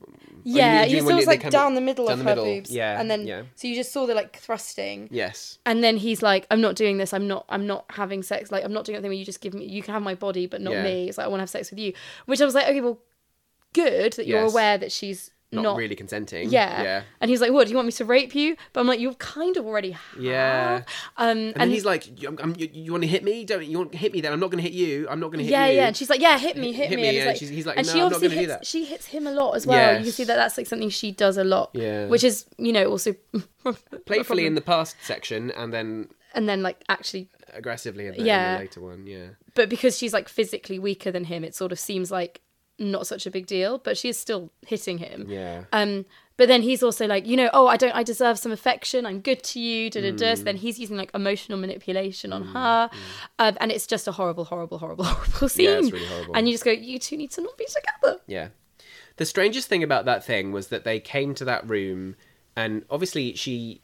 Yeah, 0.43 0.83
you- 0.83 0.89
you, 0.89 0.95
you- 0.97 1.01
saw 1.03 1.09
it 1.09 1.15
was 1.15 1.27
like 1.27 1.49
down 1.49 1.73
the 1.75 1.79
middle 1.79 2.07
down 2.07 2.13
of 2.13 2.19
the 2.19 2.23
her 2.25 2.35
middle, 2.35 2.43
boobs. 2.45 2.69
yeah, 2.71 2.99
and 2.99 3.09
then 3.09 3.25
yeah. 3.25 3.43
so 3.55 3.67
you 3.69 3.75
just 3.75 3.93
saw 3.93 4.05
the 4.05 4.13
like 4.15 4.35
thrusting. 4.37 5.07
yes, 5.11 5.59
And 5.65 5.81
then 5.81 5.95
he's 5.95 6.21
like, 6.21 6.45
"I'm 6.51 6.59
not 6.59 6.75
doing 6.75 6.97
this. 6.97 7.13
I'm 7.13 7.27
not. 7.27 7.45
I'm 7.47 7.65
not 7.65 7.85
having 7.91 8.21
sex. 8.21 8.51
Like, 8.51 8.65
I'm 8.65 8.73
not 8.73 8.83
doing 8.83 8.97
anything 8.97 9.09
where 9.11 9.17
you 9.17 9.23
just 9.25 9.39
give 9.39 9.53
me. 9.53 9.65
You 9.65 9.81
can 9.81 9.93
have 9.93 10.03
my 10.03 10.15
body, 10.15 10.45
but 10.45 10.59
not 10.59 10.73
Yeah. 10.73 10.83
me. 10.83 11.07
It's 11.07 11.17
like 11.17 11.25
I 11.25 11.27
want 11.29 11.39
to 11.39 11.43
have 11.43 11.49
sex 11.49 11.69
with 11.71 11.79
you." 11.79 11.93
Which 12.25 12.41
I 12.41 12.45
was 12.45 12.55
like, 12.55 12.67
"Okay, 12.67 12.81
well, 12.81 12.99
good 13.71 14.13
that 14.13 14.27
you're 14.27 14.41
Yes. 14.43 14.51
aware 14.51 14.77
that 14.77 14.91
she's 14.91 15.31
not, 15.53 15.61
not, 15.61 15.77
really 15.77 15.95
consenting. 15.95 16.49
Yeah. 16.49 16.81
yeah. 16.83 17.01
And 17.21 17.29
he's 17.29 17.41
like, 17.41 17.51
"What? 17.51 17.65
Do 17.65 17.71
you 17.71 17.75
want 17.77 17.87
me 17.87 17.91
to 17.93 18.05
rape 18.05 18.35
you?" 18.35 18.55
But 18.73 18.81
I'm 18.81 18.87
like, 18.87 18.99
"You 18.99 19.13
kind 19.15 19.55
of 19.57 19.65
already 19.65 19.91
have." 19.91 20.21
Yeah. 20.21 20.83
Um. 21.17 21.37
And, 21.37 21.53
then 21.55 21.69
he's 21.69 21.85
like, 21.85 22.21
you, 22.21 22.35
I'm, 22.41 22.55
you, 22.57 22.69
you 22.71 22.91
want 22.91 23.03
to 23.03 23.07
hit 23.07 23.23
me? 23.23 23.45
Don't 23.45 23.65
you 23.65 23.77
want 23.77 23.91
to 23.91 23.97
hit 23.97 24.13
me? 24.13 24.21
Then 24.21 24.33
I'm 24.33 24.39
not 24.39 24.51
going 24.51 24.63
to 24.63 24.69
hit 24.69 24.73
you. 24.73 25.07
I'm 25.09 25.19
not 25.19 25.27
going 25.27 25.39
to 25.39 25.43
hit 25.45 25.51
yeah, 25.51 25.65
you. 25.67 25.73
yeah, 25.73 25.81
yeah. 25.81 25.87
and 25.87 25.97
she's 25.97 26.09
like, 26.09 26.21
"Yeah, 26.21 26.37
hit 26.37 26.57
me, 26.57 26.73
hit, 26.73 26.89
Hit 26.89 26.95
me." 26.97 27.07
and, 27.07 27.11
he's 27.15 27.21
and 27.21 27.27
like, 27.27 27.55
he's 27.55 27.65
like, 27.65 27.77
and 27.77 27.87
"No, 27.87 27.93
she 27.93 27.99
I'm 27.99 28.05
not 28.05 28.13
obviously 28.15 28.27
gonna 28.35 28.47
do 28.47 28.51
hits, 28.51 28.59
that." 28.59 28.65
she 28.65 28.85
hits 28.85 29.05
him 29.07 29.27
a 29.27 29.31
lot 29.31 29.55
as 29.55 29.67
well. 29.67 29.97
You 29.97 30.03
can 30.03 30.11
see 30.11 30.23
that 30.25 30.35
that's 30.35 30.57
like 30.57 30.67
something 30.67 30.89
she 30.89 31.11
does 31.11 31.37
a 31.37 31.43
lot. 31.43 31.71
Yeah. 31.73 32.07
which 32.07 32.23
is 32.23 32.45
you 32.57 32.73
know 32.73 32.89
also 32.89 33.15
playfully 34.05 34.45
in 34.45 34.55
the 34.55 34.61
past 34.61 34.95
section, 35.01 35.51
and 35.51 35.73
then 35.73 36.09
and 36.33 36.49
then 36.49 36.61
like 36.61 36.83
actually 36.89 37.29
aggressively 37.53 38.07
in 38.07 38.13
the, 38.13 38.19
in 38.19 38.25
Yeah. 38.25 38.53
the 38.55 38.59
later 38.63 38.81
one. 38.81 39.05
Yeah. 39.07 39.27
but 39.55 39.69
because 39.69 39.97
she's 39.97 40.13
like 40.13 40.27
physically 40.27 40.79
weaker 40.79 41.11
than 41.11 41.25
him, 41.25 41.43
it 41.43 41.55
sort 41.55 41.71
of 41.71 41.79
seems 41.79 42.11
like 42.11 42.41
not 42.91 43.07
such 43.07 43.25
a 43.25 43.31
big 43.31 43.45
deal. 43.47 43.77
But 43.77 43.97
she 43.97 44.09
is 44.09 44.17
still 44.19 44.51
hitting 44.65 44.97
him. 44.97 45.25
Yeah. 45.29 45.63
Um, 45.71 46.05
but 46.35 46.47
then 46.47 46.63
he's 46.63 46.81
also 46.81 47.05
like, 47.05 47.27
you 47.27 47.37
know, 47.37 47.49
oh, 47.53 47.67
I 47.67 47.77
don't, 47.77 47.93
I 47.93 48.01
deserve 48.01 48.39
some 48.39 48.51
affection. 48.51 49.05
I'm 49.05 49.19
good 49.19 49.43
to 49.43 49.59
you. 49.59 49.89
Da 49.91 50.01
da 50.01 50.11
da. 50.11 50.25
Mm. 50.33 50.37
So 50.37 50.43
then 50.43 50.55
he's 50.57 50.79
using 50.79 50.97
like 50.97 51.11
emotional 51.13 51.59
manipulation 51.59 52.33
on 52.33 52.43
her, 52.47 52.89
um, 53.37 53.55
and 53.61 53.71
it's 53.71 53.85
just 53.85 54.07
a 54.07 54.11
horrible, 54.11 54.43
horrible, 54.45 54.79
horrible, 54.79 55.03
horrible 55.07 55.47
scene. 55.49 55.65
Yeah, 55.69 55.77
it's 55.77 55.91
really 55.91 56.07
horrible. 56.07 56.35
And 56.35 56.47
you 56.47 56.53
just 56.53 56.65
go, 56.65 56.71
you 56.71 56.97
two 56.97 57.17
need 57.17 57.31
to 57.31 57.41
not 57.41 57.55
be 57.57 57.65
together. 57.65 58.19
Yeah. 58.25 58.47
The 59.17 59.25
strangest 59.25 59.67
thing 59.67 59.83
about 59.83 60.05
that 60.05 60.25
thing 60.25 60.51
was 60.51 60.69
that 60.69 60.83
they 60.85 60.99
came 60.99 61.35
to 61.35 61.45
that 61.45 61.69
room, 61.69 62.15
and 62.55 62.83
obviously 62.89 63.35
she 63.35 63.81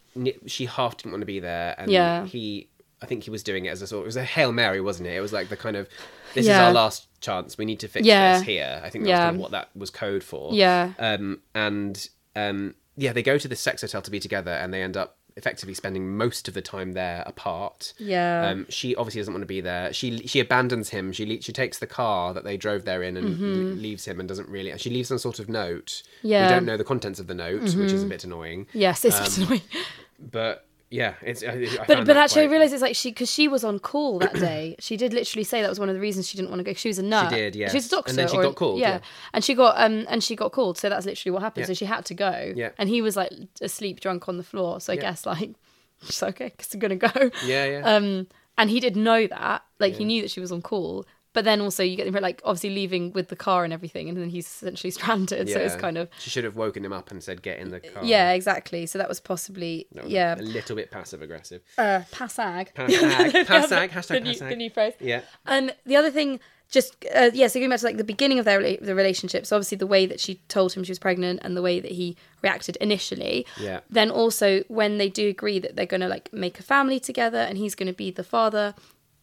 she 0.47 0.65
half 0.65 0.97
didn't 0.97 1.11
want 1.11 1.21
to 1.21 1.27
be 1.27 1.39
there, 1.39 1.75
and 1.77 1.91
Yeah. 1.91 2.25
he. 2.25 2.69
I 3.01 3.05
think 3.05 3.23
he 3.23 3.29
was 3.29 3.43
doing 3.43 3.65
it 3.65 3.69
as 3.69 3.81
a 3.81 3.87
sort. 3.87 4.03
It 4.03 4.05
was 4.07 4.15
a 4.17 4.23
hail 4.23 4.51
mary, 4.51 4.81
wasn't 4.81 5.07
it? 5.07 5.15
It 5.15 5.21
was 5.21 5.31
like 5.33 5.49
the 5.49 5.55
kind 5.57 5.75
of, 5.77 5.87
this 6.33 6.45
is 6.45 6.49
our 6.51 6.73
last 6.73 7.07
chance. 7.21 7.57
We 7.57 7.65
need 7.65 7.79
to 7.79 7.87
fix 7.87 8.05
Yeah. 8.05 8.37
this 8.39 8.47
here. 8.47 8.81
I 8.83 8.89
think 8.89 9.05
that 9.05 9.11
was 9.11 9.17
Yeah. 9.19 9.25
kind 9.25 9.35
of 9.37 9.41
what 9.41 9.51
that 9.51 9.69
was 9.75 9.89
code 9.89 10.23
for. 10.23 10.53
Yeah. 10.53 10.91
Um. 10.99 11.41
And 11.55 12.09
um. 12.35 12.75
Yeah, 12.97 13.13
they 13.13 13.23
go 13.23 13.37
to 13.37 13.47
this 13.47 13.61
sex 13.61 13.81
hotel 13.81 14.01
to 14.01 14.11
be 14.11 14.19
together, 14.19 14.51
and 14.51 14.73
they 14.73 14.81
end 14.83 14.97
up 14.97 15.15
effectively 15.37 15.73
spending 15.73 16.17
most 16.17 16.49
of 16.49 16.53
the 16.53 16.61
time 16.61 16.91
there 16.91 17.23
apart. 17.25 17.93
Yeah. 17.97 18.49
Um, 18.49 18.65
she 18.67 18.93
obviously 18.97 19.21
doesn't 19.21 19.33
want 19.33 19.43
to 19.43 19.47
be 19.47 19.61
there. 19.61 19.93
She 19.93 20.27
she 20.27 20.41
abandons 20.41 20.89
him. 20.89 21.13
She 21.13 21.25
le- 21.25 21.41
she 21.41 21.53
takes 21.53 21.79
the 21.79 21.87
car 21.87 22.33
that 22.33 22.43
they 22.43 22.57
drove 22.57 22.83
there 22.83 23.01
in 23.01 23.15
and 23.15 23.39
le- 23.39 23.75
leaves 23.75 24.03
him 24.03 24.19
and 24.19 24.27
doesn't 24.27 24.49
really. 24.49 24.77
She 24.77 24.89
leaves 24.89 25.07
some 25.07 25.17
sort 25.19 25.39
of 25.39 25.47
note. 25.47 26.03
Mm-hmm. 26.17 26.27
Yeah. 26.27 26.39
Mm-hmm. 26.41 26.49
We 26.49 26.55
don't 26.57 26.65
know 26.65 26.75
the 26.77 26.83
contents 26.83 27.21
of 27.21 27.27
the 27.27 27.35
note, 27.35 27.61
which 27.61 27.93
is 27.93 28.03
a 28.03 28.07
bit 28.07 28.25
annoying. 28.25 28.67
yes, 28.73 29.05
it's 29.05 29.17
a 29.17 29.21
bit 29.21 29.37
annoying. 29.47 29.61
But 30.31 30.65
yeah, 30.89 31.13
it's. 31.21 31.43
I, 31.43 31.51
I 31.51 31.85
But 31.87 32.05
but 32.07 32.17
actually, 32.17 32.43
I 32.43 32.45
quite- 32.45 32.51
realised 32.51 32.73
it's 32.73 32.81
like 32.81 32.95
she 32.95 33.11
because 33.11 33.31
she 33.31 33.47
was 33.47 33.63
on 33.63 33.79
call 33.79 34.19
that 34.19 34.33
day. 34.33 34.75
she 34.79 34.97
did 34.97 35.13
literally 35.13 35.43
say 35.43 35.61
that 35.61 35.69
was 35.69 35.79
one 35.79 35.89
of 35.89 35.95
the 35.95 36.01
reasons 36.01 36.27
she 36.27 36.35
didn't 36.37 36.49
want 36.49 36.59
to 36.59 36.63
go. 36.63 36.73
She 36.73 36.87
was 36.89 36.97
a 36.99 37.03
nurse. 37.03 37.29
She 37.31 37.35
did, 37.51 37.55
She 37.71 37.77
was 37.77 37.85
a 37.85 37.89
doctor. 37.89 38.09
And 38.09 38.17
then 38.19 38.27
she 38.27 38.37
got 38.37 38.55
called, 38.55 38.79
yeah. 38.79 38.99
and 39.33 39.43
she 39.43 39.53
got 39.53 39.75
um 39.79 40.05
and 40.09 40.23
she 40.23 40.35
got 40.35 40.51
called. 40.51 40.77
So 40.77 40.89
that's 40.89 41.05
literally 41.05 41.31
what 41.33 41.43
happened. 41.43 41.63
Yeah. 41.63 41.67
So 41.67 41.73
she 41.75 41.85
had 41.85 42.05
to 42.05 42.13
go. 42.13 42.53
Yeah. 42.55 42.69
And 42.77 42.89
he 42.89 43.01
was 43.01 43.15
like 43.15 43.31
asleep, 43.61 43.99
drunk 43.99 44.27
on 44.27 44.37
the 44.37 44.43
floor. 44.43 44.79
So 44.81 44.93
I 44.93 44.95
Yeah. 44.95 45.01
guess 45.01 45.25
like 45.25 45.51
she's 46.03 46.23
okay, 46.23 46.53
guess 46.57 46.73
I'm 46.73 46.79
gonna 46.79 46.95
go. 46.95 47.11
Yeah, 47.45 47.65
yeah. 47.65 47.81
Um, 47.95 48.27
and 48.57 48.69
he 48.69 48.79
did 48.79 48.95
know 48.95 49.27
that. 49.27 49.63
Like 49.79 49.93
he 49.95 50.05
knew 50.05 50.21
that 50.23 50.31
she 50.31 50.39
was 50.39 50.51
on 50.51 50.61
call. 50.61 51.05
But 51.33 51.45
then 51.45 51.61
also 51.61 51.83
you 51.83 51.95
get 51.95 52.11
the 52.11 52.19
like 52.19 52.41
obviously 52.43 52.71
leaving 52.71 53.13
with 53.13 53.27
the 53.27 53.35
car 53.35 53.63
and 53.63 53.71
everything, 53.71 54.09
and 54.09 54.17
then 54.17 54.29
he's 54.29 54.47
essentially 54.47 54.91
stranded. 54.99 55.49
So 55.49 55.59
it's 55.59 55.75
kind 55.75 55.97
of 55.97 56.09
She 56.19 56.29
should 56.29 56.43
have 56.43 56.55
woken 56.55 56.83
him 56.83 56.93
up 56.93 57.11
and 57.11 57.23
said, 57.23 57.41
"Get 57.41 57.59
in 57.59 57.69
the 57.69 57.79
car." 57.79 58.03
yeah, 58.03 58.31
exactly. 58.31 58.85
So 58.85 58.97
that 58.97 59.07
was 59.07 59.19
possibly 59.19 59.87
yeah. 60.05 60.35
a 60.35 60.41
little 60.41 60.75
bit 60.75 60.91
passive 60.91 61.21
aggressive. 61.21 61.61
Uh, 61.77 62.01
passag. 62.11 62.73
Passag, 62.73 63.31
passag, 63.45 63.89
hashtag 63.89 64.07
the 64.07 64.19
new, 64.19 64.31
passag. 64.31 64.49
the 64.49 64.55
new 64.55 64.69
phrase. 64.69 64.93
Yeah, 64.99 65.21
And 65.45 65.75
the 65.85 65.95
other 65.95 66.11
thing, 66.11 66.39
just 66.69 66.95
uh, 67.15 67.31
yeah, 67.33 67.47
so 67.47 67.59
going 67.59 67.69
back 67.69 67.79
to 67.79 67.85
like 67.85 67.97
the 67.97 68.03
beginning 68.03 68.39
of 68.39 68.45
their 68.45 68.59
rela- 68.59 68.83
the 68.83 68.95
relationship. 68.95 69.45
So 69.45 69.55
obviously 69.55 69.77
the 69.77 69.87
way 69.87 70.05
that 70.05 70.19
she 70.19 70.35
told 70.47 70.73
him 70.73 70.83
she 70.83 70.91
was 70.91 70.99
pregnant 70.99 71.39
and 71.43 71.55
the 71.57 71.61
way 71.61 71.79
that 71.79 71.91
he 71.91 72.15
reacted 72.41 72.75
initially. 72.77 73.45
Yeah. 73.59 73.79
Then 73.89 74.11
also 74.11 74.63
when 74.67 74.97
they 74.97 75.09
do 75.09 75.29
agree 75.29 75.59
that 75.59 75.75
they're 75.75 75.85
going 75.85 76.01
to 76.01 76.07
like 76.07 76.31
make 76.31 76.59
a 76.59 76.63
family 76.63 76.99
together 76.99 77.39
and 77.39 77.57
he's 77.57 77.75
going 77.75 77.87
to 77.87 77.93
be 77.93 78.11
the 78.11 78.23
father, 78.23 78.75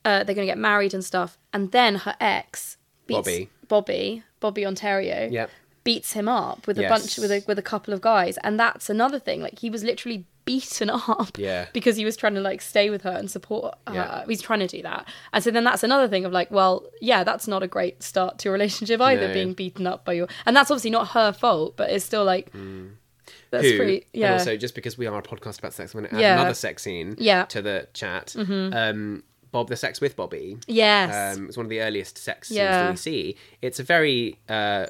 uh, 0.07 0.25
they're 0.25 0.35
going 0.35 0.47
to 0.47 0.53
get 0.55 0.59
married 0.59 0.95
and 0.95 1.05
stuff. 1.05 1.37
And 1.53 1.71
then 1.73 1.97
her 1.97 2.15
ex, 2.21 2.77
beats, 3.07 3.19
Bobby. 3.19 3.51
Bobby, 3.69 4.23
Bobby 4.41 4.65
Ontario, 4.65 5.29
Yep. 5.31 5.51
beats 5.85 6.13
him 6.13 6.29
up 6.29 6.67
with 6.67 6.79
a 6.79 6.89
bunch 6.89 7.19
with 7.19 7.31
a 7.31 7.45
with 7.47 7.59
a 7.59 7.63
couple 7.73 7.93
of 7.93 8.01
guys, 8.01 8.39
and 8.45 8.59
that's 8.59 8.89
another 8.89 9.19
thing. 9.19 9.43
Like 9.43 9.59
he 9.59 9.69
was 9.71 9.83
literally 9.85 10.25
beaten 10.45 10.89
up 11.19 11.37
Yeah. 11.39 11.67
because 11.73 11.97
he 11.97 12.05
was 12.05 12.17
trying 12.17 12.35
to 12.35 12.41
like 12.41 12.61
stay 12.63 12.89
with 12.91 13.03
her 13.03 13.11
and 13.11 13.29
support 13.31 13.75
her. 13.89 13.95
Yeah. 13.95 14.25
He's 14.29 14.41
trying 14.41 14.61
to 14.61 14.69
do 14.69 14.81
that. 14.83 15.09
And 15.33 15.43
so 15.43 15.51
then 15.51 15.65
that's 15.65 15.83
another 15.83 16.07
thing 16.09 16.25
of 16.25 16.31
like, 16.33 16.51
well, 16.53 16.85
yeah, 17.01 17.25
that's 17.25 17.49
not 17.49 17.63
a 17.65 17.67
great 17.67 18.01
start 18.03 18.39
to 18.41 18.49
a 18.51 18.53
relationship 18.53 19.01
either, 19.01 19.27
No. 19.29 19.35
being 19.35 19.55
beaten 19.55 19.87
up 19.89 20.05
by 20.05 20.13
your 20.13 20.29
and 20.47 20.55
that's 20.57 20.71
obviously 20.71 20.91
not 20.91 21.09
her 21.19 21.33
fault, 21.33 21.77
but 21.77 21.91
it's 21.91 22.05
still 22.05 22.25
like 22.25 22.53
that's 23.51 23.65
Who, 23.65 23.77
pretty 23.77 24.07
yeah. 24.13 24.27
And 24.33 24.35
also, 24.41 24.57
just 24.57 24.75
because 24.77 24.97
we 24.99 25.07
are 25.07 25.19
a 25.19 25.23
podcast 25.23 25.59
about 25.59 25.73
sex, 25.73 25.95
I'm 25.95 26.01
going 26.01 26.11
to 26.11 26.17
add 26.17 26.21
Yeah. 26.21 26.35
another 26.35 26.55
sex 26.55 26.83
scene 26.85 27.17
Yeah. 27.19 27.43
Mm-hmm. 27.43 27.49
to 27.49 27.63
the 27.63 27.89
chat. 27.93 28.35
Um, 28.39 29.23
Bob, 29.53 29.69
the 29.69 29.77
sex 29.77 30.01
with 30.01 30.17
Bobby. 30.17 30.59
yes. 30.67 31.37
Um, 31.37 31.47
it's 31.49 31.57
one 31.57 31.67
of 31.67 31.71
the 31.71 31.81
earliest 31.81 32.19
sex 32.19 32.49
scenes 32.49 32.59
that 32.61 32.91
we 32.91 32.97
see. 32.97 33.37
It's 33.63 33.79
a 33.81 33.83
very 33.83 34.39
uh, 34.49 34.87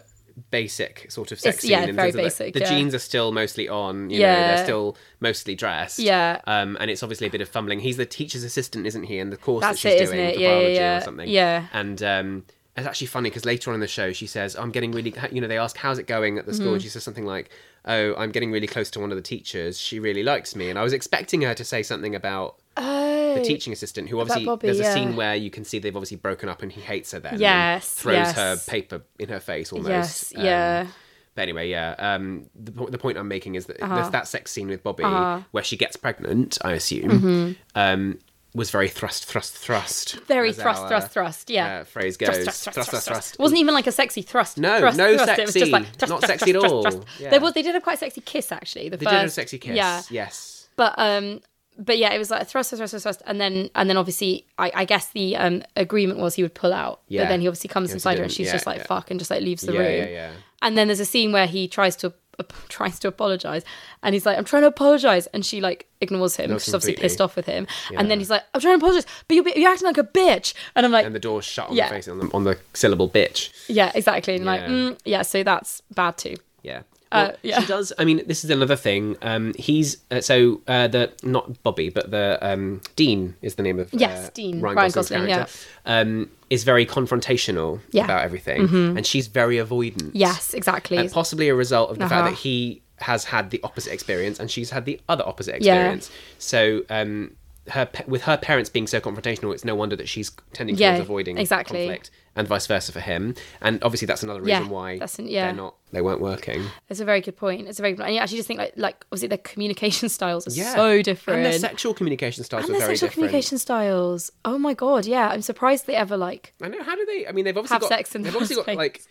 basic 0.50 1.10
sort 1.10 1.32
of 1.32 1.38
sex 1.40 1.56
It's- 1.56 1.62
scene. 1.62 1.88
yeah, 1.88 1.92
very 1.94 2.12
basic, 2.12 2.52
The, 2.52 2.60
the 2.60 2.64
yeah. 2.66 2.70
jeans 2.70 2.94
are 2.94 2.98
still 2.98 3.32
mostly 3.32 3.68
on. 3.68 4.10
You 4.10 4.18
know, 4.20 4.26
Yeah. 4.26 4.54
they're 4.56 4.64
still 4.64 4.96
mostly 5.20 5.54
dressed. 5.54 5.98
Yeah. 5.98 6.40
Um, 6.46 6.76
and 6.80 6.90
it's 6.90 7.02
obviously 7.02 7.26
a 7.26 7.30
bit 7.30 7.40
of 7.40 7.48
fumbling. 7.48 7.80
He's 7.80 7.96
the 7.96 8.06
teacher's 8.06 8.42
assistant, 8.44 8.86
isn't 8.86 9.04
he? 9.04 9.18
And 9.18 9.32
the 9.32 9.36
course 9.36 9.62
That's 9.62 9.82
that 9.82 9.92
she's 9.92 10.00
it, 10.02 10.06
doing 10.12 10.20
it? 10.26 10.34
for 10.34 10.40
Yeah, 10.40 10.48
yeah, 10.48 10.54
biology 10.58 10.74
yeah. 10.74 10.96
or 10.96 11.00
something. 11.00 11.28
Yeah. 11.28 11.66
And 11.72 12.02
um, 12.02 12.44
it's 12.76 12.86
actually 12.86 13.06
funny 13.08 13.30
because 13.30 13.44
later 13.44 13.70
on 13.70 13.74
in 13.74 13.80
the 13.80 13.88
show, 13.88 14.12
she 14.12 14.26
says, 14.26 14.54
"I'm 14.56 14.70
getting 14.70 14.92
really." 14.92 15.14
You 15.32 15.40
know, 15.40 15.48
they 15.48 15.58
ask, 15.58 15.76
"How's 15.76 15.98
it 15.98 16.06
going 16.06 16.38
at 16.38 16.46
the 16.46 16.54
school?" 16.54 16.66
Mm-hmm. 16.66 16.74
And 16.74 16.82
she 16.82 16.88
says 16.88 17.02
something 17.04 17.24
like, 17.24 17.50
"Oh, 17.84 18.14
I'm 18.16 18.30
getting 18.32 18.52
really 18.52 18.66
close 18.66 18.90
to 18.92 19.00
one 19.00 19.10
of 19.10 19.16
the 19.16 19.22
teachers. 19.22 19.78
She 19.78 19.98
really 19.98 20.22
likes 20.22 20.54
me." 20.54 20.68
And 20.70 20.78
I 20.78 20.82
was 20.82 20.92
expecting 20.92 21.42
her 21.42 21.54
to 21.54 21.64
say 21.64 21.82
something 21.82 22.14
about 22.14 22.56
oh, 22.76 23.34
the 23.34 23.42
teaching 23.42 23.72
assistant, 23.72 24.08
who 24.10 24.20
obviously 24.20 24.44
Bobby, 24.44 24.66
there's 24.66 24.80
a 24.80 24.84
yeah. 24.84 24.94
scene 24.94 25.16
where 25.16 25.34
you 25.36 25.50
can 25.50 25.64
see 25.64 25.78
they've 25.78 25.96
obviously 25.96 26.18
broken 26.18 26.48
up 26.48 26.62
and 26.62 26.70
he 26.70 26.80
hates 26.80 27.12
her 27.12 27.20
then. 27.20 27.32
and 27.34 27.40
Yes, 27.40 27.92
throws 27.92 28.14
yes. 28.14 28.36
her 28.36 28.56
paper 28.68 29.02
in 29.18 29.28
her 29.30 29.40
face 29.40 29.72
almost. 29.72 29.88
Yes, 29.90 30.32
Um, 30.36 30.44
yeah. 30.44 30.86
But 31.34 31.42
anyway, 31.42 31.68
yeah. 31.68 31.94
Um, 31.98 32.48
the, 32.54 32.72
the 32.86 32.98
point 32.98 33.18
I'm 33.18 33.28
making 33.28 33.56
is 33.56 33.66
that 33.66 33.80
Uh-huh. 33.82 33.94
there's 33.94 34.10
that 34.10 34.26
sex 34.26 34.50
scene 34.52 34.68
with 34.68 34.82
Bobby 34.82 35.04
where 35.50 35.64
she 35.64 35.76
gets 35.76 35.94
pregnant. 35.96 36.56
I 36.62 36.72
assume 36.72 37.10
Mm-hmm. 37.10 37.52
um, 37.74 38.18
was 38.56 38.70
very 38.70 38.88
thrust, 38.88 39.26
thrust, 39.26 39.54
thrust. 39.56 40.18
Very 40.26 40.52
thrust, 40.52 40.82
our, 40.82 40.88
thrust, 40.88 41.10
thrust. 41.12 41.50
Yeah. 41.50 41.80
Uh, 41.80 41.84
phrase 41.84 42.16
goes. 42.16 42.28
Thrust, 42.28 42.44
thrust, 42.64 42.74
thrust, 42.74 42.90
thrust, 42.90 43.06
thrust. 43.08 43.34
It 43.34 43.38
wasn't 43.40 43.60
even 43.60 43.74
like 43.74 43.86
a 43.86 43.92
sexy 43.92 44.22
thrust. 44.22 44.58
No, 44.58 44.78
thrust, 44.80 44.96
no 44.98 45.16
thrust. 45.16 45.38
It 45.38 45.46
was 45.46 45.54
just 45.54 45.72
like 45.72 45.84
thrust, 45.96 46.10
Not 46.10 46.20
thrust, 46.20 46.26
sexy 46.40 46.50
at 46.50 46.56
all. 46.56 46.82
thrust. 46.82 46.98
Yeah. 47.20 47.30
There 47.30 47.40
was. 47.40 47.52
They 47.52 47.62
did 47.62 47.76
a 47.76 47.80
quite 47.80 47.98
sexy 47.98 48.20
kiss 48.22 48.50
actually. 48.50 48.88
The 48.88 48.96
They 48.96 49.04
first, 49.04 49.14
did 49.20 49.26
a 49.26 49.30
sexy 49.30 49.58
kiss. 49.58 49.76
Yeah. 49.76 50.02
Yes. 50.10 50.68
But 50.76 50.94
um, 50.98 51.40
but 51.78 51.98
yeah, 51.98 52.12
it 52.14 52.18
was 52.18 52.30
like 52.30 52.48
thrust, 52.48 52.70
thrust, 52.70 52.80
thrust, 52.80 52.92
thrust, 52.92 53.02
thrust, 53.04 53.22
and 53.26 53.40
then 53.40 53.68
and 53.74 53.88
then 53.90 53.96
obviously, 53.98 54.46
I, 54.58 54.72
I 54.74 54.84
guess 54.86 55.08
the 55.08 55.36
um 55.36 55.62
agreement 55.76 56.18
was 56.20 56.34
he 56.34 56.42
would 56.42 56.54
pull 56.54 56.72
out. 56.72 57.02
Yeah. 57.08 57.22
But 57.24 57.28
then 57.28 57.40
he 57.42 57.48
obviously 57.48 57.68
comes 57.68 57.90
He 57.90 57.94
inside 57.94 58.16
her, 58.18 58.24
and 58.24 58.32
she's 58.32 58.46
Yeah, 58.46 58.52
just 58.52 58.66
like 58.66 58.78
yeah. 58.78 58.86
fuck, 58.86 59.10
and 59.10 59.20
just 59.20 59.30
like 59.30 59.42
leaves 59.42 59.62
the 59.62 59.72
Yeah, 59.74 59.78
room. 59.80 59.92
yeah, 59.98 60.08
yeah. 60.08 60.32
And 60.62 60.76
then 60.78 60.88
there's 60.88 61.00
a 61.00 61.04
scene 61.04 61.32
where 61.32 61.46
he 61.46 61.68
tries 61.68 61.94
to 61.96 62.14
tries 62.68 62.98
to 63.00 63.08
apologize, 63.08 63.62
and 64.02 64.14
he's 64.14 64.26
like, 64.26 64.36
"I'm 64.38 64.44
trying 64.44 64.62
to 64.62 64.68
apologize," 64.68 65.26
and 65.28 65.44
she 65.44 65.60
like 65.60 65.86
ignores 66.00 66.36
him. 66.36 66.50
She's 66.58 66.74
obviously 66.74 67.00
pissed 67.00 67.20
off 67.20 67.36
with 67.36 67.46
him, 67.46 67.66
Yeah. 67.90 68.00
and 68.00 68.10
then 68.10 68.18
he's 68.18 68.30
like, 68.30 68.42
"I'm 68.54 68.60
trying 68.60 68.78
to 68.78 68.84
apologize, 68.84 69.06
but 69.28 69.34
you're, 69.34 69.48
you're 69.50 69.70
acting 69.70 69.86
like 69.86 69.98
a 69.98 70.04
bitch," 70.04 70.54
and 70.74 70.84
I'm 70.86 70.92
like, 70.92 71.06
And 71.06 71.14
the 71.14 71.18
door's 71.20 71.44
shut 71.44 71.68
on 71.70 71.76
Yeah. 71.76 71.88
the 71.88 71.94
face 71.94 72.08
on 72.08 72.18
the, 72.18 72.30
on 72.34 72.44
the 72.44 72.58
syllable 72.74 73.08
bitch. 73.08 73.50
"Yeah, 73.68 73.92
exactly," 73.94 74.36
and 74.36 74.44
like, 74.44 74.60
mm, 74.62 74.98
"Yeah, 75.04 75.22
so 75.22 75.42
that's 75.42 75.82
bad 75.94 76.16
too." 76.18 76.36
Yeah. 76.62 76.82
Uh, 77.12 77.28
Well, 77.28 77.36
yeah. 77.42 77.60
She 77.60 77.66
does. 77.66 77.92
I 77.98 78.04
mean, 78.04 78.22
this 78.26 78.44
is 78.44 78.50
another 78.50 78.76
thing. 78.76 79.16
Um, 79.22 79.54
he's 79.58 79.98
uh, 80.10 80.20
so 80.20 80.60
uh, 80.66 80.88
the 80.88 81.12
not 81.22 81.62
Bobby, 81.62 81.88
but 81.88 82.10
the 82.10 82.38
um, 82.42 82.80
Dean 82.96 83.36
is 83.42 83.54
the 83.54 83.62
name 83.62 83.78
of 83.78 83.92
Yes, 83.94 84.26
uh, 84.26 84.30
Dean. 84.34 84.60
Ryan, 84.60 84.76
Ryan 84.76 84.90
Gosling's 84.90 85.08
Gosling, 85.10 85.28
character. 85.28 85.52
Um, 85.86 86.30
is 86.50 86.64
very 86.64 86.84
confrontational 86.86 87.80
Yeah. 87.90 88.02
Mm-hmm. 88.02 88.10
about 88.10 88.24
everything, 88.24 88.60
and 88.96 89.06
she's 89.06 89.26
very 89.28 89.56
avoidant. 89.56 90.10
Yes, 90.14 90.52
exactly. 90.54 90.96
and 90.96 91.10
possibly 91.10 91.48
a 91.48 91.54
result 91.54 91.90
of 91.90 91.98
the 91.98 92.08
fact 92.08 92.12
Uh-huh. 92.22 92.30
that 92.30 92.36
he 92.38 92.82
has 93.00 93.24
had 93.24 93.50
the 93.50 93.60
opposite 93.62 93.92
experience 93.92 94.40
and 94.40 94.50
she's 94.50 94.70
had 94.70 94.84
the 94.86 94.98
other 95.08 95.24
opposite 95.26 95.62
Yeah. 95.62 95.74
experience. 95.74 96.10
So. 96.38 96.82
Um, 96.90 97.32
her 97.70 97.88
with 98.06 98.22
her 98.22 98.36
parents 98.36 98.70
being 98.70 98.86
so 98.86 99.00
confrontational, 99.00 99.52
it's 99.52 99.64
no 99.64 99.74
wonder 99.74 99.96
that 99.96 100.08
she's 100.08 100.30
tending 100.52 100.76
Yeah, 100.76 100.90
towards 100.92 101.00
avoiding 101.08 101.36
exactly. 101.36 101.78
conflict, 101.80 102.10
and 102.36 102.46
vice 102.46 102.66
versa 102.66 102.92
for 102.92 103.00
him. 103.00 103.34
And 103.60 103.82
obviously, 103.82 104.06
that's 104.06 104.22
another 104.22 104.40
Yeah, 104.46 104.58
reason 104.58 104.70
why 104.70 104.98
that's 104.98 105.18
an- 105.18 105.26
yeah. 105.28 105.46
they're 105.46 105.54
not 105.54 105.74
they 105.92 106.02
weren't 106.02 106.20
working. 106.20 106.62
It's 106.90 107.00
a 107.00 107.04
very 107.04 107.20
good 107.22 107.36
point. 107.36 107.66
It's 107.68 107.78
a 107.78 107.82
very 107.82 107.92
good 107.94 107.98
point. 107.98 108.08
And 108.08 108.14
you 108.16 108.20
actually 108.20 108.36
just 108.38 108.46
think 108.48 108.58
like 108.58 108.74
like 108.76 109.04
obviously 109.10 109.28
their 109.28 109.38
communication 109.38 110.08
styles 110.18 110.46
are 110.46 110.50
Yeah. 110.52 110.74
so 110.74 111.02
different. 111.02 111.38
And 111.38 111.46
their 111.46 111.58
sexual 111.58 111.94
communication 111.94 112.44
styles 112.44 112.64
And 112.64 112.72
were 112.74 112.78
their 112.78 112.86
very 112.88 112.96
sexual 112.96 113.08
different. 113.08 113.28
communication 113.30 113.58
styles. 113.58 114.30
Oh 114.44 114.58
my 114.58 114.74
god, 114.74 115.06
yeah. 115.06 115.28
I'm 115.28 115.42
surprised 115.42 115.86
they 115.86 115.94
ever 115.96 116.16
like 116.16 116.54
I 116.62 116.68
know. 116.68 116.82
How 116.82 116.94
do 116.94 117.04
they? 117.06 117.26
I 117.26 117.32
mean, 117.32 117.44
they've 117.46 117.56
obviously 117.56 117.74
Have 117.74 117.80
got. 117.82 117.88
sex 117.88 118.14
in 118.14 118.22
they've 118.22 118.34
obviously 118.34 118.56
got 118.56 118.74
like. 118.76 119.02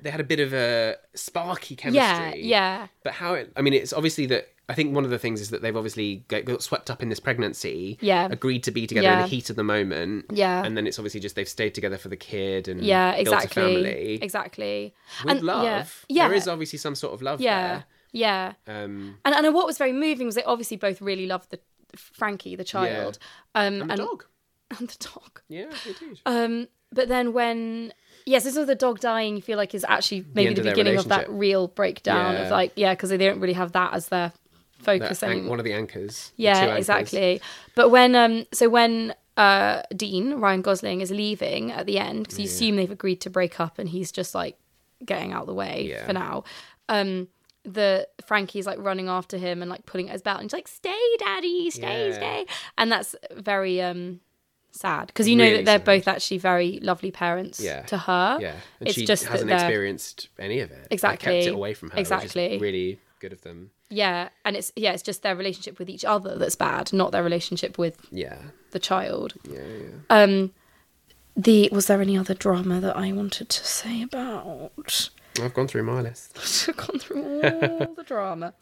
They 0.00 0.10
had 0.10 0.20
a 0.20 0.24
bit 0.24 0.38
of 0.38 0.54
a 0.54 0.94
sparky 1.16 1.74
chemistry. 1.74 1.98
Yeah, 1.98 2.32
yeah. 2.36 2.86
But 3.02 3.14
how? 3.14 3.34
It, 3.34 3.52
I 3.56 3.62
mean, 3.62 3.74
it's 3.74 3.92
obviously 3.92 4.26
that. 4.26 4.48
I 4.70 4.74
think 4.74 4.94
one 4.94 5.04
of 5.04 5.10
the 5.10 5.18
things 5.18 5.40
is 5.40 5.48
that 5.50 5.62
they've 5.62 5.76
obviously 5.76 6.24
got, 6.28 6.44
got 6.44 6.62
swept 6.62 6.90
up 6.90 7.02
in 7.02 7.08
this 7.08 7.20
pregnancy. 7.20 7.96
Yeah. 8.02 8.28
Agreed 8.30 8.62
to 8.64 8.70
be 8.70 8.86
together 8.86 9.08
in 9.08 9.18
the 9.20 9.26
heat 9.26 9.48
of 9.48 9.56
the 9.56 9.64
moment. 9.64 10.26
Yeah. 10.30 10.62
And 10.62 10.76
then 10.76 10.86
it's 10.86 10.98
obviously 10.98 11.20
just 11.20 11.36
they've 11.36 11.48
stayed 11.48 11.74
together 11.74 11.96
for 11.96 12.08
the 12.08 12.16
kid 12.16 12.68
and 12.68 12.82
Yeah, 12.82 13.12
built 13.14 13.18
a 13.18 13.20
exactly. 13.32 13.62
family 13.62 14.18
Exactly. 14.22 14.94
with 15.24 15.36
And- 15.38 15.42
love. 15.46 15.64
Yeah. 15.64 15.84
yeah. 16.08 16.28
There 16.28 16.36
is 16.36 16.48
obviously 16.48 16.78
some 16.78 16.94
sort 16.94 17.14
of 17.14 17.22
love 17.22 17.40
yeah. 17.40 17.82
Yeah. 18.12 18.52
Um, 18.66 19.18
And 19.24 19.34
and 19.34 19.54
what 19.54 19.66
was 19.66 19.78
very 19.78 19.92
moving 19.92 20.26
was 20.26 20.34
they 20.34 20.44
obviously 20.44 20.76
both 20.76 21.00
really 21.00 21.26
loved 21.26 21.50
the 21.50 21.60
Frankie, 21.96 22.54
the 22.54 22.64
child. 22.64 23.18
Um 23.54 23.80
and 23.82 23.90
the 23.90 23.96
dog. 23.96 24.24
and 24.78 24.88
the 24.88 24.98
dog. 25.14 25.40
Yeah, 25.48 25.70
they 25.86 25.92
did. 25.94 26.20
Um, 26.26 26.68
but 26.92 27.08
then 27.08 27.32
when 27.32 27.92
yes, 28.26 28.44
this 28.44 28.56
was 28.56 28.66
the 28.66 28.74
dog 28.74 29.00
dying. 29.00 29.36
You 29.36 29.42
feel 29.42 29.56
like 29.56 29.74
is 29.74 29.84
actually 29.88 30.26
maybe 30.34 30.48
end 30.48 30.56
the, 30.58 30.62
beginning 30.62 30.96
of 30.98 31.08
that 31.08 31.30
real 31.30 31.68
breakdown 31.68 32.36
of 32.36 32.50
like 32.50 32.72
yeah, 32.76 32.92
because 32.94 33.08
they 33.10 33.16
don't 33.16 33.40
really 33.40 33.54
have 33.54 33.72
that 33.72 33.94
as 33.94 34.08
their 34.08 34.32
focus 34.78 35.20
That 35.20 35.30
an- 35.32 35.46
one 35.46 35.58
of 35.58 35.64
the 35.64 35.72
anchors. 35.72 36.32
Yeah, 36.36 36.74
exactly. 36.76 37.40
But 37.74 37.90
when 37.90 38.14
um, 38.14 38.46
so 38.52 38.68
when 38.68 39.14
uh 39.36 39.82
Dean 39.94 40.34
Ryan 40.34 40.62
Gosling 40.62 41.00
is 41.00 41.10
leaving 41.10 41.70
at 41.70 41.86
the 41.86 41.98
end 41.98 42.24
because 42.24 42.38
you 42.38 42.44
assume 42.46 42.76
they've 42.76 42.90
agreed 42.90 43.20
to 43.22 43.30
break 43.30 43.60
up 43.60 43.78
and 43.78 43.88
he's 43.88 44.10
just 44.10 44.34
like 44.34 44.56
getting 45.04 45.32
out 45.32 45.42
of 45.42 45.46
the 45.46 45.54
way 45.54 45.86
Yeah. 45.90 46.06
for 46.06 46.12
now. 46.12 46.44
Um, 46.88 47.28
the 47.64 48.08
Frankie's 48.26 48.66
like 48.66 48.78
running 48.78 49.08
after 49.08 49.36
him 49.36 49.60
and 49.62 49.70
like 49.70 49.84
pulling 49.86 50.08
at 50.08 50.12
his 50.14 50.22
belt 50.22 50.40
and 50.40 50.44
he's 50.46 50.52
like, 50.54 50.66
"Stay, 50.68 50.98
Daddy, 51.18 51.70
stay, 51.70 52.08
Yeah. 52.08 52.14
stay," 52.14 52.46
and 52.78 52.90
that's 52.90 53.14
very 53.36 53.80
um 53.82 54.20
sad 54.72 55.06
because 55.08 55.28
you 55.28 55.36
know 55.36 55.44
Really 55.44 55.56
that 55.58 55.64
they're 55.66 55.78
sad. 55.78 55.84
both 55.84 56.08
actually 56.08 56.38
very 56.38 56.78
lovely 56.82 57.10
parents 57.10 57.60
Yeah. 57.60 57.82
to 57.82 57.98
her. 57.98 58.38
Yeah, 58.40 58.54
and 58.80 58.88
it's 58.88 58.94
she 58.94 59.04
just 59.04 59.24
hasn't 59.26 59.50
experienced 59.50 60.28
any 60.38 60.60
of 60.60 60.70
it. 60.70 60.88
They 60.88 60.94
Exactly. 60.94 61.32
kept 61.34 61.46
it 61.46 61.54
away 61.54 61.74
from 61.74 61.90
her. 61.90 61.98
Exactly. 61.98 62.58
really 62.58 62.98
good 63.20 63.32
of 63.32 63.42
them. 63.42 63.70
Yeah, 63.90 64.28
and 64.44 64.56
it's 64.56 64.70
yeah, 64.76 64.92
it's 64.92 65.02
just 65.02 65.22
their 65.22 65.34
relationship 65.36 65.78
with 65.78 65.88
each 65.88 66.04
other 66.04 66.36
that's 66.36 66.56
bad, 66.56 66.92
not 66.92 67.10
their 67.12 67.22
relationship 67.22 67.78
with 67.78 67.96
Yeah, 68.10 68.38
the 68.72 68.78
child. 68.78 69.34
yeah, 69.48 69.60
yeah. 69.60 69.88
Um, 70.10 70.52
the 71.36 71.68
was 71.72 71.86
there 71.86 72.00
any 72.02 72.16
other 72.18 72.34
drama 72.34 72.80
that 72.80 72.96
I 72.96 73.12
wanted 73.12 73.48
to 73.48 73.64
say 73.64 74.02
about? 74.02 74.72
I've 75.40 75.54
gone 75.54 75.68
through 75.68 75.84
my 75.84 76.00
list. 76.00 76.36
I've 76.68 76.76
gone 76.76 76.98
through 76.98 77.22
all 77.42 77.94
the 77.94 78.02
drama. 78.04 78.54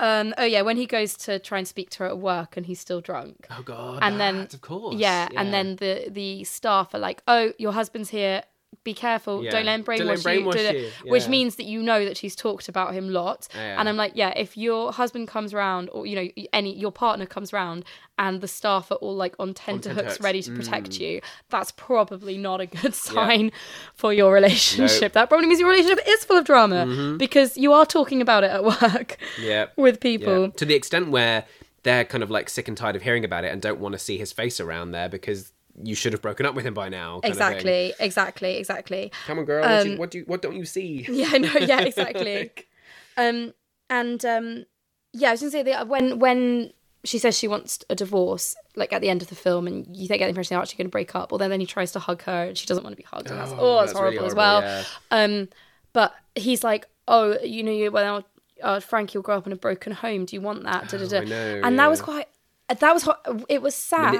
Um, 0.00 0.34
oh 0.36 0.44
yeah, 0.44 0.62
when 0.62 0.76
he 0.76 0.84
goes 0.86 1.16
to 1.18 1.38
try 1.38 1.58
and 1.58 1.68
speak 1.68 1.90
to 1.90 1.98
her 2.00 2.06
at 2.06 2.18
work 2.18 2.56
and 2.56 2.66
he's 2.66 2.80
still 2.80 3.00
drunk. 3.00 3.46
Oh 3.50 3.62
God, 3.64 4.00
And 4.02 4.18
then- 4.20 4.48
of 4.52 4.60
course, 4.60 4.96
Yeah, 4.96 5.28
and 5.36 5.54
then 5.54 5.76
the 5.76 6.08
the 6.10 6.42
staff 6.44 6.92
are 6.92 6.98
like, 6.98 7.22
"Oh, 7.28 7.52
your 7.58 7.72
husband's 7.72 8.10
here. 8.10 8.42
Be 8.84 8.94
careful. 8.94 9.42
Yeah. 9.42 9.50
Don't 9.50 9.64
let 9.64 9.74
him 9.80 9.84
brainwash, 9.84 10.26
him 10.26 10.44
you." 10.44 10.50
brainwash 10.50 10.74
you. 11.04 11.10
Which 11.10 11.26
means 11.26 11.56
that 11.56 11.64
you 11.64 11.82
know 11.82 12.04
that 12.04 12.16
she's 12.18 12.36
talked 12.36 12.68
about 12.68 12.92
him 12.94 13.08
lots. 13.08 13.48
Yeah. 13.54 13.80
And 13.80 13.88
I'm 13.88 13.96
like, 13.96 14.12
yeah, 14.14 14.32
if 14.36 14.56
your 14.56 14.92
husband 14.92 15.26
comes 15.26 15.54
round, 15.54 15.88
or 15.92 16.06
you 16.06 16.14
know, 16.16 16.28
any 16.52 16.74
your 16.78 16.92
partner 16.92 17.24
comes 17.26 17.52
round, 17.52 17.84
and 18.18 18.40
the 18.42 18.46
staff 18.48 18.90
are 18.92 18.96
all 18.96 19.16
like 19.16 19.34
on 19.38 19.54
tenterhooks, 19.54 20.20
ready 20.20 20.42
to 20.42 20.52
protect 20.52 20.90
Mm. 20.90 21.00
you, 21.00 21.20
that's 21.48 21.72
probably 21.72 22.36
not 22.38 22.60
a 22.60 22.66
good 22.66 22.94
sign 22.94 23.50
for 23.94 24.12
your 24.12 24.32
relationship. 24.32 25.14
That 25.14 25.28
probably 25.30 25.46
means 25.46 25.60
your 25.60 25.70
relationship 25.70 26.00
is 26.06 26.24
full 26.24 26.36
of 26.36 26.44
drama 26.44 26.84
Mm-hmm. 26.86 27.16
because 27.16 27.56
you 27.56 27.72
are 27.72 27.86
talking 27.86 28.20
about 28.20 28.44
it 28.44 28.50
at 28.50 28.64
work 28.64 29.16
yeah, 29.40 29.66
with 29.76 29.94
yeah. 29.96 29.98
people. 30.00 30.50
to 30.50 30.64
the 30.64 30.74
extent 30.74 31.10
where 31.10 31.44
they're 31.84 32.04
kind 32.04 32.22
of 32.22 32.30
like 32.30 32.48
sick 32.50 32.68
and 32.68 32.76
tired 32.76 32.96
of 32.96 33.02
hearing 33.02 33.24
about 33.24 33.44
it 33.44 33.52
and 33.52 33.60
don't 33.62 33.80
want 33.80 33.92
to 33.94 33.98
see 33.98 34.18
his 34.18 34.32
face 34.32 34.60
around 34.60 34.90
there 34.92 35.08
because 35.08 35.52
you 35.82 35.94
should 35.94 36.12
have 36.12 36.22
broken 36.22 36.46
up 36.46 36.54
with 36.54 36.64
him 36.64 36.74
by 36.74 36.88
now. 36.88 37.20
kind 37.20 37.32
of 37.32 37.38
thing. 37.38 37.46
exactly, 37.48 37.94
exactly, 37.98 38.56
exactly. 38.56 39.12
Come 39.26 39.38
on, 39.40 39.44
girl. 39.44 39.62
what, 39.62 39.84
you- 39.86 39.92
Um, 39.92 39.98
what 39.98 40.10
do 40.10 40.18
you, 40.18 40.24
what 40.26 40.42
don't 40.42 40.56
you 40.56 40.64
see? 40.64 41.04
Yeah, 41.10 41.30
I 41.32 41.38
know. 41.38 41.52
Yeah, 41.60 41.80
exactly. 41.90 42.36
Like- 42.38 42.68
um, 43.16 43.52
and 43.90 44.24
um, 44.24 44.64
yeah, 45.12 45.28
I 45.28 45.32
was 45.32 45.40
gonna 45.40 45.50
say 45.50 45.62
that 45.64 45.88
when 45.88 46.18
when 46.18 46.72
she 47.04 47.18
says 47.18 47.38
she 47.38 47.46
wants 47.46 47.84
a 47.90 47.94
divorce, 47.94 48.56
like 48.76 48.92
at 48.92 49.00
the 49.02 49.10
end 49.10 49.20
of 49.22 49.28
the 49.28 49.34
film, 49.34 49.66
and 49.66 49.86
you 49.94 50.08
get 50.08 50.18
the 50.20 50.28
impression 50.28 50.54
they're 50.54 50.62
actually 50.62 50.78
going 50.78 50.86
to 50.86 50.90
break 50.90 51.14
up, 51.14 51.32
or 51.32 51.38
then 51.38 51.50
then 51.50 51.60
he 51.60 51.66
tries 51.66 51.92
to 51.92 51.98
hug 51.98 52.22
her 52.22 52.44
and 52.44 52.56
she 52.56 52.66
doesn't 52.66 52.82
want 52.82 52.92
to 52.94 52.96
be 52.96 53.06
hugged, 53.06 53.30
and 53.30 53.38
that's 53.38 53.52
Oh, 53.52 53.56
oh, 53.58 53.80
it's 53.80 53.92
that's 53.92 54.02
really 54.02 54.16
horrible, 54.16 54.26
as 54.26 54.34
well. 54.34 54.62
yeah. 54.62 54.84
Um, 55.10 55.48
but 55.92 56.14
he's 56.34 56.64
like, 56.64 56.86
oh, 57.06 57.38
you 57.44 57.62
know, 57.62 57.70
you 57.72 57.90
well, 57.92 58.24
uh, 58.62 58.80
Frankie 58.80 59.18
will 59.18 59.22
grow 59.22 59.36
up 59.36 59.46
in 59.46 59.52
a 59.52 59.56
broken 59.56 59.92
home. 59.92 60.24
Do 60.24 60.34
you 60.34 60.40
want 60.40 60.64
that? 60.64 60.88
Da, 60.88 60.96
da, 60.96 61.06
da. 61.06 61.16
Oh, 61.18 61.20
I 61.20 61.24
know, 61.24 61.60
and 61.62 61.78
that 61.78 61.90
was 61.90 62.00
quite. 62.00 62.26
Uh, 62.68 62.74
that 62.74 62.92
was 62.94 63.02
ho- 63.02 63.44
it 63.48 63.60
was 63.62 63.74
sad. 63.74 64.14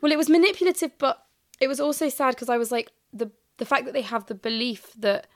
Well, 0.00 0.10
it 0.12 0.16
was 0.18 0.28
manipulative, 0.28 0.92
but 0.98 1.24
it 1.60 1.68
was 1.68 1.80
also 1.80 2.08
sad 2.08 2.34
because 2.34 2.48
I 2.48 2.56
was 2.58 2.72
like 2.72 2.90
the 3.12 3.30
the 3.58 3.64
fact 3.64 3.84
that 3.84 3.92
they 3.94 4.02
have 4.02 4.26
the 4.26 4.34
belief 4.34 4.92
that 4.98 5.26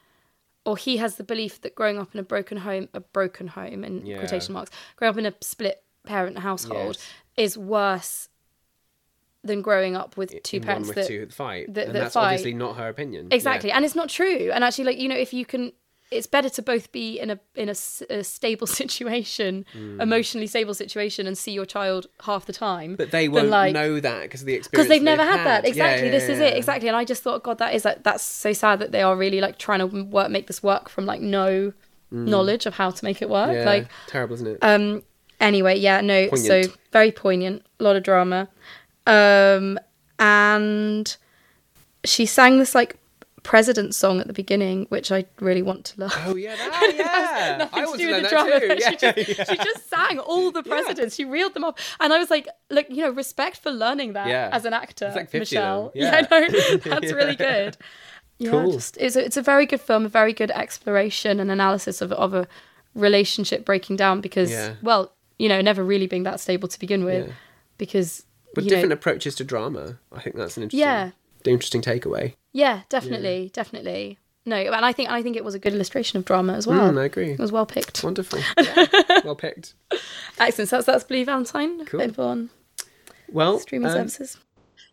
or 0.64 0.76
he 0.76 0.96
has 0.98 1.16
the 1.16 1.24
belief 1.24 1.60
that 1.62 1.74
growing 1.74 1.98
up 1.98 2.12
in 2.14 2.20
a 2.20 2.22
broken 2.22 2.58
home, 2.58 2.88
a 2.92 3.00
broken 3.00 3.48
home 3.48 3.84
in 3.84 4.04
Yeah. 4.04 4.18
quotation 4.18 4.52
marks, 4.54 4.70
growing 4.96 5.10
up 5.14 5.18
in 5.18 5.26
a 5.26 5.34
split 5.40 5.82
parent 6.04 6.38
household 6.38 6.96
Yes. 6.96 7.08
is 7.36 7.58
worse 7.58 8.28
than 9.44 9.62
growing 9.62 9.94
up 9.96 10.16
with 10.16 10.42
two 10.42 10.56
In 10.58 10.62
parents 10.64 10.88
with 10.88 10.96
that 10.96 11.06
two 11.06 11.26
fight, 11.30 11.72
that- 11.74 11.86
and 11.86 11.94
that 11.94 12.00
that's 12.00 12.14
fight. 12.14 12.24
obviously 12.24 12.54
not 12.54 12.76
her 12.76 12.88
opinion. 12.88 13.28
exactly, 13.30 13.68
Yeah. 13.68 13.76
and 13.76 13.84
it's 13.84 13.94
not 13.94 14.08
true. 14.08 14.50
And 14.52 14.64
actually, 14.64 14.84
like 14.84 14.98
you 14.98 15.08
know, 15.08 15.16
if 15.16 15.32
you 15.32 15.46
can, 15.46 15.72
it's 16.10 16.26
better 16.26 16.48
to 16.48 16.62
both 16.62 16.90
be 16.90 17.18
in 17.20 17.30
a 17.30 17.38
in 17.54 17.68
a, 17.68 17.74
a 18.10 18.24
stable 18.24 18.66
situation, 18.80 19.64
Hmm. 19.72 20.00
emotionally 20.00 20.46
stable 20.46 20.74
situation, 20.74 21.26
and 21.26 21.36
see 21.36 21.52
your 21.52 21.66
child 21.66 22.06
half 22.24 22.46
the 22.46 22.52
time. 22.52 22.96
But 22.96 23.10
they 23.10 23.28
won't 23.28 23.48
like, 23.48 23.74
know 23.74 24.00
that 24.00 24.22
because 24.22 24.44
the 24.44 24.54
experience 24.54 24.68
because 24.68 24.88
they've 24.88 25.02
never 25.02 25.22
they've 25.24 25.32
had, 25.36 25.46
that 25.46 25.66
exactly 25.68 26.06
yeah, 26.06 26.12
this 26.12 26.28
is 26.28 26.38
yeah. 26.38 26.46
it 26.46 26.56
exactly 26.56 26.88
and 26.88 26.96
i 26.96 27.04
just 27.04 27.22
thought 27.22 27.42
god 27.42 27.58
that 27.58 27.74
is 27.74 27.84
like 27.84 28.02
that's 28.02 28.22
so 28.22 28.52
sad 28.52 28.78
that 28.78 28.92
they 28.92 29.02
are 29.02 29.16
really 29.16 29.40
like 29.40 29.58
trying 29.58 29.80
to 29.80 29.86
work 30.04 30.30
make 30.30 30.46
this 30.46 30.62
work 30.62 30.88
from 30.88 31.04
like 31.06 31.20
no 31.20 31.72
knowledge 32.10 32.64
of 32.64 32.74
how 32.74 32.90
to 32.90 33.04
make 33.04 33.20
it 33.20 33.28
work 33.28 33.50
Mm. 33.50 33.54
Yeah, 33.54 33.64
like 33.66 33.88
terrible, 34.06 34.34
isn't 34.34 34.46
it? 34.46 34.58
um 34.62 35.02
anyway 35.40 35.76
yeah 35.78 36.00
no 36.00 36.28
so 36.36 36.62
very 36.92 37.12
poignant 37.12 37.62
a 37.80 37.84
lot 37.84 37.96
of 37.96 38.02
drama 38.02 38.48
um 39.06 39.78
and 40.18 41.16
she 42.04 42.26
sang 42.26 42.58
this 42.58 42.74
like 42.74 42.96
president 43.42 43.94
song 43.94 44.20
at 44.20 44.26
the 44.26 44.32
beginning 44.32 44.84
which 44.88 45.12
i 45.12 45.24
really 45.40 45.62
want 45.62 45.84
to 45.84 46.00
learn 46.00 46.10
oh 46.26 46.34
yeah, 46.36 46.56
that, 46.56 46.92
yeah. 46.96 47.56
nothing 47.58 47.78
I 47.78 47.82
to 47.82 47.86
want 47.88 47.98
do 48.00 48.06
to 48.06 48.12
with 48.12 48.14
learn 48.14 48.22
the 48.22 48.28
that 48.28 48.30
drama. 48.30 48.60
too. 48.60 48.66
Yeah, 48.80 48.90
she, 48.90 48.96
just, 48.96 49.38
yeah. 49.38 49.44
she 49.50 49.56
just 49.56 49.88
sang 49.90 50.18
all 50.18 50.50
the 50.50 50.62
presidents. 50.62 51.14
She 51.14 51.24
reeled 51.24 51.54
them 51.54 51.64
off, 51.64 51.96
and 52.00 52.12
I 52.12 52.18
was 52.18 52.30
like, 52.30 52.48
"Look, 52.70 52.86
you 52.90 53.02
know, 53.02 53.10
respect 53.10 53.58
for 53.58 53.70
learning 53.70 54.12
that 54.14 54.26
Yeah. 54.28 54.48
as 54.52 54.64
an 54.64 54.72
actor, 54.72 55.06
like 55.14 55.30
50. 55.30 55.38
Michelle. 55.38 55.92
Yeah. 55.94 56.20
Know 56.22 56.46
that's 56.78 57.12
really 57.12 57.36
good. 57.36 57.76
Yeah, 58.38 58.50
Cool. 58.50 58.72
just, 58.72 58.96
it's 58.98 59.16
a, 59.16 59.24
it's 59.24 59.36
a 59.36 59.42
very 59.42 59.66
good 59.66 59.80
film, 59.80 60.04
a 60.04 60.08
very 60.08 60.32
good 60.32 60.50
exploration 60.50 61.40
and 61.40 61.50
analysis 61.50 62.00
of 62.02 62.12
of 62.12 62.34
a 62.34 62.46
relationship 62.94 63.64
breaking 63.64 63.96
down 63.96 64.20
because, 64.20 64.50
Yeah. 64.50 64.74
well, 64.82 65.12
you 65.38 65.48
know, 65.48 65.60
never 65.60 65.84
really 65.84 66.06
being 66.06 66.22
that 66.24 66.40
stable 66.40 66.68
to 66.68 66.78
begin 66.78 67.04
with, 67.04 67.28
Yeah. 67.28 67.32
because 67.78 68.24
But 68.54 68.64
different 68.64 68.88
know, 68.88 68.94
approaches 68.94 69.34
to 69.36 69.44
drama. 69.44 69.98
I 70.12 70.20
think 70.20 70.36
that's 70.36 70.56
an 70.56 70.64
interesting, 70.64 70.80
Yeah. 70.80 71.10
Interesting 71.44 71.82
takeaway. 71.82 72.34
yeah, 72.52 72.82
definitely, 72.88 73.50
definitely. 73.52 74.18
No, 74.46 74.56
and 74.56 74.84
I 74.84 74.92
think 74.92 75.10
I 75.10 75.22
think 75.22 75.36
it 75.36 75.44
was 75.44 75.54
a 75.54 75.58
good 75.58 75.74
illustration 75.74 76.16
of 76.18 76.24
drama 76.24 76.54
as 76.54 76.66
well. 76.66 76.90
Mm, 76.90 76.98
I 76.98 77.04
agree. 77.04 77.32
It 77.32 77.38
was 77.38 77.52
well 77.52 77.66
picked. 77.66 78.02
Wonderful. 78.02 78.38
Yeah. 78.58 78.86
well 79.24 79.36
picked. 79.36 79.74
Excellent. 80.38 80.70
So 80.70 80.76
that's, 80.76 80.86
that's 80.86 81.04
Blue 81.04 81.24
Valentine. 81.24 81.84
Cool. 81.84 82.00
Available 82.00 82.24
on 82.24 82.50
Well, 83.30 83.58
streaming 83.58 83.88
um, 83.90 83.94
services. 84.08 84.38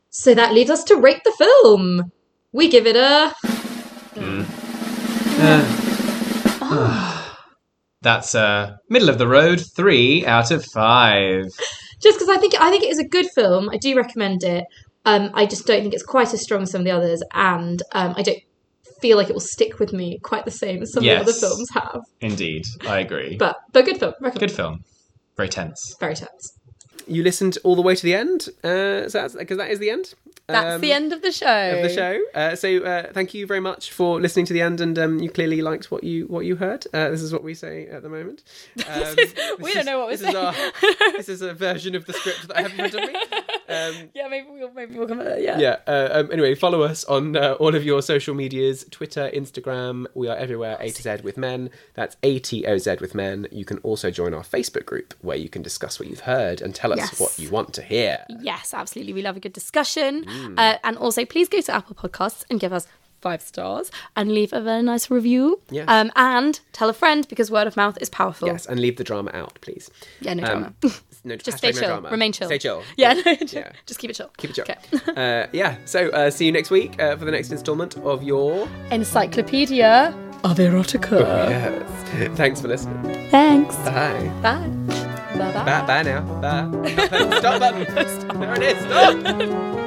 So 0.10 0.34
that 0.34 0.54
leads 0.54 0.70
us 0.70 0.84
to 0.86 0.96
rate 0.96 1.22
the 1.24 1.34
film. 1.38 2.12
We 2.52 2.68
give 2.70 2.86
it 2.86 2.96
a. 2.98 3.34
That's 8.02 8.36
uh, 8.36 8.78
middle 8.90 9.10
of 9.10 9.18
the 9.18 9.28
road, 9.28 9.62
three 9.76 10.26
out 10.26 10.52
of 10.52 10.64
five. 10.66 11.46
just 12.02 12.20
because 12.20 12.30
I 12.30 12.38
think 12.38 12.54
I 12.60 12.70
think 12.70 12.84
it 12.84 12.92
is 12.92 13.00
a 13.00 13.08
good 13.08 13.28
film. 13.32 13.70
I 13.70 13.78
do 13.78 13.96
recommend 13.96 14.44
it. 14.44 14.66
Um, 15.06 15.32
I 15.34 15.46
just 15.46 15.66
don't 15.66 15.82
think 15.82 15.94
it's 15.94 16.04
quite 16.04 16.34
as 16.34 16.42
strong 16.42 16.64
as 16.64 16.72
some 16.72 16.82
of 16.82 16.86
the 16.86 16.92
others, 16.92 17.22
and 17.34 17.82
um, 17.92 18.14
I 18.18 18.22
don't 18.22 18.40
feel 19.02 19.18
like 19.18 19.30
it 19.30 19.34
will 19.34 19.40
stick 19.40 19.80
with 19.80 19.94
me 19.94 20.20
quite 20.24 20.46
the 20.46 20.52
same 20.52 20.82
as 20.82 20.94
some 20.94 21.04
of 21.04 21.06
the 21.06 21.16
other 21.16 21.34
films 21.34 21.70
have. 21.74 22.02
Indeed, 22.22 22.66
I 22.88 23.00
agree. 23.00 23.38
But 23.38 23.58
but 23.72 23.86
good 23.86 24.00
film. 24.00 24.14
Recommend. 24.20 24.40
Good 24.40 24.52
film. 24.52 24.84
Very 25.38 25.50
tense. 25.50 25.96
Very 26.00 26.16
tense. 26.16 26.58
You 27.08 27.24
listened 27.24 27.58
all 27.64 27.76
the 27.76 27.82
way 27.82 27.96
to 27.96 28.04
the 28.04 28.14
end, 28.14 28.50
uh, 28.64 29.10
so 29.10 29.28
because 29.38 29.58
that 29.58 29.70
is 29.70 29.80
the 29.80 29.90
end. 29.90 30.14
That's 30.48 30.76
um, 30.76 30.82
the 30.82 30.92
end 30.92 31.12
of 31.12 31.24
the 31.24 31.32
show. 31.32 31.72
of 31.78 31.82
the 31.82 31.90
show. 31.90 32.22
Uh, 32.36 32.56
so 32.56 32.78
uh, 32.84 33.12
thank 33.14 33.34
you 33.34 33.48
very 33.48 33.60
much 33.60 33.92
for 33.92 34.22
listening 34.22 34.46
to 34.46 34.54
the 34.54 34.62
end, 34.62 34.80
and 34.80 34.98
um, 35.00 35.20
you 35.20 35.30
clearly 35.30 35.62
liked 35.62 35.90
what 35.90 36.04
you 36.04 36.26
what 36.28 36.46
you 36.46 36.56
heard. 36.56 36.86
Uh, 36.94 37.10
this 37.10 37.22
is 37.22 37.34
what 37.34 37.44
we 37.44 37.56
say 37.56 37.88
at 37.88 38.04
the 38.04 38.10
moment. 38.10 38.44
Um, 38.88 39.16
is- 39.18 39.34
we 39.60 39.74
don't 39.74 39.86
know 39.86 40.00
what 40.00 40.08
we're 40.08 40.18
this 40.18 40.30
Is 40.30 40.36
our, 40.36 40.54
this 41.18 41.30
is 41.30 41.42
a 41.42 41.54
version 41.54 41.96
of 41.96 42.06
the 42.06 42.14
script 42.14 42.48
that 42.48 42.58
I 42.58 42.62
haven't 42.62 42.94
me. 42.94 43.16
Um, 43.68 44.10
Yeah, 44.14 44.28
maybe 44.28 44.48
we'll 44.52 44.72
maybe 44.72 44.96
we'll 44.96 45.08
come. 45.08 45.20
Uh, 45.20 45.36
yeah. 45.38 45.58
yeah. 45.58 45.78
Uh, 45.88 46.10
um, 46.12 46.32
anyway, 46.32 46.54
follow 46.54 46.84
us 46.84 47.04
on 47.06 47.36
uh, 47.36 47.54
all 47.54 47.74
of 47.74 47.84
your 47.84 48.04
social 48.04 48.36
medias: 48.36 48.86
Twitter, 48.92 49.32
Instagram. 49.34 50.06
We 50.14 50.28
are 50.28 50.38
everywhere. 50.38 50.78
A 50.80 50.92
to 50.92 51.02
Z 51.02 51.18
with 51.24 51.36
men. 51.36 51.72
That's 51.96 52.16
A 52.22 52.38
T 52.38 52.68
O 52.68 52.78
Z 52.78 52.98
with 53.02 53.16
men. 53.16 53.48
You 53.52 53.66
can 53.66 53.80
also 53.80 54.12
join 54.12 54.36
our 54.36 54.44
Facebook 54.44 54.86
group 54.86 55.16
where 55.22 55.38
you 55.38 55.50
can 55.50 55.64
discuss 55.64 56.00
what 56.00 56.08
you've 56.10 56.22
heard 56.22 56.62
and 56.62 56.76
tell 56.76 56.94
us 56.94 56.95
Yes. 56.98 57.20
what 57.20 57.38
you 57.40 57.50
want 57.50 57.74
to 57.74 57.82
hear. 57.82 58.24
Yes, 58.42 58.74
absolutely. 58.74 59.14
We 59.14 59.22
love 59.22 59.38
a 59.38 59.40
good 59.40 59.54
discussion. 59.54 60.26
Mm. 60.26 60.60
Uh, 60.60 60.78
and 60.84 60.98
also, 60.98 61.26
please 61.26 61.50
go 61.50 61.62
to 61.62 61.74
Apple 61.74 61.96
Podcasts 61.96 62.44
and 62.50 62.60
give 62.60 62.74
us 62.74 62.88
five 63.22 63.42
stars 63.42 63.90
and 64.16 64.32
leave 64.32 64.54
a 64.54 64.62
very 64.62 64.84
nice 64.84 65.10
review. 65.10 65.60
Yes. 65.72 65.86
Um, 65.88 66.12
and 66.16 66.60
tell 66.74 66.90
a 66.90 66.94
friend 66.94 67.28
because 67.28 67.50
word 67.50 67.66
of 67.66 67.76
mouth 67.76 67.98
is 68.00 68.10
powerful. 68.10 68.48
Yes, 68.48 68.66
and 68.68 68.80
leave 68.80 68.98
the 68.98 69.04
drama 69.04 69.32
out, 69.34 69.58
please. 69.62 69.90
Yeah, 70.22 70.36
no 70.36 70.44
Um, 70.44 70.50
drama. 70.50 70.74
No, 71.24 71.36
Just 71.48 71.58
stay 71.58 71.72
no 71.72 71.80
chill. 71.80 71.88
drama. 71.90 72.10
Remain 72.12 72.32
chill. 72.34 72.48
Stay 72.48 72.60
chill. 72.60 72.84
Yeah, 72.98 73.14
no, 73.26 73.36
Yeah. 73.52 73.72
just 73.88 74.00
keep 74.00 74.12
it 74.12 74.14
chill. 74.14 74.30
Keep 74.38 74.52
it 74.52 74.56
chill. 74.58 74.66
Okay. 74.70 75.12
uh, 75.44 75.48
yeah. 75.54 75.78
So 75.86 76.10
uh, 76.10 76.30
see 76.30 76.46
you 76.46 76.52
next 76.52 76.70
week 76.70 77.02
uh, 77.02 77.16
for 77.16 77.26
the 77.26 77.32
next 77.32 77.52
instalment 77.52 77.98
of 77.98 78.22
your. 78.22 78.68
Encyclopedia 78.92 80.14
of 80.44 80.58
Erotica. 80.58 81.20
Yes. 81.50 82.38
Thanks 82.38 82.62
for 82.62 82.68
listening. 82.68 83.30
Thanks. 83.32 83.76
Bye. 83.78 84.32
Bye. 84.44 85.05
Bye 85.38 85.52
bye. 85.52 85.64
Bye. 85.66 85.86
Bye 85.86 86.04
now. 86.04 86.22
Bye. 86.42 87.40
Stop 87.40 87.60
button. 87.60 87.86
There 88.40 88.54
it 88.56 88.64
is. 88.64 88.78
Stop. 88.84 89.85